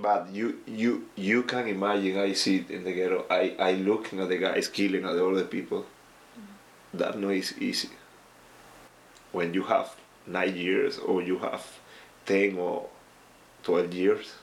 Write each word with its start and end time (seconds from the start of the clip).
But 0.00 0.30
you 0.32 0.60
you 0.64 1.08
you 1.16 1.42
can 1.42 1.66
imagine 1.66 2.18
I 2.18 2.32
see 2.32 2.58
it 2.58 2.70
in 2.70 2.84
the 2.84 2.92
ghetto. 2.92 3.26
I 3.28 3.56
I 3.58 3.72
looking 3.72 4.20
at 4.20 4.28
the 4.28 4.38
guys 4.38 4.68
killing 4.68 5.04
at 5.04 5.14
the 5.14 5.26
other 5.26 5.44
people. 5.44 5.86
That 6.94 7.18
no 7.18 7.30
is 7.30 7.58
easy. 7.58 7.90
When 9.32 9.52
you 9.54 9.64
have 9.64 9.96
nine 10.24 10.54
years 10.54 10.98
or 10.98 11.20
you 11.20 11.38
have 11.40 11.66
ten 12.26 12.58
or 12.58 12.86
twelve 13.64 13.92
years. 13.92 14.34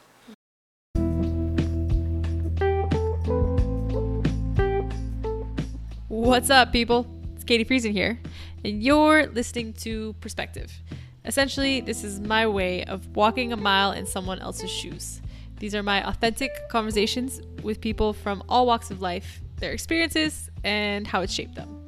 What's 6.10 6.50
up, 6.50 6.74
people? 6.74 7.08
It's 7.36 7.46
Katie 7.46 7.64
Friesen 7.64 7.94
here, 7.94 8.20
and 8.66 8.84
you're 8.84 9.28
listening 9.28 9.72
to 9.88 10.16
Perspective. 10.20 10.82
Essentially, 11.24 11.80
this 11.80 12.04
is 12.04 12.20
my 12.20 12.46
way 12.46 12.84
of 12.84 13.16
walking 13.16 13.54
a 13.54 13.58
mile 13.58 13.94
in 13.94 14.06
someone 14.06 14.40
else's 14.40 14.70
shoes. 14.70 15.22
These 15.60 15.74
are 15.76 15.84
my 15.84 16.08
authentic 16.08 16.70
conversations 16.70 17.42
with 17.64 17.82
people 17.82 18.14
from 18.14 18.44
all 18.50 18.66
walks 18.66 18.92
of 18.92 19.02
life, 19.02 19.42
their 19.58 19.72
experiences, 19.72 20.50
and 20.64 21.08
how 21.08 21.22
it 21.22 21.30
shaped 21.30 21.56
them. 21.56 21.82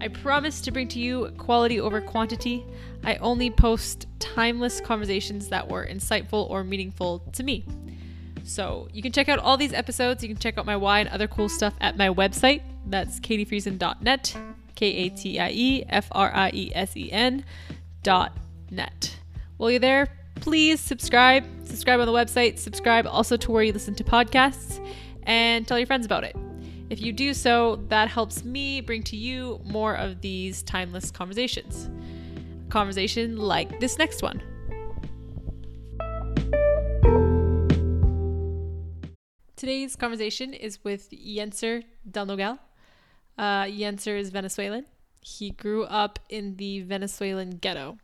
I 0.00 0.08
promise 0.08 0.60
to 0.62 0.70
bring 0.70 0.88
to 0.88 0.98
you 0.98 1.30
quality 1.36 1.78
over 1.78 2.00
quantity. 2.00 2.64
I 3.04 3.16
only 3.16 3.50
post 3.50 4.06
timeless 4.18 4.80
conversations 4.80 5.48
that 5.48 5.68
were 5.68 5.86
insightful 5.86 6.48
or 6.48 6.64
meaningful 6.64 7.20
to 7.32 7.42
me. 7.42 7.66
So 8.44 8.88
you 8.92 9.02
can 9.02 9.12
check 9.12 9.28
out 9.28 9.38
all 9.38 9.56
these 9.56 9.74
episodes. 9.74 10.22
You 10.22 10.28
can 10.28 10.38
check 10.38 10.56
out 10.56 10.64
my 10.64 10.76
why 10.76 11.00
and 11.00 11.08
other 11.10 11.28
cool 11.28 11.48
stuff 11.48 11.74
at 11.80 11.98
my 11.98 12.08
website. 12.08 12.62
That's 12.86 13.20
katiefriesen.net, 13.20 14.36
K 14.74 14.86
A 14.86 15.08
T 15.10 15.38
I 15.38 15.50
E 15.50 15.84
F 15.88 16.08
R 16.12 16.32
I 16.34 16.50
E 16.54 16.72
S 16.74 16.96
E 16.96 17.12
N 17.12 17.44
dot 18.02 18.36
net. 18.70 19.16
While 19.58 19.70
you're 19.70 19.80
there, 19.80 20.08
please 20.40 20.80
subscribe. 20.80 21.44
Subscribe 21.64 22.00
on 22.00 22.06
the 22.06 22.12
website. 22.12 22.58
Subscribe 22.58 23.06
also 23.06 23.36
to 23.36 23.52
where 23.52 23.62
you 23.62 23.72
listen 23.72 23.94
to 23.94 24.04
podcasts 24.04 24.84
and 25.24 25.66
tell 25.66 25.78
your 25.78 25.86
friends 25.86 26.06
about 26.06 26.24
it. 26.24 26.34
If 26.88 27.00
you 27.00 27.12
do 27.12 27.34
so, 27.34 27.76
that 27.88 28.08
helps 28.08 28.44
me 28.44 28.80
bring 28.80 29.02
to 29.04 29.16
you 29.16 29.60
more 29.64 29.94
of 29.94 30.20
these 30.20 30.62
timeless 30.62 31.10
conversations. 31.10 31.88
A 32.66 32.70
conversation 32.70 33.36
like 33.36 33.78
this 33.78 33.96
next 33.96 34.22
one. 34.22 34.42
Today's 39.54 39.94
conversation 39.94 40.54
is 40.54 40.82
with 40.82 41.10
Yenser 41.10 41.84
Del 42.10 42.26
Nogal. 42.26 42.58
Uh, 43.36 43.64
Yenser 43.64 44.18
is 44.18 44.30
Venezuelan. 44.30 44.86
He 45.20 45.50
grew 45.50 45.84
up 45.84 46.18
in 46.30 46.56
the 46.56 46.80
Venezuelan 46.80 47.50
ghetto. 47.50 47.98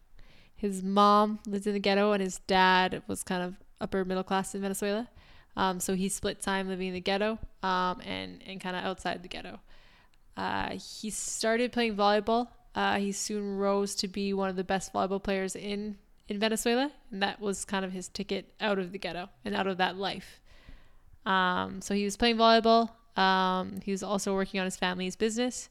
His 0.57 0.83
mom 0.83 1.39
lived 1.47 1.67
in 1.67 1.75
the 1.75 1.81
ghetto, 1.81 2.13
and 2.13 2.23
his 2.23 2.39
dad 2.47 3.03
was 3.07 3.23
kind 3.23 3.43
of 3.43 3.57
upper 3.81 4.05
middle 4.05 4.25
class 4.25 4.55
in 4.55 4.63
Venezuela. 4.63 5.09
Um, 5.57 5.81
so 5.81 5.95
he 5.95 6.09
split 6.09 6.41
time 6.43 6.69
living 6.69 6.89
in 6.89 6.95
the 6.95 7.01
ghetto 7.01 7.39
um, 7.63 8.01
and, 8.05 8.43
and 8.47 8.61
kind 8.61 8.77
of 8.77 8.85
outside 8.85 9.23
the 9.23 9.29
ghetto. 9.29 9.61
Uh, 10.37 10.71
he 10.73 11.11
started 11.11 11.73
playing 11.73 11.97
volleyball. 11.97 12.49
Uh, 12.75 12.97
he 12.99 13.13
soon 13.13 13.57
rose 13.57 13.95
to 13.95 14.09
be 14.09 14.35
one 14.35 14.51
of 14.51 14.57
the 14.57 14.65
best 14.65 14.93
volleyball 14.93 15.23
players 15.23 15.57
in, 15.57 15.97
in 16.29 16.39
Venezuela, 16.39 16.93
and 17.11 17.23
that 17.23 17.41
was 17.41 17.65
kind 17.65 17.85
of 17.85 17.93
his 17.93 18.09
ticket 18.09 18.53
out 18.61 18.79
of 18.79 18.93
the 18.93 18.99
ghetto 18.99 19.31
and 19.45 19.55
out 19.55 19.67
of 19.67 19.79
that 19.79 19.97
life. 19.97 20.41
Um, 21.25 21.81
so 21.81 21.95
he 21.95 22.05
was 22.05 22.17
playing 22.17 22.37
volleyball. 22.37 22.91
Um, 23.19 23.81
he 23.83 23.93
was 23.93 24.03
also 24.03 24.35
working 24.35 24.61
on 24.61 24.67
his 24.67 24.77
family's 24.77 25.17
business. 25.17 25.71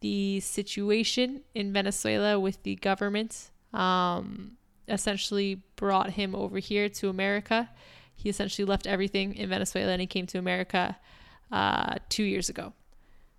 The 0.00 0.40
situation 0.40 1.42
in 1.54 1.72
Venezuela 1.72 2.40
with 2.40 2.62
the 2.64 2.74
government 2.76 3.50
um, 3.72 4.52
essentially 4.88 5.62
brought 5.76 6.10
him 6.10 6.34
over 6.34 6.58
here 6.58 6.88
to 6.88 7.08
America. 7.08 7.70
He 8.14 8.28
essentially 8.28 8.66
left 8.66 8.86
everything 8.86 9.34
in 9.34 9.48
Venezuela 9.48 9.92
and 9.92 10.00
he 10.00 10.06
came 10.06 10.26
to 10.26 10.38
America 10.38 10.96
uh, 11.50 11.96
two 12.08 12.24
years 12.24 12.48
ago. 12.48 12.72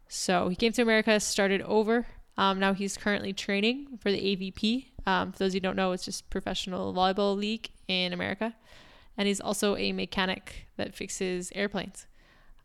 So 0.07 0.49
he 0.49 0.55
came 0.55 0.73
to 0.73 0.81
America, 0.81 1.19
started 1.19 1.61
over. 1.61 2.05
Um, 2.37 2.59
now 2.59 2.73
he's 2.73 2.97
currently 2.97 3.33
training 3.33 3.99
for 4.01 4.11
the 4.11 4.17
AVP. 4.17 4.87
Um, 5.05 5.31
for 5.31 5.39
those 5.39 5.53
who 5.53 5.59
don't 5.59 5.75
know, 5.75 5.91
it's 5.91 6.05
just 6.05 6.29
professional 6.29 6.93
volleyball 6.93 7.35
league 7.35 7.69
in 7.87 8.13
America, 8.13 8.55
and 9.17 9.27
he's 9.27 9.41
also 9.41 9.75
a 9.75 9.91
mechanic 9.91 10.67
that 10.77 10.93
fixes 10.93 11.51
airplanes. 11.55 12.07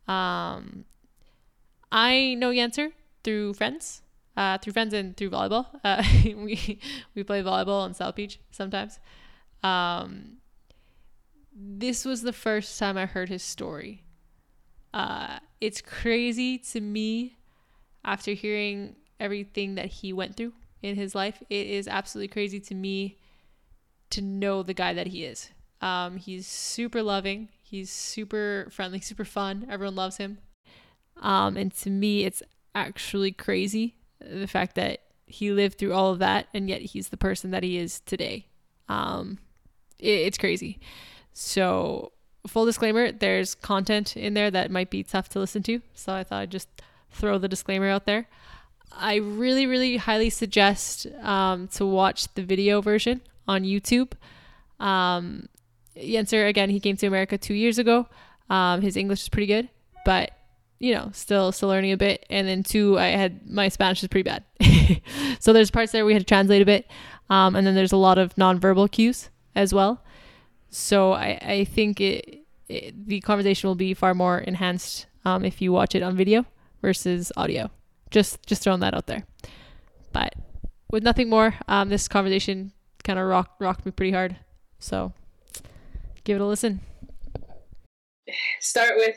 Um, 0.06 0.84
I 1.90 2.34
know 2.38 2.50
Yenser 2.50 2.92
through 3.24 3.54
friends, 3.54 4.02
uh, 4.36 4.58
through 4.58 4.72
friends 4.72 4.92
and 4.92 5.16
through 5.16 5.30
volleyball. 5.30 5.66
Uh, 5.82 6.02
we 6.24 6.78
we 7.14 7.22
play 7.22 7.42
volleyball 7.42 7.82
on 7.82 7.94
South 7.94 8.14
Beach 8.14 8.38
sometimes. 8.50 8.98
Um, 9.62 10.38
this 11.52 12.04
was 12.04 12.22
the 12.22 12.32
first 12.32 12.78
time 12.78 12.96
I 12.96 13.06
heard 13.06 13.28
his 13.28 13.42
story. 13.42 14.04
Uh, 14.92 15.38
it's 15.60 15.80
crazy 15.80 16.58
to 16.58 16.80
me 16.80 17.38
after 18.04 18.32
hearing 18.32 18.96
everything 19.18 19.74
that 19.76 19.86
he 19.86 20.12
went 20.12 20.36
through 20.36 20.52
in 20.82 20.96
his 20.96 21.14
life. 21.14 21.42
It 21.48 21.66
is 21.66 21.88
absolutely 21.88 22.28
crazy 22.28 22.60
to 22.60 22.74
me 22.74 23.18
to 24.10 24.22
know 24.22 24.62
the 24.62 24.74
guy 24.74 24.92
that 24.92 25.08
he 25.08 25.24
is. 25.24 25.50
Um, 25.80 26.16
he's 26.16 26.46
super 26.46 27.02
loving. 27.02 27.48
He's 27.62 27.90
super 27.90 28.68
friendly, 28.70 29.00
super 29.00 29.24
fun. 29.24 29.66
Everyone 29.68 29.96
loves 29.96 30.18
him. 30.18 30.38
Um, 31.20 31.56
and 31.56 31.74
to 31.76 31.90
me, 31.90 32.24
it's 32.24 32.42
actually 32.74 33.32
crazy 33.32 33.96
the 34.20 34.46
fact 34.46 34.74
that 34.76 35.00
he 35.26 35.50
lived 35.50 35.78
through 35.78 35.92
all 35.92 36.12
of 36.12 36.20
that 36.20 36.46
and 36.54 36.68
yet 36.68 36.80
he's 36.80 37.08
the 37.08 37.16
person 37.16 37.50
that 37.50 37.62
he 37.62 37.78
is 37.78 38.00
today. 38.00 38.46
Um, 38.88 39.38
it, 39.98 40.08
it's 40.08 40.38
crazy. 40.38 40.78
So, 41.32 42.12
full 42.46 42.64
disclaimer 42.64 43.10
there's 43.10 43.56
content 43.56 44.16
in 44.16 44.34
there 44.34 44.50
that 44.52 44.70
might 44.70 44.88
be 44.88 45.02
tough 45.02 45.28
to 45.30 45.40
listen 45.40 45.62
to. 45.64 45.82
So, 45.94 46.14
I 46.14 46.24
thought 46.24 46.42
I'd 46.42 46.50
just 46.50 46.68
throw 47.10 47.38
the 47.38 47.48
disclaimer 47.48 47.88
out 47.88 48.06
there. 48.06 48.28
I 48.92 49.16
really, 49.16 49.66
really 49.66 49.96
highly 49.96 50.30
suggest 50.30 51.06
um, 51.22 51.68
to 51.68 51.84
watch 51.84 52.32
the 52.34 52.42
video 52.42 52.80
version 52.80 53.20
on 53.48 53.64
YouTube. 53.64 54.12
Um, 54.78 55.48
Yenser, 55.96 56.48
again, 56.48 56.70
he 56.70 56.80
came 56.80 56.96
to 56.96 57.06
America 57.06 57.36
two 57.36 57.54
years 57.54 57.78
ago. 57.78 58.06
Um, 58.48 58.80
his 58.82 58.96
English 58.96 59.22
is 59.22 59.28
pretty 59.28 59.46
good, 59.46 59.68
but 60.04 60.30
you 60.78 60.94
know, 60.94 61.10
still 61.12 61.52
still 61.52 61.68
learning 61.68 61.92
a 61.92 61.96
bit. 61.96 62.26
And 62.30 62.46
then 62.46 62.62
two, 62.62 62.98
I 62.98 63.08
had 63.08 63.48
my 63.48 63.68
Spanish 63.68 64.02
is 64.02 64.08
pretty 64.08 64.28
bad. 64.28 64.44
so 65.38 65.52
there's 65.52 65.70
parts 65.70 65.92
there 65.92 66.04
we 66.04 66.12
had 66.12 66.22
to 66.22 66.26
translate 66.26 66.62
a 66.62 66.66
bit. 66.66 66.86
Um, 67.30 67.56
and 67.56 67.66
then 67.66 67.74
there's 67.74 67.92
a 67.92 67.96
lot 67.96 68.18
of 68.18 68.34
nonverbal 68.36 68.90
cues 68.90 69.30
as 69.54 69.72
well. 69.72 70.02
So 70.70 71.12
I, 71.12 71.38
I 71.42 71.64
think 71.64 72.00
it, 72.00 72.44
it 72.68 73.06
the 73.06 73.20
conversation 73.20 73.68
will 73.68 73.74
be 73.74 73.94
far 73.94 74.14
more 74.14 74.38
enhanced 74.38 75.06
um, 75.24 75.44
if 75.44 75.60
you 75.62 75.72
watch 75.72 75.94
it 75.94 76.02
on 76.02 76.16
video 76.16 76.44
versus 76.82 77.32
audio. 77.36 77.70
Just 78.10 78.44
just 78.46 78.62
throwing 78.62 78.80
that 78.80 78.94
out 78.94 79.06
there. 79.06 79.24
But 80.12 80.34
with 80.90 81.02
nothing 81.02 81.28
more, 81.28 81.54
um, 81.68 81.88
this 81.88 82.08
conversation 82.08 82.72
kind 83.02 83.18
of 83.18 83.26
rocked 83.26 83.60
rocked 83.60 83.86
me 83.86 83.92
pretty 83.92 84.12
hard. 84.12 84.36
So 84.78 85.12
give 86.24 86.36
it 86.36 86.42
a 86.42 86.46
listen. 86.46 86.80
Start 88.60 88.92
with 88.96 89.16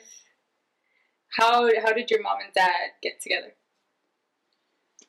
how 1.37 1.69
how 1.81 1.93
did 1.93 2.09
your 2.11 2.21
mom 2.21 2.37
and 2.43 2.53
dad 2.53 2.91
get 3.01 3.21
together? 3.21 3.53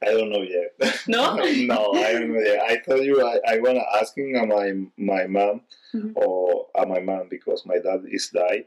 I 0.02 0.06
don't 0.12 0.30
know 0.30 0.42
yet. 0.42 0.72
No? 1.08 1.34
no, 1.66 1.92
I 1.92 2.12
don't 2.12 2.32
know 2.32 2.40
yet. 2.40 2.62
I 2.62 2.76
told 2.78 3.04
you 3.04 3.22
I, 3.26 3.38
I 3.46 3.58
wanna 3.58 3.82
asking 4.00 4.36
at 4.36 4.48
my 4.48 4.72
my 4.96 5.26
mom 5.26 5.62
Mhm. 5.94 6.12
or 6.16 6.68
at 6.76 6.88
my 6.88 7.00
mom 7.00 7.28
because 7.28 7.66
my 7.66 7.78
dad 7.78 8.04
is 8.10 8.28
died. 8.30 8.66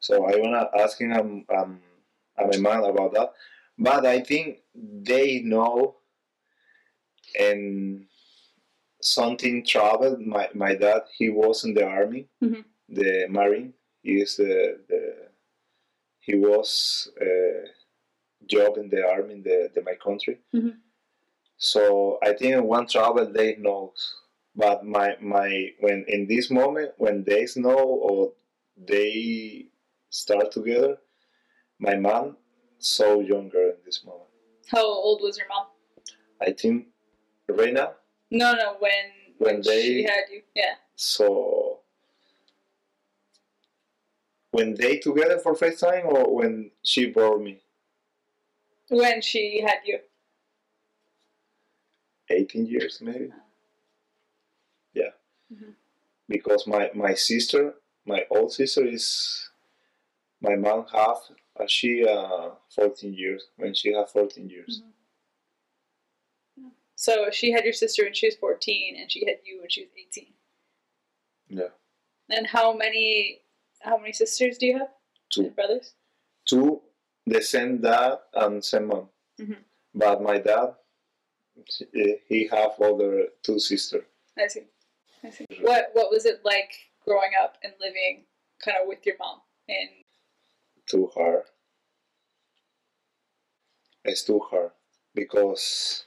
So 0.00 0.24
I 0.26 0.36
wanna 0.36 0.68
asking 0.78 1.12
um 1.12 1.44
um 1.54 1.80
at 2.38 2.46
my 2.48 2.56
mom 2.58 2.84
about 2.84 3.12
that. 3.14 3.32
But 3.78 4.06
I 4.06 4.20
think 4.20 4.60
they 4.74 5.40
know 5.40 5.96
and 7.38 8.06
something 9.00 9.64
traveled. 9.64 10.20
My 10.20 10.48
my 10.54 10.74
dad 10.74 11.02
he 11.16 11.28
was 11.28 11.64
in 11.64 11.74
the 11.74 11.84
army, 11.86 12.28
Mhm. 12.42 12.64
the 12.88 13.26
marine. 13.28 13.74
He 14.02 14.20
is 14.22 14.36
the, 14.36 14.80
the 14.88 15.28
he 16.26 16.34
was 16.36 17.10
uh, 17.20 17.60
job 18.46 18.76
in 18.78 18.88
the 18.88 19.02
army 19.14 19.34
in 19.34 19.42
the, 19.42 19.58
the 19.74 19.82
my 19.82 19.94
country. 20.06 20.38
Mhm. 20.54 20.76
So 21.56 22.18
I 22.22 22.32
think 22.32 22.64
one 22.64 22.86
travel 22.86 23.26
they 23.32 23.56
knows, 23.56 24.00
but 24.56 24.84
my 24.84 25.08
my 25.20 25.50
when 25.80 26.04
in 26.08 26.26
this 26.26 26.50
moment 26.50 26.90
when 26.98 27.24
they 27.24 27.46
know 27.56 27.78
or 28.08 28.32
they 28.76 29.66
start 30.10 30.50
together, 30.52 30.98
my 31.78 31.94
mom 31.96 32.36
so 32.78 33.20
younger 33.20 33.64
in 33.74 33.76
this 33.84 34.04
moment. 34.04 34.28
How 34.74 34.84
old 34.84 35.20
was 35.22 35.36
your 35.38 35.48
mom? 35.48 35.66
I 36.40 36.50
think 36.52 36.86
right 37.48 37.72
now. 37.72 37.90
No, 38.30 38.54
no, 38.54 38.76
when 38.80 39.04
When 39.38 39.62
she 39.62 39.70
they- 39.70 40.02
had 40.02 40.24
you. 40.32 40.42
Yeah. 40.54 40.74
So 40.96 41.71
when 44.52 44.74
they 44.74 44.98
together 44.98 45.38
for 45.38 45.54
first 45.54 45.80
time 45.80 46.06
or 46.06 46.32
when 46.34 46.70
she 46.84 47.06
brought 47.06 47.40
me 47.42 47.60
When 48.88 49.20
she 49.22 49.60
had 49.66 49.80
you. 49.84 49.98
18 52.30 52.66
years 52.66 53.00
maybe. 53.02 53.30
Yeah. 54.94 55.12
Mhm. 55.52 55.74
Because 56.28 56.66
my 56.66 56.90
my 56.94 57.14
sister 57.14 57.74
my 58.06 58.26
old 58.30 58.52
sister 58.52 58.84
is 58.86 59.50
my 60.40 60.54
mom 60.56 60.86
have 60.92 61.18
uh, 61.58 61.66
she 61.66 62.06
uh 62.06 62.50
14 62.74 63.12
years 63.12 63.42
when 63.56 63.74
she 63.74 63.92
had 63.92 64.08
14 64.08 64.48
years. 64.48 64.82
So 66.96 67.30
she 67.32 67.50
had 67.50 67.64
your 67.64 67.72
sister 67.72 68.04
when 68.04 68.14
she 68.14 68.26
was 68.28 68.36
14, 68.36 68.96
and 68.96 69.10
she 69.10 69.24
had 69.26 69.38
you 69.44 69.60
when 69.60 69.68
she 69.70 69.82
was 69.82 69.90
18. 69.98 70.34
Yeah, 71.48 71.68
And 72.30 72.46
how 72.46 72.72
many 72.72 73.41
how 73.82 73.98
many 73.98 74.12
sisters 74.12 74.58
do 74.58 74.66
you 74.66 74.78
have? 74.78 74.88
Two. 75.30 75.42
And 75.46 75.56
brothers? 75.56 75.94
two 76.48 76.82
the 77.26 77.40
same 77.40 77.80
dad 77.80 78.18
and 78.34 78.64
same 78.64 78.86
mom. 78.86 79.08
Mhm. 79.40 79.62
But 79.94 80.22
my 80.22 80.38
dad, 80.38 80.74
he- 82.28 82.48
have 82.48 82.80
other 82.80 83.28
two 83.42 83.58
sisters. 83.58 84.04
I 84.36 84.46
see. 84.48 84.66
I 85.22 85.30
see. 85.30 85.46
What 85.60 85.90
what 85.92 86.10
was 86.10 86.24
it 86.26 86.44
like 86.44 86.72
growing 87.04 87.32
up 87.40 87.58
and 87.62 87.72
living 87.80 88.24
kind 88.64 88.76
of 88.80 88.88
with 88.88 89.04
your 89.06 89.16
mom? 89.18 89.40
And 89.68 89.90
too 90.86 91.06
hard. 91.14 91.44
It's 94.04 94.24
too 94.24 94.40
hard 94.40 94.72
because 95.14 96.04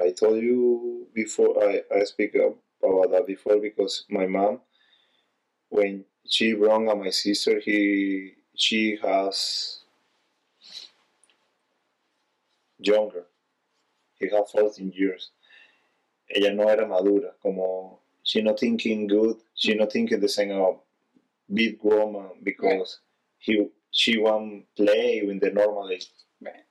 I 0.00 0.10
told 0.12 0.42
you 0.42 1.08
before. 1.12 1.62
I 1.62 1.82
I 1.94 2.04
speak 2.04 2.34
about 2.82 3.10
that 3.12 3.26
before 3.26 3.58
because 3.60 4.04
my 4.10 4.26
mom, 4.26 4.60
when 5.70 6.04
she 6.26 6.52
wrong 6.52 6.88
on 6.88 7.00
my 7.00 7.10
sister, 7.10 7.58
he 7.60 8.34
she 8.54 8.96
has 9.02 9.80
younger. 12.78 13.26
He 14.18 14.28
had 14.28 14.48
14 14.48 14.92
years. 14.94 15.30
Ella 16.34 16.52
no 16.54 16.68
era 16.68 16.86
madura, 16.88 17.34
como 17.42 18.00
she 18.22 18.42
not 18.42 18.58
thinking 18.58 19.06
good, 19.06 19.36
she 19.54 19.74
not 19.74 19.92
thinking 19.92 20.20
the 20.20 20.28
same 20.28 20.50
about 20.50 20.84
big 21.52 21.78
woman 21.82 22.30
because 22.42 23.00
he 23.38 23.68
she 23.90 24.18
want 24.18 24.66
play 24.76 25.22
with 25.26 25.40
the 25.40 25.50
normal 25.50 25.90
age. 25.90 26.10
right. 26.42 26.64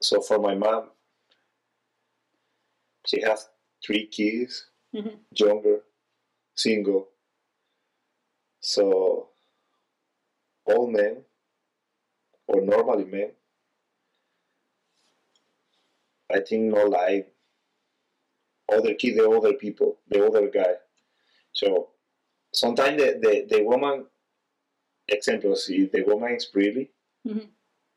So 0.00 0.20
for 0.20 0.38
my 0.40 0.54
mom, 0.56 0.90
she 3.08 3.22
has 3.22 3.48
three 3.84 4.06
kids, 4.06 4.66
Mhm. 4.94 5.18
younger, 5.32 5.82
single. 6.54 7.08
So 8.60 9.30
all 10.66 10.86
men, 10.90 11.24
or 12.46 12.60
normally 12.60 13.04
men, 13.04 13.32
I 16.30 16.40
think 16.40 16.64
no 16.74 16.84
like 16.84 17.34
other 18.70 18.94
kid, 18.94 19.16
the 19.16 19.28
other 19.30 19.54
people, 19.54 19.98
the 20.08 20.26
other 20.26 20.48
guy. 20.50 20.74
So 21.52 21.90
sometimes 22.52 22.98
the, 23.02 23.18
the, 23.22 23.46
the 23.56 23.62
woman, 23.64 24.06
example, 25.08 25.54
if 25.56 25.92
the 25.92 26.02
woman 26.02 26.34
is 26.34 26.44
pretty, 26.44 26.90
Mhm. 27.26 27.48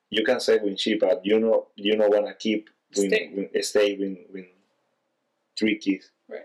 you 0.10 0.24
can 0.24 0.40
say 0.40 0.58
when 0.60 0.78
she, 0.78 0.96
but 0.96 1.26
you 1.26 1.40
know 1.40 1.68
you 1.76 1.98
don't 1.98 2.14
wanna 2.14 2.34
keep 2.36 2.70
when, 2.96 3.10
Stay. 3.10 3.30
when 3.34 3.64
stay 3.64 3.98
with, 3.98 4.18
with 4.32 4.48
three 5.58 5.78
kids. 5.78 6.12
Right. 6.30 6.42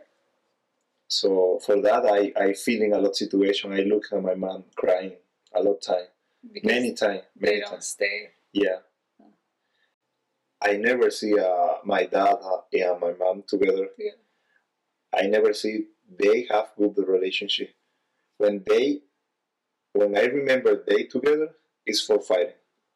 So 1.09 1.59
for 1.65 1.81
that, 1.83 2.05
I 2.07 2.33
I 2.45 2.53
feeling 2.53 2.93
a 2.93 2.99
lot 2.99 3.17
situation. 3.17 3.73
I 3.73 3.81
look 3.81 4.05
at 4.13 4.23
my 4.23 4.35
mom 4.35 4.65
crying 4.77 5.17
a 5.55 5.63
lot 5.63 5.81
time, 5.83 6.09
Because 6.53 6.67
many 6.73 6.95
time, 6.95 7.23
they 7.37 7.47
many 7.51 7.61
don't 7.61 7.71
times. 7.71 7.87
stay. 7.87 8.31
Yeah. 8.53 8.79
I 10.61 10.77
never 10.77 11.11
see 11.11 11.39
uh, 11.39 11.75
my 11.85 12.05
dad 12.07 12.37
uh, 12.43 12.61
and 12.73 13.01
my 13.01 13.13
mom 13.13 13.45
together. 13.47 13.87
Together. 13.97 14.17
I 15.15 15.23
never 15.27 15.53
see 15.53 15.87
they 16.19 16.47
have 16.51 16.73
good 16.79 16.97
relationship. 17.07 17.75
When 18.39 18.65
they, 18.67 19.03
when 19.93 20.17
I 20.17 20.25
remember 20.27 20.83
they 20.87 21.05
together, 21.05 21.51
is 21.87 22.03
for 22.03 22.21
fighting. 22.21 22.55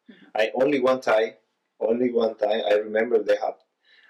Mhm. 0.09 0.27
I 0.35 0.51
only 0.61 0.79
one 0.79 1.01
time, 1.01 1.33
only 1.79 2.11
one 2.11 2.35
time 2.37 2.61
I 2.67 2.75
remember 2.75 3.23
they 3.23 3.37
have. 3.37 3.57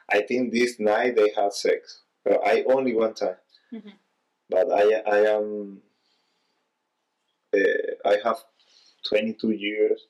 I 0.09 0.21
think 0.21 0.51
this 0.51 0.79
night 0.79 1.15
they 1.15 1.31
had 1.35 1.53
sex. 1.53 2.01
But 2.23 2.41
I 2.45 2.63
only 2.63 2.93
one 2.95 3.13
time. 3.13 3.37
Mhm. 3.73 3.93
But 4.49 4.71
I 4.71 5.01
I 5.01 5.19
am. 5.35 5.81
Uh, 7.53 8.09
I 8.09 8.17
have 8.23 8.37
22 9.09 9.51
years 9.51 10.05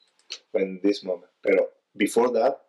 when 0.51 0.79
this 0.83 1.03
moment. 1.03 1.31
But 1.43 1.73
before 1.97 2.31
that, 2.33 2.61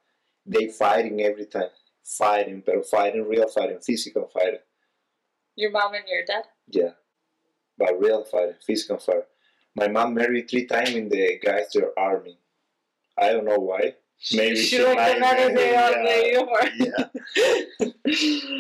they 0.47 0.69
fighting 0.69 1.21
every 1.23 1.47
time, 1.47 1.71
fighting, 2.03 2.63
but 2.65 2.87
fighting, 2.87 3.25
real 3.29 3.49
fighting, 3.49 3.81
physical 3.81 4.29
fighting. 4.33 4.61
Your 5.57 5.71
mom 5.71 5.95
and 5.95 6.05
your 6.09 6.25
dad? 6.25 6.45
Yeah, 6.69 6.93
but 7.77 8.01
real 8.01 8.25
fighting, 8.25 8.57
physical 8.67 8.99
fighting. 8.99 9.25
My 9.75 9.89
mom 9.89 10.15
married 10.15 10.49
three 10.51 10.67
times 10.67 10.91
in 10.91 11.09
the 11.09 11.39
Geister 11.43 11.91
army. 11.97 12.39
I 13.19 13.33
don't 13.33 13.45
know 13.45 13.59
why. 13.59 13.97
Maybe 14.35 14.57
she, 14.57 14.77
she 14.77 14.85
lied. 14.85 15.17
another 15.17 15.53
day 15.55 15.75
on 15.77 16.77
yeah, 16.79 17.09
yeah. 17.81 17.89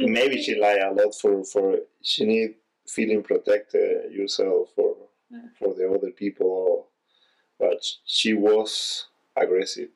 Maybe 0.01 0.43
she 0.43 0.59
lie 0.59 0.79
a 0.85 0.93
lot 0.93 1.15
for 1.15 1.45
for 1.45 1.79
she 2.03 2.25
need 2.25 2.55
feeling 2.89 3.23
protected 3.23 4.13
yourself 4.13 4.71
for 4.75 4.97
Yeah. 5.31 5.49
for 5.59 5.73
the 5.75 5.89
other 5.89 6.11
people, 6.11 6.89
but 7.59 7.81
she 8.05 8.35
was 8.35 9.07
aggressive. 9.37 9.91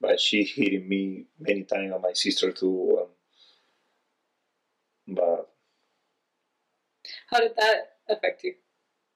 But 0.00 0.20
she 0.20 0.44
hitting 0.44 0.88
me 0.88 1.26
many 1.40 1.64
times, 1.64 1.92
and 1.92 2.02
my 2.02 2.12
sister 2.12 2.52
too. 2.52 2.98
Um, 3.00 3.08
but 5.16 5.48
How 7.30 7.40
did 7.40 7.56
that 7.56 7.78
affect 8.08 8.44
you? 8.44 8.54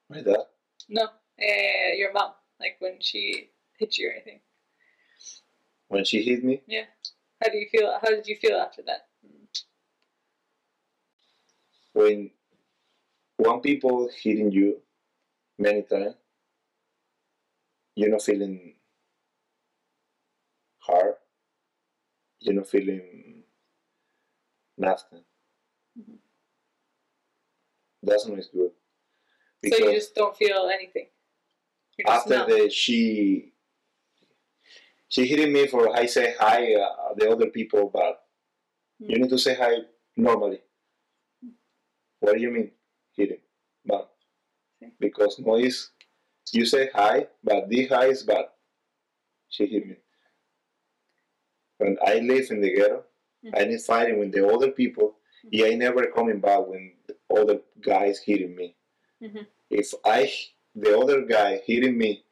my 0.08 0.22
dad, 0.22 0.46
No, 0.88 1.04
uh, 1.04 1.92
your 1.96 2.12
mom. 2.12 2.32
Like 2.58 2.76
when 2.80 2.96
she 3.00 3.50
hit 3.78 3.98
you 3.98 4.08
or 4.08 4.12
anything. 4.12 4.40
When 5.88 6.04
she 6.04 6.22
hit 6.22 6.44
me, 6.44 6.62
Yeah. 6.66 6.84
How 7.42 7.50
do 7.50 7.58
you 7.58 7.68
feel? 7.70 7.98
How 8.00 8.08
did 8.10 8.26
you 8.26 8.36
feel 8.36 8.56
after 8.56 8.82
that? 8.82 9.08
when 11.92 12.30
one 13.38 13.60
people 13.60 14.10
hitting 14.22 14.52
you 14.52 14.82
many 15.58 15.80
times, 15.82 16.14
you're 17.94 18.10
not 18.10 18.20
feeling 18.22 18.74
hard, 20.78 21.14
you're 22.40 22.54
not 22.54 22.68
feeling 22.68 23.44
nothing. 24.76 25.24
Mhm. 25.98 26.18
That's 28.02 28.26
not 28.26 28.38
good. 28.52 28.72
so 29.68 29.76
you 29.78 29.92
just 29.94 30.14
don't 30.14 30.36
feel 30.36 30.68
anything. 30.68 31.08
After 32.06 32.44
the 32.44 32.70
she 32.70 33.54
she 35.08 35.26
hitting 35.26 35.52
me 35.52 35.66
for 35.66 35.94
I 35.96 36.06
say 36.06 36.34
hi 36.38 36.74
uh, 36.74 37.14
the 37.16 37.30
other 37.30 37.48
people, 37.50 37.90
but 37.92 38.22
Hmm. 39.00 39.10
you 39.10 39.18
need 39.18 39.30
to 39.30 39.38
say 39.38 39.54
hi 39.54 39.72
normally. 40.16 40.60
What 42.20 42.34
do 42.36 42.40
you 42.42 42.50
mean 42.50 42.70
hitting? 43.16 43.40
But 43.84 44.10
Okay. 44.82 44.92
because 45.00 45.38
noise, 45.38 45.90
you 46.52 46.66
say 46.66 46.90
hi, 46.94 47.28
but 47.44 47.68
the 47.68 47.86
hi 47.86 48.06
is 48.06 48.22
bad. 48.22 48.46
She 49.48 49.66
hit 49.66 49.86
me. 49.86 49.96
When 51.78 51.96
I 52.06 52.18
live 52.20 52.50
in 52.50 52.60
the 52.60 52.74
ghetto, 52.74 53.04
I 53.54 53.64
need 53.64 53.80
fighting 53.82 54.18
with 54.18 54.32
the 54.32 54.46
other 54.48 54.70
people. 54.72 55.18
Yeah, 55.50 55.66
I 55.66 55.74
never 55.74 56.06
coming 56.06 56.40
back 56.40 56.66
when 56.66 56.92
the 57.06 57.16
other 57.40 57.60
guys 57.80 58.18
hitting 58.18 58.54
me. 58.56 58.76
Mhm. 59.22 59.46
If 59.70 59.94
I 60.04 60.32
the 60.74 60.98
other 60.98 61.22
guy 61.22 61.58
hitting 61.58 61.96
me 61.98 62.24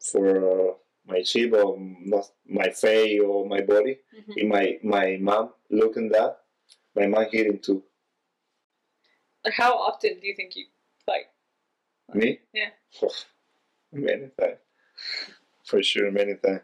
for 0.00 0.26
uh, 0.70 0.74
my 1.06 1.22
chip 1.22 1.52
or 1.52 1.76
not 1.78 2.30
my 2.46 2.68
face 2.70 3.20
or 3.20 3.46
my 3.46 3.60
body, 3.60 3.98
Mhm. 4.14 4.32
if 4.36 4.46
my 4.48 4.78
my 4.82 5.16
mom 5.20 5.52
looking 5.70 6.08
that, 6.10 6.40
my 6.94 7.06
mom 7.06 7.26
hitting 7.30 7.58
too. 7.60 7.82
How 9.52 9.74
often 9.78 10.18
do 10.20 10.26
you 10.26 10.34
think 10.34 10.56
you 10.56 10.66
fight? 11.04 11.26
Me? 12.14 12.40
Yeah. 12.52 12.70
many 13.92 14.28
times. 14.38 14.58
For 15.64 15.82
sure, 15.82 16.10
many 16.10 16.34
times. 16.36 16.62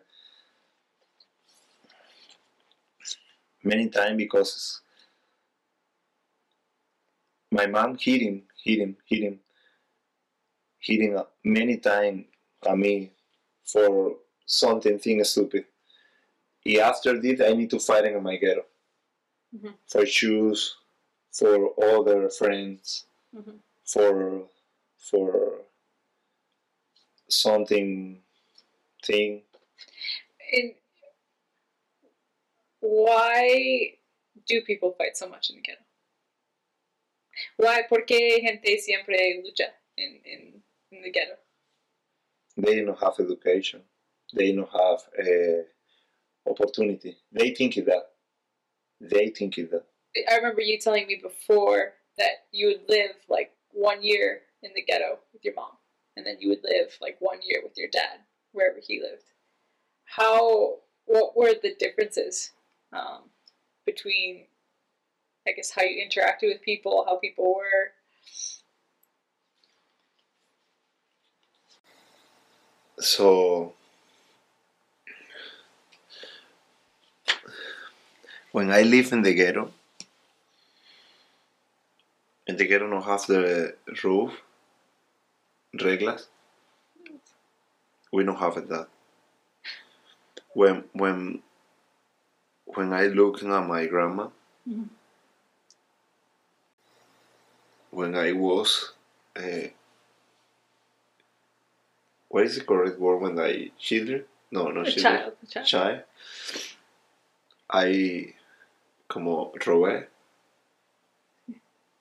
Many 3.64 3.88
times 3.90 4.16
because 4.16 4.80
my 7.50 7.66
mom 7.66 7.96
hit 7.98 8.22
him, 8.22 8.42
hit 8.64 8.80
him, 8.80 8.96
hit 9.06 9.22
him, 9.22 9.40
hitting 10.80 11.16
uh, 11.16 11.24
many 11.44 11.76
times 11.76 12.24
at 12.66 12.76
me 12.76 13.12
for 13.64 14.16
something 14.46 14.98
thing 14.98 15.22
stupid. 15.24 15.64
And 16.64 16.76
after 16.78 17.18
this, 17.20 17.40
I 17.40 17.52
need 17.54 17.70
to 17.70 17.80
fight 17.80 18.04
in 18.04 18.22
my 18.22 18.36
ghetto 18.36 18.64
Mhm. 19.54 19.74
for 19.86 20.06
shoes, 20.06 20.76
for 21.32 21.74
other 21.82 22.28
friends, 22.30 23.06
Mhm. 23.34 23.60
for 23.84 24.48
for 25.10 25.64
something 27.28 28.22
thing 29.04 29.42
And 30.54 30.74
why 32.80 33.96
do 34.46 34.60
people 34.62 34.92
fight 34.98 35.16
so 35.16 35.28
much 35.28 35.50
in 35.50 35.56
the 35.56 35.62
ghetto? 35.62 35.82
Why? 37.56 37.82
¿Por 37.88 38.04
qué 38.04 38.40
gente 38.40 38.78
siempre 38.78 39.42
lucha 39.42 39.72
in, 39.96 40.20
en, 40.24 40.62
en 40.90 41.02
the 41.02 41.10
ghetto? 41.10 41.36
They 42.56 42.84
don't 42.84 42.98
have 43.00 43.18
education. 43.18 43.82
They 44.32 44.52
don't 44.52 44.68
have 44.70 45.00
uh, 45.18 46.50
opportunity. 46.50 47.16
They 47.32 47.54
think 47.54 47.76
it 47.76 47.86
that. 47.86 48.04
They 49.00 49.30
think 49.30 49.58
it 49.58 49.70
that. 49.70 49.84
I 50.30 50.36
remember 50.36 50.60
you 50.60 50.78
telling 50.78 51.06
me 51.06 51.20
before 51.22 51.94
that 52.18 52.46
you 52.50 52.66
would 52.68 52.88
live 52.88 53.12
like 53.28 53.52
one 53.70 54.02
year 54.02 54.42
in 54.62 54.70
the 54.74 54.82
ghetto 54.82 55.18
with 55.32 55.44
your 55.44 55.54
mom, 55.54 55.72
and 56.16 56.26
then 56.26 56.36
you 56.38 56.48
would 56.50 56.62
live 56.62 56.96
like 57.00 57.16
one 57.20 57.38
year 57.42 57.60
with 57.62 57.76
your 57.76 57.88
dad 57.90 58.20
wherever 58.52 58.78
he 58.86 59.00
lived. 59.00 59.24
How? 60.04 60.76
What 61.06 61.36
were 61.36 61.54
the 61.60 61.74
differences 61.80 62.52
um, 62.92 63.22
between, 63.84 64.46
I 65.46 65.52
guess, 65.52 65.70
how 65.70 65.82
you 65.82 66.00
interacted 66.00 66.44
with 66.44 66.62
people, 66.62 67.04
how 67.06 67.16
people 67.16 67.54
were? 67.56 67.90
So 73.00 73.74
when 78.52 78.70
I 78.70 78.82
live 78.82 79.12
in 79.12 79.22
the 79.22 79.34
ghetto, 79.34 79.72
in 82.46 82.56
the 82.56 82.66
ghetto 82.66 82.88
don't 82.88 83.02
have 83.04 83.26
the 83.26 83.74
roof, 84.04 84.32
reglas. 85.74 86.26
We 88.12 88.24
don't 88.24 88.36
have 88.38 88.54
that. 88.68 88.88
When 90.54 90.84
when 90.92 91.42
when 92.66 92.92
I 92.92 93.06
look 93.06 93.42
at 93.42 93.66
my 93.66 93.86
grandma, 93.86 94.28
Mhm. 94.68 94.88
when 97.90 98.14
I 98.14 98.32
was, 98.32 98.92
uh, 99.36 99.68
what 102.28 102.44
is 102.44 102.56
the 102.56 102.64
correct 102.64 102.98
word 102.98 103.18
when 103.18 103.38
I 103.40 103.70
children? 103.78 104.24
No, 104.50 104.68
no 104.70 104.82
A 104.82 104.84
children. 104.90 105.02
child, 105.02 105.36
child. 105.50 105.66
Child. 105.66 106.02
I 107.70 108.34
como 109.12 109.52
robé. 109.64 110.08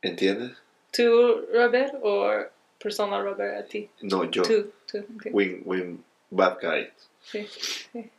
¿Entiendes? 0.02 0.58
Tú, 0.92 1.46
Robert, 1.54 1.96
or 2.02 2.52
persona 2.80 3.22
Robert 3.22 3.58
a 3.58 3.68
ti? 3.68 3.90
No, 4.02 4.24
yo. 4.30 4.44
Tú, 4.44 4.72
tú. 4.92 5.06
Okay. 5.18 5.32
When 5.32 5.62
when 5.66 6.04
bad 6.32 6.58
guy. 6.62 6.92
Sí, 7.24 7.48
sí. 7.48 8.10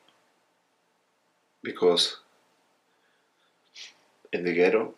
because 1.62 2.16
in 4.32 4.44
the 4.44 4.52
ghetto 4.52 4.94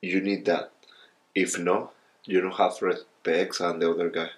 you 0.00 0.20
need 0.20 0.44
that 0.44 0.70
if 1.34 1.58
no 1.58 1.90
you 2.24 2.40
don't 2.40 2.54
have 2.54 2.80
respect 2.82 3.60
and 3.60 3.82
the 3.82 3.90
other 3.90 4.08
guy 4.10 4.28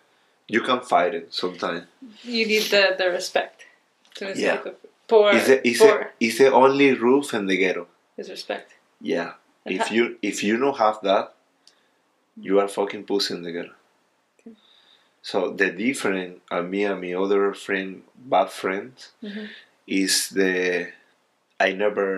you 0.48 0.60
can 0.60 0.80
fight 0.80 1.14
it 1.14 1.32
sometimes 1.32 1.86
You 2.24 2.46
need 2.46 2.62
the, 2.70 2.96
the 2.98 3.10
respect. 3.10 3.66
Tú 4.14 4.26
Yeah. 4.36 4.58
por, 5.06 5.34
is 5.34 5.46
the, 5.46 5.66
is, 5.66 5.78
por 5.78 5.98
the, 6.18 6.26
is 6.26 6.38
the 6.38 6.52
only 6.52 6.92
roof 6.94 7.32
in 7.34 7.46
the 7.46 7.56
ghetto 7.56 7.86
his 8.20 8.30
respect. 8.36 8.68
yeah 9.14 9.32
And 9.66 9.74
if 9.78 9.90
you 9.96 10.04
if 10.30 10.38
you 10.46 10.54
don't 10.62 10.78
have 10.86 10.98
that 11.08 11.26
you 12.36 12.58
are 12.60 12.68
fucking 12.68 13.04
pussy 13.04 13.34
in 13.34 13.42
the 13.42 13.52
ghetto 13.52 13.74
Okay. 14.40 14.54
so 15.22 15.38
the 15.62 15.70
difference 15.70 16.40
and 16.50 16.70
me 16.70 16.84
and 16.90 17.00
my 17.04 17.12
other 17.24 17.44
friend 17.54 17.90
bad 18.34 18.50
friends 18.50 19.12
Mhm. 19.22 19.48
is 19.86 20.14
the 20.40 20.52
I 21.60 21.72
never 21.72 22.10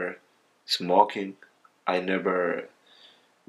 smoking, 0.66 1.36
I 1.86 2.00
never 2.00 2.68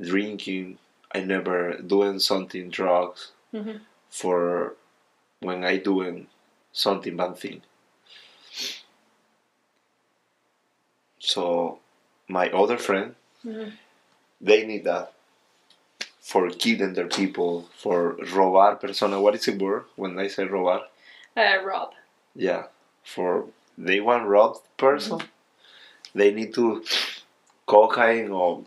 drinking, 0.10 0.80
I 1.18 1.20
never 1.36 1.60
doing 1.94 2.20
something 2.20 2.70
drugs 2.80 3.22
Mhm. 3.54 3.82
for 4.10 4.76
when 5.48 5.64
I 5.64 5.78
doing 5.92 6.28
something 6.74 7.16
bad 7.18 7.38
thing. 7.44 7.62
So 11.20 11.80
my 12.40 12.46
other 12.62 12.78
friend, 12.88 13.10
Mhm. 13.46 13.72
they 14.50 14.60
need 14.70 14.84
that 14.92 15.08
for 16.30 16.50
killing 16.64 16.94
their 16.98 17.12
people, 17.20 17.54
for 17.84 17.98
robar 18.38 18.72
persona. 18.84 19.16
What 19.26 19.36
is 19.36 19.46
the 19.46 19.54
word 19.64 19.84
when 20.02 20.12
I 20.26 20.28
say 20.36 20.44
robar? 20.56 20.82
Uh, 21.38 21.58
Rob. 21.70 21.90
Yeah, 22.48 22.64
for 23.04 23.30
they 23.88 24.00
want 24.08 24.24
robbed 24.36 24.62
person, 24.86 25.20
they 26.20 26.30
need 26.38 26.52
to 26.60 26.66
cocaine 27.74 28.30
or 28.42 28.64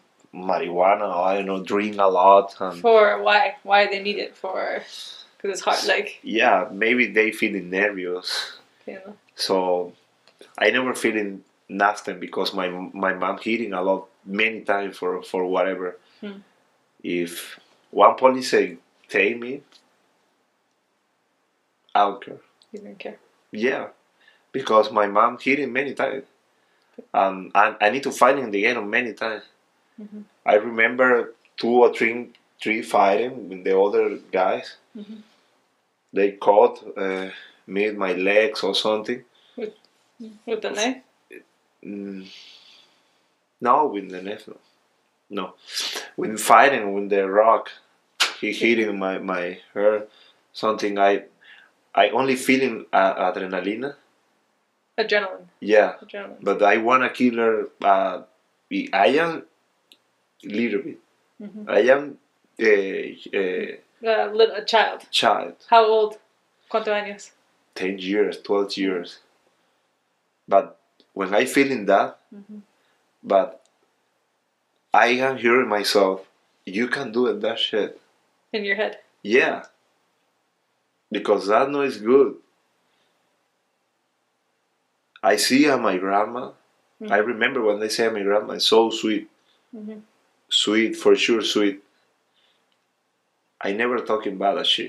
marijuana 0.50 1.06
or 1.16 1.22
I 1.30 1.36
don't 1.36 1.46
know, 1.50 1.62
drink 1.74 1.96
a 1.98 2.08
lot 2.20 2.54
and 2.60 2.80
For 2.80 3.04
why? 3.26 3.56
Why 3.62 3.80
they 3.86 4.00
need 4.02 4.18
it 4.26 4.36
for? 4.42 4.82
Because 5.36 5.50
it's 5.54 5.64
hard. 5.68 5.82
Like, 5.94 6.08
yeah, 6.22 6.68
maybe 6.84 7.04
they 7.18 7.28
feeling 7.40 7.70
nervous. 7.70 8.58
know. 8.86 9.16
So 9.34 9.92
I 10.58 10.70
never 10.70 10.92
feeling 10.94 11.30
nothing 11.68 12.20
because 12.20 12.54
my 12.54 12.68
my 12.68 13.12
mom 13.14 13.38
hitting 13.38 13.72
a 13.72 13.82
lot 13.82 14.08
many 14.24 14.60
times 14.62 14.96
for 14.98 15.22
for 15.22 15.44
whatever. 15.46 15.98
Hmm. 16.20 16.38
If 17.02 17.58
one 17.90 18.16
police 18.16 18.50
say 18.50 18.78
take 19.08 19.38
me, 19.38 19.62
I 21.94 22.00
don't 22.00 22.24
care. 22.24 22.38
You 22.72 22.80
didn't 22.80 22.98
care. 22.98 23.18
Yeah, 23.50 23.88
because 24.52 24.90
my 24.92 25.06
mom 25.06 25.38
hit 25.38 25.58
him 25.60 25.72
many 25.72 25.94
times. 25.94 26.24
Um, 27.14 27.50
and 27.54 27.76
I 27.80 27.90
need 27.90 28.02
to 28.04 28.12
fight 28.12 28.38
in 28.38 28.50
the 28.50 28.62
ghetto 28.62 28.82
many 28.82 29.12
times. 29.14 29.44
Mhm. 30.00 30.24
I 30.44 30.54
remember 30.54 31.34
two 31.56 31.74
or 31.84 31.92
three, 31.94 32.30
three 32.62 32.82
fighting 32.82 33.48
with 33.48 33.64
the 33.64 33.78
other 33.78 34.16
guys. 34.32 34.76
Mhm. 34.96 35.22
They 36.12 36.32
caught 36.32 36.82
uh, 36.96 37.30
me 37.66 37.90
my 37.92 38.12
legs 38.14 38.62
or 38.62 38.74
something. 38.74 39.24
With, 39.56 39.74
With 40.46 40.62
the 40.62 40.70
knife? 40.70 41.02
Mm, 41.86 42.26
no, 43.60 43.86
with 43.86 44.10
the 44.10 44.22
knife. 44.22 44.48
No. 45.30 45.54
when 46.16 46.36
fighting 46.36 46.92
with 46.94 47.10
the 47.10 47.28
rock, 47.28 47.70
he 48.40 48.52
hitting 48.52 48.98
my 48.98 49.18
my 49.18 49.58
hair. 49.74 50.06
Something 50.52 50.98
I, 50.98 51.24
I 51.94 52.08
only 52.10 52.36
feeling 52.36 52.86
uh, 52.92 53.30
adrenaline. 53.32 53.94
Adrenaline. 54.98 55.46
Yeah, 55.60 55.94
Adrenaline. 56.02 56.38
but 56.42 56.62
I 56.62 56.78
wanna 56.78 57.10
kill 57.10 57.36
her. 57.36 57.68
Uh, 57.82 58.22
I 58.92 59.06
am 59.18 59.44
little 60.44 60.82
bit. 60.82 60.98
Mhm. 61.40 61.68
I 61.68 61.80
am 61.94 62.18
a, 62.58 63.18
a 63.34 63.78
Uh, 64.02 64.30
little, 64.32 64.56
a 64.56 64.64
child. 64.64 65.06
child, 65.10 65.54
How 65.68 65.84
old? 65.84 66.18
¿Cuántos 66.70 66.88
años? 66.94 67.30
ten 67.74 67.98
years, 67.98 68.40
twelve 68.42 68.76
years. 68.76 69.20
But 70.48 70.75
when 71.16 71.32
I 71.34 71.44
feeling 71.46 71.86
that, 71.86 72.18
Mhm. 72.32 72.60
but 73.32 73.48
I 74.92 75.06
am 75.26 75.38
hearing 75.38 75.68
myself, 75.68 76.28
you 76.66 76.88
can 76.88 77.10
do 77.10 77.26
it, 77.30 77.40
that 77.40 77.58
shit. 77.58 78.00
In 78.52 78.64
your 78.64 78.76
head. 78.76 79.00
Yeah, 79.22 79.64
because 81.10 81.46
that 81.48 81.70
noise 81.70 81.96
is 81.96 82.02
good. 82.02 82.36
I 85.22 85.36
see 85.36 85.62
uh, 85.68 85.78
my 85.78 85.96
grandma. 86.04 86.52
Mhm. 87.00 87.10
I 87.10 87.18
remember 87.32 87.60
when 87.62 87.80
they 87.80 87.88
say 87.88 88.08
my 88.10 88.22
grandma 88.22 88.52
is 88.60 88.66
so 88.66 88.90
sweet. 88.90 89.28
Mhm. 89.74 90.02
sweet 90.48 90.94
for 91.02 91.12
sure 91.16 91.42
sweet 91.42 91.82
i 93.68 93.72
never 93.72 93.98
talking 94.10 94.36
bad 94.42 94.56
as 94.62 94.68
she 94.74 94.84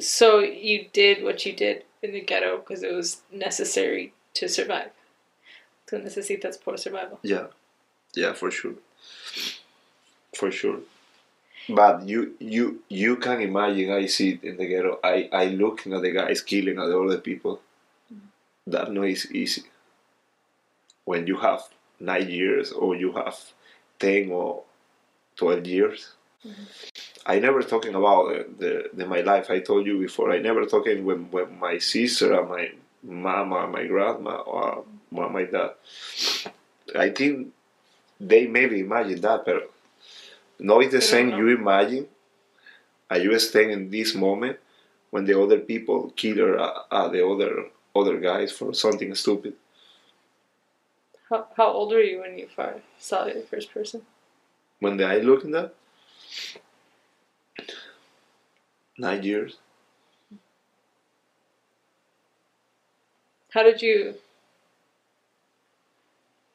So 0.00 0.38
you 0.40 0.86
did 0.92 1.22
what 1.22 1.44
you 1.44 1.52
did 1.52 1.84
in 2.02 2.12
the 2.12 2.20
ghetto 2.20 2.58
because 2.58 2.82
it 2.82 2.92
was 2.92 3.22
necessary 3.30 4.12
to 4.34 4.48
survive. 4.48 4.90
Tú 5.86 6.02
necesitas 6.02 6.60
por 6.62 6.76
survival. 6.78 7.18
yeah. 7.22 7.46
Yeah 8.14 8.32
for 8.32 8.50
sure. 8.50 8.74
For 10.34 10.50
sure. 10.50 10.80
But 11.68 12.08
you 12.08 12.34
you 12.40 12.82
you 12.88 13.16
can 13.16 13.40
imagine 13.40 13.92
i 13.92 14.06
see 14.06 14.30
it 14.30 14.42
in 14.42 14.56
the 14.56 14.66
ghetto 14.66 14.98
i 15.04 15.28
i 15.32 15.44
looking 15.46 15.92
at 15.92 16.02
the 16.02 16.10
guys 16.10 16.40
killing 16.40 16.78
at 16.78 16.86
the 16.86 16.98
other 16.98 17.18
people. 17.18 17.60
Mm-hmm. 18.12 18.70
That 18.70 18.90
no 18.90 19.02
is 19.02 19.30
easy. 19.30 19.64
When 21.04 21.26
you 21.26 21.36
have 21.36 21.62
nine 22.00 22.28
years 22.28 22.72
or 22.72 22.96
you 22.96 23.12
have 23.12 23.38
10 23.98 24.30
or 24.30 24.62
12 25.36 25.66
years 25.66 26.12
mm-hmm. 26.46 26.64
I 27.26 27.38
never 27.38 27.62
talking 27.62 27.94
about 27.94 28.58
the, 28.58 28.90
the 28.92 29.06
my 29.06 29.20
life. 29.20 29.50
I 29.50 29.60
told 29.60 29.86
you 29.86 29.98
before. 29.98 30.32
I 30.32 30.38
never 30.38 30.64
talking 30.64 31.04
when, 31.04 31.30
when 31.30 31.58
my 31.58 31.78
sister 31.78 32.32
and 32.38 32.48
my 32.48 32.70
mama, 33.02 33.66
my 33.66 33.86
grandma, 33.86 34.36
or 34.40 34.84
my, 35.10 35.28
my 35.28 35.44
dad. 35.44 35.72
I 36.96 37.10
think 37.10 37.52
they 38.18 38.46
maybe 38.46 38.80
imagine 38.80 39.20
that, 39.20 39.44
but 39.44 39.70
no, 40.58 40.80
it's 40.80 40.92
the 40.92 41.00
same. 41.00 41.30
You 41.30 41.48
imagine, 41.48 42.06
and 43.10 43.22
you 43.22 43.38
stand 43.38 43.70
in 43.70 43.90
this 43.90 44.14
moment 44.14 44.58
when 45.10 45.24
the 45.24 45.40
other 45.40 45.58
people 45.58 46.12
kill 46.16 46.36
her, 46.38 46.58
uh, 46.58 46.82
uh, 46.90 47.08
the 47.08 47.26
other 47.26 47.66
other 47.94 48.18
guys 48.18 48.52
for 48.52 48.72
something 48.72 49.14
stupid. 49.14 49.54
How, 51.28 51.46
how 51.56 51.68
old 51.68 51.92
were 51.92 52.00
you 52.00 52.20
when 52.20 52.38
you 52.38 52.48
saw 52.98 53.24
the 53.24 53.44
first 53.48 53.72
person? 53.72 54.02
When 54.80 55.02
I 55.02 55.18
look 55.18 55.44
in 55.44 55.50
that, 55.52 55.74
nine 59.00 59.22
years. 59.22 59.56
How 63.52 63.62
did 63.62 63.82
you? 63.82 64.14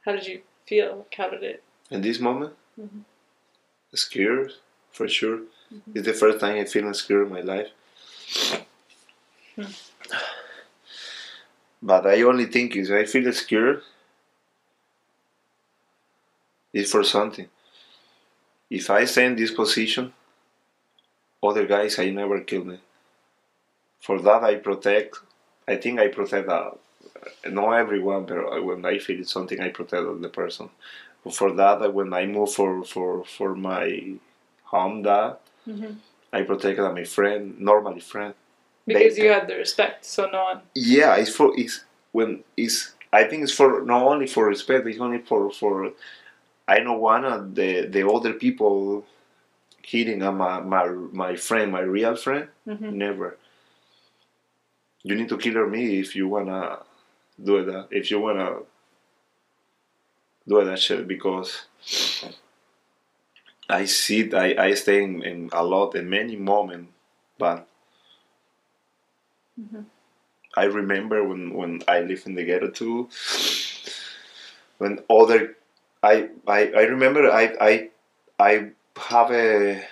How 0.06 0.12
did 0.14 0.28
you 0.28 0.42
feel? 0.68 1.06
How 1.18 1.30
did 1.30 1.44
it? 1.44 1.64
In 1.90 2.02
this 2.02 2.20
moment, 2.20 2.54
Mhm. 2.80 3.04
scared 3.94 4.54
for 4.92 5.08
sure. 5.08 5.42
It's 5.94 6.06
the 6.06 6.14
first 6.14 6.40
time 6.40 6.58
I 6.60 6.66
feel 6.66 6.94
scared 6.94 7.28
in 7.28 7.34
my 7.34 7.42
life. 7.42 7.70
Hmm. 9.56 9.72
But 11.82 12.06
I 12.08 12.22
only 12.24 12.46
think 12.46 12.76
is 12.76 12.92
I 12.92 13.06
feel 13.06 13.32
scared. 13.34 13.82
It's 16.74 16.92
for 16.92 17.04
something. 17.04 17.50
If 18.70 18.90
I 18.90 19.06
stay 19.06 19.26
in 19.26 19.36
this 19.36 19.52
position, 19.52 20.14
other 21.46 21.66
guys 21.66 22.00
I 22.00 22.10
never 22.10 22.40
kill 22.42 22.66
me. 22.66 22.80
For 24.00 24.20
that 24.22 24.44
I 24.44 24.56
protect. 24.56 25.18
I 25.68 25.76
think 25.78 26.00
I 26.00 26.08
protect. 26.10 26.48
Uh, 26.50 26.72
not 27.48 27.74
everyone, 27.74 28.26
but 28.26 28.64
when 28.64 28.86
I 28.86 29.00
feel 29.00 29.20
it's 29.20 29.32
something, 29.32 29.60
I 29.60 29.70
protect 29.70 30.22
the 30.22 30.30
person. 30.30 30.70
For 31.32 31.52
that, 31.54 31.82
uh, 31.82 31.90
when 31.90 32.14
I 32.14 32.26
move 32.28 32.52
for 32.54 32.84
for 32.84 33.24
for 33.26 33.56
my 33.56 33.88
home, 34.66 35.02
that 35.04 35.42
Mhm. 35.68 35.96
I 36.32 36.42
protect 36.44 36.80
my 36.80 37.04
friend, 37.04 37.60
normally 37.60 38.02
friend. 38.02 38.34
Because 38.86 39.16
They- 39.16 39.24
you 39.24 39.32
had 39.32 39.48
the 39.48 39.56
respect, 39.56 40.06
so 40.06 40.30
no 40.30 40.44
one. 40.44 40.62
Yeah, 40.76 41.16
it's 41.16 41.36
for 41.36 41.48
it's 41.58 41.84
when 42.12 42.44
it's. 42.56 42.94
I 43.12 43.24
think 43.24 43.44
it's 43.44 43.54
for 43.60 43.82
not 43.82 44.04
only 44.04 44.28
for 44.28 44.46
respect. 44.48 44.86
It's 44.88 45.00
only 45.00 45.20
for 45.30 45.50
for. 45.52 45.94
I 46.68 46.80
don't 46.80 47.00
want 47.00 47.56
the 47.56 47.72
the 47.96 48.04
other 48.16 48.34
people 48.34 49.06
hitting 49.86 50.24
on 50.24 50.38
my 50.38 50.60
my 50.62 50.88
my 50.90 51.36
friend, 51.36 51.72
my 51.72 51.82
real 51.82 52.16
friend. 52.16 52.50
Mhm. 52.68 52.94
Never. 52.94 53.38
You 55.04 55.16
need 55.16 55.30
to 55.30 55.38
kill 55.38 55.68
me 55.70 56.00
if 56.00 56.16
you 56.18 56.28
wanna 56.28 56.80
do 57.42 57.64
that. 57.66 57.88
If 57.92 58.12
you 58.12 58.20
wanna 58.20 58.60
do 60.48 60.64
that 60.66 60.80
shit 60.80 61.08
because 61.08 61.66
I 63.70 63.86
see 63.86 64.34
I 64.34 64.56
I 64.70 64.74
stay 64.74 65.04
in, 65.04 65.22
in 65.22 65.50
a 65.54 65.64
lot 65.64 65.94
in 65.96 66.10
many 66.10 66.36
moments, 66.36 66.92
but 67.38 67.68
Mhm. 69.60 69.86
I 70.58 70.66
remember 70.66 71.24
when 71.24 71.54
when 71.54 71.84
I 71.88 72.02
lived 72.02 72.28
in 72.28 72.36
the 72.36 72.44
ghetto 72.46 72.70
too. 72.70 73.10
When 74.78 75.00
other, 75.10 75.56
I 76.04 76.30
I 76.48 76.60
I 76.72 76.84
remember 76.84 77.32
I 77.32 77.44
I 77.60 77.90
I 78.40 78.72
have 78.98 79.32
a. 79.32 79.86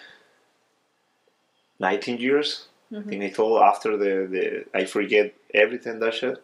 19 1.80 2.18
years 2.18 2.68
I 2.92 2.96
Mhm. 2.96 3.10
think 3.10 3.24
I 3.24 3.30
told 3.30 3.62
after 3.62 3.98
the, 3.98 4.28
the 4.34 4.66
I 4.80 4.86
forget 4.86 5.34
everything 5.54 6.00
that 6.00 6.14
shit. 6.14 6.42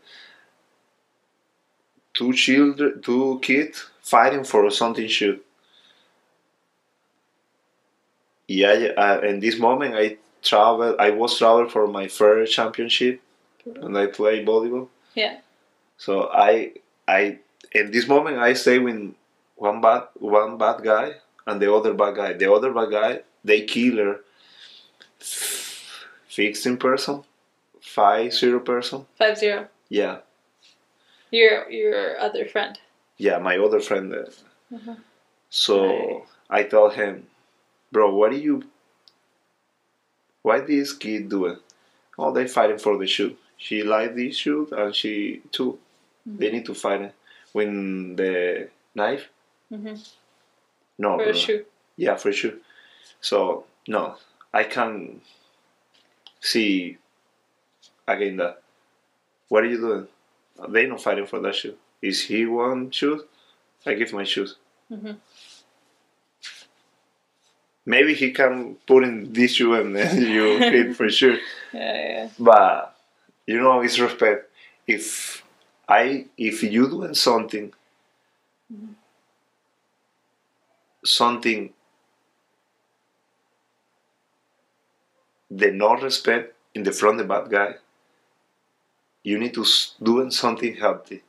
Two 2.13 2.33
children, 2.33 3.01
two 3.01 3.39
kids 3.41 3.89
fighting 4.01 4.43
for 4.43 4.69
something 4.69 5.07
shoot. 5.07 5.43
Yeah, 8.47 8.73
yeah, 8.73 8.87
uh, 8.97 9.19
in 9.21 9.39
this 9.39 9.59
moment 9.59 9.95
I 9.95 10.17
travel. 10.41 10.95
I 10.99 11.11
was 11.11 11.37
travel 11.37 11.69
for 11.69 11.87
my 11.87 12.07
first 12.07 12.53
championship, 12.53 13.21
and 13.65 13.97
I 13.97 14.07
play 14.07 14.43
volleyball. 14.43 14.87
Yeah. 15.13 15.37
So 15.97 16.29
I 16.33 16.73
I 17.07 17.39
in 17.73 17.91
this 17.91 18.07
moment 18.07 18.37
I 18.39 18.53
stay 18.53 18.79
with 18.79 19.13
one 19.55 19.81
bad 19.81 20.07
one 20.15 20.57
bad 20.57 20.83
guy 20.83 21.15
and 21.47 21.61
the 21.61 21.73
other 21.73 21.93
bad 21.93 22.15
guy. 22.15 22.33
The 22.33 22.51
other 22.51 22.71
bad 22.73 22.91
guy 22.91 23.21
they 23.43 23.61
kill 23.65 23.97
her. 23.97 24.19
Fixing 26.27 26.77
person, 26.77 27.23
five 27.81 28.33
zero 28.33 28.59
person. 28.59 29.05
Five 29.17 29.37
zero. 29.37 29.67
Yeah, 29.89 30.19
Your 31.31 31.69
your 31.69 32.19
other 32.19 32.45
friend. 32.45 32.79
yeah, 33.17 33.37
my 33.39 33.57
other 33.57 33.79
friend. 33.79 34.13
uh, 34.13 34.25
Mhm. 34.71 34.97
So 35.49 35.75
Right. 35.87 36.23
I 36.49 36.63
tell 36.63 36.89
him, 36.89 37.27
bro, 37.91 38.13
what 38.13 38.31
do 38.31 38.37
you? 38.37 38.63
Why 40.43 40.59
this 40.61 40.93
kid 40.93 41.29
doing? 41.29 41.57
Oh, 42.17 42.31
they 42.31 42.47
fighting 42.47 42.77
for 42.77 42.97
the 42.97 43.07
shoe. 43.07 43.35
She 43.57 43.81
like 43.83 44.15
this 44.15 44.35
shoe, 44.37 44.67
and 44.71 44.95
she 44.95 45.41
too. 45.51 45.79
They 46.25 46.51
need 46.51 46.65
to 46.65 46.75
fight 46.75 47.01
it. 47.01 47.13
When 47.51 48.15
the 48.15 48.69
knife? 48.93 49.29
Mhm. 49.71 49.97
No, 50.99 51.17
For 51.17 51.29
a 51.29 51.35
shoe. 51.35 51.65
Yeah, 51.95 52.15
for 52.17 52.31
sure. 52.31 52.53
So 53.21 53.65
no, 53.87 54.15
I 54.53 54.63
can 54.65 55.21
see 56.39 56.97
again 58.07 58.37
that. 58.37 58.61
What 59.47 59.63
are 59.63 59.67
you 59.67 59.77
doing? 59.77 60.07
They 60.69 60.85
not 60.85 61.01
fighting 61.01 61.25
for 61.25 61.39
that 61.39 61.55
shoe. 61.55 61.75
Is 62.01 62.21
he 62.23 62.45
one 62.45 62.91
shoes? 62.91 63.21
I 63.85 63.93
give 63.95 64.13
my 64.13 64.23
shoes. 64.25 64.55
Mhm. 64.91 65.17
Maybe 67.85 68.13
he 68.13 68.31
can 68.31 68.75
put 68.85 69.03
in 69.03 69.33
this 69.33 69.53
shoe 69.55 69.73
and 69.73 69.95
then 69.95 70.21
you 70.35 70.59
fit 70.59 70.95
for 70.95 71.09
sure. 71.09 71.37
Yeah, 71.73 71.93
yeah. 72.09 72.29
But 72.39 72.95
you 73.45 73.59
know, 73.61 73.81
it's 73.81 73.99
respect. 73.99 74.49
If 74.87 75.43
I, 75.87 76.25
if 76.37 76.63
you 76.63 76.87
doing 76.89 77.13
something, 77.13 77.71
something, 81.03 81.73
the 85.49 85.71
no 85.71 85.95
respect 85.95 86.55
in 86.73 86.83
the 86.83 86.91
front 86.91 87.19
of 87.19 87.27
the 87.27 87.33
bad 87.33 87.49
guy, 87.49 87.75
you 89.23 89.37
need 89.37 89.53
to 89.53 89.65
doing 90.01 90.31
something 90.31 90.75
healthy, 90.75 91.23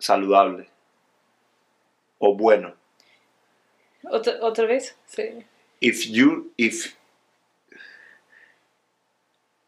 saludable, 0.00 0.66
o 2.20 2.34
bueno. 2.34 2.72
Otra, 4.04 4.40
otra 4.40 4.66
vez. 4.66 4.94
Sí. 5.06 5.44
if 5.80 6.06
you 6.06 6.50
if 6.58 6.96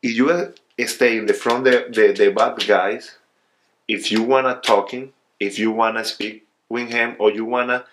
if 0.03 0.17
you 0.17 0.87
stay 0.87 1.17
in 1.17 1.27
the 1.27 1.35
front 1.35 1.65
the, 1.65 1.87
the, 1.91 2.13
the 2.13 2.31
bad 2.31 2.67
guys 2.67 3.19
if 3.89 4.13
you 4.13 4.23
wanna 4.23 4.61
talking 4.63 5.13
if 5.41 5.59
you 5.59 5.71
wanna 5.71 6.05
speak 6.05 6.47
with 6.69 6.91
him 6.91 7.17
or 7.19 7.31
you 7.31 7.45
wanna 7.45 7.85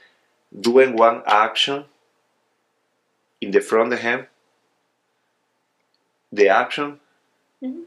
doing 0.51 0.95
one 0.95 1.21
action 1.25 1.85
in 3.41 3.51
the 3.51 3.62
front 3.62 3.93
of 3.93 3.99
him 3.99 4.27
the 6.31 6.47
action 6.49 6.99
Mhm. 7.62 7.83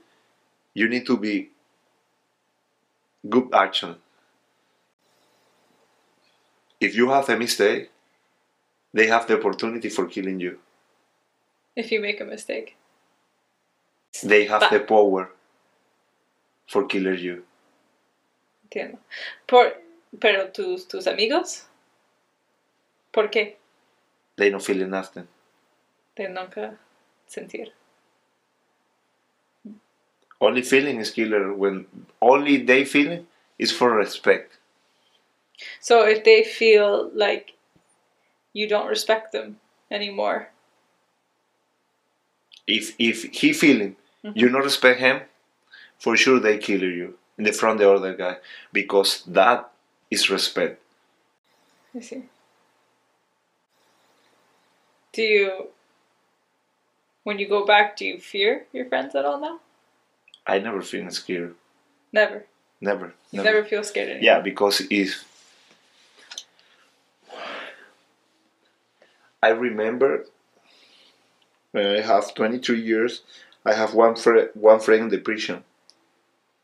you 0.74 0.88
need 0.88 1.06
to 1.06 1.16
be 1.16 1.50
good 3.28 3.48
action 3.54 3.96
if 6.80 6.94
you 6.96 7.10
have 7.10 7.28
a 7.28 7.36
mistake 7.36 7.90
they 8.94 9.06
have 9.06 9.26
the 9.26 9.34
opportunity 9.38 9.88
for 9.88 10.06
killing 10.06 10.40
you 10.40 10.58
If 11.74 11.90
you 11.90 12.00
make 12.00 12.20
a 12.20 12.24
mistake. 12.24 12.76
they 14.22 14.44
have 14.44 14.60
But- 14.60 14.70
the 14.72 14.80
power 14.80 15.30
for 16.72 16.82
killing 16.86 17.18
you. 17.18 17.36
Entiendo. 18.66 18.98
Por, 19.46 19.72
pero 20.20 20.50
tus, 20.50 20.84
tus 20.86 21.06
amigos. 21.06 21.66
¿Por 23.12 23.30
qué? 23.30 23.56
They 24.36 24.50
don't 24.50 24.62
feel 24.62 24.86
nothing. 24.88 25.28
De 26.16 26.28
nunca 26.28 26.78
sentir. 27.28 27.72
Only 30.40 30.62
feeling 30.62 30.98
is 30.98 31.10
killer 31.10 31.52
when 31.52 31.86
only 32.20 32.56
they 32.56 32.84
feeling 32.84 33.26
is 33.58 33.70
for 33.70 33.94
respect. 33.94 34.58
So 35.80 36.04
if 36.06 36.24
they 36.24 36.42
feel 36.42 37.10
like 37.14 37.54
you 38.52 38.68
don't 38.68 38.88
respect 38.88 39.32
them 39.32 39.60
anymore. 39.90 40.48
If 42.66 42.94
if 42.98 43.24
he 43.24 43.52
feeling 43.52 43.96
mm-hmm. 44.24 44.38
you 44.38 44.48
don't 44.48 44.64
respect 44.64 45.00
him, 45.00 45.22
for 45.98 46.16
sure 46.16 46.40
they 46.40 46.58
kill 46.58 46.82
you 46.82 47.18
in 47.38 47.44
the 47.44 47.52
front 47.52 47.80
of 47.80 47.86
the 47.86 47.92
other 47.92 48.14
guy 48.14 48.36
because 48.72 49.22
that 49.26 49.70
is 50.10 50.30
respect. 50.30 50.80
I 51.94 52.00
see. 52.00 52.22
Do 55.12 55.22
you, 55.22 55.68
when 57.24 57.38
you 57.38 57.48
go 57.48 57.66
back, 57.66 57.96
do 57.96 58.04
you 58.06 58.18
fear 58.18 58.66
your 58.72 58.86
friends 58.86 59.14
at 59.14 59.24
all 59.24 59.40
now? 59.40 59.60
I 60.46 60.58
never 60.58 60.82
feel 60.82 61.10
scared. 61.10 61.54
Never. 62.12 62.46
Never. 62.80 63.14
You 63.30 63.42
never, 63.42 63.64
feel 63.64 63.84
scared 63.84 64.08
anymore. 64.08 64.24
Yeah, 64.24 64.40
because 64.40 64.82
if 64.90 65.24
I 69.42 69.48
remember 69.50 70.26
when 71.72 71.86
I 71.86 72.00
have 72.00 72.34
23 72.34 72.80
years, 72.80 73.22
I 73.64 73.74
have 73.74 73.94
one 73.94 74.16
friend, 74.16 74.48
one 74.54 74.80
friend 74.80 75.04
in 75.04 75.08
the 75.10 75.18
prison. 75.18 75.64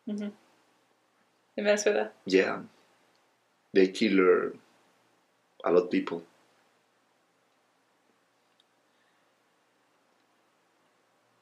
Mhm. 0.09 0.33
in 1.57 1.65
Venezuela. 1.65 2.11
Yeah. 2.25 2.63
They 3.75 3.89
kill 3.89 4.53
a 5.65 5.71
lot 5.71 5.85
of 5.85 5.91
people. 5.91 6.23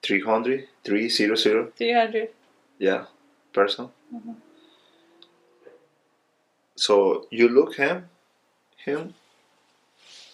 Three 0.07 0.23
hundred, 0.23 0.69
three 0.85 1.09
zero 1.09 1.35
zero, 1.35 1.73
300. 1.77 2.29
yeah, 2.79 3.07
person. 3.53 3.89
So 6.77 7.27
you 7.31 7.49
look 7.49 7.75
him, 7.77 8.09
him, 8.85 9.15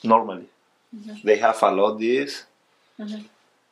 normally. 0.03 0.49
They 1.25 1.37
have 1.39 1.63
a 1.63 1.71
lot 1.71 1.99
this, 1.99 2.45
Mhm. 2.99 3.25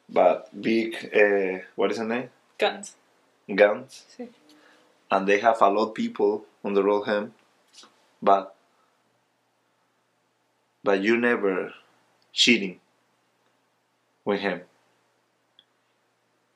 but 0.08 0.48
big, 0.58 0.94
uh, 1.14 1.64
what 1.76 1.90
is 1.92 1.98
the 1.98 2.04
name? 2.04 2.30
Guns. 2.58 2.96
Guns. 3.54 4.04
Sí. 4.16 4.28
and 5.12 5.26
they 5.26 5.40
have 5.40 5.60
a 5.60 5.68
lot 5.68 5.88
of 5.88 5.94
people 5.94 6.46
on 6.64 6.72
the 6.74 6.82
road 6.84 7.02
him 7.08 7.34
but 8.22 8.54
but 10.84 11.02
you 11.02 11.16
never 11.16 11.74
cheating 12.32 12.78
with 14.24 14.38
him 14.40 14.60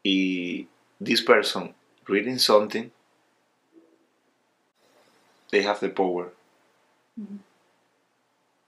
He, 0.05 0.69
this 1.01 1.23
person 1.23 1.75
reading 2.09 2.39
something 2.39 2.91
they 5.51 5.63
have 5.63 5.81
the 5.81 5.89
power. 5.89 6.33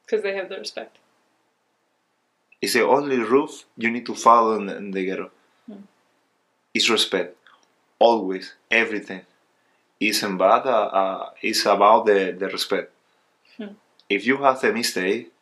Because 0.02 0.22
they 0.22 0.34
have 0.36 0.48
the 0.48 0.58
respect. 0.58 0.98
it's 2.62 2.72
the 2.74 2.84
only 2.84 3.18
roof 3.18 3.66
you 3.76 3.90
need 3.90 4.06
to 4.06 4.14
follow 4.14 4.56
in, 4.56 4.68
in 4.68 4.90
the 4.92 5.04
ghetto. 5.04 5.30
It's 6.74 6.88
respect. 6.90 7.36
Always. 7.98 8.54
Everything. 8.70 9.22
Isn't 9.98 10.36
bad 10.36 10.66
uh, 10.66 10.86
uh, 11.00 11.30
it's 11.42 11.64
about 11.66 12.06
the, 12.06 12.36
the 12.38 12.48
respect. 12.48 12.92
Hmm. 13.56 13.74
if 14.10 14.26
you 14.26 14.36
have 14.38 14.62
a 14.64 14.72
mistake 14.72 15.32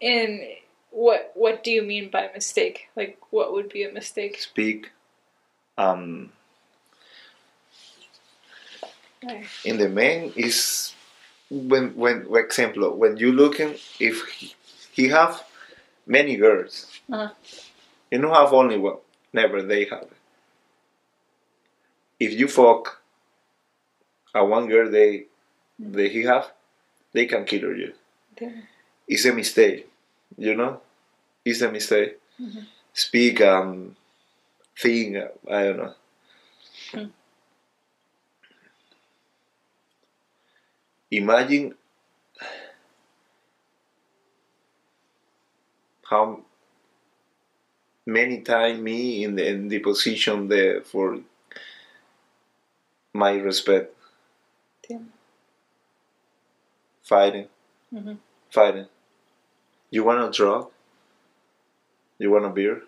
And 0.00 0.40
what 1.04 1.30
what 1.34 1.62
do 1.64 1.70
you 1.70 1.82
mean 1.82 2.10
by 2.10 2.30
mistake? 2.34 2.88
Like, 2.96 3.18
what 3.30 3.52
would 3.52 3.68
be 3.68 3.82
a 3.84 3.92
mistake? 3.92 4.40
speak 4.40 4.90
um, 5.78 6.32
Right. 9.24 9.46
in 9.64 9.78
the 9.78 9.88
main 9.88 10.32
is 10.36 10.94
when 11.50 11.94
when 11.96 12.16
for 12.26 12.38
example 12.40 12.82
when 12.96 13.16
you 13.16 13.32
looking 13.32 13.74
if 13.98 14.16
he, 14.36 14.54
he 14.92 15.04
have 15.08 15.42
many 16.06 16.36
girls 16.36 16.74
Uh-huh. 17.12 17.30
you 18.10 18.18
don't 18.22 18.34
have 18.42 18.52
only 18.52 18.78
one 18.78 18.98
never 19.32 19.62
they 19.62 19.84
have 19.94 20.08
if 22.20 22.32
you 22.38 22.46
fuck 22.48 23.02
a 24.34 24.44
one 24.44 24.66
girl 24.68 24.90
they 24.90 25.26
they 25.78 26.08
he 26.08 26.22
have 26.32 26.46
they 27.12 27.26
can 27.26 27.44
kill 27.44 27.68
you 27.82 27.92
Damn. 28.38 28.62
it's 29.08 29.24
a 29.24 29.32
mistake 29.32 29.88
you 30.36 30.54
know 30.54 30.80
it's 31.46 31.62
a 31.62 31.72
mistake 31.72 32.18
speak 32.94 33.40
um 33.42 33.96
thing 34.78 35.16
i 35.50 35.62
don't 35.64 35.78
know 35.78 35.94
Hmm. 36.92 37.06
imagine 41.10 41.74
how 46.10 46.40
many 48.06 48.40
time 48.40 48.82
me 48.82 49.22
in 49.22 49.34
the, 49.36 49.46
in 49.46 49.68
the 49.68 49.78
position 49.80 50.48
there 50.48 50.80
for 50.82 51.18
my 53.12 53.32
respect 53.38 53.92
Damn. 54.88 55.12
fighting 57.02 57.48
Mhm. 57.92 58.18
fighting 58.50 58.88
you 59.90 60.04
want 60.04 60.22
a 60.22 60.30
drug 60.30 60.70
you 62.18 62.30
want 62.30 62.44
a 62.46 62.50
beer? 62.50 62.82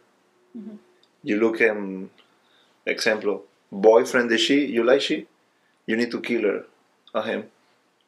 Mhm. 0.57 0.79
you 1.23 1.37
look 1.41 1.61
um 1.63 2.11
example 2.87 3.45
boyfriend 3.71 4.31
the 4.31 4.39
she? 4.39 4.67
You 4.67 4.85
like 4.85 5.03
she? 5.03 5.27
You 5.87 5.97
need 5.97 6.11
to 6.13 6.21
kill 6.21 6.43
her. 6.43 6.67
Or 7.15 7.23
him. 7.23 7.51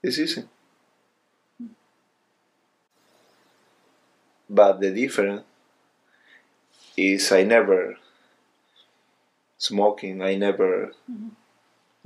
It's 0.02 0.18
easy. 0.18 0.44
But 4.50 4.80
the 4.80 4.90
difference 4.90 5.44
is 6.96 7.32
i 7.32 7.42
never 7.42 7.96
smoking 9.58 10.22
i 10.22 10.34
never 10.34 10.92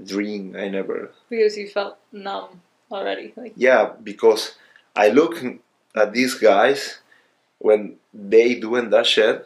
drink 0.02 0.56
i 0.56 0.68
never 0.68 1.10
Because 1.30 1.56
you 1.56 1.68
felt 1.68 1.98
numb 2.12 2.60
already. 2.90 3.32
Like, 3.36 3.52
yeah 3.56 3.92
because 4.02 4.56
i 4.96 5.08
look 5.08 5.42
at 5.94 6.12
these 6.12 6.34
guys 6.34 6.98
when 7.66 7.80
they 8.32 8.48
doing 8.66 8.88
that 8.94 9.06
shit 9.14 9.36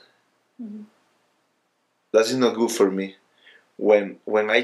Mhm. 0.60 0.84
that 2.12 2.26
is 2.26 2.36
not 2.36 2.54
good 2.60 2.70
for 2.78 2.90
me 2.98 3.06
when 3.88 4.04
when 4.34 4.50
i 4.50 4.60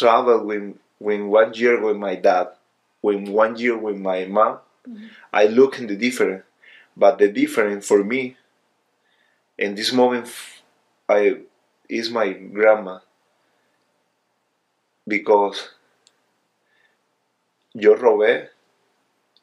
travel 0.00 0.38
with 0.50 0.64
when 0.98 1.28
one 1.40 1.50
year 1.54 1.76
with 1.86 1.96
my 2.06 2.14
dad 2.28 2.48
when 3.06 3.20
one 3.42 3.54
year 3.62 3.76
with 3.86 3.98
my 4.10 4.20
mom 4.36 4.54
i 5.32 5.44
look 5.58 5.78
in 5.80 5.86
the 5.92 5.96
different 6.06 6.44
but 6.96 7.18
the 7.18 7.28
different 7.40 7.84
for 7.90 8.00
me 8.12 8.22
in 9.58 9.74
this 9.74 9.92
moment 9.92 10.26
i 11.08 11.22
is 11.88 12.10
my 12.10 12.28
grandma 12.32 12.98
because 15.06 15.70
yo 17.74 17.94
robé 17.96 18.48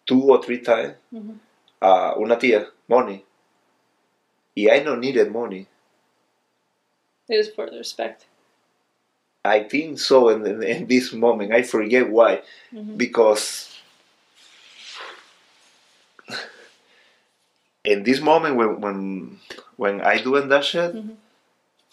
two 0.06 0.22
or 0.32 0.42
three 0.44 0.60
times 0.62 0.96
Mhm. 1.14 1.40
A 1.82 2.16
una 2.18 2.38
tía 2.38 2.68
money 2.88 3.24
y 4.56 4.70
I 4.70 4.84
no 4.84 4.96
needed 4.96 5.32
money 5.32 5.68
it 7.30 7.38
was 7.38 7.50
for 7.54 7.70
the 7.70 7.78
respect. 7.78 8.26
I 9.46 9.64
think 9.64 10.00
so 10.00 10.30
in, 10.30 10.46
in, 10.46 10.64
in 10.64 10.88
this 10.88 11.14
moment 11.14 11.54
I 11.54 11.62
forget 11.64 12.10
why 12.10 12.42
Mhm. 12.74 12.98
because 12.98 13.70
in 17.84 18.04
this 18.04 18.20
moment 18.22 18.56
when 18.56 18.82
when 18.82 19.40
when 19.78 20.02
I 20.02 20.22
doing 20.22 20.50
that 20.50 20.66
shit 20.66 20.94
Mhm. 20.96 21.16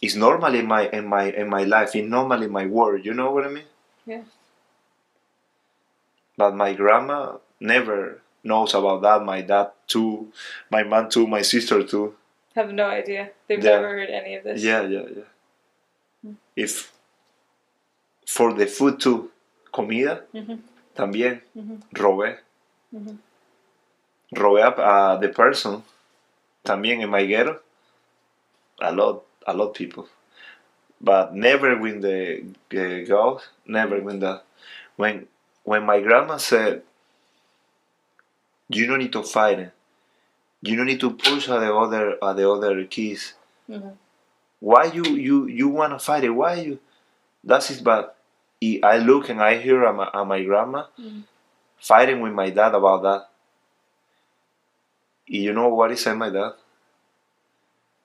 it's 0.03 0.15
normal 0.17 0.55
in 0.55 0.67
my 0.67 0.89
in 0.91 1.07
my 1.07 1.25
in 1.31 1.49
my 1.49 1.65
life 1.65 1.95
it's 1.95 2.09
normal 2.09 2.43
in 2.43 2.51
my 2.51 2.67
world 2.67 3.05
you 3.05 3.15
know 3.15 3.31
what 3.31 3.45
I 3.47 3.49
mean 3.49 3.69
Yeah. 4.07 4.23
but 6.37 6.55
my 6.55 6.73
grandma 6.75 7.39
never 7.61 8.21
knows 8.47 8.75
about 8.75 9.03
that 9.03 9.23
my 9.25 9.41
dad 9.43 9.69
too 9.87 10.31
my 10.71 10.83
mom 10.83 11.09
too 11.09 11.27
my 11.27 11.43
sister 11.43 11.83
too 11.83 12.15
Have 12.57 12.73
no 12.73 12.89
idea. 12.89 13.31
They've 13.47 13.61
Yeah. 13.63 13.77
never 13.77 13.89
heard 14.01 14.09
any 14.09 14.33
of 14.39 14.43
this. 14.45 14.63
Yeah, 14.65 14.81
yeah, 14.89 15.05
yeah. 15.13 15.29
If 16.57 16.89
for 18.27 18.55
the 18.57 18.67
food 18.67 18.97
too, 18.99 19.31
comida 19.77 20.25
Mhm. 20.33 20.59
también 20.95 21.43
Mhm. 21.55 21.83
robé. 21.93 22.39
Mhm. 22.93 23.19
Robé 24.33 24.61
a, 24.65 24.73
a 24.73 25.19
the 25.21 25.29
person 25.29 25.83
también 26.65 27.03
en 27.03 27.11
my 27.11 27.27
ghetto. 27.27 27.61
A 28.81 28.91
lot, 28.93 29.25
a 29.47 29.53
lot 29.53 29.75
people. 29.75 30.09
But 31.01 31.35
never 31.35 31.77
with 31.77 32.01
the 32.01 32.43
uh, 32.73 33.39
never 33.67 34.01
with 34.01 34.21
that. 34.21 34.45
When 34.97 35.29
when 35.65 35.85
my 35.85 36.01
grandma 36.01 36.39
said, 36.39 36.83
"You 38.69 38.87
don't 38.87 38.99
need 38.99 39.13
to 39.13 39.23
fight 39.23 39.59
it. 39.61 39.73
You 40.63 40.77
don't 40.77 40.87
need 40.87 41.01
to 41.01 41.11
push 41.11 41.49
at 41.49 41.61
the 41.61 41.75
other 41.75 42.05
at 42.23 42.37
the 42.37 42.51
other 42.51 42.85
kids." 42.85 43.35
Mhm. 43.69 43.97
why 44.61 44.85
you 44.85 45.05
you 45.05 45.47
you 45.47 45.69
want 45.69 45.93
to 45.93 45.99
fight 45.99 46.25
it 46.25 46.31
why 46.31 46.55
you 46.55 46.79
that's 47.45 47.71
it 47.71 47.85
but 47.85 48.17
I- 48.63 48.99
look 48.99 49.29
and 49.29 49.41
i 49.43 49.59
hear 49.59 49.85
at 49.85 49.95
my, 49.95 50.09
at 50.15 50.25
my 50.27 50.41
grandma 50.43 50.85
Mhm. 50.99 51.23
fighting 51.79 52.21
with 52.23 52.33
my 52.33 52.49
dad 52.51 52.75
about 52.75 53.03
that 53.03 53.23
you 55.27 55.53
know 55.53 55.69
what 55.69 55.91
he 55.91 55.97
said 55.97 56.15
my 56.15 56.31
dad 56.31 56.53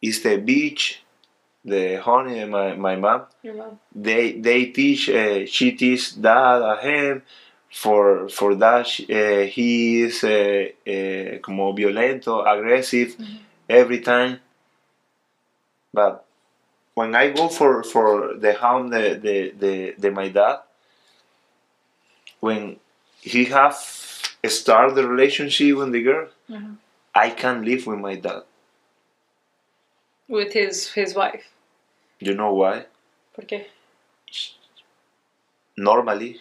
it's 0.02 0.20
the 0.22 0.38
beach 0.38 1.04
the 1.64 2.02
honey 2.02 2.40
and 2.40 2.52
my, 2.52 2.74
my 2.76 2.96
mom 2.96 3.22
Your 3.44 3.54
mom. 3.56 3.80
they 3.94 4.34
they 4.34 4.66
teach 4.66 5.10
uh, 5.10 5.46
she 5.46 5.72
teach 5.74 6.20
dad 6.20 6.62
a 6.62 6.76
him 6.82 7.24
for 7.72 8.28
for 8.30 8.56
that 8.56 8.88
uh, 9.10 9.46
he 9.48 10.02
is 10.04 10.24
uh, 10.24 10.66
uh, 10.88 11.40
como 11.42 11.74
violento 11.74 12.44
aggressive 12.46 13.16
every 13.70 14.00
time 14.02 14.40
but 15.94 16.26
when 16.94 17.16
I 17.16 17.32
go 17.32 17.48
for 17.48 17.84
for 17.84 18.36
the 18.36 18.54
home 18.54 18.90
the 18.90 19.16
the 19.22 19.52
the, 19.58 19.96
the 19.98 20.12
my 20.12 20.28
dad 20.30 20.60
when 22.40 22.78
he 23.22 23.46
have 23.46 23.76
start 24.48 24.96
the 24.96 25.08
relationship 25.08 25.78
with 25.78 25.92
the 25.92 26.02
girl 26.04 26.28
Mhm. 26.50 26.76
I 27.16 27.30
can't 27.30 27.64
live 27.64 27.88
with 27.88 28.00
my 28.00 28.16
dad 28.16 28.44
With 30.28 30.54
his 30.54 30.94
his 30.94 31.14
wife. 31.16 31.46
you 32.20 32.34
know 32.34 32.54
why 32.54 32.86
¿Por 33.36 33.46
qué? 33.46 33.66
normally 35.78 36.40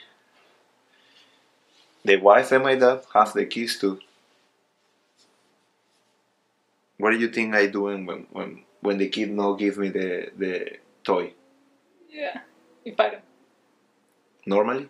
the 2.05 2.17
wife 2.17 2.53
and 2.53 2.65
my 2.65 2.75
dad 2.75 3.03
have 3.15 3.33
the 3.33 3.47
keys 3.47 3.79
to. 3.81 3.99
What 6.99 7.11
do 7.11 7.19
you 7.19 7.29
think 7.29 7.55
I 7.55 7.67
doing 7.67 8.07
when 8.07 8.27
when 8.31 8.63
when 8.81 8.99
the 8.99 9.09
kid 9.09 9.31
no 9.31 9.55
give 9.55 9.79
me 9.79 9.89
the 9.89 10.31
the 10.37 10.79
toy? 11.05 11.33
Yeah. 12.11 12.41
You 12.85 12.95
fight 12.95 13.15
him. 13.15 13.23
Normally, 14.47 14.89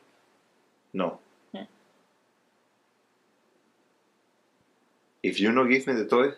no. 0.93 1.19
Yeah. 1.53 1.65
If 5.23 5.41
you 5.41 5.53
no 5.53 5.67
give 5.67 5.87
me 5.87 5.95
the 5.95 6.05
toy, 6.05 6.33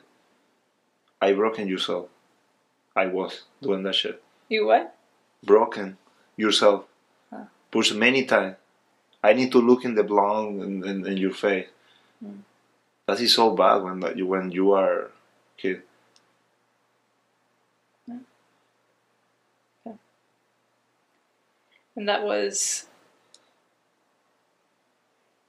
I 1.20 1.32
broken 1.32 1.68
yourself. 1.68 2.08
I 2.96 3.06
was 3.06 3.42
doing 3.60 3.82
that 3.84 3.94
shit. 3.94 4.22
You 4.48 4.66
what? 4.66 4.94
Broken 5.42 5.96
yourself. 6.36 6.84
Huh. 7.30 7.44
Push 7.70 7.92
many 7.92 8.24
times. 8.24 8.56
I 9.22 9.32
need 9.32 9.52
to 9.52 9.58
look 9.58 9.84
in 9.84 9.94
the 9.94 10.02
blonde 10.02 10.60
and 10.60 10.84
in, 10.84 11.06
in, 11.06 11.16
your 11.16 11.32
face. 11.32 11.68
Mm. 12.24 12.40
That 13.06 13.20
is 13.20 13.34
so 13.34 13.54
bad 13.54 13.82
when 13.82 14.00
that 14.00 14.16
you 14.16 14.26
when 14.26 14.50
you 14.50 14.72
are 14.72 15.10
kid. 15.56 15.82
And 21.94 22.08
that 22.08 22.22
was 22.22 22.86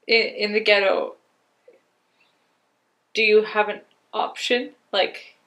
in, 0.08 0.22
in 0.22 0.54
the 0.54 0.60
ghetto. 0.60 1.16
Do 3.14 3.24
you 3.24 3.44
have 3.44 3.70
an 3.70 3.82
option? 4.14 4.72
Like, 4.92 5.38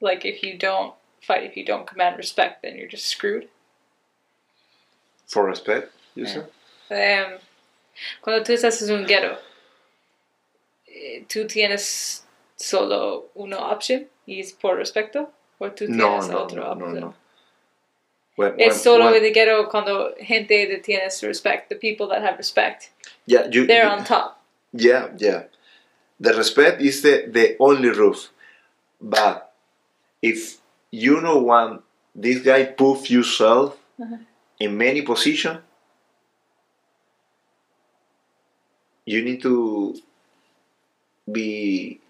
like 0.00 0.24
if 0.24 0.42
you 0.42 0.56
don't 0.56 0.94
fight, 1.20 1.44
if 1.44 1.56
you 1.56 1.64
don't 1.64 1.86
command 1.86 2.16
respect, 2.16 2.62
then 2.62 2.76
you're 2.76 2.88
just 2.88 3.06
screwed. 3.06 3.48
For 5.26 5.44
respect, 5.44 5.92
you 6.14 6.24
Yeah. 6.24 6.32
say? 6.32 6.42
Em, 6.94 7.38
cuando 8.20 8.42
tú 8.42 8.52
estás 8.52 8.80
en 8.82 8.94
un 8.94 9.06
ghetto, 9.06 9.38
eh, 10.86 11.24
tú 11.32 11.46
tienes 11.46 12.24
solo 12.56 13.30
una 13.34 13.58
opción 13.70 14.08
y 14.26 14.40
es 14.40 14.52
por 14.52 14.76
respeto, 14.76 15.30
o 15.58 15.68
tú 15.70 15.86
tienes 15.86 16.28
no, 16.28 16.42
otra 16.42 16.56
no, 16.60 16.74
no, 16.74 16.84
opción. 16.86 17.00
no. 17.00 17.14
When, 18.36 18.54
Es 18.58 18.68
when- 18.74 18.78
solo 18.82 19.04
when- 19.06 19.16
en 19.16 19.24
el 19.24 19.32
ghetto 19.32 19.68
cuando 19.68 20.14
gente 20.18 20.66
that 20.68 20.82
tienes 20.82 21.22
respect, 21.22 21.68
the 21.68 21.76
people 21.76 22.06
that 22.08 22.22
have 22.24 22.36
respect, 22.38 22.90
yeah, 23.26 23.46
you, 23.50 23.66
they're 23.66 23.84
you- 23.84 23.90
on 23.90 24.04
top. 24.04 24.38
Yeah, 24.72 25.10
yeah. 25.18 25.48
The 26.20 26.32
respect 26.32 26.80
is 26.80 27.02
the, 27.02 27.26
the 27.28 27.56
only 27.58 27.90
roof. 27.90 28.30
But 29.00 29.52
if 30.22 30.60
you 30.90 31.20
know 31.20 31.38
one, 31.38 31.80
this 32.14 32.42
guy 32.42 32.64
prove 32.64 33.08
yourself 33.10 33.76
Uh-huh. 34.00 34.16
in 34.58 34.76
many 34.78 35.02
position, 35.02 35.62
you 39.06 39.24
need 39.24 39.42
to 39.42 39.94
be 41.30 42.00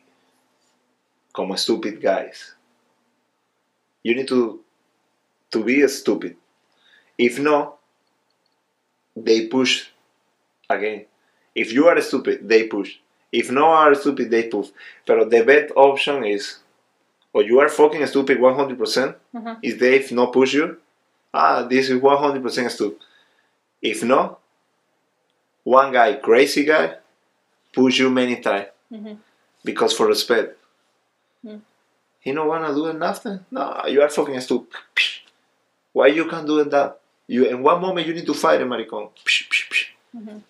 como 1.32 1.54
stupid 1.56 2.00
guys. 2.00 2.54
You 4.02 4.14
need 4.14 4.28
to 4.28 4.60
to 5.50 5.64
be 5.64 5.86
stupid. 5.88 6.36
If 7.18 7.38
no, 7.38 7.74
they 9.16 9.46
push 9.46 9.88
again. 10.68 11.06
If 11.54 11.72
you 11.72 11.86
are 11.88 12.00
stupid, 12.00 12.48
they 12.48 12.66
push. 12.66 12.96
If 13.30 13.50
no 13.50 13.66
are 13.66 13.94
stupid, 13.94 14.30
they 14.30 14.44
push. 14.44 14.68
But 15.06 15.30
the 15.30 15.44
best 15.44 15.72
option 15.76 16.24
is, 16.24 16.58
or 17.32 17.42
you 17.42 17.60
are 17.60 17.68
fucking 17.68 18.06
stupid 18.06 18.38
100%, 18.38 19.16
Uh-huh. 19.34 19.56
is 19.62 19.78
they 19.78 19.96
if 19.96 20.12
no 20.12 20.26
push 20.28 20.54
you, 20.54 20.78
ah, 21.32 21.62
this 21.62 21.88
is 21.90 22.00
100% 22.00 22.70
stupid. 22.70 22.98
If 23.80 24.02
no, 24.02 24.38
one 25.64 25.92
guy, 25.92 26.14
crazy 26.14 26.64
guy, 26.64 26.96
push 27.72 27.98
you 27.98 28.10
many 28.10 28.36
times 28.40 28.68
Mhm. 28.92 29.18
because 29.64 29.92
for 29.96 30.06
respect. 30.06 30.58
Mm. 31.44 31.60
He 32.20 32.32
don't 32.32 32.48
wanna 32.48 32.74
do 32.74 32.92
nothing. 32.92 33.44
No, 33.50 33.84
you 33.86 34.02
are 34.02 34.08
fucking 34.08 34.40
stupid. 34.40 34.72
Why 35.92 36.06
you 36.08 36.28
can't 36.28 36.46
do 36.46 36.62
that? 36.64 37.00
You 37.26 37.44
in 37.46 37.62
one 37.62 37.80
moment 37.80 38.06
you 38.06 38.14
need 38.14 38.26
to 38.26 38.34
fight 38.34 38.60
a 38.60 38.64
maricon. 38.64 39.10
Mhm. 40.14 40.42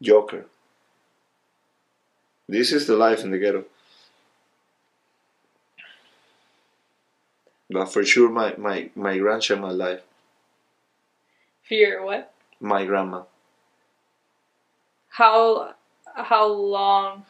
Joker. 0.00 0.46
This 2.48 2.72
is 2.72 2.86
the 2.86 2.96
life 2.96 3.22
in 3.24 3.30
the 3.30 3.38
ghetto. 3.38 3.64
But 7.70 7.86
for 7.86 8.04
sure, 8.04 8.28
my 8.28 8.54
my 8.56 8.90
my 8.94 9.16
grandchild, 9.18 9.60
my 9.60 9.70
life, 9.70 10.02
Fear 11.62 12.02
what? 12.04 12.31
My 12.62 12.84
grandma. 12.86 13.24
How 15.08 15.74
how 16.14 16.46
long? 16.46 17.24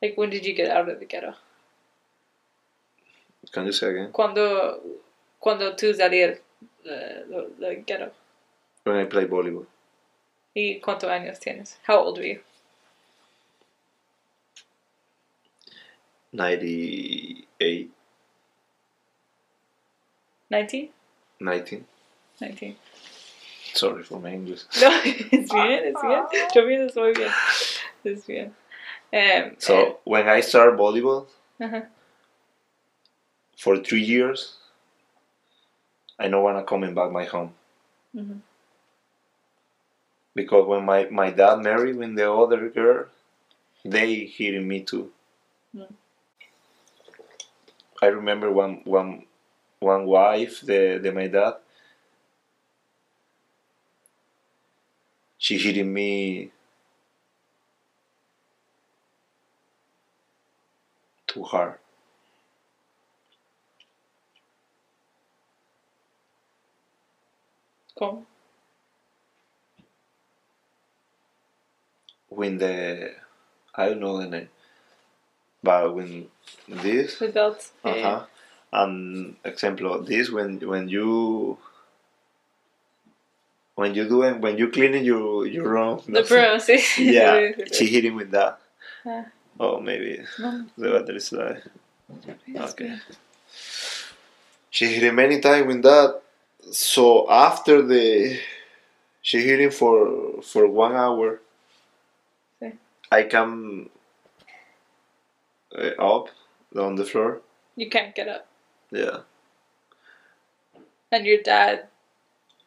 Like 0.00 0.16
when 0.16 0.30
did 0.30 0.44
you 0.44 0.52
get 0.54 0.70
out 0.70 0.88
of 0.88 1.00
the 1.00 1.06
ghetto? 1.06 1.34
Can 3.50 3.66
you 3.66 3.72
say 3.72 3.88
again? 3.88 4.12
Cuando 4.12 4.80
cuando 5.40 5.74
tú 5.74 5.92
salir 5.94 6.40
del 6.84 7.84
ghetto. 7.86 8.12
When 8.84 8.96
I 8.98 9.06
play 9.06 9.24
volleyball, 9.24 9.66
¿Y 10.54 10.80
cuántos 10.80 11.10
años 11.10 11.40
tienes? 11.40 11.76
How 11.86 11.98
old 11.98 12.18
were 12.18 12.26
you? 12.26 12.40
ninety-eight, 16.32 17.90
19? 20.50 20.90
19. 21.40 21.84
19. 22.38 22.76
Sorry 23.76 24.02
for 24.02 24.18
my 24.20 24.32
English. 24.32 24.62
No, 24.80 24.88
es 25.04 25.50
bien, 25.52 25.84
es 25.84 25.94
bien. 26.02 26.24
Yo 26.54 26.66
pienso 26.66 27.00
muy 27.00 27.12
bien. 27.12 27.30
Es 28.04 28.24
bien. 28.26 28.54
Um, 29.12 29.56
So 29.58 29.98
when 30.04 30.28
I 30.28 30.40
start 30.40 30.76
volleyball 30.76 31.26
uh 31.60 31.82
for 33.56 33.78
three 33.78 34.02
years, 34.02 34.56
I 36.18 36.28
don't 36.28 36.42
wanna 36.42 36.62
coming 36.64 36.94
back 36.94 37.10
my 37.12 37.24
home. 37.24 37.52
Mhm. 38.14 38.40
because 40.34 40.66
when 40.66 40.84
my, 40.84 41.06
my 41.10 41.30
dad 41.30 41.56
married 41.62 41.96
with 41.96 42.14
the 42.16 42.30
other 42.30 42.68
girl, 42.68 43.06
they 43.84 44.24
hitting 44.26 44.68
me 44.68 44.80
too. 44.82 45.10
Mm. 45.74 45.92
I 48.02 48.06
remember 48.06 48.50
one 48.50 48.82
one 48.84 49.24
one 49.80 50.04
wife, 50.06 50.60
the, 50.60 50.98
the 51.02 51.12
my 51.12 51.26
dad, 51.26 51.54
she 55.46 55.58
hitting 55.58 55.92
me 55.92 56.50
too 61.28 61.44
hard. 61.44 61.78
¿Cómo? 67.96 68.24
When 72.28 72.58
the 72.58 73.14
I 73.72 73.90
don't 73.90 74.00
know 74.00 74.18
the 74.18 74.26
name, 74.26 74.48
but 75.62 75.94
when 75.94 76.26
this 76.68 77.20
The 77.20 77.28
belt. 77.28 77.70
Uh 77.84 78.02
huh. 78.02 78.26
And 78.72 79.36
example, 79.44 80.02
this 80.02 80.28
when 80.28 80.58
when 80.58 80.88
you 80.88 81.56
when 83.76 83.94
you 83.94 84.08
doing 84.08 84.40
when 84.40 84.58
you 84.58 84.68
cleaning 84.68 85.04
your 85.04 85.46
your 85.46 85.68
room. 85.68 86.00
The 86.08 86.22
sí. 86.58 86.78
Yeah, 86.98 87.52
she 87.72 87.86
hit 87.86 88.04
him 88.04 88.16
with 88.16 88.32
that. 88.32 88.58
Ah. 89.06 89.26
Oh, 89.60 89.80
maybe 89.80 90.20
No, 90.38 90.66
the 90.76 90.90
battery 90.90 91.16
is 91.16 91.32
like 91.32 91.62
Okay. 92.56 92.98
she 94.70 94.86
hit 94.86 95.02
him 95.02 95.14
many 95.14 95.40
times 95.40 95.66
with 95.66 95.82
that. 95.82 96.20
So 96.72 97.30
after 97.30 97.80
the 97.82 98.38
she 99.22 99.40
hit 99.40 99.60
him 99.60 99.70
for 99.70 100.42
for 100.42 100.66
one 100.66 100.94
hour. 100.94 101.40
Sí. 102.60 102.72
I 103.12 103.22
come 103.24 103.90
uh, 105.76 105.94
up 105.98 106.28
on 106.76 106.96
the 106.96 107.04
floor. 107.04 107.40
You 107.76 107.88
can't 107.90 108.14
get 108.14 108.28
up. 108.28 108.46
Yeah. 108.90 109.20
And 111.12 111.26
your 111.26 111.42
dad, 111.42 111.88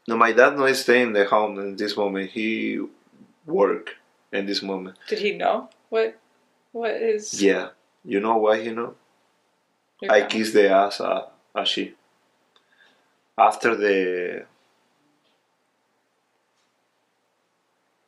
No, 0.10 0.18
my 0.18 0.32
dad 0.32 0.58
no 0.58 0.66
is 0.66 0.82
staying 0.82 1.08
in 1.10 1.14
the 1.14 1.26
home 1.26 1.60
in 1.60 1.76
this 1.76 1.96
moment. 1.96 2.32
He 2.32 2.84
work 3.46 3.96
in 4.34 4.48
this 4.48 4.64
moment. 4.64 4.98
did 5.08 5.20
he 5.20 5.38
know 5.38 5.70
what 5.90 6.18
what 6.72 6.92
is 6.92 7.42
Yeah. 7.42 7.70
You 8.04 8.20
know 8.20 8.38
why 8.38 8.60
he 8.60 8.72
know? 8.72 8.96
your 10.02 10.12
I 10.12 10.20
grandma- 10.20 10.30
kiss 10.32 10.54
the 10.54 10.70
ass 10.70 11.00
uh, 11.00 11.28
as 11.56 11.68
she. 11.68 11.94
After 13.38 13.76
the 13.76 14.46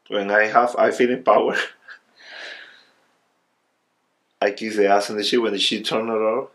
when 0.08 0.32
I 0.32 0.48
have 0.48 0.76
I 0.78 0.90
feel 0.90 1.12
in 1.12 1.24
power. 1.24 1.56
I 4.42 4.52
kiss 4.52 4.76
the 4.76 4.88
ass 4.88 5.12
and 5.12 5.20
the 5.20 5.24
she 5.24 5.38
when 5.38 5.56
she 5.60 5.84
turn 5.84 6.10
around. 6.10 6.48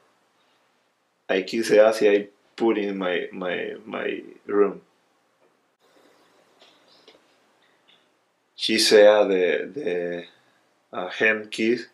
I 1.28 1.42
kiss 1.42 1.68
the 1.68 1.84
ass. 1.86 2.02
I 2.02 2.26
put 2.56 2.78
in 2.78 2.98
my 2.98 3.28
my 3.32 3.74
my 3.84 4.22
room. 4.46 4.80
She 8.56 8.78
said 8.78 9.28
the 9.28 9.70
the 9.72 10.24
uh, 10.92 11.08
hand 11.10 11.50
kiss 11.50 11.86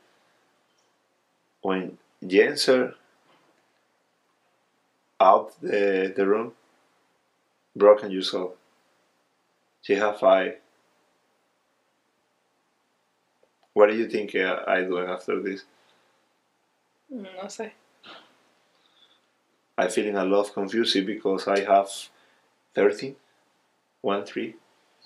when 1.60 1.98
Jenser 2.24 2.94
out 5.20 5.60
the 5.60 6.12
the 6.16 6.26
room 6.26 6.52
broken 7.74 8.10
yourself. 8.12 8.52
She 9.82 9.94
have 9.94 10.20
five. 10.20 10.58
What 13.74 13.88
do 13.88 13.96
you 13.96 14.08
think 14.08 14.34
uh, 14.34 14.62
I 14.66 14.82
doing 14.82 15.08
after 15.08 15.40
this? 15.40 15.64
No 17.10 17.48
sé. 17.48 17.72
I 19.76 19.88
feeling 19.88 20.16
a 20.16 20.24
lot 20.24 20.52
confused 20.52 21.06
because 21.06 21.48
I 21.48 21.60
have 21.60 21.88
13, 22.74 23.16
one, 24.02 24.24
three 24.24 24.54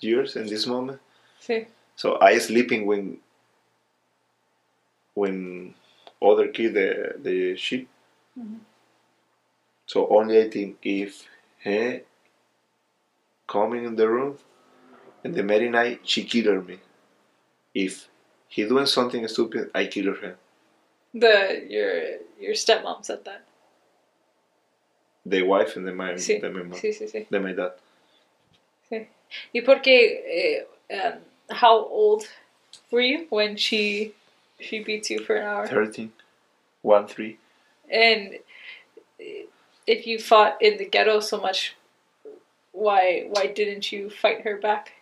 years 0.01 0.35
in 0.35 0.47
this 0.47 0.67
moment. 0.67 0.99
Sí. 1.41 1.67
So 1.95 2.17
I 2.21 2.37
sleeping 2.39 2.85
when 2.85 3.19
when 5.13 5.73
other 6.21 6.47
kid 6.49 6.73
the 6.73 7.15
the 7.21 7.55
sheep. 7.55 7.87
Mhm. 8.37 8.59
So 9.85 10.07
only 10.09 10.41
I 10.41 10.49
think 10.49 10.77
if 10.83 11.27
he 11.63 12.01
coming 13.47 13.85
in 13.85 13.95
the 13.95 14.07
room 14.07 14.37
and 15.23 15.33
the 15.33 15.43
very 15.43 15.69
night 15.69 16.01
she 16.03 16.23
kill 16.25 16.61
me. 16.61 16.79
If 17.73 18.07
he 18.49 18.65
doing 18.67 18.85
something 18.85 19.27
stupid, 19.27 19.69
I 19.73 19.87
kill 19.87 20.13
him. 20.15 20.35
The 21.13 21.65
your 21.69 21.93
your 22.39 22.53
stepmom 22.53 23.03
said 23.05 23.23
that. 23.25 23.43
The 25.25 25.41
wife 25.43 25.75
and 25.77 25.87
the 25.87 25.93
my 25.93 26.13
Sí. 26.15 26.39
the 26.41 26.49
my 26.49 26.63
mom, 26.63 26.77
Sí, 26.79 26.89
sí, 26.93 27.07
sí. 27.07 27.27
the 27.29 27.39
my 27.39 27.53
dad. 27.53 27.73
Sí. 28.89 29.07
¿Y 29.53 29.61
por 29.61 29.81
qué? 29.81 30.23
eh, 30.25 30.67
um, 30.93 31.13
how 31.49 31.85
old 31.85 32.27
were 32.91 33.01
you 33.01 33.27
when 33.29 33.57
she 33.57 34.13
she 34.59 34.83
beat 34.83 35.09
you 35.09 35.19
for 35.19 35.35
an 35.35 35.45
hour? 35.45 35.67
13, 35.67 36.11
one, 36.81 37.07
three. 37.07 37.37
And 37.91 38.39
if 39.85 40.07
you 40.07 40.19
fought 40.19 40.61
in 40.61 40.77
the 40.77 40.85
ghetto 40.85 41.19
so 41.19 41.39
much, 41.39 41.75
why 42.71 43.27
why 43.29 43.47
didn't 43.47 43.91
you 43.91 44.09
fight 44.09 44.41
her 44.41 44.57
back? 44.57 44.93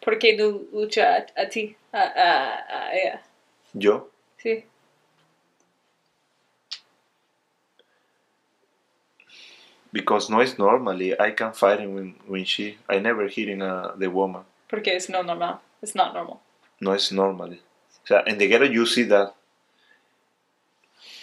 ¿Por 0.00 0.14
qué 0.18 0.36
no 0.36 0.62
lucha 0.74 1.26
a, 1.36 1.42
a 1.42 1.46
ti? 1.46 1.76
A, 1.92 1.98
a, 1.98 2.64
a 2.68 2.90
ella. 2.94 3.20
Yo 3.74 4.06
Sí. 4.42 4.64
because 9.92 10.30
no 10.30 10.40
it's 10.40 10.58
normally 10.58 11.18
I 11.18 11.32
can 11.32 11.52
fight 11.52 11.80
him 11.80 11.94
when, 11.94 12.14
when 12.26 12.44
she 12.44 12.78
I 12.88 12.98
never 13.00 13.28
hitting 13.28 13.60
uh, 13.62 13.92
the 13.96 14.08
woman. 14.08 14.42
Porque 14.70 14.88
it's 14.94 15.08
no 15.08 15.22
normal. 15.22 15.60
It's 15.82 15.94
not 15.94 16.14
normal. 16.14 16.40
No 16.80 16.92
it's 16.92 17.10
normally. 17.10 17.60
O 18.04 18.06
sea, 18.06 18.22
in 18.26 18.38
the 18.38 18.46
ghetto 18.46 18.64
you 18.64 18.86
see 18.86 19.02
that 19.04 19.34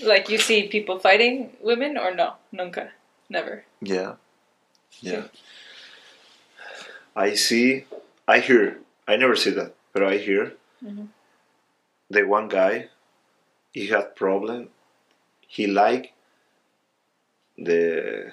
Like 0.03 0.29
you 0.29 0.37
see 0.37 0.67
people 0.67 0.99
fighting 0.99 1.57
women 1.61 1.97
or 1.97 2.13
no? 2.13 2.33
Nunca. 2.51 2.91
Never. 3.29 3.63
yeah. 3.81 4.15
Yeah. 5.01 5.23
Sí. 5.23 5.29
I 7.15 7.35
see 7.35 7.85
I 8.27 8.39
hear 8.39 8.79
I 9.07 9.15
never 9.17 9.35
see 9.35 9.51
that, 9.51 9.73
but 9.93 10.03
I 10.03 10.17
hear 10.17 10.53
Mhm. 10.83 11.07
the 12.09 12.23
one 12.23 12.47
guy 12.47 12.89
he 13.73 13.87
had 13.87 14.15
problem 14.15 14.69
he 15.47 15.65
like 15.67 16.13
the 17.57 18.31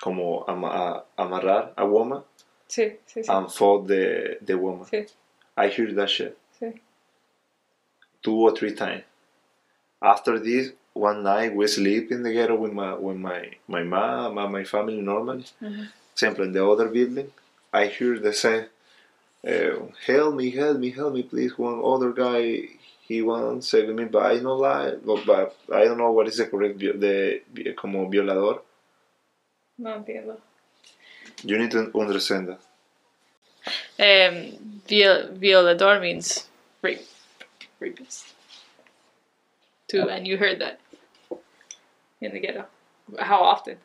como 0.00 0.44
ama, 0.48 0.68
a- 0.68 1.22
amarrar 1.22 1.72
a 1.76 1.86
woman 1.86 2.22
Sí, 2.68 2.96
sí, 3.06 3.22
sí. 3.24 3.28
and 3.28 3.50
fought 3.50 3.86
the 3.88 4.38
the 4.44 4.56
woman. 4.58 4.84
Sí. 4.86 5.06
I 5.56 5.68
hear 5.68 5.92
that 5.94 6.10
shit. 6.10 6.36
Sí. 6.60 6.78
Two 8.22 8.36
or 8.42 8.52
three 8.54 8.74
times. 8.74 9.04
After 10.02 10.38
this, 10.38 10.72
one 10.92 11.22
night 11.22 11.54
we 11.54 11.66
sleep 11.66 12.12
in 12.12 12.22
the 12.22 12.32
ghetto 12.32 12.56
with 12.56 12.72
my 12.72 12.94
with 12.94 13.16
my 13.16 13.50
my 13.66 13.82
mom 13.82 14.38
and 14.38 14.52
my 14.52 14.64
family 14.64 15.00
normally. 15.00 15.44
Mhm. 15.62 15.88
Example 16.12 16.44
in 16.44 16.52
the 16.52 16.64
other 16.66 16.88
building, 16.88 17.32
I 17.72 17.86
hear 17.86 18.18
the 18.18 18.32
same. 18.32 18.66
Uh, 19.46 19.86
help 20.06 20.34
me, 20.34 20.50
help 20.50 20.78
me, 20.78 20.90
help 20.90 21.14
me, 21.14 21.22
please. 21.22 21.56
One 21.56 21.80
other 21.82 22.12
guy, 22.12 22.68
he 23.06 23.22
wants 23.22 23.68
save 23.68 23.88
me, 23.88 24.04
but 24.04 24.24
I 24.26 24.40
know 24.40 24.56
lie, 24.56 24.94
but, 25.06 25.24
but 25.24 25.56
I 25.72 25.84
don't 25.84 25.96
know 25.96 26.10
what 26.10 26.26
is 26.26 26.38
the 26.38 26.46
correct 26.46 26.76
vi- 26.80 26.98
the 27.04 27.72
como 27.74 28.10
violador. 28.10 28.60
No 29.78 29.90
entiendo. 29.96 30.38
You 31.42 31.58
need 31.58 31.70
to 31.72 31.90
understand 31.98 32.48
that. 32.48 32.60
Um, 33.98 34.80
viol- 34.88 35.28
violador 35.34 36.00
means 36.00 36.48
rape, 36.82 37.06
rapist. 37.80 38.34
Too, 39.88 40.08
and 40.08 40.26
you 40.26 40.36
heard 40.36 40.60
that 40.60 40.80
in 42.20 42.32
the 42.32 42.40
ghetto. 42.40 42.66
How 43.18 43.38
often? 43.38 43.78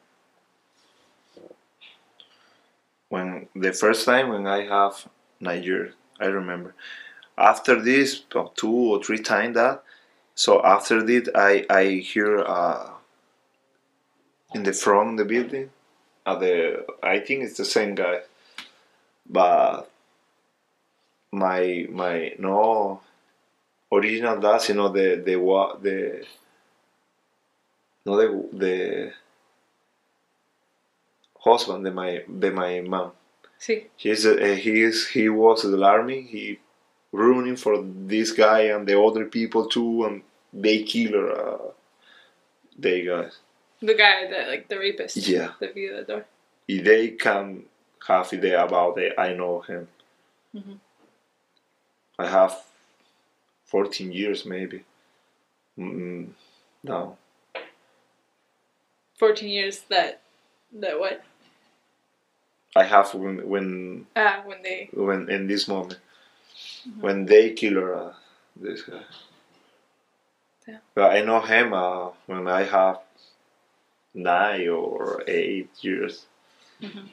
when 3.14 3.48
the 3.56 3.72
first 3.72 4.06
time 4.06 4.30
when 4.30 4.48
I 4.48 4.66
have 4.66 5.08
nine 5.40 5.62
years, 5.62 5.94
I 6.20 6.26
remember. 6.26 6.74
After 7.38 7.80
this, 7.80 8.24
two 8.56 8.76
or 8.92 9.04
three 9.04 9.20
times 9.20 9.54
that. 9.56 9.84
So 10.34 10.64
after 10.66 11.04
this, 11.04 11.30
I 11.36 11.52
I 11.70 11.84
hear 12.12 12.40
uh, 12.40 12.90
in 14.56 14.64
the 14.64 14.74
front 14.74 15.18
the 15.18 15.26
building, 15.26 15.70
the 16.26 16.86
I 17.02 17.20
think 17.20 17.44
it's 17.44 17.58
the 17.58 17.66
same 17.66 17.96
guy, 17.96 18.22
but 19.30 19.90
my 21.32 21.88
my 21.90 22.34
no 22.40 23.02
original 23.92 24.40
dad, 24.40 24.68
you 24.70 24.76
know 24.76 24.90
the 24.90 25.22
the 25.26 25.36
the 25.82 26.26
no 28.06 28.18
the 28.18 28.50
the 28.54 29.14
husband 31.40 31.86
of 31.88 31.94
my 31.94 32.24
the 32.28 32.52
my 32.52 32.82
mom. 32.82 33.12
Sí. 33.60 33.86
He's 33.96 34.26
uh, 34.26 34.36
he 34.60 34.82
is 34.82 35.08
he 35.08 35.30
was 35.30 35.64
in 35.64 35.72
the 35.72 35.84
army. 35.84 36.22
He 36.22 36.60
ruining 37.12 37.56
for 37.56 37.82
this 37.82 38.32
guy 38.32 38.62
and 38.62 38.88
the 38.88 39.00
other 39.00 39.26
people 39.26 39.68
too, 39.68 40.04
and 40.06 40.24
they 40.52 40.84
kill 40.84 41.14
her. 41.14 41.32
Uh, 41.32 41.72
they 42.78 43.06
guys. 43.06 43.38
The 43.84 43.96
guy 43.96 44.28
that, 44.32 44.48
like, 44.48 44.70
the 44.70 44.80
rapist. 44.80 45.18
Yeah. 45.18 45.52
The 45.60 45.68
violador. 45.68 46.24
If 46.68 46.86
they 46.86 47.10
can 47.10 47.66
have 48.08 48.32
idea 48.34 48.64
about 48.64 48.98
it, 48.98 49.14
I 49.18 49.34
know 49.34 49.60
him. 49.60 49.88
Mhm. 50.56 50.80
I 52.18 52.28
have 52.28 52.64
fourteen 53.66 54.12
years 54.14 54.46
maybe. 54.46 54.86
Mm, 55.78 56.30
no, 56.84 57.18
14 59.18 59.50
years 59.50 59.80
that, 59.90 60.22
that 60.72 61.00
what? 61.00 61.24
I 62.76 62.84
have 62.84 63.14
when 63.16 63.48
when 63.50 64.08
Ah, 64.16 64.44
when 64.46 64.62
they, 64.62 64.90
when 64.94 65.30
in 65.30 65.48
this 65.48 65.68
moment 65.68 66.00
Mhm. 66.88 67.02
when 67.02 67.26
they 67.26 67.54
kill 67.54 67.74
her, 67.82 67.94
uh, 67.96 68.14
this 68.56 68.84
guy. 68.84 69.04
Yeah. 70.68 70.78
But 70.96 71.12
I 71.18 71.22
know 71.22 71.40
him 71.42 71.74
uh, 71.74 72.12
when 72.28 72.48
I 72.48 72.64
have 72.64 73.00
nine 74.14 74.70
or 74.70 75.24
eight 75.28 75.70
years. 75.82 76.26
Mhm. 76.82 77.10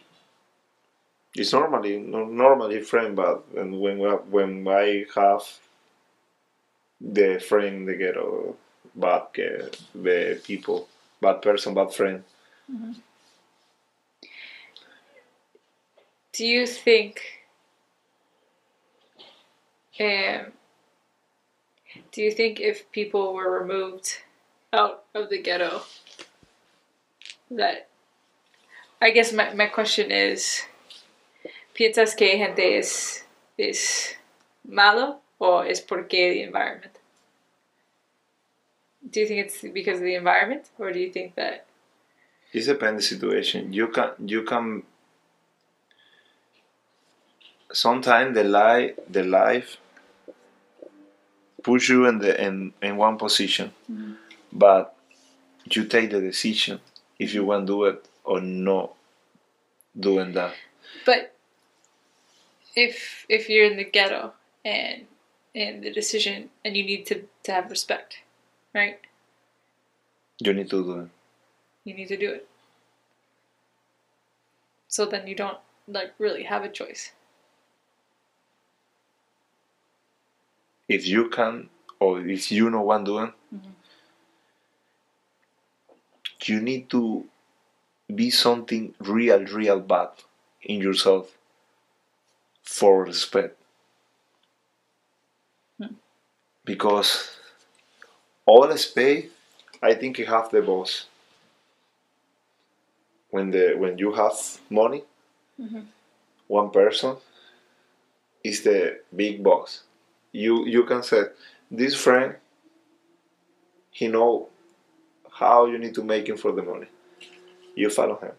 It's 1.34 1.52
normally 1.52 1.98
no- 1.98 2.24
normally 2.26 2.80
friend, 2.82 3.14
but 3.16 3.44
and 3.56 3.80
when 3.80 3.98
we- 3.98 4.24
when 4.36 4.66
I 4.68 5.06
have 5.14 5.44
the 7.00 7.38
friend 7.40 7.88
the 7.88 7.94
ghetto 7.94 8.56
bad 8.94 9.22
uh, 9.38 9.68
the 9.94 10.40
people 10.44 10.88
bad 11.20 11.40
person 11.42 11.74
bad 11.74 11.92
friend. 11.94 12.24
do 16.32 16.46
you 16.46 16.66
think, 16.66 17.20
um, 19.98 20.52
do 22.12 22.22
you 22.22 22.30
think 22.30 22.60
if 22.60 22.90
people 22.92 23.34
were 23.34 23.50
removed 23.60 24.18
out 24.72 25.04
of 25.14 25.28
the 25.28 25.38
ghetto, 25.42 25.82
that, 27.50 27.88
I 29.00 29.10
guess 29.10 29.32
my, 29.32 29.52
my 29.54 29.66
question 29.66 30.10
is, 30.10 30.62
¿piensas 31.74 32.16
que 32.16 32.36
gente 32.38 32.78
es, 32.78 33.24
es 33.58 34.16
malo 34.68 35.20
o 35.38 35.60
es 35.60 35.80
porque 35.80 36.10
the 36.32 36.42
environment? 36.42 36.92
Do 39.10 39.20
you 39.20 39.26
think 39.26 39.46
it's 39.46 39.62
because 39.62 39.98
of 39.98 40.04
the 40.04 40.14
environment 40.14 40.68
or 40.78 40.92
do 40.92 40.98
you 40.98 41.10
think 41.12 41.34
that, 41.36 41.66
It 42.52 42.66
depends 42.66 43.08
the 43.08 43.16
situation. 43.16 43.72
You 43.72 43.88
can 43.88 44.10
you 44.26 44.42
can 44.42 44.82
sometimes 47.72 48.34
the 48.34 48.42
life 48.42 48.98
the 49.08 49.22
life 49.22 49.76
push 51.62 51.88
you 51.90 52.06
in 52.06 52.18
the 52.18 52.34
in, 52.44 52.72
in 52.82 52.96
one 52.96 53.16
position, 53.18 53.72
Mhm. 53.88 54.16
but 54.52 54.96
you 55.70 55.84
take 55.84 56.10
the 56.10 56.20
decision 56.20 56.80
if 57.20 57.34
you 57.34 57.44
want 57.44 57.66
to 57.68 57.72
do 57.72 57.84
it 57.84 58.08
or 58.24 58.40
not 58.40 58.94
doing 59.98 60.32
that. 60.32 60.54
But 61.06 61.34
if 62.74 63.26
if 63.28 63.48
you're 63.48 63.64
in 63.66 63.76
the 63.76 63.84
ghetto 63.84 64.32
and 64.64 65.06
and 65.54 65.82
the 65.82 65.92
decision 65.92 66.50
and 66.64 66.76
you 66.76 66.84
need 66.84 67.06
to, 67.06 67.26
to 67.42 67.52
have 67.52 67.70
respect, 67.70 68.18
right? 68.74 69.00
You 70.40 70.52
need 70.52 70.70
to 70.70 70.82
do 70.82 71.00
it. 71.00 71.08
You 71.84 71.94
need 71.94 72.08
to 72.08 72.16
do 72.16 72.30
it. 72.32 72.48
So 74.88 75.06
then 75.06 75.26
you 75.26 75.34
don't 75.34 75.58
like 75.88 76.12
really 76.18 76.44
have 76.44 76.64
a 76.64 76.68
choice. 76.68 77.12
If 80.88 81.06
you 81.06 81.28
can 81.30 81.70
or 81.98 82.20
if 82.26 82.52
you 82.52 82.70
know 82.70 82.82
what 82.82 83.04
doing, 83.04 83.32
Mhm. 83.54 83.74
You 86.48 86.60
need 86.60 86.90
to 86.90 87.26
be 88.14 88.30
something 88.30 88.94
real, 89.00 89.44
real 89.46 89.80
bad 89.80 90.10
in 90.62 90.80
yourself 90.80 91.36
for 92.62 93.04
respect. 93.04 93.58
Hmm. 95.78 95.94
Because 96.64 97.36
all 98.44 98.68
the 98.68 98.76
space, 98.76 99.30
I 99.82 99.94
think 99.94 100.18
you 100.18 100.26
have 100.26 100.50
the 100.50 100.60
boss. 100.62 101.06
When 103.30 103.50
the 103.50 103.74
when 103.76 103.98
you 103.98 104.12
have 104.12 104.34
money, 104.70 105.04
Mhm. 105.58 105.86
one 106.48 106.70
person 106.70 107.16
is 108.44 108.62
the 108.62 109.00
big 109.14 109.42
boss. 109.42 109.82
You 110.32 110.66
you 110.66 110.84
can 110.84 111.02
say 111.02 111.24
this 111.70 111.94
friend 111.94 112.36
he 113.90 114.08
know 114.08 114.49
how 115.40 115.64
you 115.64 115.78
need 115.78 115.94
to 115.94 116.04
make 116.04 116.28
him 116.28 116.36
for 116.36 116.52
the 116.52 116.62
money. 116.62 116.86
You 117.74 117.88
follow 117.88 118.16
him. 118.16 118.32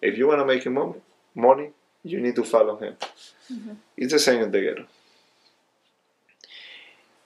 If 0.00 0.16
you 0.16 0.26
want 0.26 0.40
to 0.40 0.46
make 0.46 0.64
him 0.64 0.74
money, 0.74 1.00
money, 1.34 1.68
you 2.02 2.18
need 2.18 2.34
to 2.36 2.44
follow 2.44 2.76
him. 2.76 2.94
Mm-hmm. 3.52 3.74
It's 3.98 4.12
the 4.14 4.18
same 4.18 4.40
in 4.42 4.50
the 4.50 4.60
ghetto. 4.62 4.86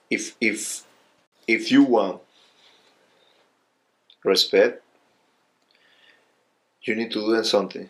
If 0.09 0.35
if 0.41 0.83
if 1.47 1.71
you 1.71 1.83
want 1.83 2.19
respect, 4.25 4.83
you 6.83 6.95
need 6.95 7.11
to 7.11 7.21
do 7.21 7.43
something. 7.45 7.89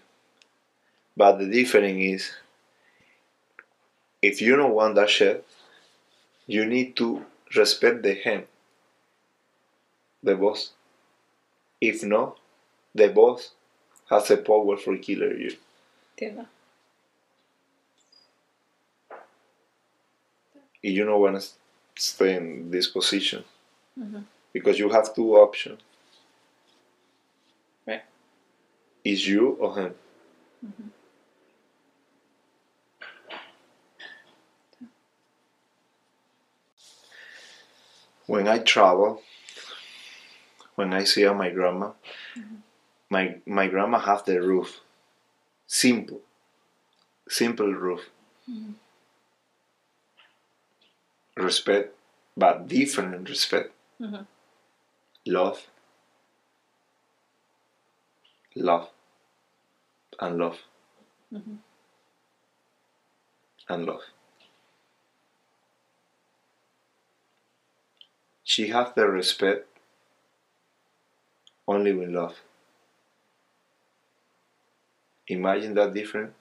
But 1.17 1.39
the 1.39 1.47
difference 1.47 1.97
is, 1.99 2.31
if 4.21 4.41
you 4.41 4.55
don't 4.55 4.75
want 4.75 4.93
that 4.95 5.09
shit, 5.09 5.45
you 6.45 6.65
need 6.65 6.95
to 6.97 7.25
respect 7.55 8.03
the 8.03 8.13
him, 8.13 8.43
the 10.21 10.35
boss. 10.35 10.71
If 11.81 12.03
not, 12.03 12.37
the 12.93 13.09
boss 13.09 13.51
has 14.09 14.29
a 14.31 14.37
power 14.37 14.77
for 14.77 14.95
killing 14.97 15.41
you. 15.41 15.57
Entiendo. 16.17 16.45
And 20.83 20.93
you 20.93 21.05
don't 21.05 21.19
want 21.21 21.41
to 21.41 21.47
stay 21.95 22.35
in 22.35 22.71
this 22.71 22.87
position 22.87 23.43
Mhm. 23.99 24.23
because 24.53 24.79
you 24.79 24.89
have 24.89 25.13
two 25.13 25.35
options. 25.35 25.81
Right. 27.87 28.03
Is 29.03 29.27
you 29.27 29.49
or 29.59 29.75
him. 29.77 29.95
When 38.27 38.47
I 38.47 38.59
travel, 38.59 39.21
when 40.81 40.93
I 40.95 41.03
see 41.03 41.25
my 41.29 41.49
grandma, 41.51 41.91
my 43.09 43.35
my 43.45 43.67
grandma 43.67 43.99
have 43.99 44.25
the 44.25 44.41
roof, 44.41 44.79
simple, 45.67 46.21
simple 47.27 47.73
roof. 47.73 48.09
Respect, 51.35 51.93
but 52.37 52.67
different 52.69 53.27
respect. 53.27 53.73
Mhm. 53.99 54.25
Love, 55.25 55.67
love, 58.55 58.89
and 60.19 60.37
love, 60.37 60.59
Mhm. 61.31 61.59
and 63.69 63.85
love. 63.85 64.03
She 68.43 68.67
have 68.67 68.93
the 68.93 69.07
respect 69.07 69.70
only 71.67 71.93
with 71.93 72.09
love. 72.09 72.35
Imagine 75.27 75.73
that 75.75 75.93
different. 75.93 76.33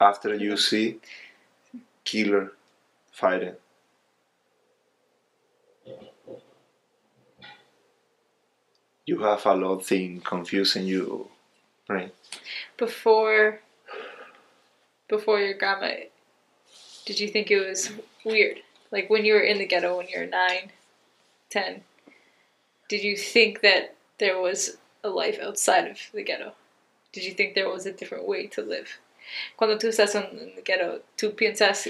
After 0.00 0.34
you 0.34 0.56
see 0.56 0.98
killer 2.04 2.52
fighting. 3.12 3.54
You 9.04 9.18
have 9.18 9.44
a 9.46 9.54
lot 9.54 9.72
of 9.78 9.86
thing 9.86 10.20
confusing 10.20 10.86
you, 10.86 11.28
right? 11.88 12.14
Before 12.76 13.60
before 15.08 15.40
your 15.40 15.54
grandma 15.54 15.90
did 17.04 17.18
you 17.18 17.28
think 17.28 17.50
it 17.50 17.60
was 17.60 17.90
weird? 18.24 18.60
Like 18.90 19.10
when 19.10 19.24
you 19.24 19.34
were 19.34 19.40
in 19.40 19.58
the 19.58 19.66
ghetto 19.66 19.96
when 19.96 20.08
you 20.08 20.20
were 20.20 20.26
nine, 20.26 20.70
ten, 21.52 21.82
did 22.88 23.02
you 23.04 23.16
think 23.16 23.60
that 23.60 23.94
there 24.18 24.40
was 24.40 24.78
a 25.04 25.08
life 25.08 25.38
outside 25.40 25.88
of 25.88 25.98
the 26.12 26.22
ghetto? 26.22 26.52
Did 27.12 27.24
you 27.24 27.32
think 27.32 27.54
there 27.54 27.68
was 27.68 27.86
a 27.86 27.92
different 27.92 28.26
way 28.26 28.46
to 28.48 28.62
live? 28.62 28.98
Cuando 29.56 29.78
tú 29.78 29.88
estás 29.88 30.14
en 30.14 30.52
el 30.56 30.62
ghetto, 30.64 31.02
tú 31.16 31.34
piensas, 31.34 31.88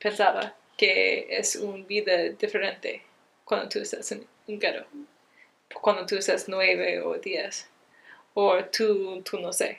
pensaba 0.00 0.52
que 0.76 1.26
es 1.30 1.56
una 1.56 1.84
vida 1.84 2.30
diferente 2.30 3.02
cuando 3.44 3.68
tú 3.68 3.80
estás 3.80 4.12
en 4.12 4.26
un 4.48 4.58
ghetto. 4.58 4.84
Cuando 5.74 6.06
tú 6.06 6.16
estás 6.16 6.48
nueve 6.48 7.00
o 7.00 7.18
diez. 7.18 7.66
O 8.34 8.62
tú, 8.64 9.22
tú 9.22 9.40
no 9.40 9.52
sé. 9.52 9.78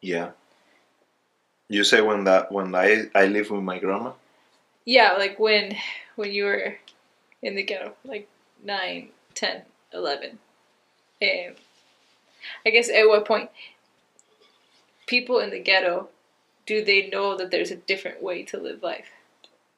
Yeah. 0.00 0.32
You 1.68 1.82
say 1.82 2.00
when 2.00 2.24
that 2.24 2.52
when 2.52 2.74
I 2.74 3.10
I 3.14 3.26
live 3.26 3.50
with 3.50 3.62
my 3.62 3.78
grandma. 3.78 4.12
Yeah, 4.84 5.14
like 5.18 5.38
when 5.38 5.76
when 6.14 6.30
you 6.30 6.44
were 6.44 6.76
in 7.46 7.54
the 7.54 7.62
ghetto, 7.62 7.94
like 8.04 8.28
9, 8.64 9.08
10, 9.34 9.62
11. 9.92 10.38
Um, 11.22 11.54
I 12.66 12.70
guess 12.70 12.90
at 12.90 13.06
what 13.06 13.24
point 13.24 13.50
people 15.06 15.38
in 15.38 15.50
the 15.50 15.60
ghetto 15.60 16.08
do 16.66 16.84
they 16.84 17.08
know 17.08 17.36
that 17.36 17.50
there's 17.52 17.70
a 17.70 17.76
different 17.76 18.22
way 18.22 18.42
to 18.42 18.58
live 18.58 18.82
life? 18.82 19.10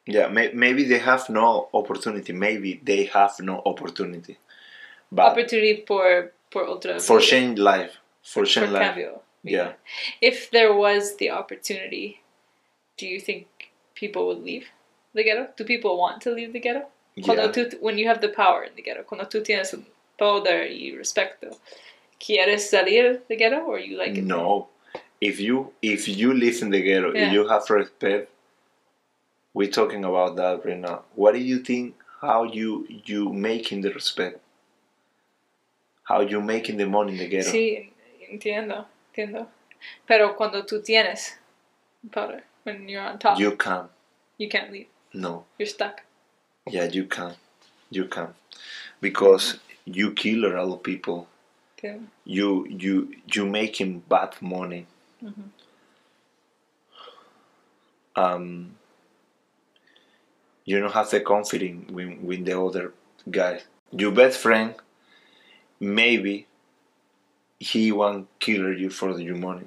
Yeah, 0.06 0.28
may, 0.28 0.50
maybe 0.52 0.84
they 0.84 0.98
have 0.98 1.28
no 1.28 1.68
opportunity. 1.74 2.32
Maybe 2.32 2.80
they 2.82 3.04
have 3.04 3.34
no 3.40 3.62
opportunity. 3.66 4.38
But 5.12 5.32
Opportunity 5.32 5.84
for 5.86 6.32
for 6.50 6.64
otra 6.64 7.00
for 7.00 7.20
change 7.20 7.58
life, 7.58 7.98
for 8.22 8.44
change 8.46 8.70
life. 8.70 8.82
cambio. 8.82 9.20
Yeah. 9.42 9.72
If 10.22 10.50
there 10.50 10.72
was 10.74 11.16
the 11.16 11.30
opportunity, 11.30 12.22
do 12.96 13.06
you 13.06 13.20
think 13.20 13.46
people 13.94 14.26
would 14.28 14.42
leave 14.42 14.68
the 15.14 15.24
ghetto? 15.24 15.48
Do 15.56 15.64
people 15.64 15.98
want 15.98 16.22
to 16.22 16.30
leave 16.30 16.52
the 16.54 16.60
ghetto? 16.60 16.86
Cuando 17.24 17.50
tú, 17.52 17.78
when 17.80 17.98
you 17.98 18.08
have 18.08 18.20
the 18.20 18.28
power 18.28 18.64
in 18.64 18.74
the 18.74 18.82
ghetto, 18.82 19.02
cuando 19.04 19.26
tú 19.26 19.42
tienes 19.42 19.72
el 19.72 19.84
poder 20.18 20.70
y 20.70 20.92
respeto, 20.96 21.56
¿quieres 22.18 22.68
salir 22.70 23.22
the 23.28 23.36
ghetto 23.36 23.60
or 23.64 23.78
you 23.78 23.96
like 23.96 24.16
it? 24.18 24.24
No. 24.24 24.68
If 25.20 25.40
you 25.40 25.72
if 25.82 26.06
you 26.08 26.32
live 26.32 26.62
in 26.62 26.70
the 26.70 26.80
ghetto, 26.80 27.12
Yeah. 27.12 27.26
if 27.26 27.32
you 27.32 27.48
have 27.48 27.68
respect, 27.70 28.30
we're 29.52 29.70
talking 29.70 30.04
about 30.04 30.36
that 30.36 30.64
right 30.64 30.78
now. 30.78 31.02
What 31.14 31.32
do 31.32 31.40
you 31.40 31.58
think? 31.58 31.94
How 32.20 32.44
you 32.44 32.86
you 33.04 33.32
making 33.32 33.82
the 33.82 33.90
respect? 33.92 34.40
How 36.04 36.20
you 36.20 36.40
making 36.40 36.78
the 36.78 36.86
money 36.86 37.12
in 37.12 37.18
the 37.18 37.28
ghetto? 37.28 37.50
Sí, 37.50 37.92
entiendo, 38.30 38.86
entiendo. 39.12 39.46
Pero 40.06 40.34
cuando 40.36 40.64
tú 40.64 40.82
tienes 40.82 41.36
power, 42.10 42.42
when 42.64 42.88
you're 42.88 43.02
on 43.02 43.18
top, 43.18 43.38
you, 43.38 43.56
can. 43.56 43.88
You 44.38 44.48
can't 44.48 44.72
leave. 44.72 44.88
No. 45.12 45.44
You're 45.58 45.68
stuck. 45.68 46.02
Yeah, 46.70 46.84
you 46.84 47.04
can. 47.06 47.34
You 47.90 48.04
can. 48.06 48.34
Because 49.00 49.58
you 49.84 50.12
kill 50.12 50.44
a 50.46 50.52
lot 50.56 50.74
of 50.74 50.82
people. 50.82 51.28
Okay. 51.78 52.00
You 52.24 52.66
you 52.68 53.14
you 53.32 53.46
making 53.46 54.00
bad 54.08 54.34
money. 54.42 54.86
Mhm. 55.22 55.50
Um 58.16 58.76
you 60.64 60.78
don't 60.78 60.92
have 60.92 61.10
the 61.10 61.20
confidence 61.20 61.90
with, 61.90 62.18
with 62.20 62.44
the 62.44 62.60
other 62.60 62.92
guy. 63.30 63.60
Your 63.92 64.12
best 64.12 64.38
friend 64.38 64.74
maybe 65.80 66.46
he 67.60 67.92
won't 67.92 68.28
kill 68.40 68.72
you 68.76 68.90
for 68.90 69.18
your 69.18 69.36
money. 69.36 69.66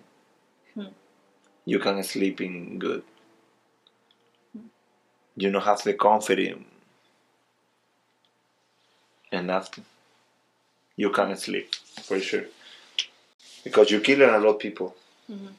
Hmm. 0.76 0.88
You 1.66 1.80
can 1.80 2.04
sleep 2.04 2.42
in 2.42 2.80
good. 2.80 3.04
You 5.36 5.52
don't 5.52 5.64
have 5.64 5.84
the 5.84 5.94
confidence 5.94 6.66
and 9.42 9.48
nothing. 9.48 9.86
You 10.96 11.10
can't 11.12 11.38
sleep 11.40 11.74
for 12.08 12.20
sure 12.20 12.46
because 13.64 13.90
you're 13.92 14.08
killing 14.10 14.30
a 14.30 14.38
lot 14.38 14.56
of 14.56 14.60
people. 14.60 14.96
Mhm. 15.30 15.54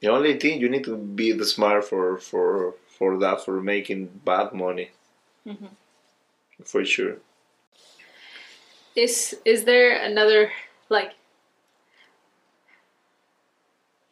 The 0.00 0.08
only 0.08 0.38
thing 0.38 0.60
you 0.60 0.68
need 0.68 0.84
to 0.84 0.96
be 0.96 1.32
the 1.32 1.44
smart 1.44 1.84
for 1.84 2.18
for 2.18 2.74
for 2.98 3.18
that 3.18 3.44
for 3.44 3.60
making 3.60 4.00
bad 4.24 4.52
money 4.52 4.90
Mhm. 5.46 5.70
for 6.64 6.84
sure. 6.84 7.16
Is 8.94 9.14
is 9.44 9.64
there 9.64 9.90
another 10.10 10.52
like? 10.88 11.12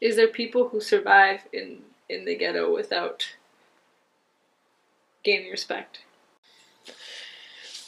Is 0.00 0.16
there 0.16 0.28
people 0.28 0.68
who 0.68 0.80
survive 0.80 1.40
in 1.52 1.84
in 2.08 2.24
the 2.24 2.36
ghetto 2.36 2.72
without 2.72 3.18
gaining 5.22 5.50
respect? 5.50 6.00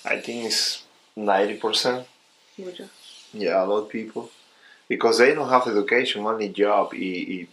I 0.04 0.20
think 0.20 0.44
it's 0.46 0.82
ninety 1.16 1.56
percent. 1.56 2.06
Yeah, 3.32 3.62
a 3.62 3.66
lot 3.66 3.84
of 3.84 3.88
people 3.88 4.30
because 4.88 5.18
they 5.18 5.34
don't 5.34 5.48
have 5.50 5.66
education, 5.68 6.26
only 6.26 6.48
job. 6.50 6.90
i- 6.94 6.96
i- 7.36 7.48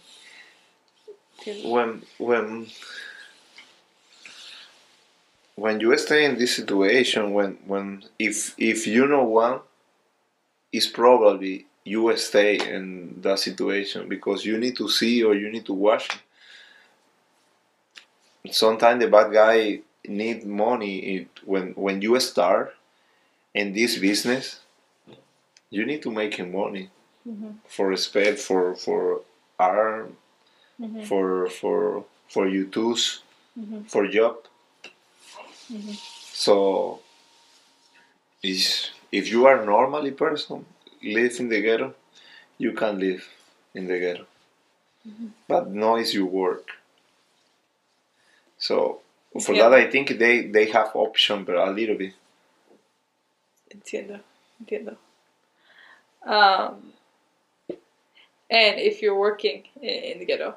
when 1.64 2.02
when 2.18 2.66
when 5.56 5.78
you 5.80 5.96
stay 5.98 6.24
in 6.24 6.38
this 6.38 6.56
situation 6.56 7.32
when 7.34 7.58
when 7.66 8.02
if 8.18 8.54
if 8.58 8.86
you 8.86 9.06
know 9.06 9.24
one 9.24 9.60
it's 10.72 10.86
probably 10.86 11.66
you 11.84 12.14
stay 12.16 12.56
in 12.56 13.20
that 13.22 13.38
situation 13.38 14.08
because 14.08 14.44
you 14.44 14.58
need 14.58 14.76
to 14.76 14.88
see 14.88 15.22
or 15.22 15.34
you 15.34 15.50
need 15.50 15.64
to 15.66 15.72
watch 15.72 16.08
sometimes 18.50 19.00
the 19.02 19.08
bad 19.10 19.32
guy 19.32 19.80
need 20.08 20.44
money 20.46 20.98
it, 21.16 21.28
when 21.44 21.72
when 21.74 22.02
you 22.02 22.18
start 22.20 22.74
in 23.54 23.72
this 23.72 23.98
business 23.98 24.60
you 25.70 25.84
need 25.84 26.02
to 26.02 26.10
make 26.10 26.38
money 26.46 26.90
Mhm. 27.26 27.58
for 27.68 27.88
respect 27.88 28.38
for 28.38 28.74
for 28.76 29.22
art 29.58 30.12
Mhm. 30.80 31.04
for 31.08 31.48
for 31.48 32.04
for 32.28 32.48
you 32.48 32.66
tools 32.66 33.22
Mhm. 33.58 33.86
for 33.90 34.06
job 34.08 34.36
Mhm. 35.70 35.94
so 36.32 37.00
is 38.42 38.90
if 39.12 39.30
you 39.30 39.46
are 39.46 39.64
normally 39.64 40.10
person 40.10 40.66
live 41.02 41.38
in 41.40 41.48
the 41.48 41.60
ghetto 41.62 41.94
you 42.58 42.72
can 42.72 42.98
live 42.98 43.24
in 43.74 43.86
the 43.86 43.98
ghetto 43.98 44.26
but 45.48 45.68
noise 45.70 46.14
you 46.14 46.26
work 46.26 46.70
so 48.58 49.00
for 49.40 49.54
Yeah. 49.54 49.68
that 49.68 49.74
i 49.74 49.90
think 49.90 50.18
they 50.18 50.46
they 50.46 50.66
have 50.70 50.90
option 50.94 51.44
but 51.44 51.56
a 51.56 51.70
little 51.70 51.96
bit 51.96 52.14
Entiendo, 53.70 54.20
entiendo. 54.60 54.96
Um, 56.22 56.92
and 58.50 58.78
if 58.80 59.02
you're 59.02 59.18
working 59.18 59.64
in, 59.80 59.88
in 59.88 60.18
the 60.18 60.24
ghetto, 60.24 60.54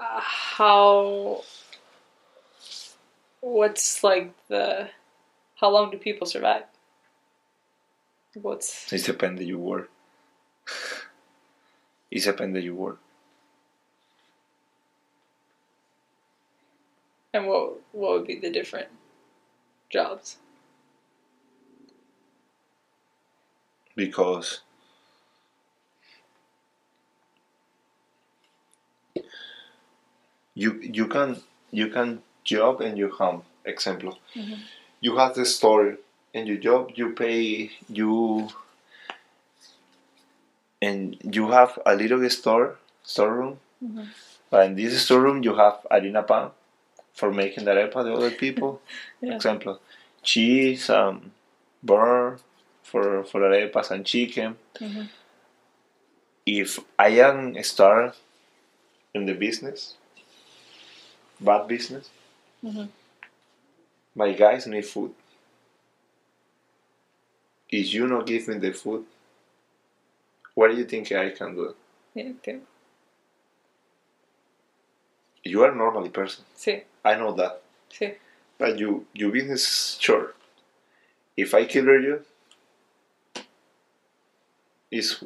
uh, 0.00 0.20
how, 0.20 1.42
what's 3.40 4.02
like 4.02 4.32
the, 4.48 4.88
how 5.56 5.68
long 5.70 5.90
do 5.90 5.98
people 5.98 6.26
survive? 6.26 6.64
What's, 8.40 8.90
it 8.90 9.04
depends 9.04 9.38
that 9.38 9.44
you 9.46 9.58
work 9.58 9.90
it 12.10 12.22
depends 12.24 12.54
that 12.54 12.62
you 12.62 12.74
work 12.74 12.98
and 17.32 17.46
what, 17.46 17.80
what 17.92 18.12
would 18.12 18.26
be 18.26 18.38
the 18.38 18.50
different 18.50 18.88
jobs? 19.90 20.36
because 23.96 24.60
you 30.54 30.78
you 30.82 31.06
can 31.06 31.40
you 31.70 31.88
can 31.88 32.22
job 32.44 32.80
in 32.80 32.96
your 32.96 33.10
home 33.20 33.42
example 33.64 34.18
Mhm. 34.34 34.58
you 35.00 35.16
have 35.16 35.34
the 35.34 35.44
store 35.46 35.98
in 36.34 36.46
your 36.46 36.56
job 36.68 36.90
you 36.96 37.10
pay 37.12 37.70
you 37.88 38.48
and 40.80 41.16
you 41.34 41.50
have 41.50 41.78
a 41.86 41.94
little 41.94 42.28
store 42.30 42.76
storeroom 43.02 43.58
Mhm. 43.82 44.06
but 44.50 44.66
in 44.66 44.74
this 44.76 45.02
storeroom 45.04 45.42
you 45.42 45.54
have 45.62 45.78
harina 45.90 46.22
pan 46.26 46.50
for 47.12 47.30
making 47.32 47.64
the 47.64 47.70
arepa 47.70 48.04
the 48.04 48.12
other 48.12 48.30
people 48.30 48.80
Yeah. 49.20 49.34
example 49.36 49.80
cheese 50.22 50.88
um 50.90 51.32
burr 51.82 52.38
for 52.82 53.24
for 53.24 53.40
arepas 53.40 53.90
and 53.90 54.04
chicken 54.06 54.56
Mhm. 54.80 55.08
if 56.46 56.78
I 56.98 57.08
am 57.20 57.62
start 57.62 58.16
in 59.14 59.26
the 59.26 59.34
business, 59.34 59.94
bad 61.40 61.68
business, 61.68 62.10
Mhm. 62.64 62.88
my 64.14 64.32
guys 64.32 64.66
need 64.66 64.86
food. 64.86 65.14
If 67.70 67.94
you 67.94 68.06
not 68.06 68.26
give 68.26 68.48
me 68.48 68.58
the 68.58 68.72
food, 68.72 69.04
what 70.54 70.70
do 70.70 70.76
you 70.76 70.84
think 70.84 71.12
I 71.12 71.30
can 71.30 71.54
do? 71.54 71.74
Yeah, 72.14 72.24
entiendo. 72.32 72.66
You 75.44 75.62
are 75.64 75.72
a 75.72 75.74
normally 75.74 76.10
person. 76.10 76.44
Sí, 76.56 76.82
I 77.04 77.14
know 77.16 77.32
that. 77.32 77.62
sí. 77.90 78.14
But 78.58 78.78
you 78.78 79.06
your 79.12 79.30
business 79.32 79.62
is 79.62 79.98
short. 80.00 80.36
If 81.36 81.54
I 81.54 81.64
kill 81.64 81.86
you, 81.86 82.24
it's 84.90 85.22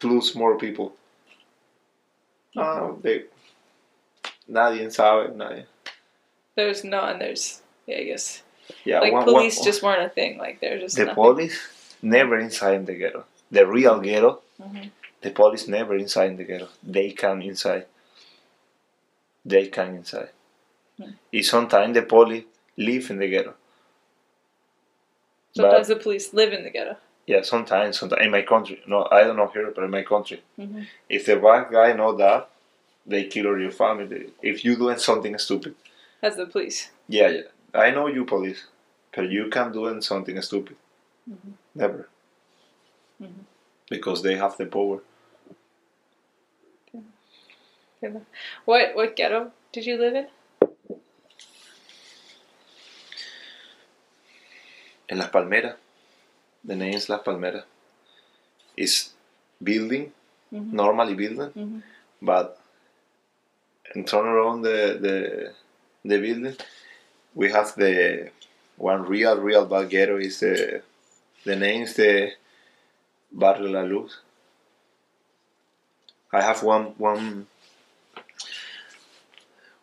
plus 0.00 0.34
more 0.34 0.56
people. 0.58 0.92
Ah, 2.56 2.92
they, 3.02 3.24
nadie 4.50 4.90
sabe, 4.92 5.34
nadie. 5.36 5.64
There's 6.56 6.82
no, 6.82 7.02
and 7.04 7.20
there's, 7.20 7.62
yeah, 7.86 7.98
I 7.98 8.04
guess. 8.04 8.42
Yeah, 8.84 9.00
like 9.00 9.12
one- 9.12 9.24
police 9.24 9.58
one- 9.58 9.64
just 9.64 9.82
weren't 9.82 10.02
a 10.02 10.08
thing. 10.08 10.38
Like 10.38 10.60
they're 10.60 10.78
just 10.78 10.96
the 10.96 11.04
nothing. 11.04 11.14
police 11.22 11.58
never 12.02 12.38
inside 12.38 12.86
the 12.86 12.94
ghetto. 12.94 13.24
The 13.50 13.66
real 13.66 14.00
ghetto, 14.00 14.40
Mhm. 14.60 14.90
the 15.22 15.30
police 15.30 15.68
never 15.68 15.94
inside 15.96 16.36
the 16.36 16.44
ghetto. 16.44 16.68
They 16.82 17.12
come 17.12 17.42
inside. 17.42 17.86
They 19.48 19.68
come 19.68 19.94
inside. 19.96 20.30
Hmm. 20.98 21.12
And 21.32 21.44
sometimes 21.44 21.94
the 21.94 22.02
police 22.02 22.44
live 22.76 23.10
in 23.10 23.18
the 23.18 23.28
ghetto. 23.28 23.54
Sometimes 25.56 25.88
but 25.88 25.94
the 25.98 26.02
police 26.02 26.32
live 26.34 26.52
in 26.52 26.64
the 26.64 26.70
ghetto. 26.70 26.96
yeah, 27.26 27.42
sometimes, 27.42 27.98
sometimes 27.98 28.22
in 28.24 28.30
my 28.30 28.42
country. 28.42 28.82
No, 28.86 29.06
I 29.10 29.22
don't 29.24 29.36
know 29.36 29.48
here, 29.48 29.70
but 29.74 29.84
in 29.84 29.90
my 29.90 30.02
country, 30.02 30.42
Mhm. 30.58 30.86
if 31.08 31.26
the 31.26 31.36
bad 31.36 31.70
guy 31.70 31.92
know 31.92 32.12
that, 32.16 32.48
they 33.06 33.24
kill 33.24 33.58
your 33.58 33.70
family. 33.70 34.32
If 34.42 34.64
you 34.64 34.76
doing 34.76 34.98
something 34.98 35.36
stupid, 35.38 35.74
As 36.22 36.36
the 36.36 36.46
police. 36.46 36.90
yeah, 37.08 37.28
yeah. 37.28 37.48
I 37.74 37.90
know 37.90 38.06
you 38.06 38.24
police, 38.24 38.66
but 39.14 39.28
you 39.30 39.48
can't 39.54 39.72
doing 39.72 40.00
something 40.02 40.40
stupid. 40.42 40.76
Mhm. 41.30 41.52
Never. 41.74 42.08
Mhm. 43.22 43.44
Because 43.90 44.22
they 44.22 44.36
have 44.36 44.56
the 44.58 44.66
power. 44.66 45.00
What 48.64 48.94
what 48.94 49.16
ghetto 49.16 49.52
did 49.72 49.84
you 49.86 49.98
live 49.98 50.14
in? 50.14 50.26
In 55.08 55.18
Las 55.18 55.30
Palmeras. 55.30 55.76
The 56.64 56.76
name 56.76 56.94
is 56.94 57.08
Las 57.08 57.22
Palmeras. 57.24 57.64
It's 58.76 59.14
building, 59.62 60.12
Mhm. 60.52 60.72
normally 60.72 61.14
building, 61.14 61.50
Mhm. 61.56 61.82
but 62.22 62.58
and 63.94 64.06
turn 64.06 64.26
around 64.26 64.62
the, 64.62 64.78
the 65.00 65.54
the 66.04 66.18
building, 66.20 66.56
we 67.34 67.50
have 67.50 67.74
the 67.74 68.30
one 68.76 69.02
real 69.06 69.36
real 69.40 69.66
bad 69.66 69.88
ghetto 69.90 70.16
is 70.18 70.40
the 70.40 70.82
the 71.44 71.56
name 71.56 71.82
is 71.82 71.94
the 71.94 72.32
Barrio 73.32 73.68
La 73.70 73.82
Luz. 73.82 74.20
I 76.32 76.42
have 76.42 76.62
one 76.62 76.94
one 76.98 77.46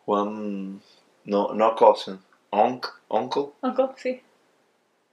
one 0.06 0.80
no 1.26 1.52
no 1.52 1.74
cousin 1.74 2.18
uncle 2.52 2.92
uncle 3.10 3.54
Uncle, 3.62 3.88
sí. 4.02 4.20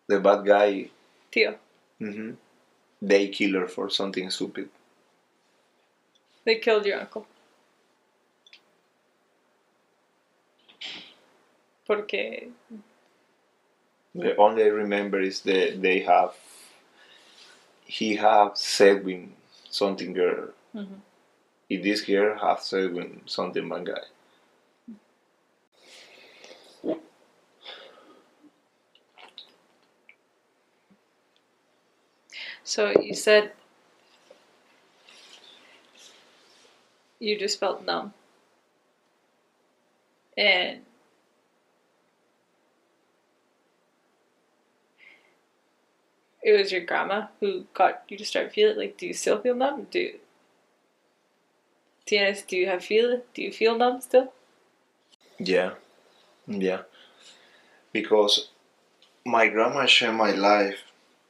the 0.07 0.19
bad 0.19 0.45
guy 0.45 0.89
Tío. 1.31 1.55
hmm 1.99 2.31
They 3.01 3.27
kill 3.29 3.59
her 3.59 3.67
for 3.67 3.89
something 3.89 4.29
stupid. 4.31 4.69
They 6.45 6.55
killed 6.59 6.85
your 6.85 6.99
uncle. 7.01 7.25
Porque 11.85 12.51
The 14.15 14.35
only 14.37 14.63
I 14.63 14.67
remember 14.67 15.19
is 15.19 15.41
that 15.41 15.81
they 15.81 15.99
have 16.01 16.33
he 17.85 18.15
have 18.15 18.57
said 18.57 19.03
with 19.05 19.29
something 19.69 20.13
girl. 20.13 20.49
Mhm. 20.73 21.01
If 21.69 21.83
this 21.83 22.01
girl 22.01 22.37
have 22.39 22.61
said 22.61 22.93
with 22.93 23.27
something 23.27 23.67
bad 23.69 23.85
guy. 23.85 24.03
So 32.73 32.91
you 32.99 33.13
said 33.13 33.51
you 37.19 37.37
just 37.37 37.59
felt 37.59 37.85
numb. 37.85 38.15
And 40.35 40.79
it 46.41 46.57
was 46.57 46.71
your 46.71 46.81
grandma 46.81 47.27
who 47.39 47.65
got 47.75 48.05
you 48.07 48.17
to 48.17 48.25
start 48.25 48.51
feeling 48.51 48.77
like 48.77 48.97
do 48.97 49.05
you 49.05 49.13
still 49.13 49.39
feel 49.39 49.53
numb? 49.53 49.85
Do 49.91 50.13
Tienes, 52.07 52.41
do 52.47 52.57
you 52.57 52.65
have 52.65 52.83
feel 52.83 53.21
do 53.35 53.43
you 53.43 53.51
feel 53.51 53.77
numb 53.77 54.01
still? 54.01 54.33
Yeah, 55.37 55.73
yeah. 56.47 56.81
Because 57.91 58.49
my 59.23 59.47
grandma 59.49 59.85
shared 59.85 60.15
my 60.15 60.31
life. 60.31 60.79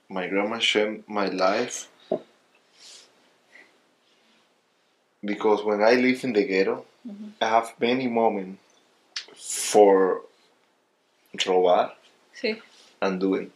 My 0.10 0.28
grandma 0.28 0.60
shared 0.60 1.04
my 1.08 1.28
life. 1.28 1.90
Because 5.24 5.64
when 5.64 5.82
I 5.82 5.94
live 5.94 6.24
in 6.24 6.34
the 6.34 6.44
ghetto, 6.46 6.86
mm-hmm. 7.08 7.30
I 7.42 7.48
have 7.48 7.74
many 7.80 8.08
moments 8.08 8.62
for 9.36 10.22
robar 11.38 11.92
Sí. 12.40 12.60
and 13.02 13.20
doing 13.20 13.52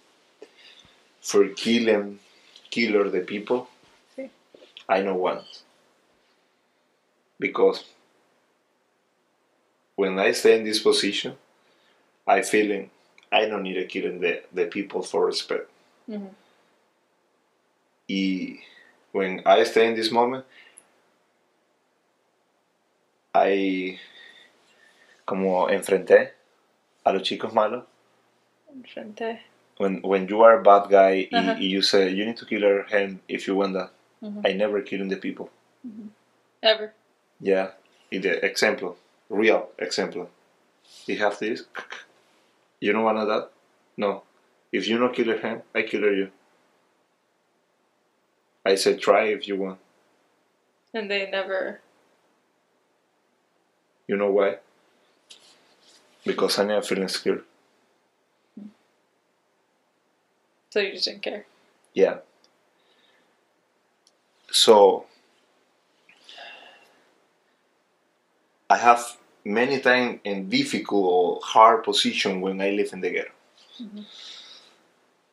for 1.22 1.48
killing 1.50 2.20
killer 2.70 3.10
the 3.10 3.20
people. 3.20 3.68
Sí. 4.18 4.30
I 4.88 5.02
know 5.02 5.16
once. 5.16 5.64
Because 7.40 7.84
when 9.96 10.18
I 10.20 10.32
stay 10.32 10.58
in 10.58 10.64
this 10.64 10.80
position, 10.80 11.36
I 12.26 12.42
feeling 12.42 12.90
I 13.32 13.46
don't 13.46 13.64
need 13.64 13.74
to 13.74 13.86
killing 13.86 14.22
the, 14.22 14.42
the 14.54 14.66
people 14.66 15.02
for 15.04 15.26
respect. 15.26 15.70
Mhm. 16.08 16.30
Y 18.10 18.60
when 19.12 19.42
I 19.46 19.64
stay 19.64 19.88
in 19.88 19.96
this 19.96 20.12
moment, 20.12 20.46
I 23.34 24.00
como 25.26 25.70
enfrenté 25.70 26.32
a 27.04 27.12
los 27.14 27.22
chicos 27.24 27.54
malos. 27.54 27.84
Enfrente. 28.74 29.42
When 29.78 30.02
when 30.02 30.28
you 30.28 30.42
are 30.42 30.60
a 30.60 30.64
bad 30.64 30.90
guy 30.90 31.28
y, 31.32 31.38
Ajá. 31.38 31.58
y 31.60 31.68
you 31.68 31.82
say 31.82 32.10
you 32.10 32.26
need 32.26 32.38
to 32.38 32.46
kill 32.46 32.64
him 32.90 33.20
if 33.28 33.48
you 33.48 33.56
want 33.56 33.74
that, 33.74 33.92
Mhm. 34.24 34.46
I 34.46 34.54
never 34.54 34.82
killing 34.82 35.10
the 35.10 35.18
people. 35.18 35.50
Ever. 36.64 36.94
Yeah. 37.40 37.72
Y 38.12 38.18
the 38.20 38.44
example, 38.44 38.98
real 39.30 39.70
example. 39.78 40.30
You 41.06 41.18
have 41.20 41.38
this. 41.40 41.66
You 42.80 42.94
don't 42.94 43.04
want 43.04 43.18
that? 43.28 43.50
No. 43.98 44.22
If 44.78 44.88
you 44.88 45.00
don't 45.00 45.16
kill 45.16 45.36
him, 45.36 45.64
I 45.74 45.82
kill 45.82 46.02
you. 46.02 46.30
I 48.64 48.76
said 48.76 49.00
try 49.00 49.24
if 49.38 49.48
you 49.48 49.56
want. 49.56 49.80
And 50.94 51.10
they 51.10 51.30
never 51.32 51.82
You 54.08 54.18
know 54.18 54.32
why? 54.32 54.58
Because 56.24 56.60
I 56.60 56.66
never 56.66 56.84
feeling 56.84 57.08
scared. 57.08 57.44
so 60.70 60.80
you 60.80 60.92
just 60.92 61.06
didn't 61.06 61.24
care. 61.24 61.46
Yeah. 61.94 62.18
So 64.52 65.06
I 68.70 68.78
have 68.78 69.18
many 69.44 69.80
times 69.80 70.20
in 70.24 70.50
difficult 70.50 71.06
or 71.06 71.40
hard 71.44 71.84
position 71.84 72.42
when 72.42 72.62
I 72.62 72.70
live 72.70 72.94
in 72.94 73.02
the 73.02 73.10
ghetto. 73.10 73.32
Mm-hmm. 73.82 74.02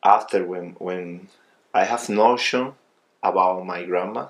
After 0.04 0.44
when 0.44 0.76
when 0.78 1.28
I 1.72 1.84
have 1.84 2.08
notion 2.08 2.74
about 3.22 3.64
my 3.64 3.84
grandma, 3.84 4.28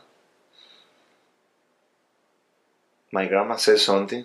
my 3.11 3.27
grandma 3.27 3.57
says 3.57 3.85
something. 3.85 4.25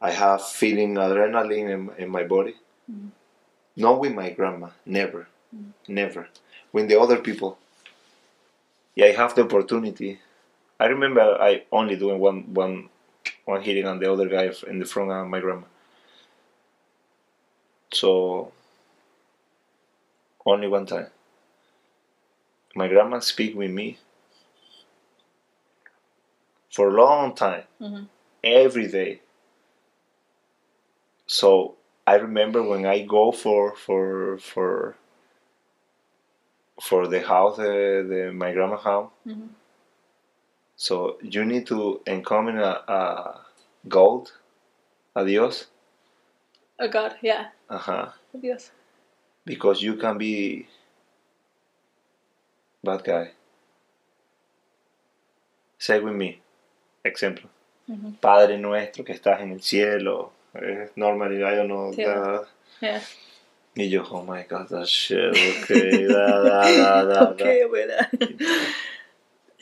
I 0.00 0.10
have 0.10 0.46
feeling 0.46 0.94
adrenaline 0.94 1.70
in, 1.70 1.90
in 1.96 2.10
my 2.10 2.24
body. 2.24 2.56
Mm. 2.90 3.10
Not 3.76 4.00
with 4.00 4.12
my 4.12 4.30
grandma, 4.30 4.68
never, 4.84 5.28
mm. 5.54 5.72
never. 5.88 6.28
With 6.72 6.88
the 6.88 7.00
other 7.00 7.16
people. 7.16 7.58
Yeah, 8.94 9.06
I 9.06 9.12
have 9.12 9.34
the 9.34 9.44
opportunity. 9.44 10.20
I 10.78 10.86
remember 10.86 11.22
I 11.40 11.64
only 11.72 11.96
doing 11.96 12.18
one 12.18 12.52
one 12.52 12.90
one 13.46 13.62
hitting 13.62 13.86
on 13.86 13.98
the 13.98 14.12
other 14.12 14.28
guy 14.28 14.50
in 14.66 14.78
the 14.78 14.84
front 14.84 15.10
of 15.10 15.26
my 15.26 15.40
grandma. 15.40 15.66
So 17.92 18.52
only 20.46 20.68
one 20.68 20.86
time. 20.86 21.08
My 22.76 22.86
grandma 22.86 23.18
speak 23.18 23.56
with 23.56 23.72
me 23.72 23.98
for 26.70 26.88
a 26.88 26.92
long 26.92 27.34
time, 27.34 27.64
Mhm. 27.80 28.08
every 28.44 28.86
day. 28.86 29.20
So 31.28 31.76
I 32.04 32.16
remember 32.16 32.62
when 32.64 32.84
I 32.84 33.02
go 33.02 33.30
for 33.30 33.76
for 33.76 34.38
for 34.38 34.96
for 36.80 37.06
the 37.06 37.20
house, 37.20 37.58
uh, 37.58 38.02
the 38.10 38.30
my 38.34 38.52
grandma 38.52 38.76
house. 38.76 39.10
Mhm. 39.26 39.48
So 40.76 41.18
you 41.22 41.44
need 41.44 41.66
to 41.66 42.00
encomind 42.06 42.58
a, 42.60 42.90
a 42.92 43.44
gold, 43.88 44.32
a 45.16 45.24
Dios, 45.24 45.66
Oh 46.78 46.88
God, 46.88 47.16
yeah. 47.22 47.48
uh-huh, 47.70 48.12
Yes. 48.40 48.70
Because 49.46 49.80
you 49.82 49.94
can 49.96 50.18
be 50.18 50.66
bad 52.84 53.02
guy. 53.04 53.30
Say 55.78 56.00
with 56.00 56.14
me, 56.14 56.40
ejemplo. 57.04 57.48
Mhm. 57.88 58.16
Padre 58.20 58.58
nuestro 58.58 59.04
que 59.04 59.12
estás 59.14 59.40
en 59.40 59.52
el 59.52 59.62
cielo. 59.62 60.32
Eh, 60.54 60.88
normally, 60.96 61.42
I 61.44 61.54
don't 61.54 61.68
know. 61.68 61.92
Da- 61.94 62.44
Yeah. 62.80 63.00
Y 63.76 63.84
yo, 63.90 64.02
oh 64.10 64.22
my 64.22 64.42
god, 64.48 64.68
that 64.70 64.86
shit, 64.88 65.30
okay, 65.36 66.06
da, 66.06 66.42
da, 66.42 66.62
da, 66.76 67.04
da, 67.04 67.04
da. 67.04 67.30
Okay, 67.32 67.62
that. 67.86 68.10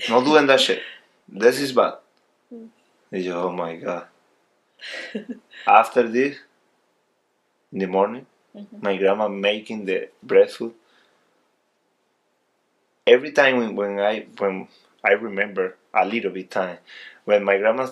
Not 0.08 0.24
doing 0.24 0.46
that 0.46 0.60
shit. 0.60 0.80
This 1.28 1.60
is 1.60 1.72
bad. 1.72 1.94
Mm. 2.52 2.68
Y 3.12 3.18
yo, 3.18 3.48
oh 3.48 3.52
my 3.52 3.76
god. 3.76 4.06
After 5.66 6.08
this, 6.08 6.38
in 7.72 7.78
the 7.80 7.86
morning, 7.86 8.26
Mhm. 8.54 8.82
my 8.82 8.96
grandma 8.96 9.28
making 9.28 9.84
the 9.86 10.08
breast 10.22 10.56
food. 10.58 10.74
Every 13.06 13.32
time 13.32 13.58
when, 13.58 13.76
when 13.76 14.00
I 14.00 14.26
when 14.38 14.68
I 15.04 15.12
remember 15.12 15.76
a 15.92 16.06
little 16.06 16.30
bit 16.30 16.50
time, 16.50 16.78
when 17.24 17.44
my 17.44 17.58
grandma 17.58 17.90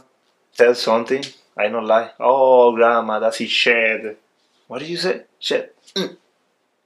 tells 0.57 0.81
something, 0.81 1.25
I 1.57 1.69
don't 1.69 1.87
lie. 1.87 2.13
Oh, 2.19 2.75
grandma, 2.75 3.19
that's 3.19 3.39
his 3.39 3.51
shit. 3.51 4.19
What 4.69 4.79
did 4.81 4.89
you 4.89 4.97
say? 4.97 5.25
Shit. 5.39 5.77
Mm. 5.95 6.17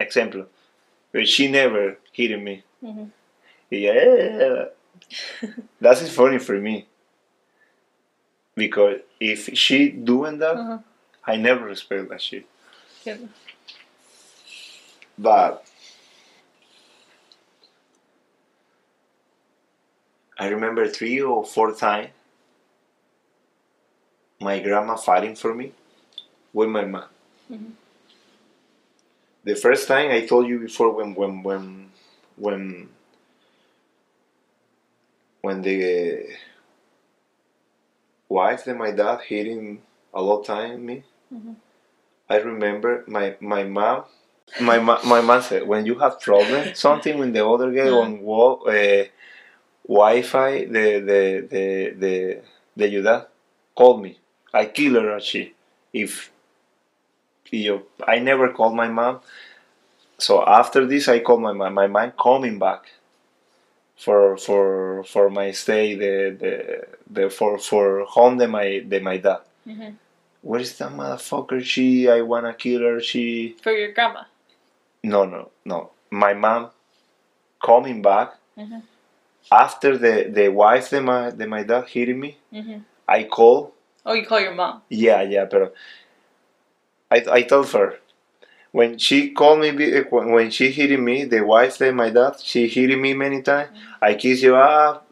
Example. 0.01 0.47
But 1.13 1.29
she 1.29 1.49
never 1.51 1.99
hitting 2.13 2.45
me. 2.45 2.65
Mhm. 2.83 3.11
Yeah. 3.71 4.67
That 5.81 6.01
is 6.03 6.13
funny 6.15 6.39
for 6.39 6.55
me. 6.59 6.87
Because 8.55 9.01
if 9.21 9.57
she 9.57 9.91
doing 9.91 10.39
that, 10.39 10.57
Uh-huh. 10.57 10.79
I 11.25 11.37
never 11.37 11.65
respect 11.67 12.09
that 12.09 12.23
shit. 12.23 12.47
Yeah. 13.05 13.17
But 15.19 15.65
I 20.39 20.49
remember 20.49 20.89
three 20.89 21.21
or 21.21 21.45
four 21.45 21.75
times 21.75 22.11
my 24.41 24.61
grandma 24.61 24.97
fighting 24.97 25.35
for 25.35 25.55
me 25.55 25.73
with 26.53 26.69
my 26.69 26.85
mom. 26.85 27.09
Mhm. 27.51 27.73
The 29.45 29.55
first 29.55 29.89
time 29.89 30.11
I 30.11 30.27
told 30.27 30.47
you 30.47 30.59
before 30.59 30.91
when 30.91 31.15
when 31.15 31.43
when 31.43 31.93
when 32.37 32.89
when 35.43 35.63
the 35.63 36.37
wife 38.29 38.67
of 38.67 38.77
my 38.77 38.91
dad 38.91 39.21
hitting 39.23 39.83
a 40.15 40.23
lot 40.23 40.41
of 40.41 40.47
time 40.47 40.87
me. 40.87 41.03
Mhm. 41.33 41.57
I 42.29 42.37
remember 42.39 43.05
my 43.07 43.37
my 43.41 43.65
mom 43.65 44.05
my 44.61 44.79
my 44.79 45.21
mom 45.21 45.43
said 45.43 45.67
when 45.67 45.85
you 45.87 45.97
have 45.99 46.21
problem 46.21 46.75
something 46.87 47.19
with 47.19 47.33
the 47.33 47.45
other 47.47 47.71
guy 47.73 47.89
Mm. 47.91 48.03
on 48.05 48.21
wo- 48.23 48.63
uh, 48.67 49.05
Wi-Fi 49.89 50.65
the 50.77 50.87
the 51.11 51.21
the 51.53 51.65
the 52.03 52.15
the 52.77 52.85
ayuda 52.89 53.27
call 53.75 53.99
me 53.99 54.19
I 54.55 54.67
kill 54.67 54.95
her 55.01 55.21
she 55.21 55.55
if 55.93 56.31
you 57.51 57.61
yo, 57.61 57.83
I 58.07 58.19
never 58.19 58.49
called 58.53 58.75
my 58.75 58.89
mom 58.89 59.21
so 60.19 60.43
after 60.45 60.87
this 60.87 61.09
I 61.09 61.21
called 61.21 61.43
my 61.43 61.53
mom 61.53 61.75
my 61.75 61.87
mom 61.87 62.13
coming 62.13 62.59
back 62.59 62.83
for 63.97 64.37
for 64.37 65.05
for 65.05 65.31
my 65.31 65.51
stay 65.53 65.95
the 65.95 66.15
the, 66.43 66.53
the 67.11 67.31
for 67.31 67.59
for 67.59 68.05
home 68.05 68.39
de 68.39 68.49
my 68.49 68.69
de 68.81 68.99
my 69.01 69.17
dad 69.19 69.41
Mhm. 69.67 69.95
where 70.43 70.61
is 70.61 70.77
that 70.79 70.93
motherfucker 70.93 71.61
she 71.63 72.09
I 72.09 72.21
wanna 72.23 72.55
kill 72.55 72.81
her 72.83 73.01
she 73.01 73.57
For 73.63 73.73
your 73.73 73.93
grandma. 73.93 74.23
No 75.13 75.21
no 75.25 75.41
no 75.65 75.79
my 76.11 76.33
mom 76.45 76.63
coming 77.69 78.03
back 78.03 78.29
Mhm. 78.59 78.83
after 79.51 79.91
the 80.05 80.15
the 80.39 80.49
wife 80.49 80.87
that 80.91 81.03
my 81.03 81.31
that 81.31 81.49
my 81.57 81.63
dad 81.63 81.85
hitting 81.95 82.21
me. 82.27 82.31
Mhm. 82.53 82.83
I 83.17 83.25
call. 83.37 83.59
Oh, 84.05 84.15
you 84.19 84.25
call 84.31 84.41
your 84.41 84.55
mom. 84.55 84.83
Yeah, 85.05 85.23
yeah, 85.23 85.45
but 85.53 85.75
I 87.11 87.19
I 87.39 87.43
told 87.43 87.71
her 87.73 87.89
when 88.73 88.99
she 88.99 89.31
called 89.31 89.61
me 89.61 89.71
when 90.11 90.51
she 90.51 90.71
hitting 90.71 91.05
me, 91.05 91.25
the 91.25 91.43
wife 91.43 91.79
that 91.79 91.95
my 91.95 92.11
dad, 92.11 92.35
she 92.43 92.69
hitting 92.69 93.01
me 93.01 93.15
many 93.15 93.41
times. 93.43 93.71
I 94.03 94.15
kiss 94.15 94.43
you 94.43 94.57
up. 94.57 95.07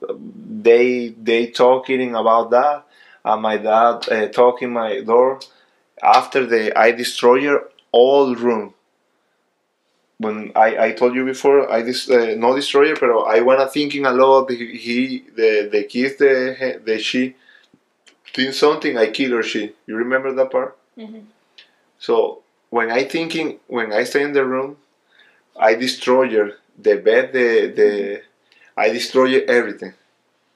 They 0.68 1.14
they 1.30 1.42
talking 1.48 2.14
about 2.14 2.50
that, 2.50 2.84
and 3.24 3.42
my 3.42 3.56
dad 3.56 4.08
uh, 4.10 4.28
talking 4.28 4.72
my 4.72 5.00
door. 5.00 5.40
After 6.02 6.44
the 6.46 6.62
I 6.78 6.92
destroy 6.92 7.38
her 7.48 7.60
all 7.92 8.34
room. 8.34 8.74
When 10.18 10.52
I, 10.54 10.86
I 10.86 10.92
told 10.92 11.14
you 11.14 11.24
before, 11.24 11.70
I 11.70 11.82
dis, 11.82 12.08
uh, 12.08 12.34
no 12.38 12.54
destroyer, 12.54 12.94
but 12.98 13.10
I 13.10 13.40
wanna 13.40 13.66
thinking 13.68 14.06
a 14.06 14.12
lot. 14.12 14.50
He, 14.50 14.76
he 14.76 15.24
the 15.34 15.68
the 15.70 15.82
kiss 15.84 16.16
the 16.16 16.80
the 16.84 16.98
she 16.98 17.34
did 18.32 18.54
something. 18.54 18.96
I 18.98 19.10
kill 19.10 19.32
her. 19.32 19.42
She. 19.42 19.72
You 19.86 19.96
remember 19.96 20.32
that 20.32 20.50
part? 20.50 20.76
Mhm. 20.98 21.24
So 21.98 22.42
when 22.70 22.90
I 22.90 23.04
thinking 23.04 23.60
when 23.68 23.92
I 23.92 24.04
stay 24.04 24.22
in 24.22 24.32
the 24.32 24.44
room, 24.44 24.76
I 25.56 25.74
destroy 25.74 26.28
her, 26.30 26.52
the 26.78 26.96
bed, 26.96 27.32
the 27.32 27.48
the 27.80 28.22
I 28.76 28.90
destroy 28.90 29.40
everything. 29.46 29.94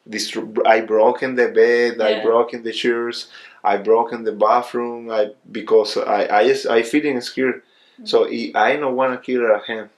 Destro- 0.09 0.67
I 0.67 0.81
broken 0.83 1.37
the 1.37 1.49
bed. 1.49 2.01
I 2.01 2.11
Yeah. 2.11 2.23
broken 2.25 2.63
the 2.65 2.73
chairs. 2.73 3.29
I 3.65 3.77
broken 3.79 4.25
the 4.25 4.33
bathroom. 4.33 5.11
I 5.11 5.33
because 5.53 5.97
I 5.99 6.21
I 6.41 6.49
just 6.49 6.67
I 6.67 6.83
feeling 6.83 7.21
scared. 7.21 7.63
So 8.05 8.27
I, 8.27 8.53
I 8.55 8.77
don't 8.77 8.97
wanna 8.97 9.19
kill 9.19 9.43
her 9.43 9.59
him. 9.61 9.91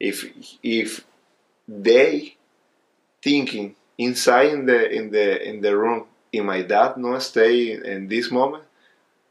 If 0.00 0.24
if 0.62 1.04
they 1.66 2.36
thinking 3.22 3.74
inside 3.98 4.50
in 4.52 4.66
the 4.66 4.90
in 4.90 5.10
the 5.10 5.48
in 5.48 5.60
the 5.60 5.76
room, 5.76 6.06
if 6.32 6.44
my 6.44 6.62
dad 6.62 6.96
not 6.96 7.22
stay 7.22 7.72
in, 7.72 7.84
in 7.84 8.08
this 8.08 8.30
moment, 8.30 8.64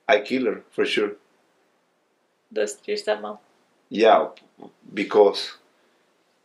I 0.07 0.19
kill 0.21 0.45
her 0.45 0.63
for 0.71 0.85
sure. 0.85 1.13
That's 2.51 2.77
your 2.85 2.97
stepmom. 2.97 3.39
Yeah, 3.89 4.29
because 4.93 5.53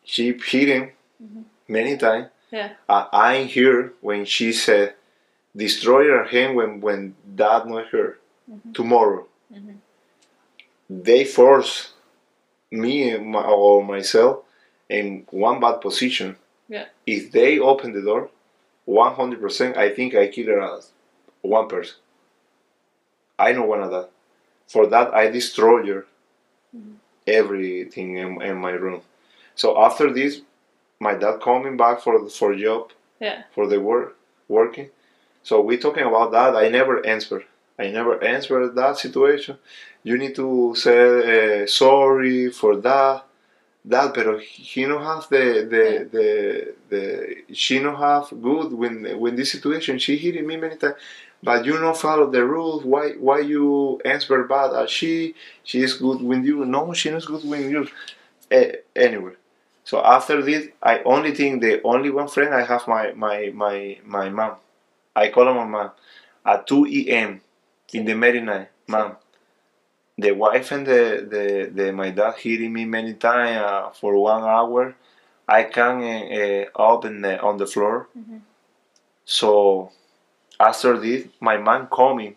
she 0.05 0.33
hit 0.33 0.69
him 0.69 0.91
Mhm. 1.23 1.45
many 1.69 1.97
times. 1.97 2.29
Yeah. 2.51 2.75
I, 2.89 3.09
I 3.13 3.45
here 3.45 3.93
when 4.01 4.25
she 4.25 4.53
said, 4.53 4.95
"Destroy 5.57 6.05
her 6.09 6.25
hand 6.25 6.57
when 6.57 6.81
when 6.81 7.15
dad 7.35 7.67
not 7.67 7.89
here 7.91 8.19
Mhm. 8.51 8.75
tomorrow." 8.75 9.27
Mhm. 9.53 9.79
They 11.01 11.25
force 11.25 11.93
me 12.71 13.15
or 13.17 13.85
myself 13.85 14.45
in 14.89 15.27
one 15.31 15.61
bad 15.61 15.81
position. 15.81 16.37
Yeah. 16.69 16.87
If 17.07 17.33
they 17.33 17.59
open 17.59 17.93
the 17.93 18.03
door, 18.03 18.31
one 18.85 19.15
hundred 19.15 19.41
percent, 19.41 19.77
I 19.77 19.89
think 19.91 20.15
I 20.15 20.29
kill 20.29 20.47
her 20.49 20.81
one 21.43 21.69
person. 21.69 21.97
I 23.39 23.53
know 23.53 23.65
one 23.65 23.83
of 23.83 23.91
that. 23.91 24.11
For 24.69 24.87
that, 24.87 25.15
I 25.15 25.29
destroy 25.29 25.87
her 25.93 26.07
Mhm. 26.77 26.95
everything 27.27 28.17
in, 28.17 28.41
in 28.43 28.57
my 28.57 28.73
room. 28.73 29.03
So 29.55 29.81
after 29.87 30.07
this, 30.13 30.41
my 30.99 31.15
dad 31.15 31.41
coming 31.41 31.77
back 31.77 32.01
for 32.01 32.15
for 32.39 32.55
job 32.55 32.83
Yeah. 33.21 33.43
for 33.55 33.67
the 33.67 33.81
work 33.81 34.17
working. 34.49 34.89
So 35.43 35.55
we 35.61 35.77
talking 35.77 36.05
about 36.13 36.31
that. 36.33 36.57
I 36.57 36.69
never 36.69 36.95
answer. 37.15 37.41
I 37.79 37.87
never 37.99 38.15
answer 38.23 38.69
that 38.81 38.95
situation. 38.99 39.59
You 40.03 40.19
need 40.19 40.35
to 40.37 40.75
say 40.75 41.63
uh, 41.63 41.67
sorry 41.67 42.51
for 42.51 42.77
that. 42.77 43.25
That, 43.85 44.15
but 44.15 44.41
he 44.43 44.87
no 44.87 44.99
have 45.01 45.29
the 45.29 45.47
the 45.75 45.87
the 46.17 46.75
the 46.91 47.55
she 47.55 47.81
no 47.81 47.97
have 47.97 48.29
good 48.43 48.73
when 48.73 49.19
when 49.19 49.37
this 49.37 49.53
situation. 49.53 49.99
She 49.99 50.17
hitting 50.17 50.47
me 50.47 50.57
many 50.57 50.77
times, 50.77 50.97
but 51.43 51.65
you 51.67 51.81
no 51.81 51.95
follow 51.95 52.31
the 52.31 52.45
rules. 52.45 52.85
Why 52.85 53.13
why 53.13 53.41
you 53.41 54.01
answer 54.05 54.45
bad? 54.45 54.71
Uh, 54.71 54.87
she 54.87 55.35
she 55.65 55.83
is 55.83 55.95
good 55.95 56.23
with 56.23 56.45
you. 56.45 56.65
No, 56.65 56.93
she 56.93 57.11
is 57.11 57.27
good 57.27 57.45
with 57.45 57.71
you. 57.71 57.89
Uh, 58.53 58.73
anyway, 58.97 59.33
so 59.85 60.05
after 60.05 60.43
this, 60.43 60.69
I 60.83 61.01
only 61.05 61.35
think 61.35 61.63
the 61.63 61.83
only 61.83 62.11
one 62.11 62.29
friend 62.29 62.55
I 62.55 62.65
have 62.65 62.89
my 62.89 63.13
my 63.13 63.51
my 63.55 63.99
my 64.05 64.29
mom. 64.31 64.57
I 65.17 65.29
call 65.31 65.47
her 65.47 65.55
my 65.55 65.65
mom 65.67 65.91
at 66.47 66.67
two 66.67 66.87
a.m. 66.87 67.41
in 67.95 68.05
the 68.07 68.15
midnight, 68.15 68.71
mom. 68.89 69.17
The 70.23 70.33
wife 70.33 70.73
and 70.73 70.87
the, 70.87 71.03
the, 71.35 71.45
the 71.79 71.93
my 71.93 72.11
dad 72.11 72.35
hitting 72.39 72.73
me 72.73 72.85
many 72.85 73.15
times 73.15 73.59
uh, 73.71 73.91
for 74.01 74.17
one 74.19 74.43
hour. 74.45 74.95
I 75.49 75.65
can 75.65 75.95
uh, 76.03 76.69
uh, 76.79 76.89
up 76.95 77.05
in 77.05 77.23
the, 77.23 77.41
on 77.41 77.59
the 77.59 77.67
floor. 77.67 78.09
Mhm. 78.19 78.41
So 79.25 79.93
after 80.61 80.99
this, 80.99 81.29
my 81.41 81.57
mom 81.59 81.89
coming. 81.89 82.37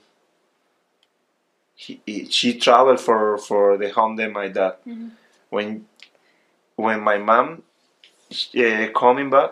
He, 1.76 2.02
he- 2.06 2.30
she 2.30 2.58
traveled 2.60 3.00
for 3.00 3.38
for 3.38 3.78
the 3.78 3.90
home 3.90 4.16
that 4.18 4.32
my 4.32 4.48
dad. 4.50 4.76
Mhm. 4.86 5.12
When 5.50 5.88
when 6.76 7.02
my 7.02 7.18
mom 7.20 7.64
uh, 8.58 8.88
coming 8.96 9.30
back, 9.30 9.52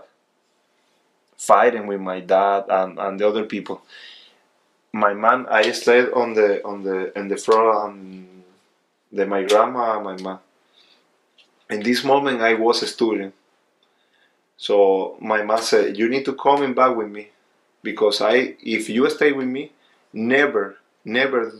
fighting 1.38 1.88
with 1.88 2.00
my 2.02 2.20
dad 2.20 2.66
and, 2.70 3.00
and 3.00 3.20
the 3.20 3.28
other 3.28 3.44
people. 3.46 3.82
My 4.94 5.14
mom, 5.14 5.48
I 5.50 5.72
stayed 5.72 6.10
on 6.12 6.34
the 6.36 6.64
on 6.66 6.84
the 6.84 7.18
in 7.18 7.28
the 7.28 7.36
floor 7.38 7.88
and 7.88 8.44
the 9.12 9.26
my 9.26 9.44
grandma 9.44 9.96
and 9.98 10.06
my 10.06 10.18
mom. 10.22 10.40
In 11.70 11.82
this 11.82 12.04
moment, 12.06 12.40
I 12.42 12.54
was 12.54 12.82
a 12.84 12.88
student. 12.88 13.34
So 14.58 15.18
my 15.20 15.44
mom 15.44 15.62
said, 15.62 15.98
"You 15.98 16.10
need 16.10 16.26
to 16.26 16.34
come 16.34 16.74
back 16.74 16.96
with 16.96 17.10
me, 17.10 17.30
because 17.82 18.22
I, 18.22 18.56
if 18.62 18.90
you 18.90 19.10
stay 19.10 19.32
with 19.32 19.48
me, 19.48 19.72
never, 20.14 20.78
never, 21.06 21.54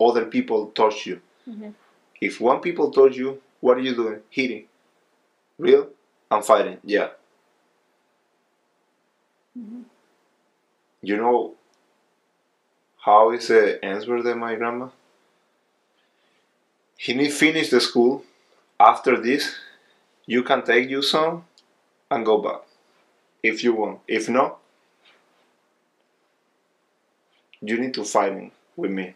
other 0.00 0.24
people 0.26 0.66
touch 0.72 1.06
you. 1.06 1.20
Mhm. 1.48 1.74
If 2.20 2.40
one 2.40 2.60
people 2.60 2.90
touch 2.90 3.16
you, 3.16 3.40
what 3.60 3.76
are 3.78 3.82
you 3.88 3.94
doing? 3.94 4.22
Hitting. 4.30 4.66
Real? 5.58 5.88
I'm 6.30 6.42
fighting. 6.42 6.78
Yeah. 6.84 7.10
Mhm. 9.56 9.84
You 11.02 11.16
know 11.16 11.54
how 13.08 13.30
is 13.30 13.48
the 13.48 13.82
answer 13.82 14.22
that 14.22 14.36
my 14.36 14.54
grandma? 14.54 14.88
He 16.98 17.14
need 17.14 17.32
finish 17.32 17.70
the 17.70 17.80
school. 17.80 18.22
After 18.78 19.18
this, 19.18 19.54
you 20.26 20.42
can 20.42 20.62
take 20.62 20.90
your 20.90 21.02
son 21.02 21.44
and 22.10 22.26
go 22.26 22.36
back 22.36 22.60
if 23.42 23.64
you 23.64 23.72
want. 23.72 24.00
If 24.06 24.28
not, 24.28 24.58
you 27.62 27.80
need 27.80 27.94
to 27.94 28.04
fight 28.04 28.32
him 28.32 28.50
with 28.76 28.90
me. 28.90 29.14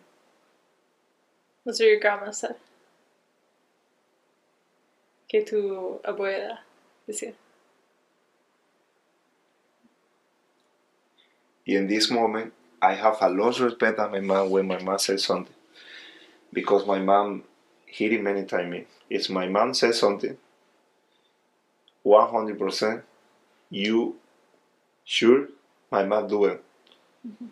That's 1.67 1.79
what 1.79 1.89
your 1.89 2.01
grandma 2.01 2.31
said. 2.31 2.57
Que 5.29 5.45
tu 5.45 6.01
abuela 6.03 6.59
decía. 7.07 7.35
And 11.67 11.77
in 11.77 11.87
this 11.87 12.11
moment, 12.11 12.53
I 12.83 12.95
have 12.95 13.19
a 13.21 13.29
lot 13.29 13.61
of 13.61 13.61
respect 13.61 14.01
at 14.01 14.11
my 14.11 14.19
mom 14.19 14.51
when 14.51 14.67
my 14.67 14.83
mom 14.83 14.99
says 14.99 15.25
something. 15.25 15.55
Because 16.53 16.85
my 16.85 16.99
mom 16.99 17.45
hit 17.87 18.13
it 18.13 18.23
many 18.23 18.45
times 18.45 18.71
me. 18.71 18.87
If 19.09 19.31
my 19.31 19.47
mom 19.49 19.73
says 19.73 20.01
something, 20.01 20.37
100% 22.05 23.03
you 23.71 24.17
sure 25.05 25.49
my 25.93 26.05
mom 26.05 26.27
do 26.27 26.45
it. 26.47 26.65
Mm-hmm. 27.27 27.47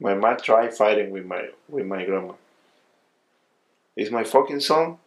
My 0.00 0.14
mom 0.14 0.36
try 0.40 0.70
fighting 0.70 1.10
with 1.10 1.26
my 1.26 1.48
with 1.68 1.84
my 1.84 2.04
grandma. 2.04 2.34
It's 3.96 4.12
my 4.12 4.22
fucking 4.22 4.60
son. 4.60 4.98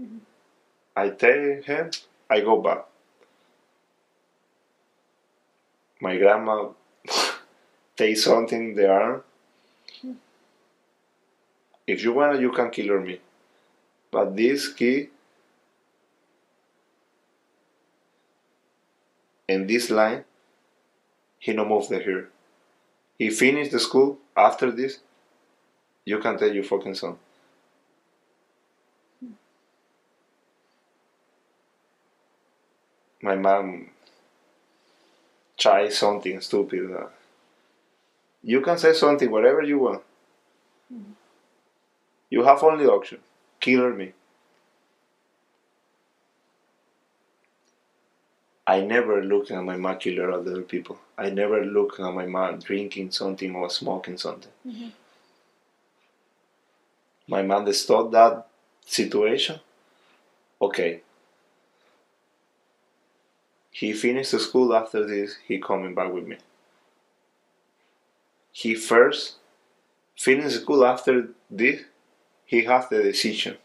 Mm-hmm. 0.00 0.18
I 0.96 1.10
tell 1.10 1.62
him, 1.62 1.90
I 2.28 2.40
go 2.40 2.60
back. 2.60 2.84
My 6.00 6.16
grandma 6.16 6.70
take 7.96 8.16
something 8.16 8.70
in 8.70 8.74
the 8.74 8.90
arm. 8.90 9.22
If 11.86 12.02
you 12.02 12.12
wanna, 12.12 12.40
you 12.40 12.50
can 12.50 12.70
kill 12.70 13.00
me. 13.00 13.20
But 14.10 14.36
this 14.36 14.72
key 14.72 15.08
in 19.48 19.66
this 19.66 19.90
line, 19.90 20.24
he 21.38 21.52
no 21.52 21.64
move 21.64 21.88
the 21.88 21.98
hair. 21.98 22.28
He 23.18 23.30
finished 23.30 23.72
the 23.72 23.80
school. 23.80 24.18
After 24.36 24.70
this, 24.70 24.98
you 26.04 26.18
can 26.18 26.38
tell 26.38 26.52
your 26.52 26.64
fucking 26.64 26.94
son. 26.94 27.16
My 33.22 33.36
mom 33.36 33.90
try 35.56 35.88
something 35.88 36.40
stupid. 36.40 36.92
uh, 36.92 37.06
You 38.44 38.60
can 38.60 38.78
say 38.78 38.92
something, 38.92 39.28
whatever 39.28 39.62
you 39.62 39.78
want. 39.80 40.02
You 42.28 42.44
have 42.44 42.62
only 42.62 42.84
option. 42.84 43.20
Kill 43.60 43.88
me. 43.94 44.12
I 48.66 48.80
never 48.82 49.24
look 49.24 49.50
at 49.50 49.62
my 49.64 49.76
mom 49.78 49.96
kill 49.98 50.34
other 50.34 50.60
people. 50.62 50.98
I 51.16 51.30
never 51.30 51.64
look 51.64 51.98
at 51.98 52.12
my 52.12 52.26
mom 52.26 52.58
drinking 52.58 53.10
something 53.12 53.54
or 53.56 53.70
smoking 53.70 54.18
something. 54.18 54.52
Mhm. 54.66 54.92
My 57.28 57.42
mom 57.42 57.70
stopped 57.74 58.12
that 58.12 58.46
situation. 58.86 59.60
Okay. 60.60 61.02
He 63.70 63.92
finished 63.92 64.32
the 64.32 64.40
school 64.40 64.74
after 64.74 65.04
this. 65.06 65.36
He 65.46 65.58
coming 65.58 65.94
back 65.94 66.10
with 66.10 66.26
me. 66.26 66.38
He 68.64 68.74
first 68.74 69.34
finished 70.16 70.62
school 70.62 70.86
after 70.86 71.28
this. 71.50 71.82
He 72.46 72.64
has 72.64 72.88
the 72.88 73.02
decision. 73.02 73.58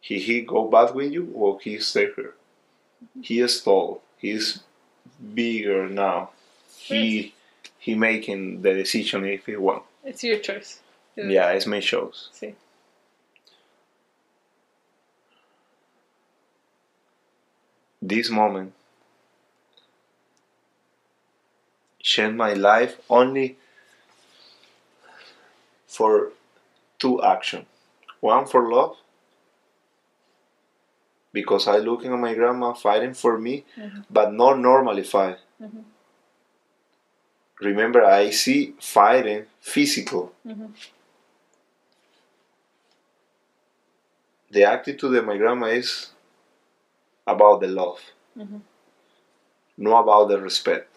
He 0.00 0.20
he 0.20 0.42
go 0.42 0.68
back 0.68 0.94
with 0.94 1.10
you 1.12 1.32
or 1.34 1.58
he 1.60 1.78
stay 1.80 2.06
here. 2.14 2.34
Mm-hmm. 3.02 3.22
He 3.22 3.40
is 3.40 3.60
tall. 3.60 4.02
He's 4.18 4.60
bigger 5.34 5.88
now. 5.88 6.30
He 6.76 7.34
he 7.76 7.96
making 7.96 8.62
the 8.62 8.72
decision 8.74 9.24
if 9.24 9.46
he 9.46 9.56
want. 9.56 9.82
It's 10.04 10.22
your 10.22 10.38
choice. 10.38 10.78
Yeah, 11.16 11.50
it's 11.50 11.66
my 11.66 11.80
choice 11.80 12.28
See. 12.32 12.54
This 18.00 18.30
moment 18.30 18.74
changed 21.98 22.36
my 22.36 22.52
life 22.54 22.94
only 23.10 23.56
for 25.90 26.32
two 26.98 27.22
actions. 27.22 27.66
One 28.20 28.46
for 28.46 28.70
love, 28.72 28.96
because 31.32 31.66
I 31.68 31.78
looking 31.78 32.12
at 32.12 32.18
my 32.18 32.34
grandma 32.34 32.72
fighting 32.72 33.14
for 33.14 33.38
me, 33.38 33.64
Mhm. 33.76 34.04
but 34.10 34.32
not 34.32 34.58
normally 34.58 35.02
fight. 35.04 35.38
Mhm. 35.60 35.84
Remember, 37.60 38.04
I 38.04 38.30
see 38.30 38.74
fighting 38.80 39.46
physical. 39.60 40.34
Mhm. 40.46 40.72
The 44.50 44.64
attitude 44.64 45.14
of 45.16 45.24
my 45.24 45.36
grandma 45.38 45.66
is 45.68 46.12
about 47.26 47.60
the 47.60 47.68
love, 47.68 48.00
Mhm. 48.36 48.60
not 49.76 50.00
about 50.02 50.28
the 50.28 50.40
respect. 50.40 50.88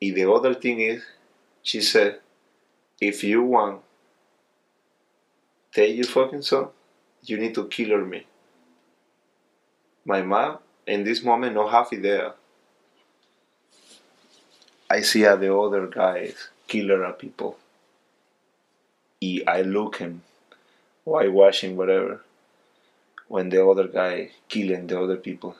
And 0.00 0.16
the 0.16 0.30
other 0.30 0.54
thing 0.54 0.80
is, 0.80 1.04
she 1.66 1.80
said, 1.80 2.20
if 3.00 3.24
you 3.24 3.42
want, 3.42 3.80
take 5.72 5.96
your 5.96 6.04
fucking 6.04 6.42
son, 6.42 6.68
you 7.24 7.36
need 7.38 7.56
to 7.56 7.66
kill 7.66 7.90
her." 7.90 8.04
me. 8.04 8.24
My 10.04 10.22
mom, 10.22 10.58
in 10.86 11.02
this 11.02 11.24
moment, 11.24 11.56
no 11.56 11.66
half 11.66 11.92
idea. 11.92 12.34
I 14.88 15.00
see 15.00 15.22
the 15.22 15.52
other 15.52 15.88
guys 15.88 16.50
killer 16.68 17.02
people. 17.18 17.58
I 19.20 19.62
look 19.62 19.96
him, 19.96 20.22
while 21.02 21.32
watching 21.32 21.76
whatever, 21.76 22.20
when 23.26 23.48
the 23.48 23.66
other 23.66 23.88
guy 23.88 24.30
killing 24.48 24.86
the 24.86 25.00
other 25.00 25.16
people. 25.16 25.56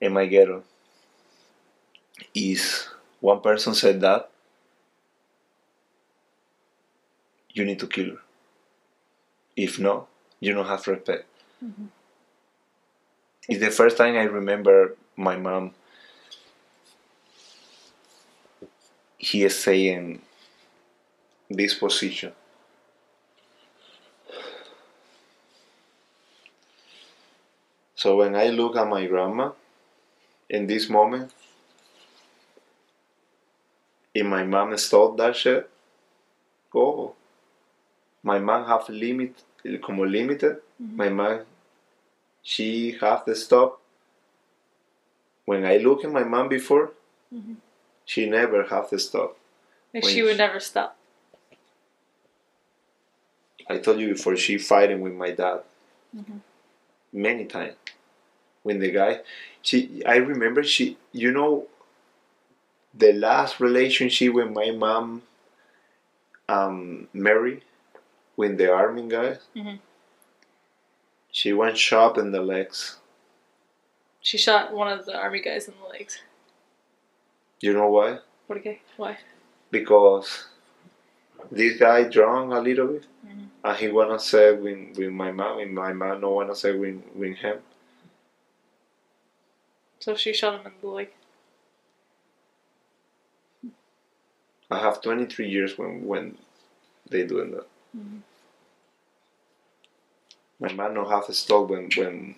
In 0.00 0.14
my 0.14 0.24
ghetto, 0.24 0.62
is 2.34 2.88
one 3.20 3.42
person 3.42 3.74
said 3.74 4.00
that 4.00 4.29
you 7.60 7.66
need 7.66 7.78
to 7.78 7.86
kill 7.86 8.10
her. 8.16 8.22
If 9.54 9.78
not, 9.78 10.08
you 10.40 10.54
don't 10.54 10.66
have 10.66 10.86
respect. 10.86 11.26
Mhm. 11.62 11.88
It's 13.48 13.60
the 13.60 13.70
first 13.70 13.96
time 13.98 14.16
I 14.16 14.22
remember 14.22 14.96
my 15.16 15.36
mom. 15.36 15.74
He 19.18 19.44
is 19.44 19.58
saying 19.58 20.22
this 21.50 21.74
position. 21.74 22.32
So 27.94 28.16
when 28.16 28.34
I 28.34 28.48
look 28.48 28.76
at 28.76 28.88
my 28.88 29.06
grandma 29.06 29.52
in 30.48 30.66
this 30.66 30.88
moment, 30.88 31.32
if 34.14 34.26
my 34.26 34.44
mom 34.44 34.76
stopped 34.78 35.18
that 35.18 35.36
shit, 35.36 35.68
go. 36.70 37.14
My 38.22 38.38
mom 38.38 38.66
have 38.66 38.88
limit, 38.88 39.34
como 39.82 40.04
limited. 40.04 40.60
Mhm. 40.80 40.96
My 40.96 41.08
mom, 41.08 41.40
she 42.42 42.92
have 43.00 43.24
to 43.24 43.34
stop. 43.34 43.80
When 45.44 45.64
I 45.64 45.78
look 45.78 46.04
at 46.04 46.12
my 46.12 46.24
mom 46.24 46.48
before, 46.48 46.92
Mhm. 47.32 47.56
she 48.04 48.28
never 48.28 48.64
have 48.64 48.88
to 48.90 48.98
stop. 48.98 49.36
Like 49.94 50.04
she 50.04 50.22
would 50.22 50.32
she- 50.32 50.38
never 50.38 50.60
stop. 50.60 50.96
I 53.68 53.78
told 53.78 54.00
you 54.00 54.08
before, 54.14 54.36
she 54.36 54.58
fighting 54.58 55.00
with 55.00 55.12
my 55.14 55.30
dad 55.30 55.62
Mhm. 56.16 56.40
many 57.12 57.44
times. 57.46 57.76
When 58.62 58.78
the 58.80 58.90
guy, 58.90 59.20
she, 59.62 60.02
I 60.04 60.16
remember 60.16 60.62
she, 60.62 60.98
you 61.12 61.30
know, 61.32 61.66
the 62.92 63.12
last 63.12 63.60
relationship 63.60 64.32
with 64.34 64.50
my 64.50 64.70
mom, 64.72 65.22
um, 66.48 67.08
Mary, 67.12 67.62
with 68.36 68.56
the 68.58 68.72
army 68.72 69.08
guy, 69.08 69.38
Mhm. 69.54 69.78
she 71.30 71.52
went 71.52 71.76
shot 71.78 72.18
in 72.18 72.32
the 72.32 72.40
legs. 72.42 72.98
She 74.20 74.36
shot 74.38 74.72
one 74.72 74.92
of 74.92 75.06
the 75.06 75.16
army 75.16 75.40
guys 75.40 75.68
in 75.68 75.74
the 75.80 75.88
legs. 75.88 76.22
You 77.60 77.72
know 77.72 77.88
why? 77.88 78.18
What 78.46 78.58
okay? 78.58 78.80
Why? 78.96 79.18
Because 79.70 80.46
this 81.50 81.78
guy 81.78 82.04
drunk 82.04 82.52
a 82.52 82.58
little 82.60 82.88
bit, 82.88 83.06
Mhm. 83.24 83.48
and 83.64 83.76
he 83.78 83.88
wanna 83.88 84.18
say 84.18 84.52
with, 84.52 84.96
with 84.98 85.10
my 85.10 85.30
mom, 85.32 85.58
and 85.60 85.74
my 85.74 85.92
mom 85.92 86.20
no 86.20 86.30
wanna 86.30 86.54
say 86.54 86.72
with, 86.72 87.02
with 87.14 87.36
him. 87.38 87.62
So 90.00 90.14
she 90.16 90.32
shot 90.32 90.60
him 90.60 90.66
in 90.66 90.80
the 90.80 90.86
leg. 90.88 91.12
I 94.70 94.78
have 94.78 95.02
23 95.02 95.48
years 95.48 95.76
when 95.76 96.06
when 96.06 96.38
they 97.08 97.24
doing 97.26 97.50
that. 97.52 97.66
Mhm. 97.96 98.22
My 100.60 100.72
mom 100.72 100.94
no 100.94 101.04
have 101.08 101.28
a 101.28 101.32
stop 101.32 101.68
when 101.70 101.88
when 101.96 102.36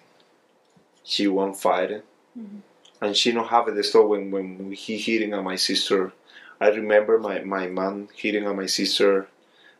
she 1.04 1.26
won't 1.26 1.56
fighting, 1.60 2.02
Mhm. 2.38 2.62
and 3.00 3.16
she 3.16 3.32
don't 3.32 3.48
have 3.48 3.66
the 3.74 3.82
stop 3.84 4.06
when 4.08 4.30
when 4.30 4.72
he 4.72 4.98
hitting 4.98 5.32
at 5.34 5.42
my 5.44 5.56
sister. 5.56 6.12
I 6.60 6.68
remember 6.68 7.18
my 7.18 7.40
my 7.42 7.66
mom 7.66 8.08
hitting 8.14 8.46
on 8.46 8.56
my 8.56 8.66
sister, 8.66 9.28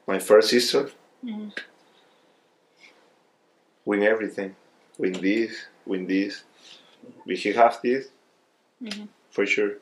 my 0.06 0.18
first 0.18 0.50
sister, 0.50 0.90
Mhm. 1.24 1.52
with 3.84 4.02
everything, 4.02 4.56
with 4.98 5.20
this, 5.20 5.66
with 5.86 6.06
this. 6.08 6.44
Will 7.26 7.36
he 7.36 7.52
have 7.52 7.80
this? 7.82 8.08
Mhm. 8.82 9.08
For 9.30 9.46
sure. 9.46 9.74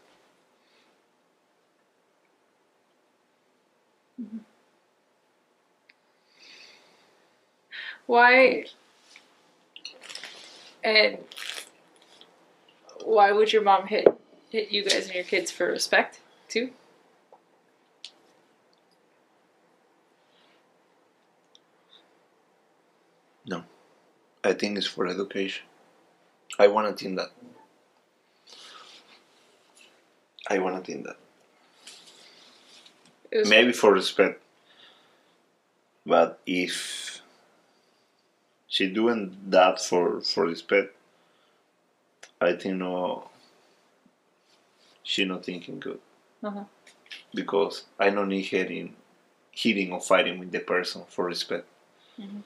Why? 8.10 8.64
And 10.82 11.18
why 13.04 13.30
would 13.30 13.52
your 13.52 13.62
mom 13.62 13.86
hit 13.86 14.08
hit 14.50 14.72
you 14.72 14.82
guys 14.82 15.06
and 15.06 15.14
your 15.14 15.22
kids 15.22 15.52
for 15.52 15.66
respect 15.66 16.18
too? 16.48 16.70
No, 23.46 23.62
I 24.42 24.54
think 24.54 24.76
it's 24.76 24.88
for 24.88 25.06
education. 25.06 25.66
I 26.58 26.66
wanna 26.66 26.92
think 26.94 27.16
that. 27.16 27.30
I 30.48 30.58
wanna 30.58 30.80
think 30.80 31.06
that. 31.06 31.16
Maybe 33.48 33.70
for 33.70 33.92
respect. 33.92 34.42
But 36.04 36.40
if 36.44 37.09
she 38.70 38.88
doing 38.88 39.36
that 39.48 39.82
for 39.82 40.22
for 40.22 40.46
respect, 40.46 40.96
I 42.40 42.52
think 42.54 42.76
no. 42.76 43.30
She 45.02 45.26
not 45.26 45.44
thinking 45.44 45.78
good 45.78 46.00
Uh-huh. 46.42 46.64
because 47.34 47.84
I 47.98 48.10
don't 48.10 48.28
need 48.28 48.46
hitting, 48.46 48.96
hitting 49.52 49.92
or 49.92 50.00
fighting 50.00 50.38
with 50.38 50.52
the 50.52 50.60
person 50.60 51.04
for 51.06 51.26
respect. 51.26 51.66
Mhm. 52.18 52.42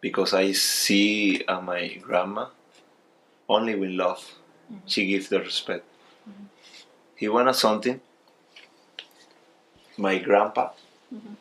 Because 0.00 0.34
I 0.34 0.52
see 0.52 1.44
uh, 1.46 1.60
my 1.60 1.88
grandma 2.02 2.48
only 3.48 3.74
with 3.76 3.90
love. 3.90 4.34
Mhm. 4.70 4.80
She 4.86 5.06
gives 5.06 5.28
the 5.28 5.40
respect. 5.40 5.84
He 7.16 7.28
wanted 7.28 7.54
something. 7.54 8.00
My 10.06 10.18
grandpa, 10.18 10.64
Mhm. 11.14 11.36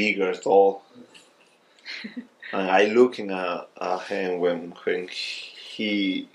bigger, 0.00 0.32
tall, 0.34 0.82
and 2.52 2.70
I 2.70 2.84
looking 2.98 3.30
at, 3.30 3.68
at 3.80 4.00
him 4.12 4.38
when 4.40 4.58
when 4.84 5.08
he 5.08 6.28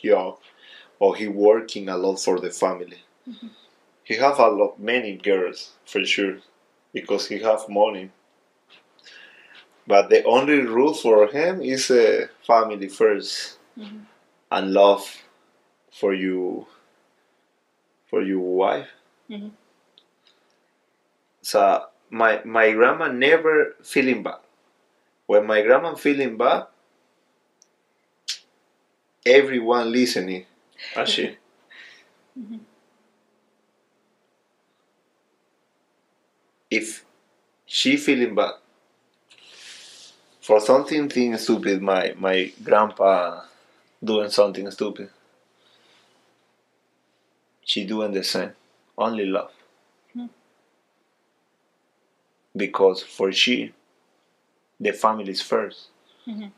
young 0.00 0.36
or 0.98 1.16
he 1.16 1.26
working 1.28 1.88
a 1.88 1.96
lot 2.04 2.16
for 2.26 2.36
the 2.40 2.50
family. 2.50 3.02
He 4.04 4.14
have 4.16 4.38
a 4.38 4.48
lot 4.48 4.78
many 4.78 5.16
girls 5.16 5.72
for 5.86 6.04
sure 6.04 6.38
because 6.92 7.28
he 7.28 7.38
have 7.40 7.68
money. 7.68 8.10
But 9.86 10.08
the 10.08 10.22
only 10.24 10.60
rule 10.76 10.94
for 10.94 11.26
him 11.28 11.60
is 11.62 11.90
uh, 11.90 12.28
family 12.46 12.88
1st 12.88 13.58
Mhm. 13.76 14.06
and 14.50 14.72
love 14.72 15.04
for 15.92 16.12
you 16.14 16.66
for 18.10 18.22
your 18.22 18.40
wife. 18.64 18.90
Mhm. 19.28 19.50
So 21.42 21.86
my 22.10 22.42
my 22.44 22.72
grandma 22.72 23.08
never 23.08 23.76
feeling 23.82 24.22
bad. 24.22 24.40
When 25.26 25.46
my 25.46 25.62
grandma 25.62 25.94
feeling 25.96 26.36
bad, 26.38 26.66
everyone 29.26 29.90
listening. 29.92 30.44
Actually. 30.96 31.38
Mhm. 32.38 32.60
If 36.70 37.04
she 37.66 37.96
feeling 37.96 38.34
bad 38.34 38.54
for 40.40 40.60
something 40.60 41.08
thing 41.08 41.36
stupid, 41.38 41.80
my 41.82 42.14
my 42.18 42.52
grandpa 42.62 43.42
doing 44.04 44.30
something 44.30 44.70
stupid. 44.70 45.10
She 47.64 47.86
doing 47.86 48.12
the 48.12 48.22
same. 48.22 48.52
Only 48.98 49.24
love. 49.24 49.50
Because 52.56 53.02
for 53.02 53.32
she, 53.32 53.72
the 54.78 54.92
family 54.92 55.30
is 55.30 55.42
1st 55.42 55.88
Mhm. 56.26 56.50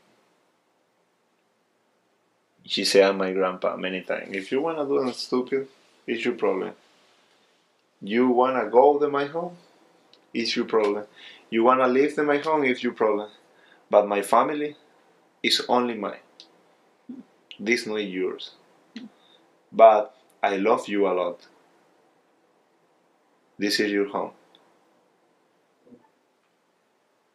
She 2.65 2.85
said 2.85 3.15
my 3.17 3.31
grandpa 3.33 3.75
many 3.75 4.01
times, 4.01 4.29
if 4.35 4.51
you 4.51 4.61
wanna 4.61 4.85
do 4.85 4.97
something 4.97 5.13
stupid, 5.13 5.67
it's 6.07 6.23
your 6.25 6.35
problem. 6.35 6.73
You 8.01 8.29
wanna 8.29 8.69
go 8.69 8.97
to 8.99 9.07
my 9.09 9.25
home, 9.25 9.57
it's 10.33 10.55
your 10.55 10.65
problem. 10.65 11.05
You 11.49 11.63
wanna 11.63 11.87
live 11.87 12.17
in 12.17 12.25
my 12.25 12.37
home, 12.37 12.63
it's 12.63 12.83
your 12.83 12.93
problem. 12.93 13.29
But 13.89 14.07
my 14.07 14.21
family 14.21 14.75
is 15.43 15.61
only 15.69 15.95
mine. 15.95 16.19
This 17.59 17.85
not 17.85 17.97
yours. 17.97 18.51
But 19.71 20.15
I 20.41 20.57
love 20.57 20.87
you 20.87 21.07
a 21.07 21.13
lot. 21.13 21.47
This 23.57 23.79
is 23.79 23.91
your 23.91 24.09
home. 24.09 24.31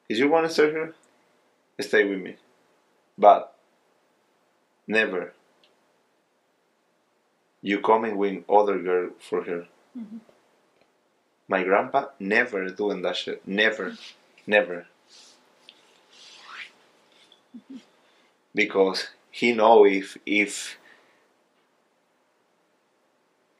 If 0.08 0.18
you 0.18 0.28
wanna 0.28 0.50
stay 0.50 0.70
here, 0.70 0.94
stay 1.80 2.04
with 2.04 2.20
me. 2.20 2.36
But 3.18 3.54
never 4.86 5.34
you 7.62 7.80
coming 7.80 8.16
with 8.16 8.44
other 8.48 8.78
girl 8.78 9.10
for 9.20 9.44
her. 9.44 9.68
Mhm. 9.96 10.20
My 11.48 11.64
grandpa 11.64 12.10
never 12.20 12.68
doing 12.70 13.02
that 13.02 13.16
shit. 13.16 13.46
Never. 13.46 13.96
Never. 14.46 14.86
Because 18.54 19.08
he 19.30 19.52
know 19.54 19.86
if 19.86 20.18
if 20.26 20.76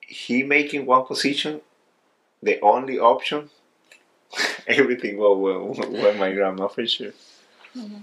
he 0.01 0.43
making 0.43 0.87
one 0.87 1.05
position, 1.05 1.61
the 2.43 2.61
only 2.63 2.99
option, 2.99 3.51
everything 4.69 5.19
will 5.19 5.41
well 5.41 5.69
with 5.69 6.19
my 6.19 6.33
grandma 6.33 6.69
for 6.69 6.87
sure. 6.87 7.13
Mhm. 7.77 8.03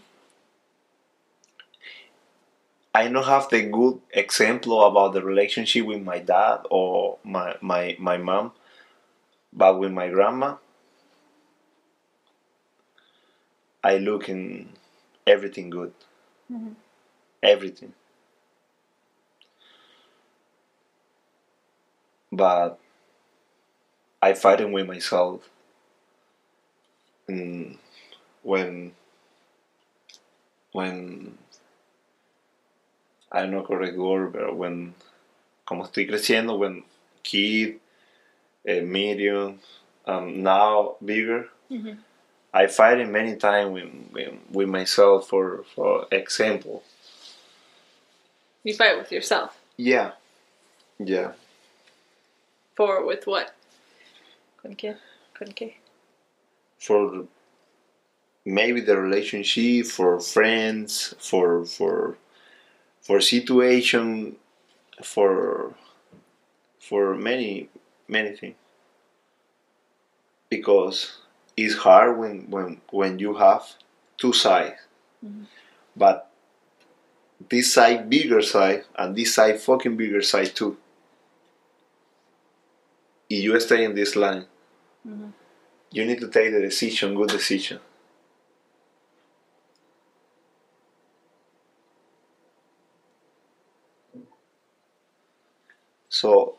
I 2.95 3.07
don't 3.09 3.25
have 3.25 3.47
the 3.49 3.61
good 3.61 4.01
example 4.11 4.83
about 4.83 5.13
the 5.13 5.21
relationship 5.21 5.85
with 5.85 6.01
my 6.01 6.17
dad 6.19 6.61
or 6.71 7.19
my 7.23 7.55
my, 7.61 7.95
my 7.99 8.17
mom, 8.17 8.53
but 9.53 9.79
with 9.79 9.91
my 9.91 10.09
grandma, 10.09 10.57
I 13.83 13.97
look 13.97 14.27
in 14.27 14.73
everything 15.25 15.69
good. 15.69 15.93
Mhm. 16.51 16.75
Everything. 17.43 17.93
But 22.31 22.79
I 24.21 24.33
fighting 24.33 24.71
with 24.73 24.87
myself 24.87 25.49
mm, 27.29 27.77
when 28.43 28.91
when 30.71 31.37
I 33.31 33.41
don't 33.41 33.51
know 33.51 33.63
correct 33.63 33.97
word, 33.97 34.33
but 34.33 34.55
when 34.55 34.93
como 35.65 35.83
estoy 35.85 36.07
creciendo, 36.09 36.57
when 36.57 36.83
kid, 37.23 37.79
uh, 38.69 38.81
medium, 38.81 39.59
um, 40.05 40.43
now 40.43 40.95
bigger, 41.03 41.49
Mhm. 41.71 41.97
I 42.53 42.67
fight 42.67 42.99
it 42.99 43.09
many 43.09 43.35
times 43.35 43.73
with, 43.73 43.89
with, 44.13 44.33
with 44.51 44.69
myself 44.69 45.27
for 45.27 45.63
for 45.75 46.07
example. 46.11 46.83
You 48.63 48.73
fight 48.73 48.97
with 48.97 49.11
yourself. 49.11 49.59
Yeah, 49.77 50.11
yeah. 50.99 51.33
For 52.75 53.05
with 53.05 53.27
what? 53.27 53.53
Con 54.61 54.75
qué? 54.75 54.97
Con 55.33 55.49
qué? 55.49 55.75
For 56.85 57.25
maybe 58.45 58.81
the 58.81 58.97
relationship, 58.97 59.87
for 59.87 60.19
friends, 60.19 61.15
for 61.19 61.65
for 61.65 62.17
for 63.01 63.19
situation, 63.21 64.35
for 65.03 65.73
for 66.79 67.15
many 67.15 67.69
many 68.07 68.35
things. 68.35 68.55
Because 70.49 71.17
it's 71.57 71.75
hard 71.75 72.17
when 72.17 72.49
when 72.49 72.81
when 72.91 73.19
you 73.19 73.33
have 73.35 73.63
two 74.17 74.33
sides, 74.33 74.79
Mhm. 75.23 75.45
but 75.95 76.29
this 77.49 77.73
side 77.73 78.09
bigger 78.09 78.41
side 78.41 78.85
and 78.95 79.15
this 79.15 79.33
side 79.35 79.59
fucking 79.59 79.97
bigger 79.97 80.21
side 80.21 80.55
too. 80.55 80.77
If 83.29 83.43
you 83.43 83.59
stay 83.59 83.83
in 83.83 83.95
this 83.95 84.15
line, 84.15 84.45
Mhm. 85.07 85.33
You 85.91 86.05
need 86.05 86.19
to 86.19 86.27
take 86.27 86.51
the 86.51 86.61
decision, 86.61 87.15
good 87.15 87.29
decision. 87.29 87.79
So 96.09 96.55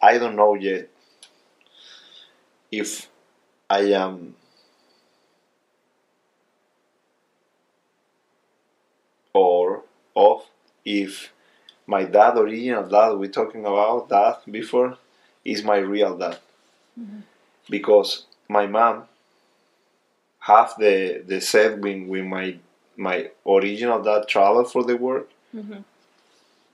I 0.00 0.16
don't 0.18 0.36
know 0.36 0.54
yet 0.54 0.88
if 2.70 3.08
I 3.70 3.80
am 3.94 4.36
or 9.32 9.84
of 10.16 10.46
if 10.84 11.32
my 11.86 12.04
dad 12.04 12.36
original 12.38 12.88
dad 12.88 13.12
we 13.14 13.28
talking 13.28 13.62
about 13.66 14.08
that 14.08 14.50
before 14.50 14.98
is 15.44 15.62
my 15.64 15.78
real 15.78 16.16
dad 16.18 16.38
Mhm. 16.98 17.22
because 17.68 18.26
my 18.48 18.66
mom 18.66 19.04
have 20.40 20.74
the 20.78 21.22
the 21.26 21.40
set 21.40 21.78
when 21.78 22.08
when 22.08 22.28
my 22.28 22.58
my 22.96 23.30
original 23.46 24.02
dad 24.02 24.26
travel 24.28 24.64
for 24.64 24.82
the 24.84 24.96
work 24.96 25.28
Mhm. 25.54 25.84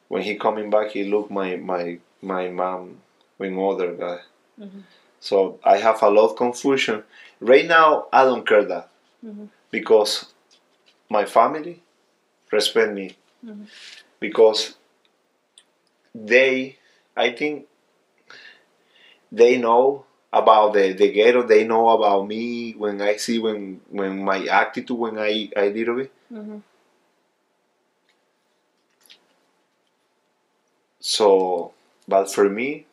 when 0.09 0.23
he 0.23 0.37
coming 0.37 0.71
back 0.71 0.91
he 0.91 1.05
look 1.05 1.31
my 1.31 1.57
my 1.57 1.99
my 2.21 2.49
mom 2.49 3.01
with 3.39 3.53
other 3.59 3.93
guy 3.95 4.21
Mhm. 4.59 4.83
so 5.21 5.59
i 5.65 5.77
have 5.79 6.03
a 6.03 6.11
lot 6.11 6.31
of 6.31 6.37
confusion 6.37 7.03
right 7.41 7.67
now 7.67 8.07
i 8.13 8.25
don't 8.25 8.47
care 8.47 8.65
that 8.65 8.89
Mhm. 9.25 9.49
because 9.71 10.13
my 11.09 11.25
family 11.25 11.83
respect 12.53 12.93
me 12.93 13.17
Mhm. 13.45 13.67
because 14.21 14.75
they 16.15 16.77
i 17.17 17.31
think 17.33 17.67
they 19.31 19.57
know 19.59 20.05
about 20.33 20.73
the, 20.75 20.93
the 20.93 21.13
ghetto 21.13 21.43
they 21.43 21.65
know 21.65 21.91
about 21.91 22.27
me 22.27 22.73
when 22.73 23.01
i 23.03 23.17
see 23.17 23.39
when 23.39 23.81
when 23.91 24.25
my 24.25 24.45
attitude 24.47 24.99
when 24.99 25.19
i 25.19 25.49
i 25.57 25.69
little 25.69 25.97
bit 25.97 26.13
Mhm. 26.33 26.63
So, 31.01 31.73
but 32.09 32.33
for 32.33 32.49
me, 32.49 32.87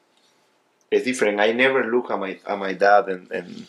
it's 0.91 1.05
different. 1.05 1.39
I 1.39 1.51
never 1.53 1.85
look 1.85 2.11
at 2.11 2.19
my 2.19 2.39
at 2.47 2.57
my 2.59 2.73
dad 2.73 3.09
and 3.09 3.31
and, 3.31 3.67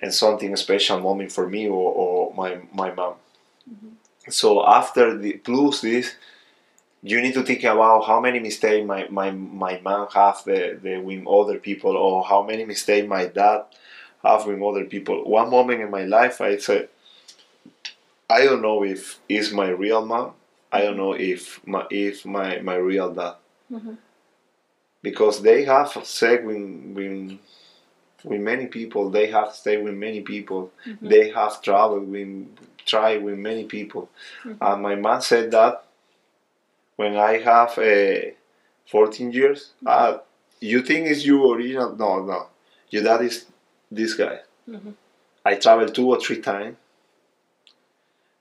and 0.00 0.14
something 0.14 0.56
special 0.56 1.00
moment 1.00 1.32
for 1.32 1.48
me 1.48 1.68
or, 1.68 1.92
or 1.94 2.34
my 2.34 2.60
my 2.72 2.92
mom. 2.92 3.14
So 4.28 4.64
after 4.66 5.16
the 5.16 5.32
plus 5.34 5.80
this, 5.80 6.14
you 7.02 7.20
need 7.20 7.34
to 7.34 7.42
think 7.42 7.64
about 7.64 8.04
how 8.06 8.20
many 8.20 8.38
mistakes 8.38 8.86
my, 8.86 9.06
my, 9.10 9.30
my 9.32 9.80
mom 9.80 10.08
have 10.14 10.42
the, 10.44 10.78
the 10.82 10.98
with 10.98 11.26
other 11.26 11.58
people 11.58 11.96
or 11.96 12.24
how 12.24 12.42
many 12.42 12.64
mistakes 12.64 13.08
my 13.08 13.26
dad 13.26 13.64
have 14.24 14.46
with 14.46 14.62
other 14.62 14.84
people. 14.84 15.24
One 15.28 15.50
moment 15.50 15.80
in 15.80 15.90
my 15.90 16.04
life, 16.04 16.40
I 16.40 16.56
said, 16.58 16.88
I 18.28 18.44
don't 18.44 18.62
know 18.62 18.82
if 18.84 19.18
is 19.28 19.52
my 19.52 19.68
real 19.68 20.04
mom. 20.04 20.32
I 20.70 20.82
don't 20.82 20.96
know 20.96 21.12
if 21.12 21.64
my 21.66 21.86
if 21.90 22.24
my, 22.24 22.60
my 22.60 22.76
real 22.76 23.12
dad. 23.12 23.34
Mhm. 23.70 23.98
Because 25.02 25.42
they 25.42 25.64
have 25.64 25.88
sex 26.06 26.44
with, 26.44 26.62
with 26.94 27.38
with 28.24 28.40
many 28.40 28.66
people. 28.66 29.10
They 29.10 29.28
have 29.28 29.52
stayed 29.54 29.84
with 29.84 29.94
many 29.94 30.22
people. 30.22 30.72
Mhm. 30.86 31.08
They 31.08 31.30
have 31.30 31.62
traveled 31.62 32.08
with 32.08 32.48
tried 32.86 33.22
with 33.22 33.38
many 33.38 33.64
people. 33.64 34.08
Mhm. 34.44 34.58
And 34.60 34.82
my 34.82 34.94
mom 34.96 35.20
said 35.20 35.50
that 35.52 35.84
when 36.96 37.16
I 37.16 37.38
have 37.38 37.78
uh, 37.78 38.30
14 38.86 39.32
years, 39.32 39.72
ah, 39.86 40.20
you 40.60 40.82
think 40.82 41.06
it's 41.08 41.24
you 41.24 41.52
original? 41.52 41.96
No, 41.96 42.22
no. 42.24 42.46
Your 42.90 43.02
dad 43.02 43.22
is 43.22 43.46
this 43.90 44.14
guy. 44.14 44.40
Mhm. 44.68 44.94
I 45.44 45.54
traveled 45.56 45.94
two 45.94 46.08
or 46.08 46.20
three 46.20 46.40
times. 46.40 46.76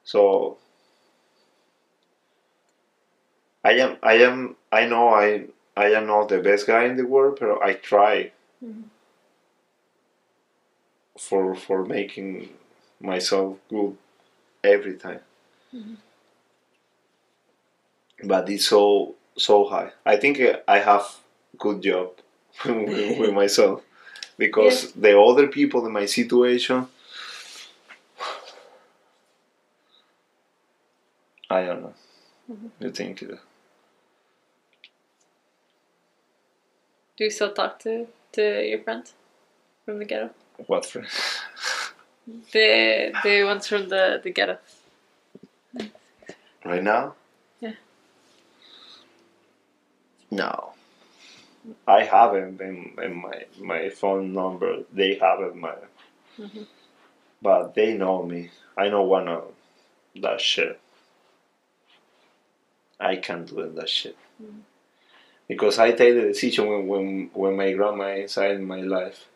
So 0.03 0.57
I 3.63 3.71
am 3.73 3.97
I 4.03 4.13
am 4.15 4.55
I 4.71 4.85
know 4.85 5.09
I 5.09 5.45
I 5.77 5.87
am 5.93 6.07
not 6.07 6.29
the 6.29 6.39
best 6.39 6.67
guy 6.67 6.85
in 6.85 6.97
the 6.97 7.05
world, 7.05 7.37
but 7.39 7.61
I 7.63 7.73
try 7.73 8.31
Mhm. 8.63 8.83
for 11.17 11.55
for 11.55 11.85
making 11.85 12.49
myself 12.99 13.57
good 13.69 13.97
every 14.63 14.95
time. 14.97 15.21
But 18.23 18.49
it's 18.49 18.67
so 18.67 19.15
so 19.37 19.65
high. 19.65 19.91
I 20.05 20.17
think 20.17 20.39
uh, 20.39 20.59
I 20.67 20.79
have 20.79 21.05
good 21.57 21.81
job 21.81 22.11
with, 22.65 23.33
myself 23.33 23.81
because 24.37 24.91
the 24.93 25.19
other 25.19 25.47
people 25.47 25.85
in 25.85 25.91
my 25.91 26.05
situation 26.05 26.87
I 31.49 31.65
don't 31.65 31.81
know. 31.81 31.93
Mhm. 32.49 32.69
You 32.79 32.91
think 32.91 33.23
uh, 33.23 33.37
Do 37.17 37.25
you 37.25 37.29
still 37.29 37.53
talk 37.53 37.79
to, 37.79 38.07
to 38.31 38.41
your 38.67 38.79
friend 38.79 39.03
from 39.85 39.99
the 39.99 40.05
ghetto? 40.05 40.29
what 40.67 40.85
friend? 40.85 41.07
The 42.51 43.11
the 43.23 43.43
ones 43.43 43.67
from 43.67 43.89
the, 43.89 44.21
the 44.23 44.31
ghetto. 44.31 44.57
Right 46.63 46.83
now? 46.83 47.15
Yeah. 47.59 47.73
No. 50.31 50.73
I 51.87 52.03
haven't 52.05 52.59
in, 52.61 52.95
in 53.01 53.15
my 53.21 53.45
my 53.59 53.89
phone 53.89 54.33
number. 54.33 54.83
They 54.91 55.15
haven't 55.15 55.55
my 55.55 55.75
Mhm. 56.39 56.65
but 57.41 57.75
they 57.75 57.93
know 57.95 58.23
me. 58.23 58.51
I 58.77 58.89
know 58.89 59.03
one 59.03 59.27
of 59.27 59.53
that 60.15 60.41
shit. 60.41 60.79
I 62.99 63.15
can't 63.17 63.47
do 63.47 63.67
that 63.69 63.89
shit. 63.89 64.15
Mhm. 64.41 64.61
Because 65.47 65.79
I 65.79 65.91
take 65.91 66.15
the 66.15 66.21
decision 66.23 66.67
when, 66.67 66.87
when 66.87 67.29
when 67.33 67.55
my 67.57 67.73
grandma 67.73 68.07
is 68.13 68.23
inside 68.23 68.61
my 68.61 68.81
life. 68.81 69.27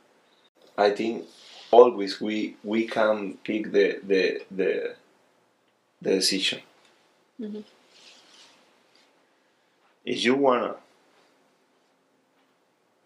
I 0.78 0.92
think 0.92 1.26
always 1.72 2.22
we 2.22 2.58
we 2.64 2.88
can 2.88 3.38
pick 3.44 3.72
the 3.72 4.00
the 4.04 4.44
the, 4.52 4.96
the 6.02 6.12
decision. 6.16 6.62
Mhm. 7.40 7.64
If 10.06 10.24
you 10.24 10.36
wanna 10.36 10.76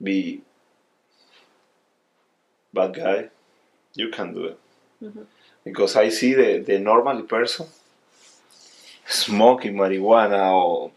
be 0.02 0.42
bad 2.74 2.94
guy, 2.96 3.30
you 3.94 4.10
can 4.10 4.34
do 4.34 4.46
it. 4.46 4.60
Mhm. 5.02 5.26
Because 5.64 5.96
I 5.96 6.10
see 6.10 6.34
the, 6.34 6.60
the 6.60 6.80
normal 6.80 7.24
person 7.24 7.68
smoking 9.06 9.74
marijuana 9.76 10.54
or 10.54 10.92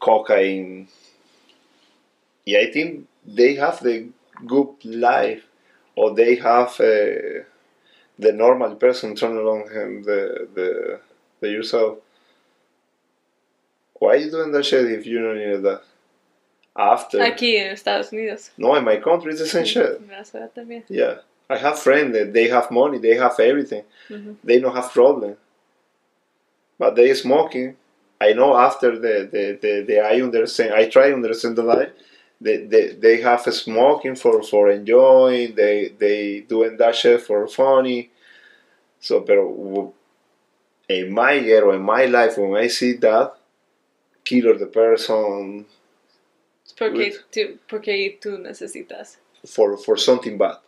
cocaine. 0.00 0.88
Yeah, 2.44 2.60
I 2.60 2.70
think 2.70 3.06
they 3.26 3.54
have 3.54 3.82
the 3.82 4.08
good 4.46 4.68
life, 4.84 5.44
or 5.96 6.14
they 6.14 6.36
have 6.36 6.68
uh, 6.80 7.44
the 8.18 8.32
normal 8.32 8.76
person 8.76 9.14
turn 9.16 9.36
along 9.36 9.70
him 9.70 10.02
the 10.02 10.48
the 10.54 11.00
the 11.40 11.48
yourself. 11.50 11.98
Why 13.94 14.10
are 14.14 14.16
you 14.16 14.30
doing 14.30 14.52
that 14.52 14.64
shit 14.64 14.84
if 14.90 15.06
you 15.06 15.20
don't 15.20 15.38
need 15.38 15.62
that? 15.62 15.82
After 16.76 17.20
Aquí 17.20 17.56
en 17.56 17.70
Estados 17.72 18.12
Unidos. 18.12 18.50
no, 18.58 18.74
in 18.74 18.84
my 18.84 18.96
country 18.96 19.30
it's 19.32 19.40
the 19.40 19.46
same 19.46 19.64
shit. 19.64 19.96
En 20.00 20.08
Venezuela 20.08 20.48
también. 20.54 20.82
Yeah, 20.88 21.18
I 21.48 21.56
have 21.56 21.78
friends 21.78 22.12
that 22.14 22.32
they 22.32 22.48
have 22.48 22.70
money, 22.70 22.98
they 22.98 23.16
have 23.16 23.38
everything, 23.38 23.84
Mhm. 24.10 24.36
they 24.42 24.58
don't 24.58 24.74
have 24.74 24.90
problem, 24.92 25.36
but 26.78 26.96
they 26.96 27.14
smoking. 27.14 27.76
I 28.20 28.32
know 28.32 28.56
after 28.56 28.98
the 28.98 29.28
the, 29.30 29.58
the, 29.60 29.84
the 29.86 30.00
I 30.00 30.20
understand, 30.20 30.74
I 30.74 30.88
try 30.88 31.08
to 31.10 31.14
understand 31.14 31.56
the 31.56 31.62
life. 31.62 31.90
They, 32.40 32.58
they, 32.66 32.88
they 32.88 33.20
have 33.20 33.42
smoking 33.54 34.16
for, 34.16 34.42
for 34.42 34.68
enjoying. 34.70 35.54
They 35.54 35.92
they 35.98 36.40
doing 36.40 36.76
that 36.78 36.94
shit 36.96 37.20
for 37.22 37.46
funny. 37.46 38.10
So, 39.00 39.20
pero 39.20 39.92
in 40.88 41.12
my 41.12 41.32
year 41.34 41.64
or 41.64 41.74
in 41.74 41.82
my 41.82 42.06
life, 42.06 42.36
when 42.36 42.54
I 42.56 42.66
see 42.66 42.94
that, 42.94 43.34
kill 44.24 44.58
the 44.58 44.66
person 44.66 45.66
Porque 46.78 47.12
tú, 47.30 47.58
porque 47.68 48.18
tú 48.20 48.38
necesitas. 48.38 49.18
for 49.46 49.76
for 49.76 49.96
something 49.98 50.38
bad. 50.38 50.58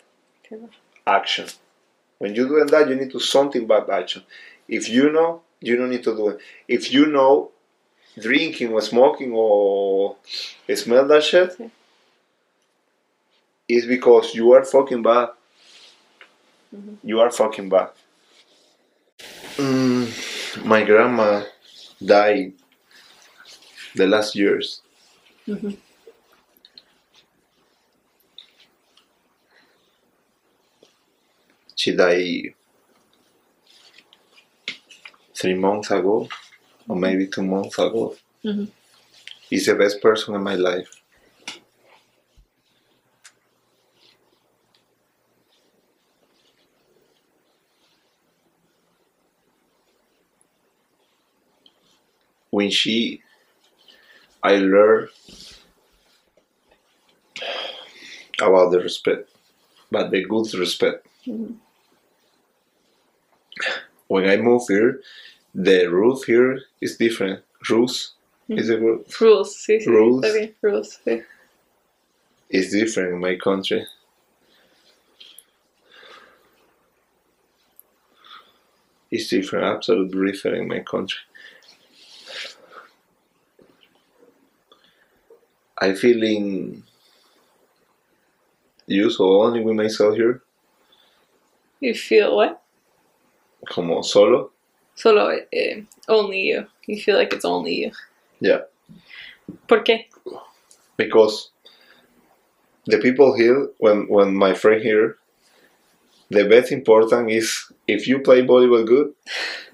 Action. 1.06 1.46
When 2.18 2.34
you're 2.34 2.48
doing 2.48 2.66
that, 2.66 2.88
you 2.88 2.94
need 2.94 3.10
to 3.12 3.18
something 3.20 3.66
bad 3.66 3.88
action. 3.90 4.22
If 4.68 4.88
you 4.88 5.10
know, 5.10 5.42
you 5.60 5.76
don't 5.76 5.90
need 5.90 6.02
to 6.04 6.14
do 6.14 6.28
it. 6.28 6.38
If 6.68 6.92
you 6.92 7.06
know, 7.06 7.50
drinking 8.18 8.72
or 8.72 8.80
smoking 8.80 9.32
or 9.32 10.16
smell 10.74 11.06
that 11.08 11.22
shit, 11.22 11.56
Sí. 11.58 11.70
is 13.68 13.86
because 13.86 14.34
you 14.34 14.52
are 14.52 14.64
fucking 14.64 15.02
bad. 15.02 15.30
Mhm. 16.74 16.98
You 17.02 17.20
are 17.20 17.30
fucking 17.30 17.68
bad. 17.68 17.90
Mm, 19.56 20.64
my 20.64 20.84
grandma 20.84 21.44
died 22.04 22.52
the 23.94 24.06
last 24.06 24.34
years. 24.34 24.82
Mhm. 25.46 25.76
She 31.86 31.94
died 31.94 32.52
three 35.34 35.54
months 35.54 35.90
ago, 35.92 36.28
or 36.88 36.96
maybe 36.96 37.28
two 37.28 37.44
months 37.44 37.78
ago. 37.78 38.16
Mhm. 38.44 38.70
He's 39.50 39.66
the 39.66 39.74
best 39.76 40.02
person 40.02 40.34
in 40.34 40.42
my 40.42 40.56
life. 40.56 40.90
When 52.50 52.70
she, 52.70 53.22
I 54.42 54.56
learned 54.56 55.08
about 58.40 58.70
the 58.70 58.78
respect, 58.80 59.30
but 59.90 60.10
the 60.10 60.24
good 60.24 60.52
respect. 60.54 61.06
Mhm. 61.26 61.56
When 64.08 64.28
I 64.28 64.36
moved 64.36 64.68
here, 64.68 65.00
the 65.54 65.86
roof 65.86 66.24
here 66.24 66.60
is 66.80 66.96
different. 66.96 67.40
Mm. 67.40 67.68
Rules 67.70 68.14
is 68.48 68.68
the 68.68 68.78
word? 68.78 69.00
Rules, 69.20 69.56
sí, 69.56 69.78
sí. 69.80 69.86
Rules. 69.86 70.24
Está 70.24 70.34
bien, 70.34 70.54
rules, 70.62 70.98
sí. 71.04 71.24
is 72.50 72.70
different 72.70 73.14
in 73.14 73.20
my 73.20 73.36
country. 73.36 73.84
It's 79.10 79.28
different, 79.28 79.64
absolutely 79.64 80.32
different 80.32 80.58
in 80.58 80.68
my 80.68 80.80
country. 80.80 81.20
I 85.78 85.94
feel 85.94 86.22
in 86.22 86.82
use 88.86 89.18
or 89.18 89.46
only 89.46 89.60
with 89.60 89.76
myself 89.76 90.14
here, 90.14 90.42
You 91.80 91.94
feel 91.94 92.34
what? 92.36 92.62
Como 93.68 94.02
solo. 94.02 94.50
Solo, 94.94 95.28
eh, 95.52 95.82
only 96.08 96.40
you. 96.40 96.66
You 96.86 97.00
feel 97.00 97.16
like 97.16 97.32
it's 97.32 97.44
only 97.44 97.74
you. 97.74 97.92
Yeah. 98.40 98.62
¿Por 99.68 99.84
qué? 99.84 100.06
because 100.96 101.50
the 102.86 102.98
people 102.98 103.36
here 103.36 103.68
when 103.78 104.08
when 104.08 104.34
my 104.34 104.54
friend 104.54 104.82
here 104.82 105.18
the 106.30 106.44
best 106.48 106.72
important 106.72 107.30
is 107.30 107.70
if 107.86 108.08
you 108.08 108.18
play 108.20 108.42
volleyball 108.42 108.86
good 108.86 109.12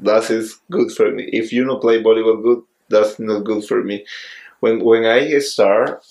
that 0.00 0.28
is 0.30 0.58
good 0.68 0.90
for 0.90 1.12
me 1.12 1.24
if 1.32 1.52
you 1.52 1.64
don't 1.64 1.80
play 1.80 2.02
volleyball 2.02 2.42
good 2.42 2.62
that's 2.88 3.20
not 3.20 3.44
good 3.44 3.64
for 3.64 3.84
me 3.84 4.04
when 4.58 4.82
when 4.84 5.04
i 5.04 5.38
start 5.38 6.04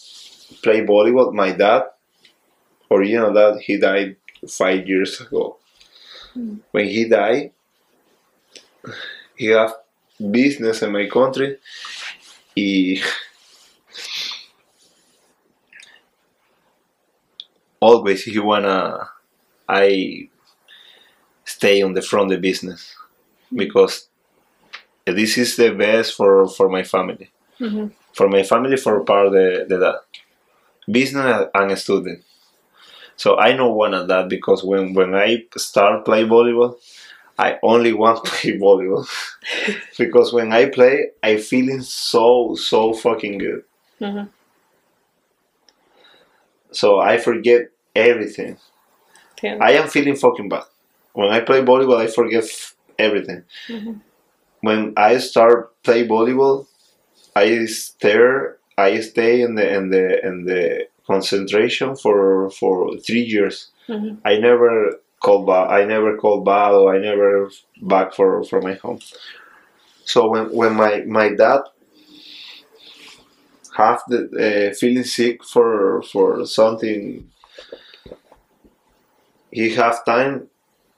play 0.64 0.80
volleyball 0.82 1.34
my 1.34 1.52
dad 1.52 1.84
original 2.90 3.34
dad 3.34 3.60
he 3.60 3.78
died 3.78 4.16
five 4.48 4.88
years 4.88 5.22
ago. 5.22 5.58
Mm. 6.38 6.60
When 6.72 6.86
he 6.86 7.08
died, 7.08 7.52
he 9.36 9.48
have 9.48 9.74
business 10.32 10.82
in 10.82 10.92
my 10.92 11.08
country. 11.08 11.58
He 12.56 13.02
always 17.80 18.24
he 18.24 18.40
wanna 18.40 19.10
I 19.68 20.30
stay 21.46 21.82
on 21.82 21.94
the 21.94 22.02
front 22.02 22.32
of 22.32 22.38
the 22.38 22.42
business 22.42 22.96
because 23.56 24.08
this 25.06 25.38
is 25.38 25.56
the 25.56 25.72
best 25.74 26.16
for 26.16 26.48
for 26.48 26.70
my 26.70 26.84
family 26.84 27.30
Mm-hmm. 27.60 27.88
for 28.14 28.28
my 28.28 28.44
family 28.44 28.76
for 28.76 29.00
part 29.06 29.28
of 29.28 29.34
the, 29.34 29.66
the 29.70 29.78
that 29.78 30.02
business 30.92 31.48
and 31.54 31.78
student 31.78 32.24
so 33.16 33.38
i 33.38 33.54
know 33.54 33.72
one 33.72 33.94
of 33.94 34.08
that 34.08 34.30
because 34.30 34.64
when 34.64 34.94
when 34.94 35.16
i 35.16 35.44
start 35.58 36.06
play 36.06 36.24
volleyball 36.26 36.76
i 37.46 37.58
only 37.64 37.94
want 37.94 38.24
to 38.24 38.32
play 38.32 38.52
volleyball 38.66 39.06
because 39.98 40.34
when 40.34 40.52
i 40.54 40.64
play 40.78 40.96
i 41.24 41.38
feeling 41.38 41.82
so 41.82 42.56
so 42.56 42.94
fucking 42.94 43.38
good 43.38 43.64
Mm-hmm. 44.02 44.28
so 46.72 47.00
i 47.00 47.18
forget 47.18 47.62
everything 47.96 48.58
Damn. 49.42 49.62
i 49.62 49.72
am 49.72 49.88
feeling 49.90 50.16
fucking 50.16 50.50
bad 50.50 50.64
when 51.14 51.30
i 51.30 51.40
play 51.40 51.62
volleyball 51.62 51.98
i 51.98 52.08
forget 52.08 52.44
f- 52.44 52.76
everything 52.98 53.44
Mhm. 53.70 54.00
when 54.62 54.94
i 54.98 55.18
start 55.18 55.72
play 55.84 56.08
volleyball 56.08 56.68
I 57.36 57.66
stare. 57.68 58.58
I 58.78 59.00
stay 59.00 59.42
in 59.42 59.56
the 59.56 59.66
in 59.78 59.90
the 59.90 60.06
in 60.28 60.46
the 60.46 60.88
concentration 61.08 61.96
for 61.96 62.50
for 62.52 62.98
three 62.98 63.22
years. 63.24 63.72
Mhm. 63.88 64.18
I 64.26 64.38
never 64.38 65.01
called 65.22 65.48
back. 65.48 65.70
I 65.70 65.86
never 65.86 66.18
called 66.18 66.46
back, 66.46 66.72
or 66.74 66.96
I 66.96 67.00
never 67.00 67.50
back 67.84 68.14
for 68.16 68.44
for 68.44 68.62
my 68.62 68.74
home. 68.76 69.00
So 70.06 70.30
when 70.30 70.52
when 70.54 70.76
my 70.76 71.02
my 71.08 71.30
dad 71.30 71.62
have 73.78 74.02
the 74.08 74.70
uh, 74.72 74.76
feeling 74.76 75.04
sick 75.04 75.44
for 75.44 76.02
for 76.04 76.46
something, 76.46 77.30
he 79.52 79.70
have 79.76 80.04
time. 80.06 80.50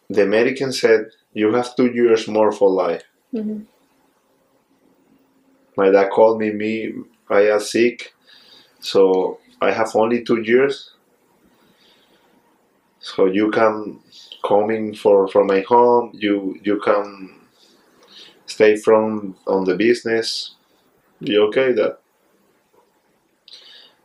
The 0.10 0.24
American 0.24 0.72
said 0.74 1.12
you 1.34 1.54
have 1.54 1.76
two 1.76 1.88
years 1.92 2.28
more 2.28 2.52
for 2.52 2.70
life 2.70 3.04
Mhm. 3.34 3.68
my 5.78 5.90
dad 5.90 6.10
called 6.10 6.40
me 6.40 6.52
me 6.52 6.94
i 7.30 7.42
am 7.54 7.60
sick 7.60 8.14
so 8.82 9.40
i 9.62 9.72
have 9.72 9.96
only 9.96 10.24
two 10.24 10.42
years 10.42 10.93
so 13.04 13.26
you 13.26 13.52
can 13.52 14.00
coming 14.44 14.96
for 14.96 15.28
from 15.28 15.48
my 15.48 15.62
home 15.62 16.10
you 16.14 16.58
you 16.64 16.80
can 16.80 17.30
stay 18.46 18.76
from 18.76 19.36
on 19.48 19.66
the 19.66 19.76
business. 19.76 20.56
You 21.20 21.48
okay 21.48 21.72
that? 21.74 22.00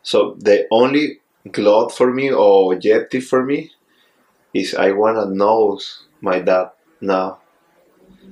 So 0.02 0.36
the 0.38 0.66
only 0.70 1.20
glad 1.50 1.92
for 1.92 2.12
me 2.12 2.30
or 2.32 2.72
objective 2.74 3.24
for 3.24 3.44
me 3.44 3.70
is 4.54 4.74
i 4.74 4.90
wanna 4.92 5.26
know 5.26 5.78
my 6.20 6.38
dad 6.40 6.70
now. 7.00 7.38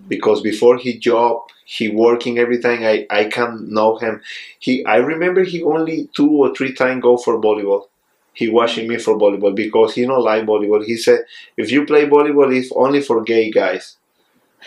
Because 0.09 0.41
before 0.41 0.77
he 0.79 0.99
job 0.99 1.35
he 1.65 1.89
working 1.89 2.39
every 2.39 2.61
time 2.61 2.83
I, 2.83 3.07
I 3.11 3.25
can 3.25 3.51
know 3.77 3.97
him. 3.97 4.23
He 4.59 4.85
i 4.87 4.97
remember 4.97 5.43
he 5.45 5.63
only 5.63 6.09
two 6.17 6.31
or 6.43 6.55
three 6.55 6.73
times 6.73 7.03
go 7.03 7.17
for 7.17 7.41
volleyball 7.41 7.85
he 8.37 8.49
watching 8.49 8.89
me 8.89 8.99
for 8.99 9.15
volleyball 9.19 9.55
because 9.57 9.95
he 9.97 10.07
don't 10.07 10.23
like 10.23 10.45
volleyball. 10.45 10.85
He 10.85 10.97
said 10.97 11.21
if 11.57 11.71
you 11.73 11.87
play 11.87 12.07
volleyball 12.07 12.55
it's 12.59 12.73
only 12.85 13.03
for 13.03 13.23
gay 13.23 13.51
guys 13.51 13.97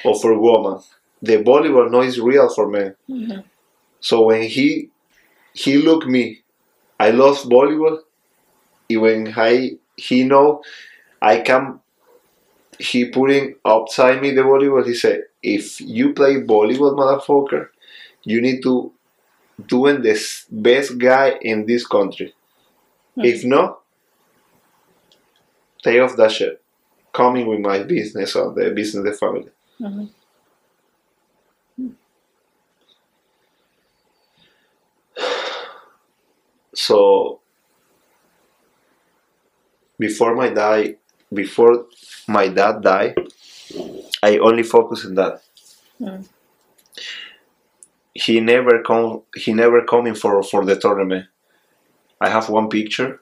or 0.06 0.16
for 0.20 0.38
women. 0.40 0.80
The 1.22 1.38
volleyball 1.50 1.92
no 1.92 2.02
is 2.02 2.20
real 2.20 2.50
for 2.56 2.68
men. 2.70 2.96
Mhm. 3.10 3.44
so 4.10 4.16
when 4.30 4.44
he 4.56 4.68
he 5.64 5.74
look 5.88 6.08
me 6.16 6.24
i 7.00 7.12
lost 7.12 7.50
volleyball. 7.50 7.98
When 9.06 9.34
i 9.38 9.72
he 9.98 10.24
know 10.26 10.62
i 11.22 11.42
can 11.42 11.80
he 12.80 13.06
putting 13.10 13.56
upside 13.66 14.22
me 14.22 14.32
the 14.32 14.42
volleyball. 14.42 14.86
He 14.86 14.94
said 14.94 15.24
if 15.44 15.80
you 15.82 16.14
play 16.14 16.36
volleyball 16.36 16.96
motherfucker 17.02 17.70
you 18.24 18.42
need 18.42 18.62
to 18.64 18.94
doing 19.68 20.02
this 20.02 20.46
best 20.52 20.98
guy 20.98 21.38
in 21.42 21.66
this 21.68 21.86
country 21.88 22.34
if 23.26 23.44
not 23.46 23.82
stay 25.80 26.00
off 26.00 26.16
that 26.16 26.32
shit 26.32 26.62
coming 27.14 27.48
with 27.48 27.60
my 27.60 27.84
business 27.84 28.36
or 28.36 28.54
the 28.54 28.70
business 28.72 28.96
of 28.96 29.06
the 29.06 29.14
family. 29.14 29.52
Mhm. 29.80 30.10
so 36.74 37.40
before 39.98 40.36
my 40.36 40.50
die 40.50 40.96
before 41.34 41.86
my 42.28 42.48
dad 42.48 42.82
died 42.82 43.16
i 44.24 44.38
only 44.38 44.64
focus 44.64 45.06
on 45.06 45.16
that. 45.16 45.42
Mm. 46.02 46.26
he 48.14 48.40
never 48.40 48.82
come 48.84 49.22
he 49.36 49.54
never 49.54 49.84
coming 49.84 50.16
for 50.16 50.42
for 50.44 50.66
the 50.66 50.76
tournament 50.76 51.26
i 52.22 52.30
have 52.30 52.50
one 52.50 52.70
picture 52.70 53.20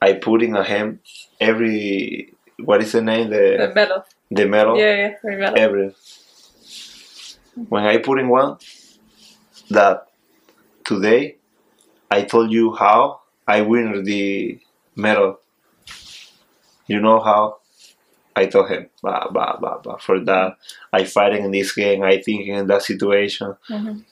i 0.00 0.12
put 0.12 0.42
in 0.42 0.54
a 0.56 0.64
him 0.64 1.00
every 1.40 2.32
what 2.58 2.82
is 2.82 2.92
the 2.92 3.02
name 3.02 3.30
The 3.30 3.56
the 3.68 3.72
medal. 3.74 4.04
the 4.30 4.46
medal 4.46 4.76
Yeah, 4.78 4.94
yeah, 4.96 5.14
the 5.22 5.36
medal. 5.36 5.58
every 5.58 5.94
when 7.68 7.84
I 7.84 7.98
put 7.98 8.18
in 8.18 8.28
one 8.30 8.56
that 9.70 10.08
today 10.84 11.36
I 12.10 12.22
told 12.22 12.50
you 12.50 12.74
how 12.74 13.20
I 13.46 13.60
win 13.62 14.04
the 14.04 14.58
medal. 14.96 15.40
You 16.86 17.00
know 17.00 17.20
how? 17.20 17.58
I 18.34 18.46
told 18.46 18.70
him, 18.70 18.88
bah, 19.02 19.28
bah, 19.30 19.58
bah, 19.60 19.78
bah. 19.84 19.96
For 19.98 20.20
that, 20.24 20.56
I 20.92 21.04
fighting 21.04 21.44
in 21.44 21.50
this 21.50 21.72
game. 21.72 22.02
I 22.02 22.20
thinking 22.22 22.54
in 22.54 22.66
that 22.68 22.82
situation. 22.82 23.54
Mhm. 23.68 24.04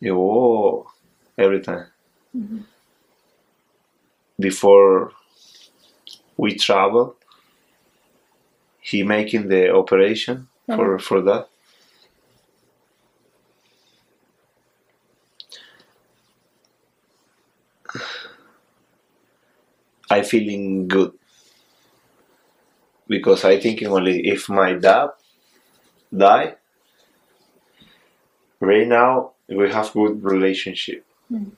You 0.00 0.18
oh, 0.18 0.86
every 1.40 1.60
time 1.60 1.86
Mhm. 2.36 2.64
before 4.38 5.12
we 6.36 6.54
travel, 6.56 7.16
he 8.80 9.02
making 9.02 9.48
the 9.48 9.72
operation 9.74 10.48
for 10.66 10.98
for 10.98 11.20
that. 11.22 11.48
I 20.10 20.22
feeling 20.22 20.88
good 20.88 21.12
because 23.08 23.44
I 23.44 23.58
thinking 23.60 23.88
only 23.88 24.26
if 24.26 24.48
my 24.48 24.72
dad 24.74 25.10
die 26.16 26.56
right 28.60 28.86
now 28.86 29.32
we 29.48 29.70
have 29.70 29.92
good 29.92 30.22
relationship. 30.22 31.04
Mm. 31.30 31.52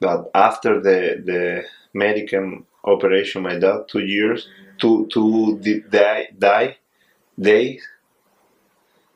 But 0.00 0.30
after 0.34 0.80
the 0.80 1.22
the 1.24 1.64
medical 1.94 2.62
operation, 2.84 3.42
my 3.42 3.58
dad 3.58 3.84
two 3.88 4.00
years 4.00 4.48
two 4.78 5.06
two 5.12 5.58
di- 5.60 5.80
die 5.80 6.28
die 6.38 6.76
days. 7.38 7.86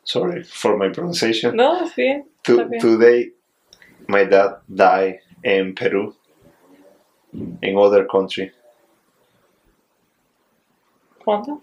Sorry 0.04 0.42
for 0.44 0.76
my 0.76 0.88
pronunciation. 0.90 1.56
No, 1.56 1.84
it's 1.84 1.94
bien. 1.94 2.24
Two, 2.44 2.60
okay. 2.60 2.78
Today, 2.78 3.30
my 4.06 4.22
dad 4.24 4.58
died 4.72 5.18
in 5.42 5.74
Peru, 5.74 6.14
in 7.62 7.76
other 7.76 8.04
country. 8.04 8.52
¿Cuánto? 11.26 11.60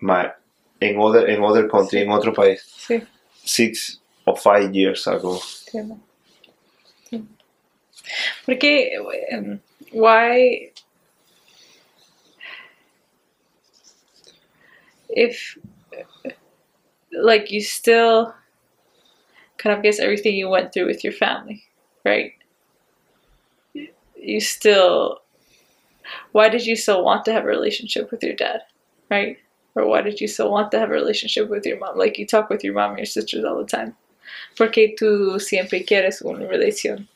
My 0.00 0.32
in 0.80 0.98
other 0.98 1.26
in 1.26 1.42
other 1.44 1.68
country, 1.68 2.00
in 2.00 2.10
other 2.10 2.32
país, 2.32 2.60
Sí, 2.78 3.06
six 3.44 4.00
or 4.26 4.36
five 4.36 4.74
years 4.74 5.06
ago. 5.06 5.40
Porque, 8.44 8.90
um, 9.32 9.60
why, 9.92 10.70
if, 15.08 15.56
like, 17.12 17.50
you 17.50 17.62
still 17.62 18.34
kind 19.56 19.76
of 19.76 19.82
guess 19.82 19.98
everything 19.98 20.34
you 20.34 20.48
went 20.48 20.72
through 20.72 20.86
with 20.86 21.02
your 21.02 21.12
family, 21.12 21.64
right? 22.04 22.32
You 24.16 24.40
still, 24.40 25.20
why 26.32 26.48
did 26.50 26.66
you 26.66 26.76
still 26.76 27.02
want 27.02 27.24
to 27.24 27.32
have 27.32 27.44
a 27.44 27.48
relationship 27.48 28.10
with 28.10 28.22
your 28.22 28.34
dad, 28.34 28.60
right? 29.10 29.38
Or 29.74 29.86
why 29.86 30.02
did 30.02 30.20
you 30.20 30.28
still 30.28 30.50
want 30.50 30.70
to 30.72 30.78
have 30.78 30.90
a 30.90 30.92
relationship 30.92 31.48
with 31.48 31.64
your 31.64 31.78
mom? 31.78 31.96
Like, 31.96 32.18
you 32.18 32.26
talk 32.26 32.50
with 32.50 32.62
your 32.62 32.74
mom 32.74 32.90
and 32.90 32.98
your 32.98 33.06
sisters 33.06 33.44
all 33.44 33.58
the 33.58 33.64
time. 33.64 33.96
Porque 34.56 34.94
tú 34.96 35.38
siempre 35.40 35.84
quieres 35.84 36.22
una 36.22 36.46
relación 36.46 37.08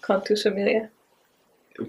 con 0.00 0.22
tu 0.22 0.36
familia. 0.36 0.90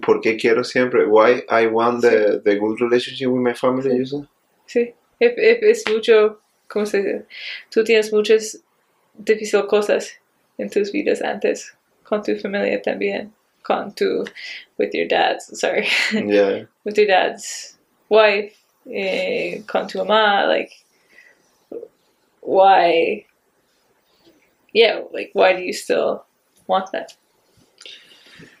¿Por 0.04 0.20
qué 0.20 0.36
quiero 0.36 0.64
siempre? 0.64 1.04
Why 1.06 1.44
I 1.50 1.66
want 1.66 2.00
the, 2.02 2.40
the 2.44 2.56
good 2.56 2.80
relationship 2.80 3.26
with 3.28 3.42
my 3.42 3.54
family, 3.54 3.90
Sí. 3.90 3.98
you 3.98 4.06
say? 4.06 4.24
Sí. 4.66 4.94
If, 5.20 5.34
if 5.36 5.62
es 5.62 5.84
mucho, 5.88 6.40
¿cómo 6.68 6.86
se 6.86 6.98
dice? 6.98 7.24
Tú 7.70 7.84
tienes 7.84 8.12
muchas 8.12 8.60
difíciles 9.14 9.66
cosas 9.66 10.12
en 10.58 10.70
tus 10.70 10.90
vidas 10.90 11.20
antes, 11.22 11.72
con 12.02 12.22
tu 12.22 12.34
familia 12.36 12.80
también, 12.82 13.32
con 13.62 13.94
tu, 13.94 14.24
with 14.78 14.90
your 14.92 15.06
dad's, 15.06 15.46
sorry, 15.58 15.86
Yeah. 16.12 16.64
with 16.84 16.96
your 16.96 17.06
dad's 17.06 17.78
wife, 18.08 18.56
eh, 18.90 19.62
con 19.66 19.86
tu 19.86 19.98
mamá, 19.98 20.46
like, 20.46 20.70
why, 22.40 23.26
yeah, 24.74 25.02
like, 25.12 25.30
why 25.32 25.54
do 25.54 25.62
you 25.62 25.72
still 25.72 26.26
want 26.66 26.90
that? 26.92 27.16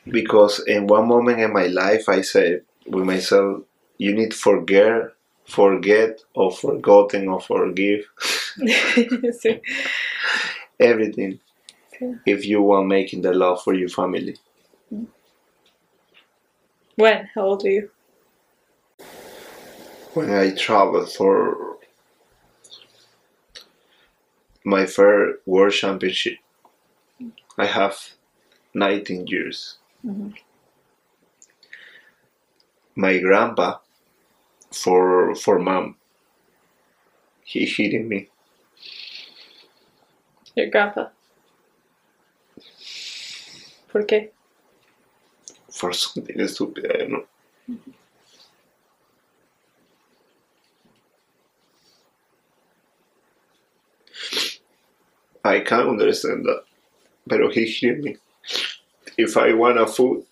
Because 0.08 0.60
in 0.60 0.86
one 0.86 1.08
moment 1.08 1.40
in 1.40 1.52
my 1.52 1.66
life, 1.66 2.08
I 2.08 2.22
said 2.22 2.62
with 2.86 3.04
myself, 3.04 3.64
you 3.98 4.14
need 4.14 4.30
to 4.30 4.36
forget, 4.36 5.12
forget, 5.44 6.20
or 6.34 6.52
forgotten, 6.52 7.28
or 7.28 7.40
forgive 7.40 8.06
everything 10.80 11.40
if 12.24 12.46
you 12.46 12.62
want 12.62 12.86
making 12.86 13.22
the 13.22 13.32
love 13.32 13.62
for 13.62 13.74
your 13.74 13.88
family. 13.88 14.36
When? 16.96 17.28
How 17.34 17.42
old 17.42 17.64
are 17.64 17.70
you? 17.70 17.90
When 20.12 20.32
I 20.32 20.54
traveled 20.54 21.10
for 21.10 21.73
my 24.64 24.86
first 24.86 25.40
world 25.46 25.72
championship, 25.72 26.38
I 27.58 27.66
have 27.66 27.96
19 28.74 29.26
years. 29.26 29.78
Mhm. 30.04 30.34
My 32.96 33.18
grandpa, 33.18 33.78
for 34.72 35.34
for 35.34 35.58
mom, 35.58 35.96
he 37.44 37.66
hitting 37.66 38.08
me. 38.08 38.28
Your 40.56 40.70
grandpa. 40.70 41.10
¿Por 43.88 44.06
qué? 44.06 44.30
for 45.74 45.92
something 45.92 46.46
stupid. 46.46 46.86
I 46.90 46.98
don't 46.98 47.10
know. 47.10 47.24
I 55.44 55.60
can't 55.60 55.88
understand 55.88 56.44
that, 56.46 56.64
but 57.26 57.40
he 57.54 57.66
hear 57.66 57.96
me. 57.96 58.16
If 59.18 59.36
I 59.36 59.52
want 59.54 59.78
a 59.80 59.86
food 59.86 60.24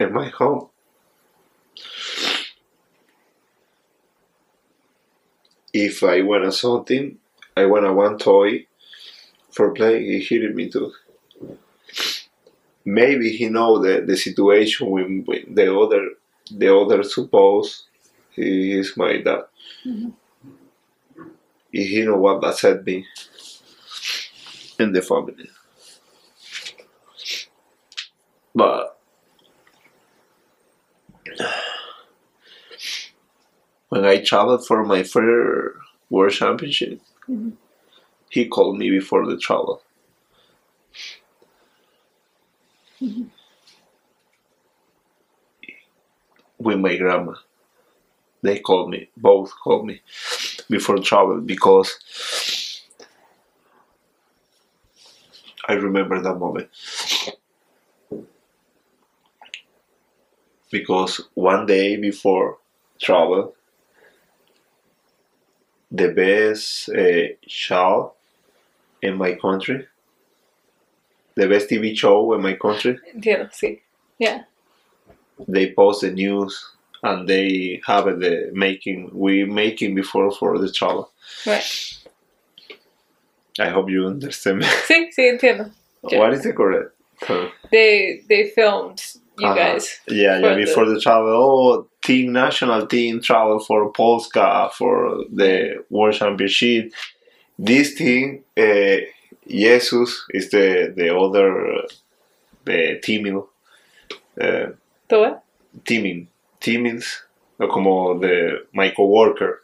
in 0.00 0.12
my 0.12 0.28
home, 0.28 0.68
if 5.72 6.02
I 6.02 6.22
want 6.22 6.44
a 6.44 6.52
something, 6.52 7.18
I 7.56 7.66
want 7.66 7.86
a 7.86 7.92
one 7.92 8.18
toy 8.18 8.66
for 9.52 9.72
playing. 9.72 10.04
He 10.04 10.20
hear 10.20 10.52
me 10.54 10.70
too 10.70 10.92
maybe 12.84 13.30
he 13.30 13.48
know 13.48 13.78
the, 13.78 14.02
the 14.06 14.16
situation 14.16 14.88
when, 14.90 15.24
when 15.24 15.54
the 15.54 15.74
other 15.74 16.10
the 16.50 16.74
other 16.74 17.02
suppose 17.04 17.84
he 18.30 18.72
is 18.72 18.96
my 18.96 19.18
dad. 19.18 19.44
Mhm. 19.86 20.12
He 21.72 22.02
know 22.04 22.16
what 22.16 22.44
upset 22.44 22.84
me 22.84 23.06
in 24.80 24.92
the 24.92 25.02
family. 25.02 25.48
But 28.54 28.96
when 33.88 34.04
I 34.04 34.18
traveled 34.22 34.66
for 34.66 34.84
my 34.84 35.02
first 35.02 35.76
world 36.08 36.32
championship, 36.32 37.00
Mhm. 37.28 37.56
he 38.30 38.48
called 38.48 38.78
me 38.78 38.90
before 38.90 39.26
the 39.26 39.36
travel. 39.38 39.82
with 46.58 46.78
my 46.78 46.96
grandma. 46.96 47.34
They 48.42 48.58
called 48.58 48.90
me, 48.90 49.08
both 49.16 49.50
called 49.62 49.86
me 49.86 50.00
before 50.68 50.98
travel 50.98 51.40
because 51.40 51.98
I 55.70 55.74
remember 55.74 56.20
that 56.20 56.34
moment. 56.34 56.68
Because 60.68 61.28
one 61.34 61.66
day 61.66 61.96
before 61.96 62.58
travel, 63.00 63.54
the 65.92 66.08
best 66.08 66.88
uh, 66.88 67.34
show 67.46 68.14
in 69.00 69.16
my 69.16 69.34
country, 69.34 69.86
the 71.36 71.46
best 71.48 71.68
TV 71.68 71.96
show 71.96 72.32
in 72.34 72.42
my 72.42 72.54
country, 72.54 72.98
Entiendo, 73.14 73.48
sí. 73.52 73.80
Yeah. 74.18 74.42
they 75.46 75.72
post 75.72 76.00
the 76.00 76.10
news 76.10 76.68
and 77.04 77.28
they 77.28 77.80
have 77.86 78.06
the 78.06 78.50
making 78.52 79.10
we 79.14 79.44
making 79.44 79.94
before 79.94 80.32
for 80.32 80.58
the 80.58 80.70
travel. 80.72 81.10
Right. 81.46 81.99
I 83.60 83.68
hope 83.68 83.90
you 83.90 84.06
understand 84.06 84.58
me. 84.58 84.64
Sí, 84.88 85.10
sí, 85.12 85.28
entiendo. 85.28 85.70
Yeah. 86.10 86.18
What 86.20 86.32
is 86.34 86.42
the 86.42 86.52
correct? 86.52 86.90
term? 87.26 87.50
They 87.70 88.22
they 88.28 88.50
filmed 88.54 89.00
you 89.38 89.46
Uh-huh. 89.48 89.54
guys. 89.54 90.00
Yeah, 90.08 90.38
yeah. 90.40 90.54
Before 90.56 90.86
the 90.86 91.00
travel, 91.00 91.32
oh, 91.32 91.86
team 92.02 92.32
national 92.32 92.86
team 92.86 93.20
travel 93.20 93.58
for 93.60 93.92
Polska 93.92 94.70
for 94.76 95.24
the 95.30 95.84
World 95.90 96.14
Championship. 96.14 96.92
This 97.58 97.94
team, 97.94 98.42
uh, 98.56 98.96
Jesus 99.46 100.24
is 100.32 100.50
the 100.50 100.92
the 100.96 101.08
other 101.14 101.48
uh, 101.76 101.82
the 102.64 102.98
teaming, 103.02 103.42
uh, 104.40 104.66
The 105.08 105.18
what? 105.18 105.42
teaming, 105.84 106.28
teamings, 106.60 107.06
uh, 107.60 107.66
como 107.66 108.18
the 108.18 108.64
my 108.72 108.90
coworker. 108.90 109.60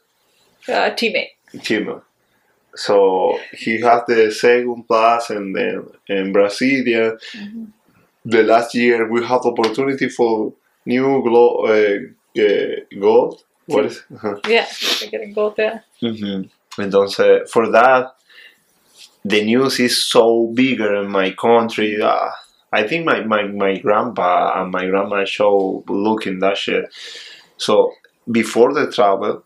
Uh, 0.68 0.90
teammate. 0.98 1.31
Chima. 1.59 2.02
So 2.77 3.39
he 3.53 3.81
has 3.81 4.03
the 4.07 4.31
second 4.31 4.86
place 4.86 5.31
and 5.31 5.55
then 5.57 5.86
in 6.09 6.32
Brasilia. 6.32 7.19
The 8.24 8.43
last 8.43 8.74
year 8.74 9.09
we 9.11 9.24
had 9.24 9.40
opportunity 9.44 10.09
for 10.09 10.53
new 10.85 11.23
glo- 11.23 11.65
uh, 11.66 11.98
uh, 12.40 13.01
gold. 13.01 13.43
What 13.66 13.86
is? 13.86 14.05
Uh-huh. 14.15 14.36
Yeah, 14.48 14.66
they're 15.01 15.11
getting 15.11 15.32
gold 15.32 15.57
there. 15.57 15.85
Entonces, 16.78 17.48
for 17.48 17.70
that, 17.70 18.15
the 19.24 19.44
news 19.44 19.81
is 19.81 20.03
so 20.03 20.53
bigger 20.55 20.97
in 21.03 21.11
my 21.11 21.31
country. 21.32 22.01
Uh, 22.01 22.31
I 22.73 22.86
think 22.86 23.07
my, 23.07 23.20
my, 23.24 23.44
my 23.44 23.78
grandpa 23.78 24.61
and 24.61 24.70
my 24.70 24.86
grandma 24.86 25.24
show 25.24 25.82
looking 25.89 26.40
that 26.40 26.57
shit. 26.59 26.85
So 27.57 27.93
before 28.31 28.74
the 28.74 28.90
travel, 28.93 29.44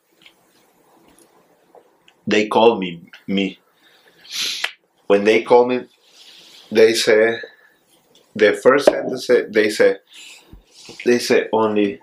they 2.31 2.49
call 2.49 2.79
me 2.79 3.11
me. 3.27 3.59
When 5.09 5.25
they 5.25 5.43
call 5.43 5.67
me, 5.67 5.87
they 6.73 6.95
say 6.95 7.41
the 8.35 8.55
first 8.55 8.87
sentence 8.87 9.31
they 9.51 9.71
say 9.71 9.99
they 11.05 11.19
say 11.19 11.49
only. 11.53 12.01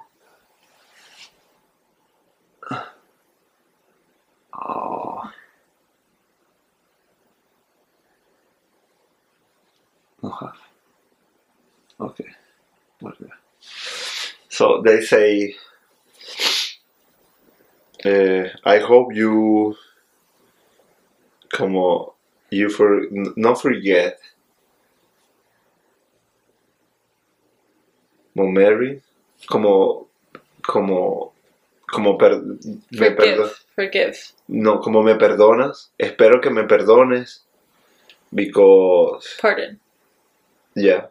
Oh. 4.54 5.32
Okay. 10.24 10.48
Okay. 13.02 13.30
So 14.50 14.82
they 14.84 15.02
say, 15.02 15.56
uh, 18.06 18.44
I 18.66 18.80
hope 18.80 19.14
you, 19.14 19.76
como, 21.52 22.14
you 22.52 22.70
for 22.70 23.04
n- 23.12 23.34
not 23.36 23.62
forget, 23.62 24.20
Mary, 28.36 29.02
como, 29.48 30.08
como, 30.62 31.34
como 31.92 32.18
per, 32.18 32.40
me 32.92 33.12
Forgive. 33.16 33.50
Forgive. 33.76 34.18
no, 34.48 34.80
como 34.80 35.02
me 35.04 35.16
perdonas, 35.16 35.92
espero 35.98 36.40
que 36.42 36.50
me 36.50 36.64
perdones, 36.64 37.44
because 38.34 39.38
Pardon. 39.42 39.80
Yeah. 40.76 41.08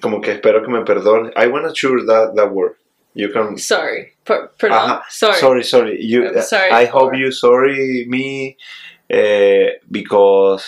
Como 0.00 0.20
que 0.20 0.32
espero 0.32 0.62
que 0.64 0.68
me 0.72 0.82
perdone. 0.84 1.32
I 1.36 1.46
wanna 1.46 1.72
choose 1.72 2.04
that, 2.06 2.34
that 2.34 2.50
word. 2.52 2.74
You 3.14 3.30
can. 3.30 3.56
Sorry. 3.58 4.12
Per-. 4.24 4.50
Ajá. 4.62 5.02
Sorry. 5.08 5.38
Sorry, 5.38 5.62
sorry. 5.62 6.04
You. 6.04 6.26
I'm 6.26 6.42
sorry 6.42 6.70
I 6.72 6.86
hope 6.86 7.10
for- 7.12 7.14
you 7.16 7.30
sorry 7.30 8.04
me, 8.08 8.56
uh, 9.12 9.70
because 9.90 10.64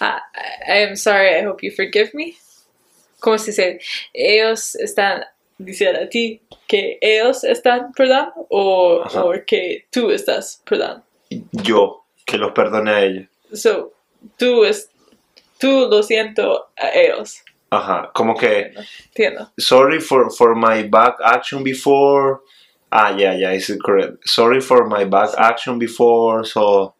I, 0.00 0.20
I 0.68 0.76
am 0.78 0.96
sorry. 0.96 1.36
I 1.36 1.42
hope 1.42 1.62
you 1.62 1.70
forgive 1.70 2.14
me. 2.14 2.36
¿Cómo 3.20 3.38
se 3.38 3.52
dice? 3.52 3.80
Ellos 4.14 4.74
están 4.76 5.24
decir 5.58 5.96
a 5.96 6.08
ti 6.08 6.40
que 6.66 6.98
ellos 7.00 7.44
están 7.44 7.92
perdonando 7.94 8.46
o, 8.50 9.02
Ajá. 9.04 9.24
o 9.24 9.32
que 9.46 9.86
tú 9.90 10.10
estás 10.10 10.60
perdonando. 10.64 11.02
Yo, 11.52 12.04
que 12.26 12.36
los 12.38 12.52
perdone 12.52 12.90
a 12.90 13.02
ellos. 13.02 13.26
So, 13.54 13.92
tú, 14.36 14.64
es, 14.64 14.90
tú 15.58 15.88
lo 15.90 16.02
siento 16.02 16.68
a 16.76 16.90
ellos. 16.90 17.42
Ajá, 17.70 18.10
como 18.14 18.34
que, 18.36 18.72
Entiendo. 19.08 19.50
sorry 19.58 20.00
for, 20.00 20.30
for 20.30 20.54
my 20.54 20.82
bad 20.84 21.14
action 21.24 21.62
before. 21.64 22.40
Ah, 22.92 23.10
yeah, 23.16 23.34
yeah, 23.34 23.50
it's 23.50 23.72
correct. 23.84 24.18
Sorry 24.28 24.60
for 24.60 24.86
my 24.86 25.04
bad 25.04 25.30
action 25.36 25.78
before, 25.78 26.44
so 26.44 26.94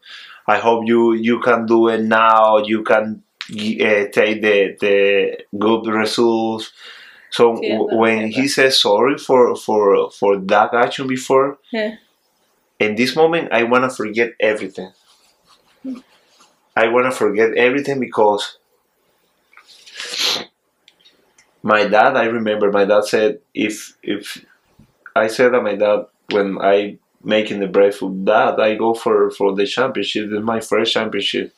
I 0.46 0.58
hope 0.58 0.86
you 0.86 1.14
you 1.14 1.40
can 1.40 1.66
do 1.66 1.88
it 1.88 2.02
now. 2.02 2.58
You 2.58 2.82
can 2.82 3.22
uh, 3.50 4.04
take 4.18 4.42
the 4.42 4.76
the 4.80 5.44
good 5.58 5.86
results. 5.86 6.72
So 7.30 7.60
Yeah, 7.62 7.78
when 7.78 8.28
he 8.30 8.48
says 8.48 8.80
sorry 8.80 9.18
for 9.18 9.56
for 9.56 10.10
for 10.10 10.36
that 10.38 10.74
action 10.74 11.06
before, 11.06 11.58
Yeah. 11.72 11.96
in 12.78 12.94
this 12.96 13.16
moment 13.16 13.52
I 13.52 13.64
wanna 13.64 13.90
forget 13.90 14.32
everything. 14.40 14.92
I 16.76 16.88
wanna 16.88 17.10
forget 17.10 17.54
everything 17.56 17.98
because 18.00 18.58
my 21.62 21.86
dad. 21.86 22.16
I 22.16 22.24
remember 22.24 22.70
my 22.70 22.84
dad 22.84 23.04
said 23.04 23.40
if 23.54 23.96
if 24.02 24.44
I 25.16 25.28
said 25.28 25.52
that 25.54 25.62
my 25.62 25.74
dad 25.74 26.06
when 26.30 26.58
I 26.60 26.98
making 27.24 27.60
the 27.60 27.66
bread 27.66 27.94
for 27.94 28.10
that, 28.24 28.60
I 28.60 28.74
go 28.74 28.94
for 28.94 29.30
for 29.30 29.54
the 29.54 29.66
championship. 29.66 30.30
This 30.30 30.38
is 30.38 30.44
my 30.44 30.60
first 30.60 30.92
championship. 30.92 31.54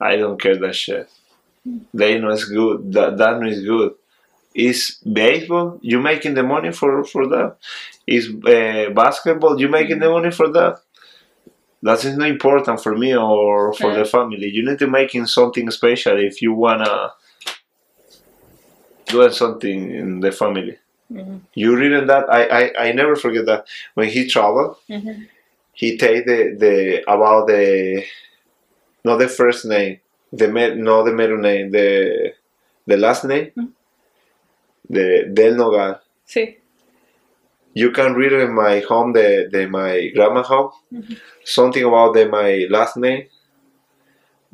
I 0.00 0.16
don't 0.16 0.40
care 0.40 0.56
that 0.56 0.74
shit. 0.74 1.10
They 1.92 2.18
know 2.18 2.30
it's 2.30 2.44
good. 2.44 2.92
That 2.92 3.18
that 3.18 3.40
know 3.40 3.48
is 3.48 3.62
good. 3.62 3.94
Is 4.54 4.98
baseball 5.10 5.78
you 5.82 6.00
making 6.00 6.34
the 6.34 6.42
money 6.42 6.72
for 6.72 7.04
for 7.04 7.26
that? 7.28 7.56
Is 8.06 8.28
uh, 8.28 8.90
basketball 8.94 9.60
you 9.60 9.68
making 9.68 9.98
the 9.98 10.10
money 10.10 10.30
for 10.30 10.48
that? 10.52 10.80
That 11.82 12.04
is 12.04 12.16
not 12.16 12.28
important 12.28 12.82
for 12.82 12.96
me 12.96 13.14
or 13.14 13.74
for 13.74 13.94
the 13.94 14.04
family. 14.04 14.48
You 14.48 14.64
need 14.64 14.78
to 14.78 14.86
making 14.86 15.26
something 15.26 15.70
special 15.70 16.18
if 16.18 16.40
you 16.40 16.54
wanna 16.54 17.12
do 19.06 19.30
something 19.30 19.90
in 19.90 20.20
the 20.20 20.32
family. 20.32 20.78
Mhm. 21.12 21.40
You 21.54 21.76
reading 21.76 22.06
that? 22.06 22.24
I, 22.30 22.42
I 22.60 22.86
I 22.88 22.92
never 22.92 23.14
forget 23.16 23.44
that 23.46 23.66
when 23.94 24.08
he 24.08 24.26
traveled, 24.26 24.76
Mhm. 24.88 25.26
he 25.72 25.96
take 25.98 26.24
the 26.26 26.54
the 26.58 27.02
about 27.06 27.46
the 27.48 28.04
not 29.04 29.18
the 29.18 29.28
first 29.28 29.64
name, 29.66 30.00
the 30.32 30.48
med, 30.48 30.78
not 30.78 31.04
the 31.04 31.12
middle 31.12 31.38
name, 31.38 31.70
the 31.70 32.32
the 32.86 32.96
last 32.96 33.24
name, 33.24 33.50
Mm. 33.56 33.68
the 34.88 35.30
Del 35.32 35.54
Nogal. 35.56 36.00
Sí. 36.26 36.56
You 37.74 37.90
can 37.90 38.14
read 38.14 38.32
in 38.32 38.54
my 38.54 38.80
home, 38.80 39.12
the 39.12 39.48
the 39.50 39.66
my 39.66 40.08
grandma 40.14 40.42
home, 40.42 40.70
Mhm. 40.92 41.18
something 41.44 41.84
about 41.84 42.14
the 42.14 42.26
my 42.26 42.66
last 42.70 42.96
name, 42.96 43.26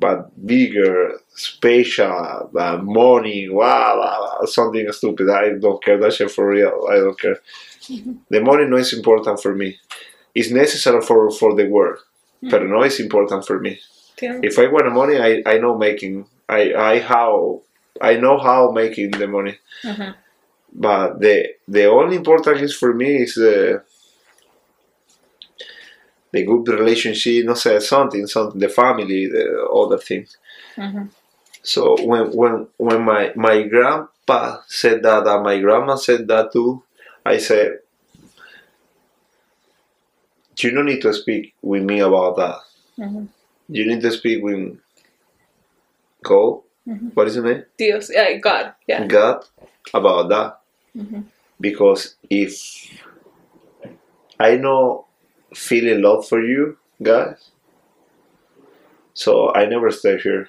but 0.01 0.47
bigger, 0.47 1.20
spatial, 1.28 2.51
uh, 2.59 2.78
money, 2.78 3.48
wow, 3.48 4.40
something 4.47 4.90
stupid. 4.93 5.28
I 5.31 5.51
don't 5.60 5.82
care 5.85 5.98
that 5.98 6.14
shit 6.14 6.31
for 6.31 6.48
real. 6.48 6.89
I 6.90 6.97
don't 6.97 7.20
care. 7.20 7.39
The 8.31 8.40
money 8.40 8.66
no 8.66 8.77
is 8.77 8.93
important 8.93 9.43
for 9.43 9.55
me. 9.55 9.78
It's 10.35 10.51
necessary 10.51 11.01
for 11.02 11.31
for 11.31 11.55
the 11.55 11.66
work, 11.66 12.01
but 12.43 12.62
no 12.62 12.82
is 12.82 13.01
important 13.01 13.47
for 13.47 13.59
me. 13.59 13.81
Entiendo. 14.20 14.44
If 14.44 14.59
I 14.59 14.66
want 14.66 14.93
money, 14.93 15.18
I, 15.18 15.43
I 15.47 15.59
know 15.59 15.77
making. 15.77 16.27
I 16.48 16.74
I 16.74 16.98
how 17.01 17.62
I 18.01 18.16
know 18.16 18.39
how 18.39 18.70
making 18.70 19.12
the 19.12 19.27
money. 19.27 19.59
Ujú. 19.85 20.14
But 20.72 21.20
the 21.20 21.55
the 21.66 21.86
only 21.86 22.16
important 22.16 22.60
is 22.60 22.74
for 22.74 22.94
me 22.94 23.22
is 23.22 23.35
the 23.35 23.82
the 26.32 26.44
good 26.44 26.69
relationship. 26.69 27.44
No 27.44 27.55
say 27.55 27.78
something, 27.81 28.27
something 28.27 28.61
the 28.61 28.69
family, 28.69 29.27
the 29.27 29.66
other 29.66 29.98
things. 29.98 30.36
Ujú. 30.77 31.09
So 31.62 31.97
when 32.05 32.32
when 32.32 32.66
when 32.78 33.02
my 33.02 33.32
my 33.36 33.62
grandpa 33.62 34.62
said 34.66 35.02
that, 35.02 35.27
and 35.27 35.43
my 35.43 35.59
grandma 35.59 35.97
said 35.97 36.27
that 36.28 36.52
too, 36.52 36.82
I 37.24 37.39
said, 37.39 37.81
you 40.59 40.70
don't 40.70 40.86
need 40.86 41.02
to 41.02 41.12
speak 41.12 41.55
with 41.62 41.82
me 41.82 42.01
about 42.01 42.36
that. 42.36 42.59
Ujú. 42.98 43.28
You 43.69 43.86
need 43.86 44.01
to 44.02 44.11
speak 44.11 44.43
with 44.43 44.78
God. 46.23 46.62
Mhm. 46.89 47.15
What 47.15 47.28
is 47.28 47.35
the 47.36 47.43
name? 47.43 47.65
Dios, 47.77 48.11
yeah, 48.11 48.32
God, 48.39 48.74
yeah. 48.86 49.07
God 49.07 49.44
about 49.94 50.28
that. 50.28 50.61
Ujú. 50.97 51.24
Because 51.61 52.16
if 52.28 52.57
I 54.40 54.57
know 54.57 55.07
feeling 55.55 56.02
love 56.02 56.28
for 56.28 56.40
you 56.40 56.78
guys, 57.02 57.51
so 59.14 59.52
I 59.55 59.66
never 59.66 59.90
stay 59.90 60.18
here. 60.18 60.48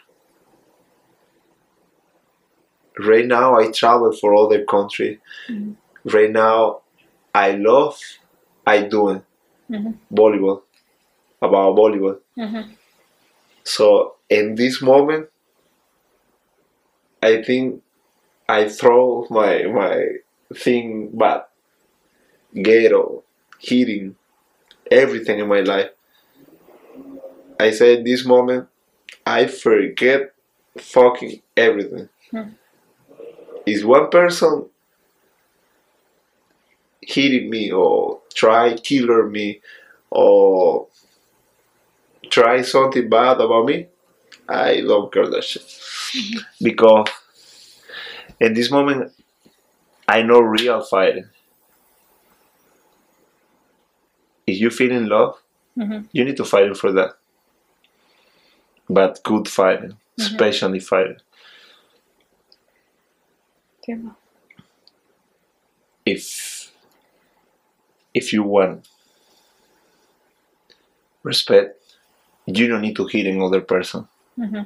Right 2.99 3.25
now 3.25 3.57
I 3.57 3.71
travel 3.71 4.11
for 4.11 4.35
other 4.35 4.63
country. 4.65 5.19
Mhm. 5.49 5.75
Right 6.05 6.31
now 6.31 6.81
I 7.33 7.51
love 7.53 7.99
I 8.67 8.83
doing 8.83 9.23
Mhm. 9.69 9.97
volleyball 10.11 10.63
about 11.41 11.75
volleyball. 11.75 12.19
Ujú. 12.37 12.65
So 13.63 14.15
in 14.29 14.55
this 14.55 14.81
moment, 14.81 15.29
I 17.23 17.41
think 17.41 17.81
I 18.49 18.69
throw 18.69 19.27
my 19.29 19.63
my 19.67 20.19
thing 20.53 21.09
back, 21.17 21.49
ghetto, 22.53 23.23
hitting, 23.59 24.15
everything 24.91 25.39
in 25.39 25.47
my 25.47 25.61
life. 25.61 25.89
I 27.59 27.72
say 27.72 27.97
in 27.97 28.03
this 28.03 28.26
moment, 28.26 28.68
I 29.26 29.47
forget 29.47 30.34
fucking 30.77 31.41
everything. 31.55 32.09
Hmm. 32.31 32.49
Is 33.65 33.85
one 33.85 34.09
person 34.09 34.69
hitting 37.01 37.49
me 37.49 37.72
or 37.72 38.22
try 38.34 38.76
killer 38.76 39.27
me 39.27 39.61
or 40.09 40.88
try 42.30 42.61
something 42.61 43.09
bad 43.09 43.39
about 43.41 43.65
me, 43.65 43.88
I 44.47 44.81
don't 44.81 45.11
care 45.13 45.30
that 45.30 45.43
shit. 45.43 45.63
Because 46.61 47.07
in 48.39 48.53
this 48.53 48.72
moment, 48.72 49.11
I 50.07 50.22
know 50.23 50.39
real 50.39 50.84
fighting. 50.84 51.30
If 54.51 54.59
you 54.59 54.69
feel 54.69 54.91
in 54.91 55.07
love, 55.07 55.33
Ujú. 55.77 56.05
you 56.11 56.23
need 56.25 56.37
to 56.37 56.45
fight 56.45 56.75
for 56.77 56.91
that. 56.91 57.11
But 58.89 59.23
good 59.23 59.47
fighting, 59.47 59.91
Mhm. 60.17 60.25
especially 60.25 60.79
fighting. 60.79 61.19
If 66.05 66.71
if 68.13 68.33
you 68.33 68.43
want 68.43 68.87
respect, 71.23 71.77
you 72.45 72.67
don't 72.67 72.81
need 72.81 72.95
to 72.95 73.05
hit 73.07 73.25
another 73.27 73.61
person. 73.61 74.07
Ujú. 74.37 74.65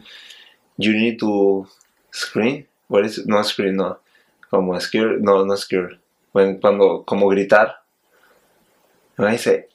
you 0.78 0.92
need 0.94 1.18
to 1.20 1.66
scream. 2.12 2.66
What 2.88 3.06
is 3.06 3.18
it? 3.18 3.26
No 3.28 3.42
scream, 3.44 3.76
no. 3.78 3.98
Como 4.52 4.78
scare, 4.80 5.18
no, 5.20 5.44
no 5.46 5.56
scare. 5.56 5.98
When, 6.34 6.60
cuando, 6.60 7.04
como 7.04 7.28
gritar. 7.30 7.68
When 9.16 9.30
I 9.34 9.38
say, 9.38 9.66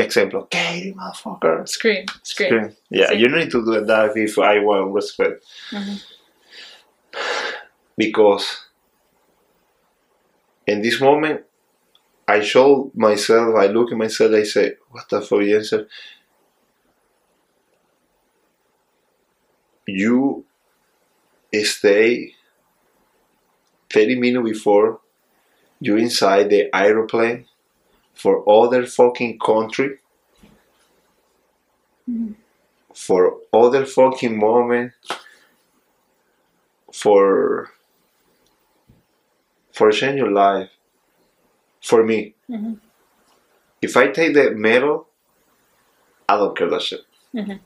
ejemplo, 0.00 0.48
Katie, 0.50 0.92
motherfucker. 0.92 1.66
Scream, 1.68 2.04
scream. 2.22 2.48
Scream. 2.48 2.76
Yeah, 2.90 3.10
Sí. 3.10 3.18
you 3.20 3.28
don't 3.28 3.38
need 3.38 3.50
to 3.50 3.64
do 3.64 3.84
that 3.84 4.16
if 4.16 4.38
I 4.38 4.58
want 4.60 4.92
respect. 4.94 5.44
Ujú. 5.72 6.02
Because 7.96 8.66
in 10.66 10.82
this 10.82 11.00
moment, 11.00 11.42
I 12.26 12.40
show 12.40 12.90
myself, 12.94 13.54
I 13.56 13.66
look 13.66 13.92
at 13.92 13.98
myself, 13.98 14.32
I 14.32 14.42
say, 14.44 14.72
what 14.90 15.08
the 15.10 15.20
fuck, 15.20 15.42
Jensen? 15.42 15.86
You 19.86 20.44
stay 21.62 22.34
30 23.90 24.18
minutes 24.18 24.44
before 24.50 25.00
you 25.80 25.96
inside 25.96 26.50
the 26.50 26.74
aeroplane 26.74 27.46
for 28.14 28.48
other 28.48 28.86
fucking 28.86 29.38
country 29.38 29.98
for 32.94 33.38
other 33.52 33.84
fucking 33.86 34.38
moment 34.38 34.92
for 36.92 37.70
for 39.72 39.90
change 39.90 40.16
your 40.16 40.30
life 40.30 40.70
for 41.82 42.04
me 42.04 42.34
Mhm. 42.48 42.78
if 43.82 43.96
I 43.96 44.08
take 44.08 44.34
the 44.34 44.50
medal 44.52 45.08
I 46.28 46.36
don't 46.36 46.56
care 46.56 46.68
that 46.70 46.82
shit 46.82 47.00
Mhm. 47.34 47.58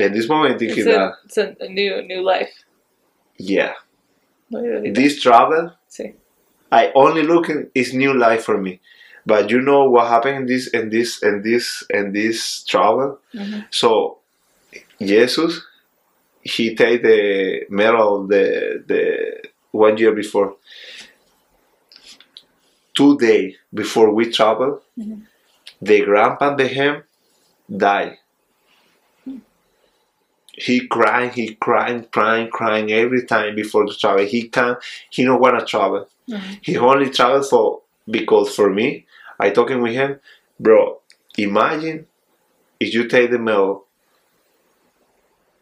in 0.00 0.12
this 0.12 0.28
moment 0.28 0.58
thinking 0.58 0.78
It's, 0.78 0.86
that 0.86 1.00
a, 1.00 1.16
it's 1.24 1.62
a, 1.64 1.68
new 1.68 2.02
new 2.02 2.20
life. 2.22 2.52
yeah 3.38 3.74
this 4.50 5.22
travel 5.22 5.72
Sí. 5.88 6.14
I 6.72 6.90
only 6.94 7.22
look 7.22 7.48
looking 7.48 7.70
is 7.74 7.92
new 7.94 8.14
life 8.14 8.44
for 8.44 8.58
me. 8.58 8.80
But 9.26 9.50
you 9.50 9.60
know 9.60 9.88
what 9.88 10.08
happened 10.08 10.36
in 10.38 10.46
this 10.46 10.72
and 10.74 10.90
this 10.90 11.22
and 11.22 11.44
this 11.44 11.84
and 11.90 12.14
this 12.14 12.64
travel? 12.64 13.20
Mhm. 13.34 13.66
So 13.70 14.18
Jesus, 15.00 15.60
he 16.42 16.74
take 16.74 17.02
the 17.02 17.66
medal 17.68 18.26
the 18.26 18.82
the 18.86 19.02
one 19.70 19.96
year 19.98 20.12
before. 20.12 20.56
Two 22.94 23.16
days 23.18 23.56
before 23.72 24.10
we 24.12 24.30
travel, 24.30 24.82
Mhm. 24.98 25.22
the 25.80 26.00
grandpa 26.08 26.54
de 26.56 26.66
him 26.68 27.04
died. 27.86 28.18
He 30.54 30.86
crying, 30.86 31.30
he 31.30 31.54
crying, 31.54 32.04
crying, 32.12 32.48
crying 32.50 32.92
every 32.92 33.24
time 33.24 33.54
before 33.54 33.86
the 33.86 33.94
travel. 33.94 34.26
He 34.26 34.48
can't, 34.48 34.78
he 35.10 35.24
don't 35.24 35.40
wanna 35.40 35.64
travel. 35.64 36.08
Mhm. 36.28 36.58
He 36.62 36.76
only 36.78 37.10
travel 37.10 37.42
for 37.42 37.80
because 38.10 38.54
for 38.54 38.70
me, 38.70 39.06
I 39.38 39.50
talking 39.50 39.80
with 39.82 39.92
him, 39.94 40.20
bro. 40.58 41.00
Imagine 41.38 42.06
if 42.80 42.94
you 42.94 43.08
take 43.08 43.30
the 43.30 43.38
mail, 43.38 43.86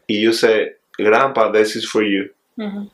and 0.09 0.17
you 0.17 0.33
say, 0.33 0.71
"Grandpa, 0.97 1.51
this 1.51 1.75
is 1.75 1.85
for 1.85 2.03
you." 2.03 2.29
Mhm. 2.57 2.89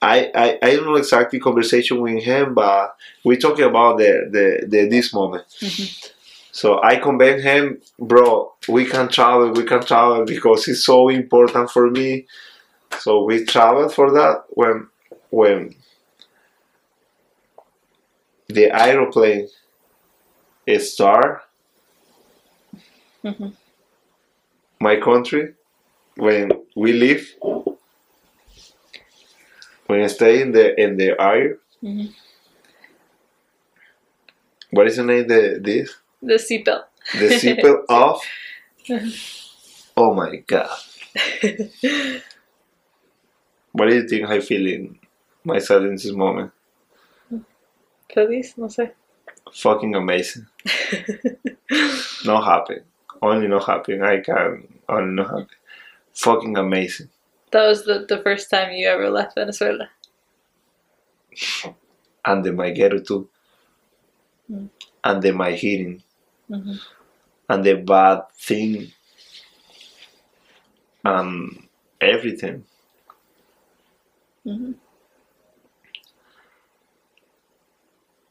I, 0.00 0.30
I, 0.34 0.58
I 0.62 0.76
don't 0.76 0.86
know 0.86 0.96
exactly 0.96 1.38
conversation 1.38 2.00
with 2.00 2.22
him, 2.24 2.54
but 2.54 2.96
we 3.24 3.36
talking 3.36 3.64
about 3.64 3.98
the, 3.98 4.28
the, 4.30 4.66
the 4.66 4.88
this 4.88 5.14
moment. 5.14 5.44
Mhm. 5.60 6.10
So 6.52 6.82
I 6.82 6.96
convince 6.96 7.42
him, 7.42 7.80
bro, 7.98 8.52
we 8.68 8.84
can 8.84 9.08
travel, 9.08 9.52
we 9.52 9.64
can 9.64 9.82
travel 9.82 10.24
because 10.24 10.68
it's 10.68 10.84
so 10.84 11.08
important 11.08 11.70
for 11.70 11.90
me. 11.90 12.26
So 13.00 13.24
we 13.24 13.44
traveled 13.44 13.94
for 13.94 14.12
that 14.12 14.44
when 14.50 14.88
when 15.30 15.74
the 18.54 18.70
aeroplane 18.72 19.48
start 20.80 21.42
Mhm. 23.24 23.52
my 24.80 24.96
country 24.96 25.54
when 26.16 26.50
we 26.76 26.92
leave 26.92 27.34
when 29.86 30.02
I 30.02 30.06
stay 30.08 30.40
in 30.42 30.52
the 30.52 30.64
in 30.80 30.96
the 30.96 31.10
air 31.20 31.58
Mhm. 31.82 32.12
what 34.70 34.86
is 34.86 34.96
the 34.96 35.04
name 35.04 35.26
the 35.28 35.58
this 35.60 35.94
The 36.22 36.34
seatbelt. 36.38 36.84
the 37.20 37.28
seatbelt 37.40 37.84
off 38.02 38.22
oh 39.96 40.14
my 40.14 40.36
god 40.46 40.70
what 43.72 43.88
do 43.88 43.94
you 43.94 44.08
think 44.08 44.28
I 44.28 44.40
feel 44.40 44.66
in 44.66 44.98
myself 45.44 45.82
in 45.84 45.92
this 45.94 46.10
moment 46.12 46.52
No 48.14 48.68
sé. 48.68 48.92
fucking 49.52 49.94
amazing 49.94 50.46
not 52.24 52.44
happy 52.44 52.80
only 53.20 53.48
not 53.48 53.64
happy 53.66 54.00
I 54.00 54.20
can 54.20 54.68
only 54.88 55.14
not 55.14 55.30
happy 55.30 55.54
fucking 56.14 56.56
amazing 56.58 57.08
That 57.50 57.66
was 57.66 57.84
the, 57.84 58.06
the 58.08 58.18
first 58.22 58.50
time 58.50 58.72
you 58.72 58.86
ever 58.88 59.10
left 59.10 59.34
Venezuela. 59.34 59.88
and 62.24 62.44
the 62.44 62.52
my 62.52 62.70
ghetto 62.70 62.98
too 63.00 63.28
Mm. 64.50 64.68
and 65.04 65.22
the 65.22 65.32
my 65.32 65.52
hearing 65.52 66.02
Mhm. 66.50 66.78
and 67.48 67.64
the 67.64 67.74
bad 67.74 68.22
thing 68.36 68.92
and 71.04 71.68
everything 72.00 72.64
Mhm. 74.44 74.74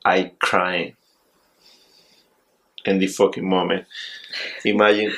I 0.06 0.32
crying 0.40 0.96
in 2.86 3.00
the 3.00 3.08
fucking 3.08 3.48
moment. 3.48 3.86
Imagine 4.66 5.14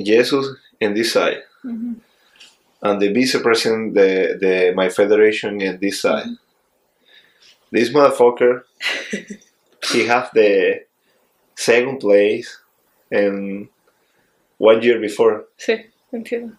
Jesus 0.00 0.46
in 0.80 0.94
this 0.94 1.12
side 1.12 1.42
Mhm. 1.64 1.96
and 2.82 3.00
the 3.00 3.12
vice 3.12 3.36
president, 3.40 3.94
the, 3.94 4.36
the 4.40 4.72
my 4.74 4.88
federation 4.88 5.60
in 5.60 5.78
this 5.80 6.00
side. 6.02 6.26
This 7.70 7.90
motherfucker, 7.90 8.62
he 9.92 10.06
have 10.06 10.30
the 10.34 10.84
second 11.56 11.98
place 11.98 12.58
and 13.10 13.68
one 14.58 14.82
year 14.82 15.00
before 15.00 15.46
Sí, 15.58 15.84
entiendo. 16.12 16.56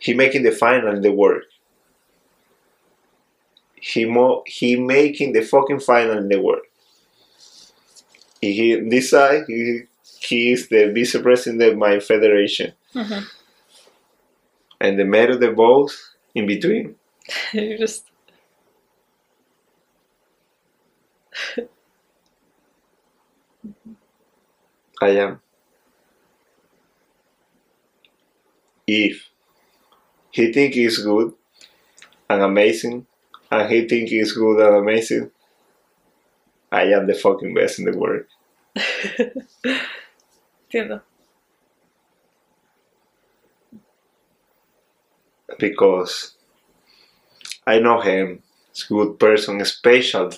he 0.00 0.14
making 0.14 0.42
the 0.42 0.50
final 0.52 0.94
in 0.94 1.02
the 1.02 1.12
work. 1.12 1.44
He 3.90 4.06
mo 4.06 4.44
he 4.46 4.76
making 4.76 5.34
the 5.34 5.42
fucking 5.42 5.80
final 5.80 6.16
in 6.16 6.28
the 6.28 6.40
work. 6.40 6.64
He 8.40 8.74
this 8.76 9.10
side 9.10 9.44
he, 9.46 9.82
he 10.20 10.52
is 10.52 10.68
the 10.68 10.92
vice 10.94 11.16
president 11.22 11.62
of 11.62 11.78
my 11.78 11.98
federation, 12.00 12.72
Mhm. 12.94 13.24
and 14.80 14.98
the 14.98 15.04
mayor 15.04 15.30
of 15.30 15.40
the 15.40 15.50
boss 15.52 16.14
in 16.34 16.46
between. 16.46 16.96
You 17.52 17.78
just. 17.78 18.04
I 25.02 25.08
am. 25.18 25.40
If 28.86 29.28
he 30.30 30.52
think 30.52 30.74
he's 30.74 30.98
good 30.98 31.32
and 32.30 32.42
amazing, 32.42 33.06
and 33.52 33.70
he 33.70 33.86
think 33.88 34.08
he's 34.08 34.32
good 34.32 34.58
and 34.66 34.76
amazing, 34.76 35.30
I 36.72 36.84
am 36.96 37.06
the 37.06 37.14
fucking 37.14 37.54
best 37.54 37.78
in 37.78 37.84
the 37.84 37.96
world. 37.96 38.24
Entiendo. 40.72 41.02
because 45.58 46.34
I 47.66 47.78
know 47.78 48.00
him. 48.00 48.42
He's 48.72 48.84
a 48.84 48.88
good 48.94 49.18
person, 49.18 49.60
a 49.60 49.64
special 49.64 50.30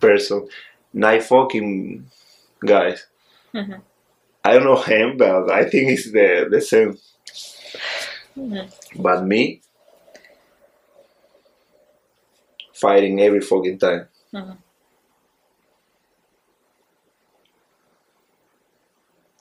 person. 0.00 0.48
nice 0.92 1.26
fucking 1.28 2.10
guys. 2.64 3.06
Mhm. 3.54 3.80
I 4.44 4.54
don't 4.54 4.64
know 4.64 4.80
him, 4.80 5.16
but 5.18 5.50
I 5.50 5.64
think 5.70 5.90
it's 5.90 6.10
the, 6.10 6.48
the 6.50 6.60
same. 6.60 6.98
Mhm. 8.36 8.72
But 8.96 9.24
me, 9.26 9.60
fighting 12.80 13.20
every 13.20 13.40
fucking 13.40 13.78
time. 13.78 14.08
Mhm. 14.32 14.58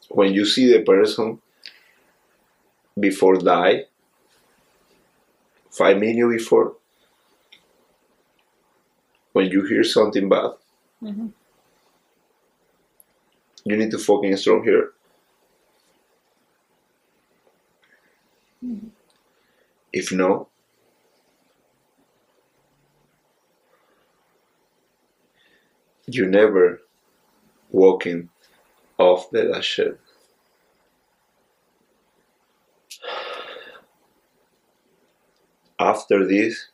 When 0.10 0.34
you 0.34 0.46
see 0.46 0.72
the 0.72 0.82
person 0.84 1.42
before 3.00 3.38
die, 3.38 3.86
five 5.72 5.98
minutes 5.98 6.44
before, 6.44 6.76
when 9.34 9.50
you 9.50 9.66
hear 9.66 9.84
something 9.84 10.28
bad, 10.30 10.52
Mhm. 11.02 11.32
you 13.64 13.78
need 13.78 13.92
to 13.92 13.98
fucking 14.00 14.36
strong 14.38 14.64
here. 14.64 14.94
If 19.94 20.12
no, 20.12 20.49
you 26.16 26.28
never 26.28 26.82
walking 27.72 28.30
off 29.00 29.30
the 29.32 29.62
shit. 29.62 30.00
After 35.80 36.28
this, 36.28 36.70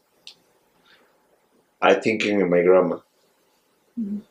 I 1.81 1.93
thinking 1.93 2.41
of 2.41 2.49
my 2.49 2.61
grandma. 2.63 2.99
Mhm. 3.97 4.21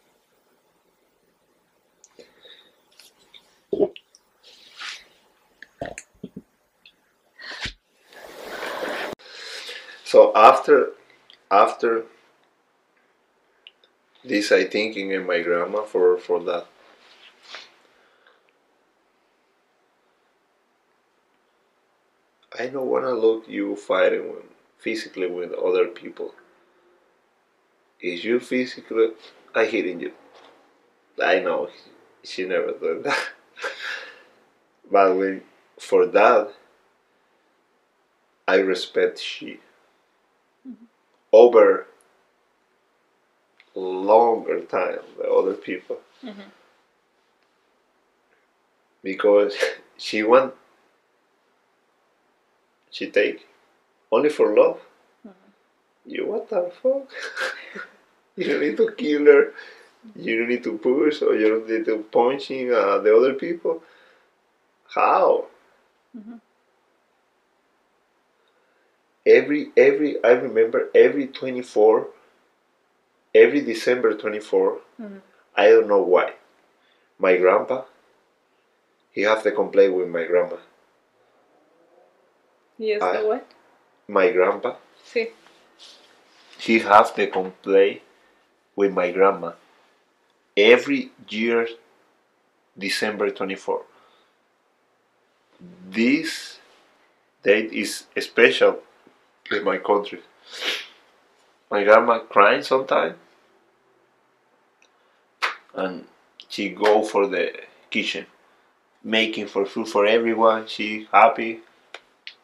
So 10.05 10.33
after 10.35 10.93
after 11.51 12.05
this 14.25 14.51
I 14.51 14.65
thinking 14.65 15.11
in 15.11 15.27
my 15.27 15.43
grandma 15.43 15.83
for 15.83 16.19
for 16.19 16.43
that. 16.45 16.67
I 22.59 22.69
don't 22.69 22.87
wanna 22.87 23.13
look 23.13 23.49
you 23.49 23.77
fighting 23.77 24.31
with, 24.31 24.45
physically 24.79 25.29
with 25.29 25.53
other 25.53 25.87
people. 25.89 26.35
Is 28.01 28.25
you 28.25 28.41
physically 28.41 29.11
I 29.55 29.67
hitting 29.67 30.01
you. 30.01 30.13
I 31.23 31.41
know 31.41 31.69
she 32.23 32.45
never 32.45 32.73
done 32.73 33.03
that. 33.03 33.29
but 34.91 35.17
when 35.17 35.43
for 35.79 36.07
that 36.07 36.53
I 38.47 38.57
respect 38.57 39.19
she 39.19 39.61
mm-hmm. 40.67 40.85
over 41.33 41.87
longer 43.75 44.61
time 44.63 45.01
the 45.19 45.31
other 45.31 45.55
people. 45.55 45.99
Mhm. 46.23 46.51
because 49.03 49.55
she 49.97 50.23
want 50.23 50.55
she 52.91 53.11
take 53.11 53.47
only 54.13 54.29
for 54.31 54.55
love. 54.57 54.81
You 56.07 56.27
what 56.27 56.49
the 56.49 56.71
fuck? 56.83 57.11
You 58.37 58.49
don't 58.49 58.61
need 58.63 58.77
to 58.79 58.91
kill 58.93 59.27
her. 59.27 59.53
You 60.17 60.39
don't 60.41 60.49
need 60.49 60.65
to 60.65 60.79
push 60.79 61.23
or 61.23 61.37
you 61.37 61.49
don't 61.51 61.69
need 61.69 61.85
to 61.87 61.99
punching 62.13 62.73
uh, 62.73 62.99
the 62.99 63.17
other 63.17 63.35
people. 63.35 63.83
How? 64.89 65.47
Mhm. 66.15 66.41
every 69.27 69.71
every 69.77 70.23
i 70.25 70.31
remember 70.31 70.89
every 70.95 71.27
24 71.27 72.09
every 73.35 73.61
december 73.61 74.15
24 74.15 74.81
Mhm. 75.01 75.21
i 75.57 75.69
don't 75.69 75.89
know 75.89 76.03
why 76.15 76.35
my 77.19 77.37
grandpa 77.37 77.85
he 79.13 79.23
have 79.23 79.43
to 79.43 79.53
complain 79.53 79.93
with 79.95 80.09
my 80.09 80.25
grandma 80.25 80.59
Yes, 82.79 83.03
I- 83.03 83.17
the 83.21 83.27
what? 83.27 83.47
my 84.09 84.31
grandpa 84.33 84.77
Sí. 85.13 85.31
he 86.59 86.79
have 86.81 87.15
to 87.15 87.27
complain 87.27 88.01
with 88.77 88.93
my 88.93 89.11
grandma 89.13 89.53
every 90.57 91.11
year 91.29 91.69
december 92.87 93.31
24 93.31 93.83
this 95.61 96.59
date 97.43 97.73
is 97.73 98.07
special 98.21 98.83
in 99.51 99.63
my 99.65 99.79
country 99.79 100.21
my 101.71 101.85
grandma 101.85 102.19
crying 102.35 102.63
sometime 102.63 103.15
and 105.75 106.07
she 106.49 106.71
go 106.71 107.03
for 107.03 107.27
the 107.27 107.53
kitchen 107.91 108.27
making 109.03 109.47
for 109.47 109.67
food 109.67 109.89
for 109.89 110.07
everyone 110.07 110.67
she 110.67 111.07
happy 111.13 111.61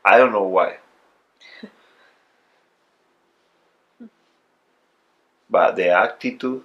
i 0.05 0.19
don't 0.19 0.33
know 0.33 0.45
why 0.45 0.77
but 5.51 5.77
the 5.77 5.89
attitude 5.91 6.63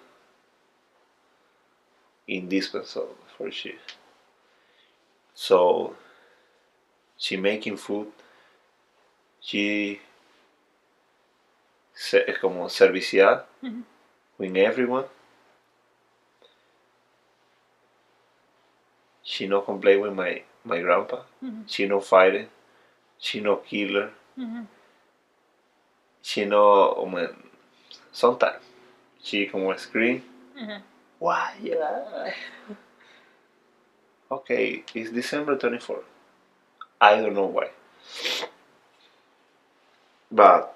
indispensable 2.27 3.15
for 3.37 3.51
she. 3.51 3.75
So 5.35 5.95
she 7.17 7.37
making 7.37 7.77
food, 7.77 8.11
she 9.39 10.01
es 11.93 12.37
como 12.39 12.69
servicial 12.69 13.45
Mhm. 13.61 13.83
with 14.37 14.57
everyone. 14.57 15.05
She 19.25 19.47
no 19.47 19.59
complain 19.61 19.99
with 20.01 20.13
my 20.13 20.43
my 20.63 20.79
grandpa. 20.79 21.23
Mhm. 21.43 21.63
She 21.67 21.85
no 21.87 21.99
fighting. 21.99 22.47
She 23.19 23.41
no 23.41 23.57
killer. 23.57 24.11
Mhm. 24.37 24.67
She 26.21 26.45
no 26.45 26.63
um, 27.03 27.49
sometimes 28.11 28.63
she 29.21 29.47
como 29.47 29.75
scream. 29.77 30.23
Mhm. 30.55 30.81
Why? 31.19 31.55
Yeah. 31.61 32.33
Okay, 34.31 34.83
it's 34.93 35.11
December 35.11 35.55
24th. 35.57 36.05
I 37.01 37.15
don't 37.21 37.33
know 37.35 37.45
why. 37.45 37.69
But 40.31 40.75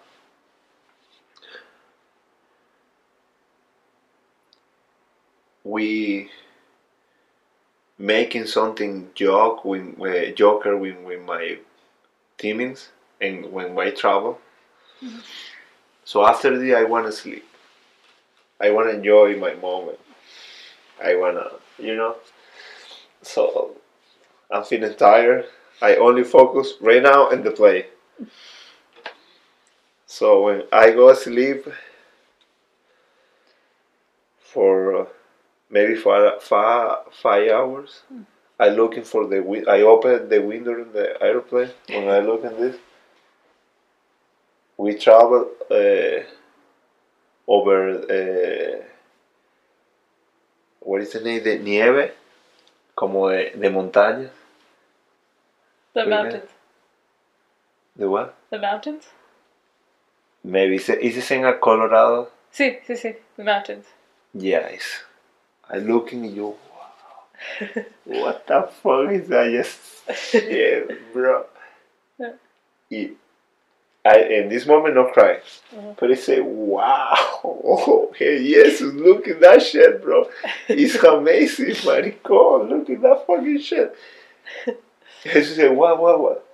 we 5.64 6.30
making 8.00 8.48
something 8.48 9.10
joke 9.14 9.66
with, 9.66 9.98
with 9.98 10.36
joker 10.36 10.78
with, 10.78 10.98
with 11.02 11.22
my 11.26 11.58
teammates 12.38 12.90
and 13.20 13.52
when 13.52 13.78
I 13.78 13.92
travel. 13.92 14.40
So 16.06 16.26
after 16.26 16.58
the 16.58 16.74
I 16.74 16.84
wanna 16.84 17.12
sleep. 17.12 17.46
I 18.60 18.72
wanna 18.72 18.92
enjoy 18.92 19.38
my 19.38 19.54
moment. 19.56 20.00
I 21.04 21.16
wanna, 21.16 21.52
you 21.78 21.96
know. 21.96 22.16
So 23.22 23.76
I'm 24.50 24.64
feeling 24.64 24.96
tired. 24.96 25.46
I 25.82 25.96
only 25.96 26.24
focus 26.24 26.74
right 26.82 27.04
now 27.04 27.30
in 27.30 27.44
the 27.44 27.52
play. 27.52 27.88
So 30.06 30.44
when 30.44 30.64
I 30.72 30.92
go 30.92 31.14
sleep 31.14 31.68
for 34.40 35.02
uh, 35.02 35.06
maybe 35.70 35.96
for 35.96 36.40
five 36.42 37.50
hours, 37.52 38.02
I 38.60 38.70
looking 38.70 39.04
for 39.04 39.28
the 39.28 39.42
win- 39.42 39.68
I 39.70 39.82
open 39.82 40.30
the 40.30 40.40
window 40.42 40.74
in 40.82 40.92
the 40.92 41.22
airplane. 41.22 41.72
When 41.90 42.10
I 42.10 42.20
look 42.20 42.44
at 42.46 42.58
this, 42.58 42.76
we 44.78 44.96
travel 44.96 45.50
uh, 45.72 46.24
over. 47.48 47.90
Uh, 48.10 48.84
what 50.82 51.02
is 51.02 51.12
the 51.14 51.20
name? 51.22 51.44
De 51.44 51.60
nieve, 51.60 52.12
como 52.96 53.30
de, 53.30 53.52
de 53.56 53.70
montaña. 53.70 54.30
The 55.94 56.02
Okay. 56.02 56.10
mountains. 56.10 56.50
The 57.96 58.10
what? 58.10 58.36
The 58.50 58.60
mountains? 58.60 59.06
Maybe 60.44 60.76
is 60.76 60.88
it, 60.90 61.00
is 61.02 61.18
it 61.18 61.32
in 61.32 61.44
Colorado? 61.60 62.30
Sí, 62.54 62.80
sí, 62.88 62.96
sí. 62.96 63.16
The 63.36 63.44
mountains. 63.44 63.86
Yes. 64.34 65.04
I 65.70 65.78
looking 65.78 66.26
at 66.26 66.32
you. 66.32 66.56
What 68.06 68.48
the 68.48 68.70
fuck 68.82 69.12
is 69.12 69.28
that? 69.30 69.52
Yes. 69.52 70.02
Yeah, 70.34 70.96
bro. 71.14 71.46
Yeah. 72.20 72.32
Y- 72.92 73.12
I 74.06 74.20
in 74.22 74.50
this 74.50 74.66
moment 74.66 74.96
not 74.96 75.14
cry, 75.14 75.40
Mhm. 75.76 75.96
but 76.00 76.10
I 76.12 76.16
say, 76.16 76.40
wow, 76.40 77.14
oh, 77.44 78.12
hey, 78.18 78.42
yes, 78.42 78.82
look 78.82 79.28
at 79.28 79.40
that 79.42 79.62
shit, 79.62 80.02
bro. 80.02 80.28
It's 80.68 80.96
amazing, 81.04 81.76
maricon. 81.88 82.70
Look 82.70 82.90
at 82.90 83.02
that 83.02 83.26
fucking 83.28 83.60
shit. 83.62 83.96
And 84.68 85.34
He 85.34 85.44
said, 85.44 85.76
what, 85.76 86.00
what, 86.02 86.20
what, 86.20 86.46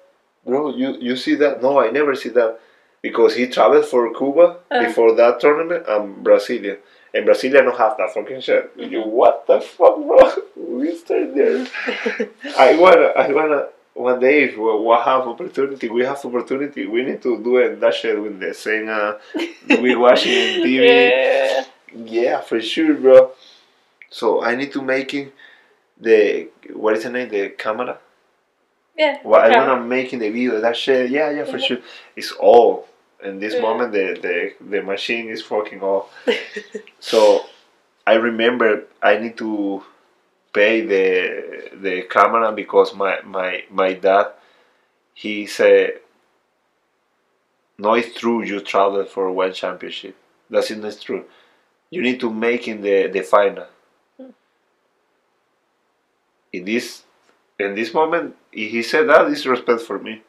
bro? 0.45 0.75
You 0.75 0.97
you 0.99 1.15
see 1.15 1.35
that? 1.35 1.61
No, 1.61 1.79
I 1.79 1.89
never 1.91 2.15
see 2.15 2.29
that 2.29 2.59
because 3.01 3.35
he 3.35 3.45
traveled 3.47 3.85
for 3.85 4.11
Cuba 4.13 4.57
Uh. 4.71 4.83
before 4.85 5.13
that 5.15 5.39
tournament 5.39 5.85
and 5.87 6.25
Brasilia. 6.25 6.77
And 7.15 7.25
Brasilia 7.25 7.63
don't 7.63 7.77
have 7.77 7.95
that 7.97 8.13
fucking 8.13 8.41
shit. 8.41 8.73
You 8.75 9.03
what 9.03 9.47
the 9.47 9.61
fuck, 9.61 9.95
bro? 9.95 10.19
We 10.57 10.97
stay 10.97 11.23
there. 11.33 11.65
I 12.59 12.75
wanna, 12.75 13.05
I 13.15 13.31
wanna. 13.31 13.67
One 13.93 14.19
day, 14.19 14.43
if 14.43 14.57
we 14.57 14.77
we 14.77 14.93
have 14.95 15.21
opportunity, 15.21 15.87
we 15.87 16.03
have 16.03 16.23
opportunity. 16.25 16.85
We 16.85 17.03
need 17.03 17.21
to 17.21 17.41
do 17.41 17.55
it, 17.57 17.79
that 17.79 17.93
shit 17.93 18.21
with 18.21 18.41
the 18.41 18.53
same. 18.53 18.89
Uh, 18.89 19.13
we 19.81 19.95
watching 19.95 20.61
TV. 20.61 20.83
Yeah. 20.83 21.65
Yeah, 21.95 22.41
for 22.41 22.59
sure, 22.59 22.93
bro. 22.95 23.31
So 24.09 24.43
I 24.43 24.55
need 24.55 24.73
to 24.73 24.81
making 24.81 25.31
the 25.97 26.49
what 26.73 26.97
is 26.97 27.03
the 27.03 27.11
name? 27.11 27.29
The 27.29 27.51
camera. 27.51 27.97
Yeah. 28.97 29.19
Well, 29.23 29.39
I 29.39 29.57
wanna 29.57 29.79
making 29.79 30.19
the 30.19 30.29
video. 30.29 30.59
That 30.59 30.75
shit. 30.75 31.09
Yeah, 31.09 31.29
yeah, 31.29 31.45
for 31.45 31.59
sure. 31.59 31.77
It's 32.17 32.33
all. 32.33 32.89
In 33.23 33.39
this 33.39 33.53
Yeah. 33.55 33.61
moment, 33.61 33.91
the, 33.93 34.05
the 34.21 34.35
the 34.73 34.81
machine 34.81 35.29
is 35.29 35.41
fucking 35.41 35.81
off. 35.81 36.11
So 36.99 37.45
I 38.07 38.15
remember 38.15 38.85
I 39.01 39.17
need 39.17 39.37
to 39.37 39.83
pay 40.53 40.81
the 40.81 41.69
the 41.85 42.03
camera 42.03 42.51
because 42.51 42.93
my 42.95 43.21
my 43.23 43.63
my 43.69 43.93
dad 43.93 44.27
he 45.13 45.45
said 45.45 45.99
no 47.77 47.93
it's 47.93 48.17
true 48.19 48.43
you 48.43 48.59
travel 48.61 49.05
for 49.05 49.31
one 49.31 49.53
championship. 49.53 50.15
That's 50.49 50.71
not 50.71 50.99
true. 51.01 51.25
You 51.89 52.01
need 52.01 52.19
to 52.21 52.29
make 52.31 52.67
in 52.67 52.81
the 52.81 53.07
the 53.07 53.21
final. 53.21 53.67
Hmm. 54.17 54.31
In 56.53 56.65
this 56.65 57.03
in 57.59 57.75
this 57.75 57.93
moment 57.93 58.35
he 58.51 58.81
said 58.83 59.07
that 59.09 59.27
is 59.27 59.45
respect 59.47 59.81
for 59.81 59.99
me 59.99 60.21